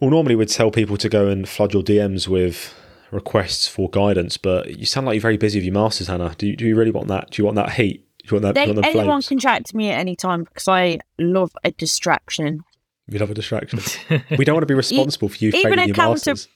Well, 0.00 0.10
normally 0.10 0.36
we'd 0.36 0.48
tell 0.48 0.70
people 0.70 0.96
to 0.96 1.08
go 1.10 1.28
and 1.28 1.46
flood 1.46 1.74
your 1.74 1.82
DMs 1.82 2.28
with 2.28 2.74
requests 3.10 3.66
for 3.66 3.88
guidance, 3.90 4.36
but 4.36 4.78
you 4.78 4.86
sound 4.86 5.06
like 5.06 5.14
you're 5.14 5.22
very 5.22 5.36
busy 5.36 5.58
with 5.58 5.64
your 5.64 5.74
masters, 5.74 6.08
Hannah. 6.08 6.34
Do 6.36 6.46
you, 6.46 6.56
do 6.56 6.66
you 6.66 6.76
really 6.76 6.90
want 6.90 7.08
that? 7.08 7.30
Do 7.30 7.40
you 7.40 7.44
want 7.44 7.56
that 7.56 7.72
heat? 7.72 8.04
Do 8.18 8.36
you 8.36 8.40
want 8.40 8.42
that? 8.42 8.54
they, 8.54 8.66
you 8.66 8.74
want 8.74 8.86
anyone 8.86 9.06
flames? 9.06 9.28
can 9.28 9.38
chat 9.38 9.64
to 9.66 9.76
me 9.76 9.90
at 9.90 9.98
any 9.98 10.16
time 10.16 10.44
because 10.44 10.68
I 10.68 10.98
love 11.18 11.52
a 11.64 11.70
distraction. 11.70 12.64
We 13.08 13.18
love 13.18 13.30
a 13.30 13.34
distraction. 13.34 13.80
we 14.38 14.44
don't 14.44 14.54
want 14.54 14.62
to 14.62 14.66
be 14.66 14.74
responsible 14.74 15.28
for 15.30 15.36
you 15.38 15.48
even 15.48 15.62
failing 15.62 15.78
a 15.78 15.86
your 15.86 15.94
counter- 15.94 16.30
masters. 16.32 16.48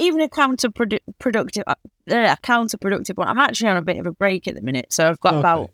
Even 0.00 0.20
a 0.20 0.28
counterproductive, 0.28 1.64
uh, 1.66 1.74
uh, 2.08 2.36
counterproductive 2.36 3.16
one. 3.16 3.26
I'm 3.26 3.38
actually 3.38 3.68
on 3.70 3.76
a 3.76 3.82
bit 3.82 3.98
of 3.98 4.06
a 4.06 4.12
break 4.12 4.46
at 4.46 4.54
the 4.54 4.62
minute, 4.62 4.92
so 4.92 5.08
I've 5.08 5.18
got 5.18 5.34
Okay. 5.34 5.40
about, 5.40 5.70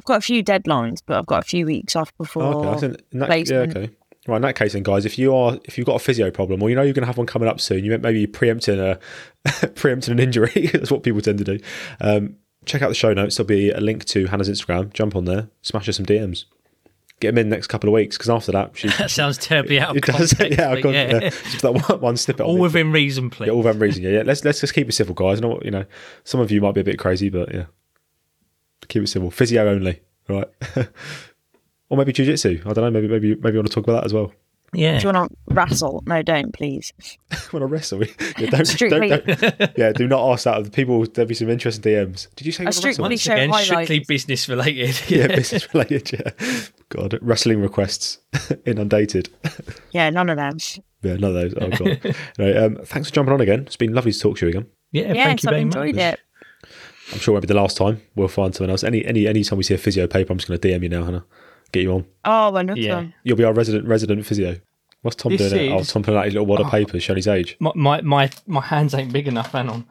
I've 0.00 0.04
got 0.04 0.18
a 0.18 0.20
few 0.20 0.42
deadlines, 0.42 1.00
but 1.06 1.16
I've 1.16 1.26
got 1.26 1.44
a 1.44 1.46
few 1.46 1.64
weeks 1.64 1.94
off 1.94 2.12
before. 2.18 2.42
Oh, 2.42 2.58
okay. 2.58 2.68
I 2.68 2.76
think 2.76 2.92
that, 2.94 3.04
yeah, 3.12 3.26
placement. 3.26 3.76
okay. 3.76 3.92
Right, 4.28 4.36
in 4.36 4.42
that 4.42 4.54
case, 4.54 4.74
then, 4.74 4.84
guys, 4.84 5.04
if 5.04 5.18
you 5.18 5.34
are 5.34 5.58
if 5.64 5.76
you've 5.76 5.86
got 5.86 5.96
a 5.96 5.98
physio 5.98 6.30
problem, 6.30 6.62
or 6.62 6.70
you 6.70 6.76
know 6.76 6.82
you're 6.82 6.92
going 6.92 7.02
to 7.02 7.06
have 7.08 7.18
one 7.18 7.26
coming 7.26 7.48
up 7.48 7.60
soon, 7.60 7.84
you 7.84 7.98
maybe 7.98 8.26
preempting 8.28 8.78
a 8.78 8.98
preempting 9.74 10.12
an 10.12 10.20
injury. 10.20 10.70
That's 10.72 10.92
what 10.92 11.02
people 11.02 11.20
tend 11.20 11.38
to 11.38 11.44
do. 11.44 11.58
Um, 12.00 12.36
check 12.64 12.82
out 12.82 12.88
the 12.88 12.94
show 12.94 13.12
notes. 13.12 13.36
There'll 13.36 13.48
be 13.48 13.70
a 13.70 13.80
link 13.80 14.04
to 14.06 14.26
Hannah's 14.26 14.48
Instagram. 14.48 14.92
Jump 14.92 15.16
on 15.16 15.24
there, 15.24 15.48
smash 15.62 15.86
her 15.86 15.92
some 15.92 16.06
DMs, 16.06 16.44
get 17.18 17.28
them 17.32 17.38
in 17.38 17.48
the 17.50 17.56
next 17.56 17.66
couple 17.66 17.88
of 17.88 17.94
weeks. 17.94 18.16
Because 18.16 18.30
after 18.30 18.52
that, 18.52 18.76
she 18.78 18.88
That 18.98 19.10
sounds 19.10 19.38
terribly 19.38 19.80
out 19.80 19.90
of 19.90 19.96
it 19.96 20.04
does. 20.04 20.32
context. 20.34 20.56
yeah, 20.56 20.70
I've 20.70 20.82
got, 20.84 20.94
yeah. 20.94 21.18
yeah. 21.20 21.30
That 21.62 21.88
one, 21.88 22.00
one 22.00 22.16
snippet. 22.16 22.46
All 22.46 22.58
it. 22.58 22.60
within 22.60 22.92
reason, 22.92 23.28
please. 23.28 23.48
Yeah, 23.48 23.54
all 23.54 23.62
within 23.62 23.80
reason. 23.80 24.04
Yeah, 24.04 24.10
yeah. 24.10 24.22
Let's 24.24 24.44
let's 24.44 24.60
just 24.60 24.72
keep 24.72 24.88
it 24.88 24.92
civil, 24.92 25.16
guys. 25.16 25.38
I 25.38 25.40
know 25.40 25.48
what 25.48 25.64
you 25.64 25.72
know. 25.72 25.84
Some 26.22 26.38
of 26.38 26.52
you 26.52 26.60
might 26.60 26.74
be 26.74 26.80
a 26.80 26.84
bit 26.84 26.98
crazy, 27.00 27.28
but 27.28 27.52
yeah, 27.52 27.64
keep 28.86 29.02
it 29.02 29.08
civil. 29.08 29.32
Physio 29.32 29.68
only, 29.68 30.00
right? 30.28 30.46
Or 31.92 31.98
maybe 31.98 32.12
jujitsu. 32.12 32.60
I 32.66 32.72
don't 32.72 32.76
know. 32.84 32.90
Maybe 32.90 33.06
maybe 33.08 33.34
maybe 33.36 33.52
you 33.52 33.58
want 33.58 33.68
to 33.68 33.74
talk 33.74 33.84
about 33.84 34.00
that 34.00 34.04
as 34.06 34.14
well. 34.14 34.32
yeah. 34.72 34.98
Do 34.98 35.06
you 35.08 35.12
want 35.12 35.30
to 35.30 35.54
wrestle? 35.54 36.02
No, 36.06 36.22
don't, 36.22 36.52
please. 36.54 36.92
when 37.50 37.62
I 37.62 37.66
wrestle, 37.66 38.02
yeah, 38.38 38.48
don't, 38.50 38.64
Strictly- 38.66 39.08
don't, 39.10 39.26
don't- 39.26 39.72
yeah, 39.76 39.92
do 39.92 40.08
not 40.08 40.32
ask 40.32 40.44
that 40.44 40.56
of 40.58 40.64
the 40.64 40.70
people. 40.70 41.04
There'll 41.04 41.28
be 41.28 41.34
some 41.34 41.50
interesting 41.50 41.82
DMs. 41.92 42.34
Did 42.34 42.46
you 42.46 42.52
say 42.52 42.62
you 42.64 42.68
I 42.68 42.70
want 42.70 42.76
to 42.76 42.88
wrestle? 42.88 42.92
strictly 42.92 43.02
Once 43.10 43.20
show 43.20 43.32
again, 43.34 43.48
highlights. 43.50 43.66
strictly 43.66 43.98
business 44.08 44.48
related. 44.48 45.00
Yeah, 45.08 45.26
business 45.28 45.74
related. 45.74 46.10
Yeah, 46.40 46.60
God, 46.88 47.18
wrestling 47.20 47.60
requests 47.60 48.18
inundated. 48.64 49.28
Yeah, 49.92 50.08
none 50.10 50.30
of 50.30 50.36
them. 50.38 50.56
Yeah, 51.02 51.16
none 51.16 51.36
of 51.36 51.52
those. 51.52 51.54
Oh 51.60 51.68
god. 51.68 52.16
Anyway, 52.38 52.56
um, 52.58 52.76
thanks 52.86 53.08
for 53.10 53.14
jumping 53.14 53.34
on 53.34 53.40
again. 53.42 53.60
It's 53.66 53.76
been 53.76 53.92
lovely 53.92 54.12
to 54.12 54.18
talk 54.18 54.38
to 54.38 54.46
you 54.46 54.50
again. 54.50 54.66
Yeah, 54.92 55.12
yeah 55.12 55.24
thank 55.24 55.42
yes, 55.42 55.44
you 55.44 55.48
I've 55.48 55.52
very 55.52 55.62
enjoyed 55.62 55.94
much. 55.96 56.14
it. 56.14 56.20
I'm 57.12 57.18
sure 57.18 57.32
it 57.32 57.34
won't 57.34 57.42
be 57.42 57.48
the 57.52 57.60
last 57.60 57.76
time. 57.76 58.00
We'll 58.14 58.28
find 58.28 58.54
someone 58.54 58.70
else. 58.70 58.84
Any 58.84 59.04
any 59.04 59.26
any 59.26 59.44
time 59.44 59.58
we 59.58 59.64
see 59.64 59.74
a 59.74 59.78
physio 59.78 60.06
paper, 60.06 60.32
I'm 60.32 60.38
just 60.38 60.48
going 60.48 60.58
to 60.60 60.68
DM 60.68 60.82
you 60.84 60.88
now, 60.88 61.04
Hannah. 61.04 61.24
Get 61.72 61.82
you 61.82 61.92
on. 61.92 62.06
Oh, 62.24 62.54
another 62.54 62.80
Yeah. 62.80 62.96
one. 62.96 63.14
You'll 63.24 63.36
be 63.36 63.44
our 63.44 63.52
resident 63.52 63.86
resident 63.86 64.24
physio. 64.26 64.60
What's 65.00 65.16
Tom 65.16 65.36
This 65.36 65.50
doing? 65.50 65.72
It? 65.72 65.74
Oh, 65.74 65.78
is- 65.80 65.88
Tom 65.88 66.02
putting 66.02 66.18
out 66.18 66.26
his 66.26 66.34
little 66.34 66.46
wad 66.46 66.60
of 66.60 66.66
oh. 66.68 66.70
paper 66.70 67.00
showing 67.00 67.16
his 67.16 67.26
age. 67.26 67.56
My, 67.58 67.72
my 67.74 68.00
my 68.02 68.30
my 68.46 68.60
hands 68.60 68.94
ain't 68.94 69.12
big 69.12 69.26
enough. 69.26 69.52
Hang 69.52 69.68
on. 69.68 69.86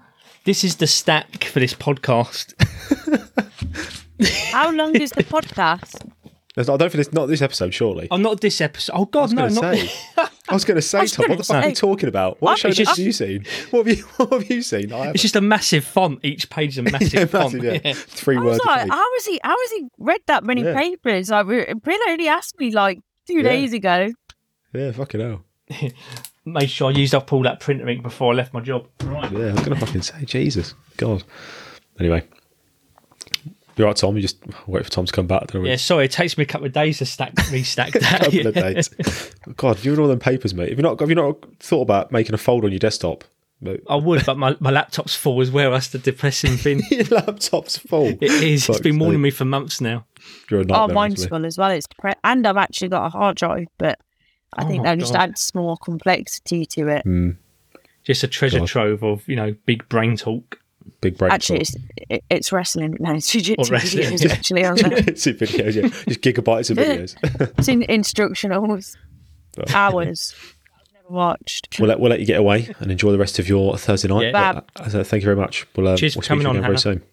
This 0.46 0.64
is 0.64 0.78
the 0.78 0.88
stack 0.88 1.44
for 1.44 1.60
this 1.60 1.74
podcast. 1.74 2.54
How 4.52 4.72
long 4.72 4.96
is 4.96 5.12
the 5.12 5.24
podcast? 5.24 6.08
I 6.58 6.64
don't 6.64 6.78
think 6.78 6.96
it's 6.96 7.14
not 7.14 7.28
this 7.28 7.42
episode, 7.42 7.74
surely. 7.74 8.08
Oh, 8.12 8.18
not 8.18 8.42
this 8.42 8.60
episode. 8.62 8.94
Oh 8.96 9.06
God, 9.06 9.32
I 9.32 9.36
no, 9.36 9.44
was 9.46 9.62
not. 9.62 10.31
going 10.66 10.76
to 10.76 10.82
say. 10.82 10.98
I 11.00 11.02
was 11.02 11.16
going 11.16 11.16
to 11.16 11.22
say, 11.22 11.24
Tom. 11.24 11.30
What 11.30 11.38
the 11.38 11.44
fuck 11.44 11.64
are 11.66 11.70
you 11.70 11.76
talking 11.76 12.10
about? 12.10 12.42
What 12.42 12.52
I- 12.54 12.56
show 12.72 12.84
have 12.86 12.98
you 13.00 13.12
seen? 13.12 13.46
What 13.72 13.86
have 13.88 13.98
you 13.98 14.04
What 14.18 14.32
have 14.34 14.50
you 14.50 14.62
seen? 14.62 14.92
It's 14.92 15.22
just 15.22 15.36
a 15.36 15.42
massive 15.42 15.84
font. 15.86 16.20
Each 16.24 16.50
page 16.50 16.72
is 16.72 16.78
a 16.80 16.82
massive 16.92 17.14
yeah, 17.14 17.26
font. 17.26 17.54
massive, 17.54 17.64
yeah. 17.64 17.80
Yeah. 17.84 17.94
Three 17.94 18.38
I 18.38 18.42
words. 18.42 18.60
like, 18.66 18.90
how 18.90 19.14
has 19.14 19.26
he? 19.26 19.40
How 19.44 19.56
has 19.60 19.72
he 19.72 19.88
read 19.98 20.22
that 20.28 20.44
many 20.44 20.64
Yeah. 20.64 20.74
papers? 20.76 21.30
Like, 21.30 21.48
Bill 21.48 22.00
only 22.10 22.28
asked 22.28 22.60
me 22.60 22.72
like 22.72 23.00
two 23.28 23.42
days 23.44 23.74
ago. 23.74 24.12
Yeah, 24.74 24.92
fucking 24.92 25.20
hell. 25.20 25.46
Made 26.46 26.70
sure 26.70 26.90
I 26.90 26.92
used 26.96 27.14
up 27.14 27.32
all 27.34 27.44
that 27.44 27.60
printer 27.60 27.88
ink 27.88 28.02
before 28.04 28.34
I 28.34 28.36
left 28.36 28.54
my 28.54 28.62
job. 28.62 28.88
Right. 29.04 29.32
Yeah, 29.32 29.50
I 29.50 29.52
was 29.54 29.60
going 29.64 29.78
to 29.80 29.86
fucking 29.86 30.02
say, 30.02 30.26
Jesus, 30.26 30.74
God. 30.98 31.24
Anyway, 32.00 32.24
You're 33.78 33.88
right, 33.88 33.96
Tom. 33.96 34.16
You 34.16 34.22
just 34.22 34.38
wait 34.68 34.84
for 34.84 34.92
Tom 34.92 35.06
to 35.06 35.12
come 35.12 35.28
back. 35.28 35.48
Don't 35.48 35.64
we? 35.64 35.70
Yeah, 35.70 35.78
sorry, 35.78 36.06
it 36.06 36.12
takes 36.12 36.38
me 36.38 36.44
a 36.44 36.46
couple 36.46 36.68
of 36.68 36.74
days 36.74 36.98
to 37.00 37.06
stack 37.06 37.34
restack 37.36 37.92
that. 38.00 38.22
couple 38.22 38.48
of 38.48 38.54
days. 38.54 38.90
God, 39.56 39.78
have 39.78 39.86
you 39.86 39.96
got 39.96 40.02
all 40.02 40.08
them 40.08 40.20
papers, 40.20 40.54
mate? 40.54 40.70
Have 40.70 40.78
you 40.78 40.84
not? 40.84 41.00
Have 41.00 41.10
you 41.10 41.16
not 41.16 41.38
thought 41.60 41.82
about 41.82 42.12
making 42.12 42.34
a 42.34 42.38
folder 42.38 42.66
on 42.68 42.72
your 42.72 42.80
desktop? 42.80 43.24
Mate, 43.64 43.82
I 43.88 43.96
would, 43.96 44.26
but 44.26 44.38
my, 44.40 44.58
my 44.60 44.72
laptop's 44.72 45.14
full 45.16 45.40
as 45.40 45.52
well. 45.52 45.72
That's 45.72 45.90
the 45.90 46.00
depressing 46.00 46.58
thing. 46.58 46.82
your 46.92 47.04
laptop's 47.06 47.78
full. 47.78 48.08
It 48.08 48.24
is. 48.24 48.66
Fuck's 48.66 48.80
it's 48.80 48.84
been 48.84 48.98
warning 48.98 49.22
me 49.22 49.30
for 49.30 49.46
months 49.46 49.80
now. 49.80 50.06
You're 50.50 50.62
a 50.62 50.66
Oh, 50.72 50.88
mine's 50.88 51.26
full 51.28 51.46
as 51.46 51.58
well. 51.60 51.70
It's 51.70 51.86
depre- 51.88 52.16
and 52.24 52.46
I've 52.48 52.58
actually 52.58 52.88
got 52.90 53.06
a 53.06 53.10
hard 53.10 53.38
drive, 53.38 53.68
but 53.78 54.00
I 54.58 54.64
Oh 54.64 54.68
think 54.68 54.84
my 54.84 54.90
that 54.96 55.00
just 55.00 55.14
God. 55.14 55.22
adds 55.30 55.54
more 55.54 55.78
complexity 55.78 56.66
to 56.66 56.88
it. 56.88 57.06
Mm, 57.06 57.38
Just 58.04 58.24
a 58.24 58.28
treasure 58.28 58.60
God. 58.60 58.68
trove 58.68 59.04
of 59.04 59.28
you 59.30 59.36
know 59.36 59.56
big 59.68 59.88
brain 59.90 60.18
talk. 60.18 60.60
Big 61.02 61.18
brain. 61.18 61.32
Actually, 61.32 61.62
it's 61.62 61.76
it's 62.30 62.52
wrestling. 62.52 62.98
No, 63.00 63.14
it's 63.14 63.30
jiu-jitsu 63.32 63.74
videos 63.74 64.24
yeah. 64.24 64.32
actually 64.32 64.66
on 64.66 64.76
there. 64.78 64.92
videos, 64.92 65.76
yeah. 65.76 65.88
Just 65.90 66.22
gigabytes 66.22 66.70
of 66.70 66.78
videos. 66.78 67.16
It's 67.58 67.68
in 67.68 67.82
instructionals. 67.84 68.96
Oh. 69.58 69.64
Hours. 69.74 70.34
I've 70.80 70.94
never 70.94 71.14
watched. 71.14 71.80
we'll 71.80 71.90
let 71.90 72.00
we'll 72.00 72.10
let 72.10 72.20
you 72.20 72.26
get 72.26 72.40
away 72.40 72.74
and 72.80 72.92
enjoy 72.92 73.12
the 73.12 73.18
rest 73.18 73.40
of 73.40 73.48
your 73.48 73.78
Thursday 73.78 74.08
night. 74.08 74.32
Yeah. 74.32 74.62
But, 74.76 74.96
uh, 74.96 75.04
thank 75.04 75.24
you 75.24 75.26
very 75.26 75.36
much. 75.36 75.68
We'll, 75.76 75.90
um, 75.90 75.98
Cheers 75.98 76.16
we'll 76.16 76.22
for 76.22 76.26
speak 76.26 76.30
coming 76.30 76.44
to 76.44 76.46
you 76.46 76.50
on, 76.50 76.56
again 76.58 76.68
very 76.68 76.80
soon. 76.80 77.04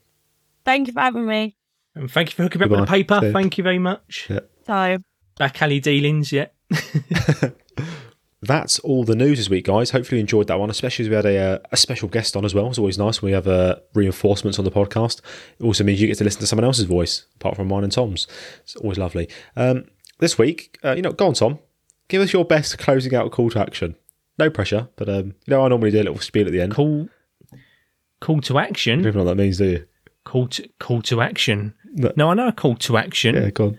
Thank 0.64 0.86
you 0.86 0.92
for 0.92 1.00
having 1.00 1.26
me. 1.26 1.56
And 1.94 2.10
thank 2.10 2.30
you 2.30 2.36
for 2.36 2.42
hooking 2.44 2.60
me 2.60 2.66
up 2.66 2.70
with 2.70 2.80
the 2.80 2.86
paper. 2.86 3.18
See. 3.20 3.32
Thank 3.32 3.58
you 3.58 3.64
very 3.64 3.78
much. 3.78 4.26
Yeah. 4.28 4.40
So 4.66 4.98
Back 5.38 5.62
alley 5.62 5.80
dealings, 5.80 6.32
yeah. 6.32 6.46
That's 8.40 8.78
all 8.80 9.02
the 9.04 9.16
news 9.16 9.38
this 9.38 9.50
week, 9.50 9.66
guys. 9.66 9.90
Hopefully 9.90 10.18
you 10.18 10.20
enjoyed 10.20 10.46
that 10.46 10.60
one, 10.60 10.70
especially 10.70 11.04
as 11.04 11.08
we 11.08 11.16
had 11.16 11.26
a, 11.26 11.36
uh, 11.38 11.58
a 11.72 11.76
special 11.76 12.08
guest 12.08 12.36
on 12.36 12.44
as 12.44 12.54
well. 12.54 12.68
It's 12.68 12.78
always 12.78 12.96
nice 12.96 13.20
when 13.20 13.30
we 13.30 13.34
have 13.34 13.48
uh, 13.48 13.76
reinforcements 13.94 14.60
on 14.60 14.64
the 14.64 14.70
podcast. 14.70 15.20
It 15.58 15.64
also 15.64 15.82
means 15.82 16.00
you 16.00 16.06
get 16.06 16.18
to 16.18 16.24
listen 16.24 16.40
to 16.40 16.46
someone 16.46 16.64
else's 16.64 16.84
voice, 16.84 17.26
apart 17.34 17.56
from 17.56 17.66
mine 17.66 17.82
and 17.82 17.92
Tom's. 17.92 18.28
It's 18.62 18.76
always 18.76 18.96
lovely. 18.98 19.28
Um, 19.56 19.86
this 20.20 20.38
week, 20.38 20.78
uh, 20.84 20.92
you 20.92 21.02
know, 21.02 21.10
go 21.10 21.26
on, 21.26 21.34
Tom. 21.34 21.58
Give 22.06 22.22
us 22.22 22.32
your 22.32 22.44
best 22.44 22.78
closing 22.78 23.12
out 23.14 23.30
call 23.32 23.50
to 23.50 23.58
action. 23.58 23.96
No 24.38 24.50
pressure, 24.50 24.88
but 24.94 25.08
um, 25.08 25.26
you 25.46 25.48
know, 25.48 25.64
I 25.64 25.68
normally 25.68 25.90
do 25.90 25.98
a 26.00 26.04
little 26.04 26.20
spiel 26.20 26.46
at 26.46 26.52
the 26.52 26.60
end. 26.60 26.74
Call 26.74 27.08
call 28.20 28.40
to 28.42 28.54
You 28.54 28.58
action. 28.60 28.98
don't 29.02 29.08
even 29.08 29.18
know 29.18 29.24
what 29.24 29.36
that 29.36 29.42
means, 29.42 29.58
do 29.58 29.64
you? 29.64 29.86
Call 30.24 30.46
to 30.48 30.68
call 30.78 31.02
to 31.02 31.20
action. 31.20 31.74
No. 31.92 32.12
No, 32.16 32.30
I 32.30 32.34
know 32.34 32.48
a 32.48 32.52
call 32.52 32.76
to 32.76 32.96
action. 32.98 33.34
Yeah, 33.34 33.50
go 33.50 33.64
on. 33.66 33.78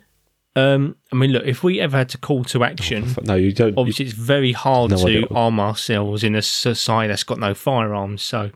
Um, 0.55 0.95
I 1.11 1.15
mean, 1.15 1.31
look, 1.31 1.45
if 1.45 1.63
we 1.63 1.79
ever 1.79 1.97
had 1.97 2.09
to 2.09 2.17
call 2.17 2.43
to 2.45 2.63
action, 2.63 3.05
Fuck, 3.05 3.25
No, 3.25 3.35
you 3.35 3.51
don't. 3.53 3.69
you- 3.69 3.75
obviously 3.77 4.05
it's 4.05 4.13
very 4.15 4.51
hard 4.51 4.91
No 4.91 4.97
to 4.97 5.27
arm 5.33 5.59
ourselves 5.59 6.23
in 6.23 6.35
a 6.35 6.41
society 6.41 7.07
that's 7.09 7.23
got 7.23 7.39
no 7.39 7.53
firearms. 7.53 8.21
So, 8.23 8.51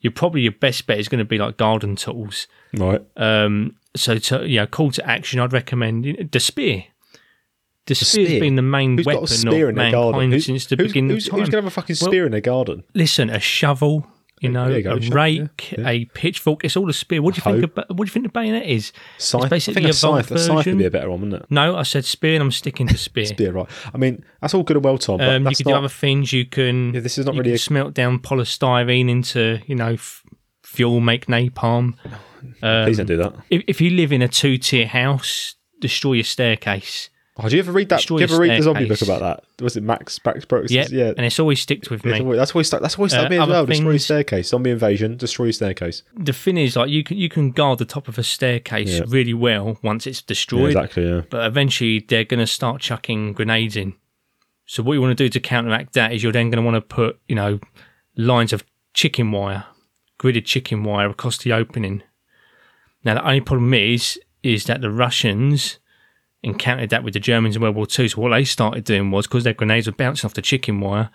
you're 0.00 0.12
probably 0.12 0.40
your 0.42 0.52
best 0.52 0.86
bet 0.86 0.98
is 0.98 1.08
going 1.08 1.18
to 1.20 1.24
be 1.24 1.38
like 1.38 1.56
garden 1.56 1.94
tools. 1.96 2.46
right. 2.74 3.00
Um, 3.16 3.76
so 3.96 4.18
to 4.18 4.48
you 4.48 4.56
know, 4.60 4.66
call 4.66 4.90
to 4.92 5.08
action, 5.08 5.40
I'd 5.40 5.52
recommend 5.52 6.04
you 6.06 6.28
the 6.30 6.40
spear. 6.40 6.84
The 7.86 7.94
spear's 7.94 8.28
spear? 8.28 8.40
been 8.40 8.54
the 8.56 8.62
main 8.62 8.96
Who's 8.96 9.06
got 9.06 9.14
weapon 9.22 9.24
a 9.24 9.28
spear 9.28 9.64
of 9.64 9.70
in 9.70 9.74
their 9.76 9.90
garden? 9.92 10.30
Who- 10.32 10.40
since 10.40 10.66
the 10.66 10.76
who's, 10.76 10.88
beginning 10.88 11.10
who's, 11.10 11.26
of 11.26 11.30
time. 11.32 11.40
who's 11.40 11.48
going 11.48 11.62
to 11.62 11.66
have 11.66 11.72
a 11.72 11.74
fucking 11.74 11.96
Well- 12.00 12.10
spear 12.10 12.24
in 12.26 12.32
their 12.32 12.40
garden? 12.40 12.84
Listen, 12.94 13.30
a 13.30 13.40
shovel, 13.40 14.06
you 14.40 14.48
know, 14.48 14.68
you 14.68 14.82
go, 14.82 14.92
a 14.94 14.98
rake, 15.10 15.72
yeah, 15.72 15.80
yeah. 15.80 15.88
a 15.88 16.04
pitchfork. 16.06 16.64
It's 16.64 16.76
all 16.76 16.88
a 16.88 16.92
spear. 16.92 17.22
What 17.22 17.34
do 17.34 17.38
you 17.44 17.52
think? 17.52 17.64
About, 17.64 17.88
what 17.90 17.98
do 17.98 18.02
you 18.04 18.12
think 18.12 18.24
the 18.24 18.32
bayonet 18.32 18.66
is? 18.66 18.92
Scythe. 19.18 19.44
I 19.44 19.48
basically 19.48 19.74
think 19.74 19.86
a 19.86 19.90
a 19.90 19.92
scythe, 19.92 20.30
a 20.30 20.38
scythe 20.38 20.66
would 20.66 20.78
be 20.78 20.84
a 20.86 20.90
better 20.90 21.10
one, 21.10 21.20
wouldn't 21.20 21.42
it? 21.42 21.50
No, 21.50 21.76
I 21.76 21.82
said 21.82 22.04
spear, 22.04 22.34
and 22.34 22.42
I'm 22.42 22.50
sticking 22.50 22.88
to 22.88 22.96
spear. 22.96 23.26
Spear, 23.26 23.52
right. 23.52 23.66
I 23.94 23.98
mean, 23.98 24.24
that's 24.40 24.54
all 24.54 24.62
good 24.62 24.76
and 24.76 24.84
well, 24.84 24.98
Tom, 24.98 25.18
but 25.18 25.28
Um, 25.28 25.46
you 25.46 25.54
can 25.54 25.64
not... 25.66 25.72
do 25.72 25.78
other 25.78 25.88
things. 25.88 26.32
You 26.32 26.46
can. 26.46 26.94
Yeah, 26.94 27.00
this 27.00 27.18
is 27.18 27.26
not 27.26 27.34
you 27.34 27.40
really 27.42 27.52
a- 27.54 27.58
smelt 27.58 27.94
down 27.94 28.18
polystyrene 28.18 29.10
into 29.10 29.60
you 29.66 29.74
know 29.74 29.92
f- 29.92 30.22
fuel, 30.64 31.00
make 31.00 31.26
napalm. 31.26 31.94
Um, 32.62 32.84
Please 32.86 32.96
don't 32.96 33.06
do 33.06 33.18
that. 33.18 33.34
if, 33.50 33.62
if 33.66 33.80
you 33.82 33.90
live 33.90 34.12
in 34.12 34.22
a 34.22 34.28
two-tier 34.28 34.86
house, 34.86 35.56
destroy 35.80 36.14
your 36.14 36.24
staircase. 36.24 37.10
Oh, 37.42 37.48
do 37.48 37.56
you 37.56 37.60
ever 37.62 37.72
read 37.72 37.88
that? 37.88 38.02
Do 38.06 38.14
you 38.16 38.20
ever 38.20 38.38
read 38.38 38.58
the 38.58 38.62
zombie 38.62 38.86
book 38.86 39.00
about 39.02 39.20
that? 39.20 39.62
Was 39.62 39.76
it 39.76 39.82
Max 39.82 40.20
Max 40.24 40.44
Brooks? 40.44 40.70
Yeah, 40.70 40.86
yeah. 40.90 41.12
and 41.16 41.24
it's 41.24 41.38
always 41.40 41.60
sticked 41.60 41.90
with 41.90 42.04
me. 42.04 42.20
always, 42.20 42.38
that's 42.38 42.54
always 42.54 42.66
stuck. 42.66 42.82
That's 42.82 42.98
always 42.98 43.12
stuck 43.12 43.26
Uh, 43.26 43.30
me 43.30 43.38
as 43.38 43.48
well. 43.48 43.64
Destroy 43.66 43.90
your 43.90 43.98
staircase. 43.98 44.48
Zombie 44.48 44.70
invasion. 44.70 45.16
Destroy 45.16 45.46
your 45.46 45.52
staircase. 45.54 46.02
The 46.16 46.32
thing 46.32 46.56
is, 46.58 46.76
like 46.76 46.90
you 46.90 47.02
can 47.02 47.16
you 47.16 47.28
can 47.30 47.50
guard 47.52 47.78
the 47.78 47.84
top 47.86 48.08
of 48.08 48.18
a 48.18 48.22
staircase 48.22 48.98
Yeah. 48.98 49.04
really 49.08 49.34
well 49.34 49.78
once 49.82 50.06
it's 50.06 50.20
Yeah, 50.20 50.24
destroyed. 50.28 50.66
exactly. 50.76 51.08
Yeah. 51.08 51.22
but 51.30 51.46
eventually 51.46 52.04
they're 52.06 52.24
going 52.24 52.40
to 52.40 52.46
start 52.46 52.80
chucking 52.82 53.32
grenades 53.32 53.76
in. 53.76 53.94
So 54.66 54.82
what 54.82 54.92
you 54.94 55.00
want 55.00 55.16
to 55.16 55.24
do 55.24 55.28
to 55.30 55.40
counteract 55.40 55.94
that 55.94 56.12
is 56.12 56.22
you're 56.22 56.32
then 56.32 56.50
going 56.50 56.62
to 56.62 56.70
want 56.70 56.76
to 56.76 56.94
put, 56.94 57.18
you 57.26 57.34
know, 57.34 57.58
lines 58.16 58.52
of 58.52 58.62
chicken 58.94 59.32
wire, 59.32 59.64
gridded 60.18 60.44
chicken 60.44 60.84
wire 60.84 61.08
across 61.08 61.38
the 61.38 61.52
opening. 61.52 62.02
Now 63.02 63.14
the 63.14 63.24
only 63.26 63.40
problem 63.40 63.72
is, 63.74 64.20
is 64.42 64.64
that 64.64 64.80
the 64.80 64.90
Russians 64.90 65.78
encountered 66.42 66.90
that 66.90 67.04
with 67.04 67.14
the 67.14 67.20
Germans 67.20 67.56
in 67.56 67.62
World 67.62 67.76
War 67.76 67.86
Two. 67.86 68.08
So 68.08 68.20
what 68.20 68.30
they 68.30 68.44
started 68.44 68.84
doing 68.84 69.10
was 69.10 69.26
because 69.26 69.44
their 69.44 69.54
grenades 69.54 69.86
were 69.86 69.92
bouncing 69.92 70.26
off 70.26 70.34
the 70.34 70.42
chicken 70.42 70.80
wire, 70.80 71.10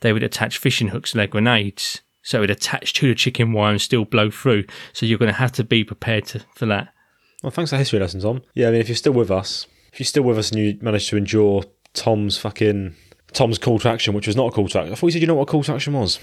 they 0.00 0.12
would 0.12 0.22
attach 0.22 0.58
fishing 0.58 0.88
hooks 0.88 1.12
to 1.12 1.16
their 1.16 1.26
grenades. 1.26 2.02
So 2.22 2.38
it 2.38 2.40
would 2.42 2.50
attach 2.50 2.92
to 2.94 3.08
the 3.08 3.14
chicken 3.14 3.52
wire 3.52 3.72
and 3.72 3.80
still 3.80 4.04
blow 4.04 4.30
through. 4.30 4.64
So 4.92 5.06
you're 5.06 5.18
going 5.18 5.32
to 5.32 5.38
have 5.38 5.52
to 5.52 5.64
be 5.64 5.82
prepared 5.82 6.26
to, 6.26 6.44
for 6.54 6.66
that. 6.66 6.92
Well, 7.42 7.50
thanks 7.50 7.70
for 7.70 7.76
the 7.76 7.78
history 7.78 8.00
lesson, 8.00 8.20
Tom. 8.20 8.42
Yeah, 8.54 8.68
I 8.68 8.72
mean, 8.72 8.80
if 8.80 8.88
you're 8.88 8.96
still 8.96 9.12
with 9.12 9.30
us, 9.30 9.66
if 9.92 10.00
you're 10.00 10.06
still 10.06 10.24
with 10.24 10.38
us 10.38 10.50
and 10.50 10.60
you 10.60 10.78
managed 10.82 11.08
to 11.10 11.16
endure 11.16 11.62
Tom's 11.94 12.36
fucking 12.36 12.94
Tom's 13.32 13.58
call 13.58 13.78
to 13.78 13.88
action, 13.88 14.14
which 14.14 14.26
was 14.26 14.36
not 14.36 14.48
a 14.48 14.50
call 14.50 14.68
to 14.68 14.78
action. 14.80 14.92
I 14.92 14.96
thought 14.96 15.06
you 15.06 15.12
said 15.12 15.20
you 15.20 15.26
know 15.26 15.36
what 15.36 15.48
a 15.48 15.50
call 15.50 15.62
to 15.62 15.74
action 15.74 15.94
was. 15.94 16.18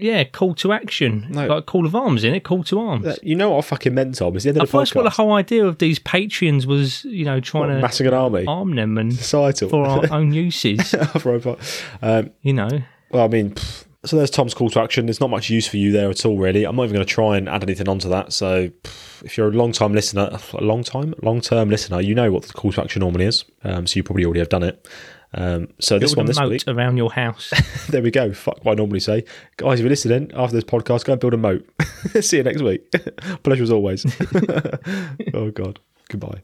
Yeah, 0.00 0.24
call 0.24 0.54
to 0.56 0.72
action. 0.72 1.26
No. 1.30 1.46
Like 1.46 1.66
call 1.66 1.86
of 1.86 1.94
arms 1.94 2.24
in 2.24 2.34
it, 2.34 2.44
call 2.44 2.64
to 2.64 2.80
arms. 2.80 3.18
You 3.22 3.34
know 3.36 3.50
what 3.50 3.58
I 3.58 3.60
fucking 3.62 3.94
meant, 3.94 4.14
Tom. 4.16 4.34
It's 4.34 4.44
the 4.44 4.50
end 4.50 4.58
I 4.58 4.62
of 4.62 4.68
the 4.68 4.72
first 4.78 4.92
thought 4.92 5.04
the 5.04 5.10
whole 5.10 5.32
idea 5.32 5.64
of 5.66 5.78
these 5.78 5.98
Patreons 5.98 6.66
was, 6.66 7.04
you 7.04 7.24
know, 7.24 7.40
trying 7.40 7.68
What, 7.68 7.74
to 7.76 7.80
massing 7.80 8.06
an 8.06 8.14
army. 8.14 8.44
arm 8.46 8.74
them 8.74 8.98
and 8.98 9.12
Societal. 9.14 9.68
for 9.68 9.86
our 9.86 10.10
own 10.12 10.32
uses, 10.32 10.94
Um, 12.02 12.30
you 12.42 12.52
know. 12.52 12.68
Well, 13.10 13.24
I 13.24 13.28
mean, 13.28 13.50
pff, 13.54 13.84
so 14.04 14.16
there's 14.16 14.30
Tom's 14.30 14.54
call 14.54 14.70
to 14.70 14.80
action. 14.80 15.06
There's 15.06 15.20
not 15.20 15.30
much 15.30 15.50
use 15.50 15.66
for 15.66 15.76
you 15.76 15.92
there 15.92 16.08
at 16.10 16.24
all, 16.24 16.38
really. 16.38 16.64
I'm 16.64 16.76
not 16.76 16.84
even 16.84 16.94
going 16.94 17.06
to 17.06 17.12
try 17.12 17.36
and 17.36 17.48
add 17.48 17.62
anything 17.62 17.88
onto 17.88 18.08
that. 18.08 18.32
So, 18.32 18.68
pff, 18.68 19.22
if 19.24 19.36
you're 19.36 19.48
a 19.48 19.52
long 19.52 19.72
time 19.72 19.92
listener, 19.92 20.30
a 20.54 20.64
long 20.64 20.82
time, 20.82 21.14
long 21.22 21.40
term 21.40 21.68
listener, 21.70 22.00
you 22.00 22.14
know 22.14 22.30
what 22.32 22.44
the 22.44 22.52
call 22.52 22.72
to 22.72 22.82
action 22.82 23.00
normally 23.00 23.26
is. 23.26 23.44
Um, 23.64 23.86
so 23.86 23.96
you 23.96 24.02
probably 24.02 24.24
already 24.24 24.40
have 24.40 24.48
done 24.48 24.62
it. 24.62 24.86
Um, 25.32 25.68
so 25.78 25.98
this 25.98 26.16
one, 26.16 26.26
this 26.26 26.40
week, 26.40 26.64
around 26.66 26.96
your 26.96 27.12
house. 27.12 27.52
there 27.88 28.02
we 28.02 28.10
go. 28.10 28.32
Fuck 28.32 28.64
what 28.64 28.72
I 28.72 28.74
normally 28.76 29.00
say, 29.00 29.24
guys. 29.56 29.78
If 29.78 29.84
you're 29.84 29.90
listening 29.90 30.30
after 30.34 30.54
this 30.56 30.64
podcast, 30.64 31.04
go 31.04 31.12
and 31.12 31.20
build 31.20 31.34
a 31.34 31.36
moat. 31.36 31.68
See 32.20 32.38
you 32.38 32.42
next 32.42 32.62
week. 32.62 32.90
Pleasure 33.42 33.62
as 33.62 33.70
always. 33.70 34.04
oh 35.34 35.50
God. 35.50 35.78
Goodbye. 36.08 36.42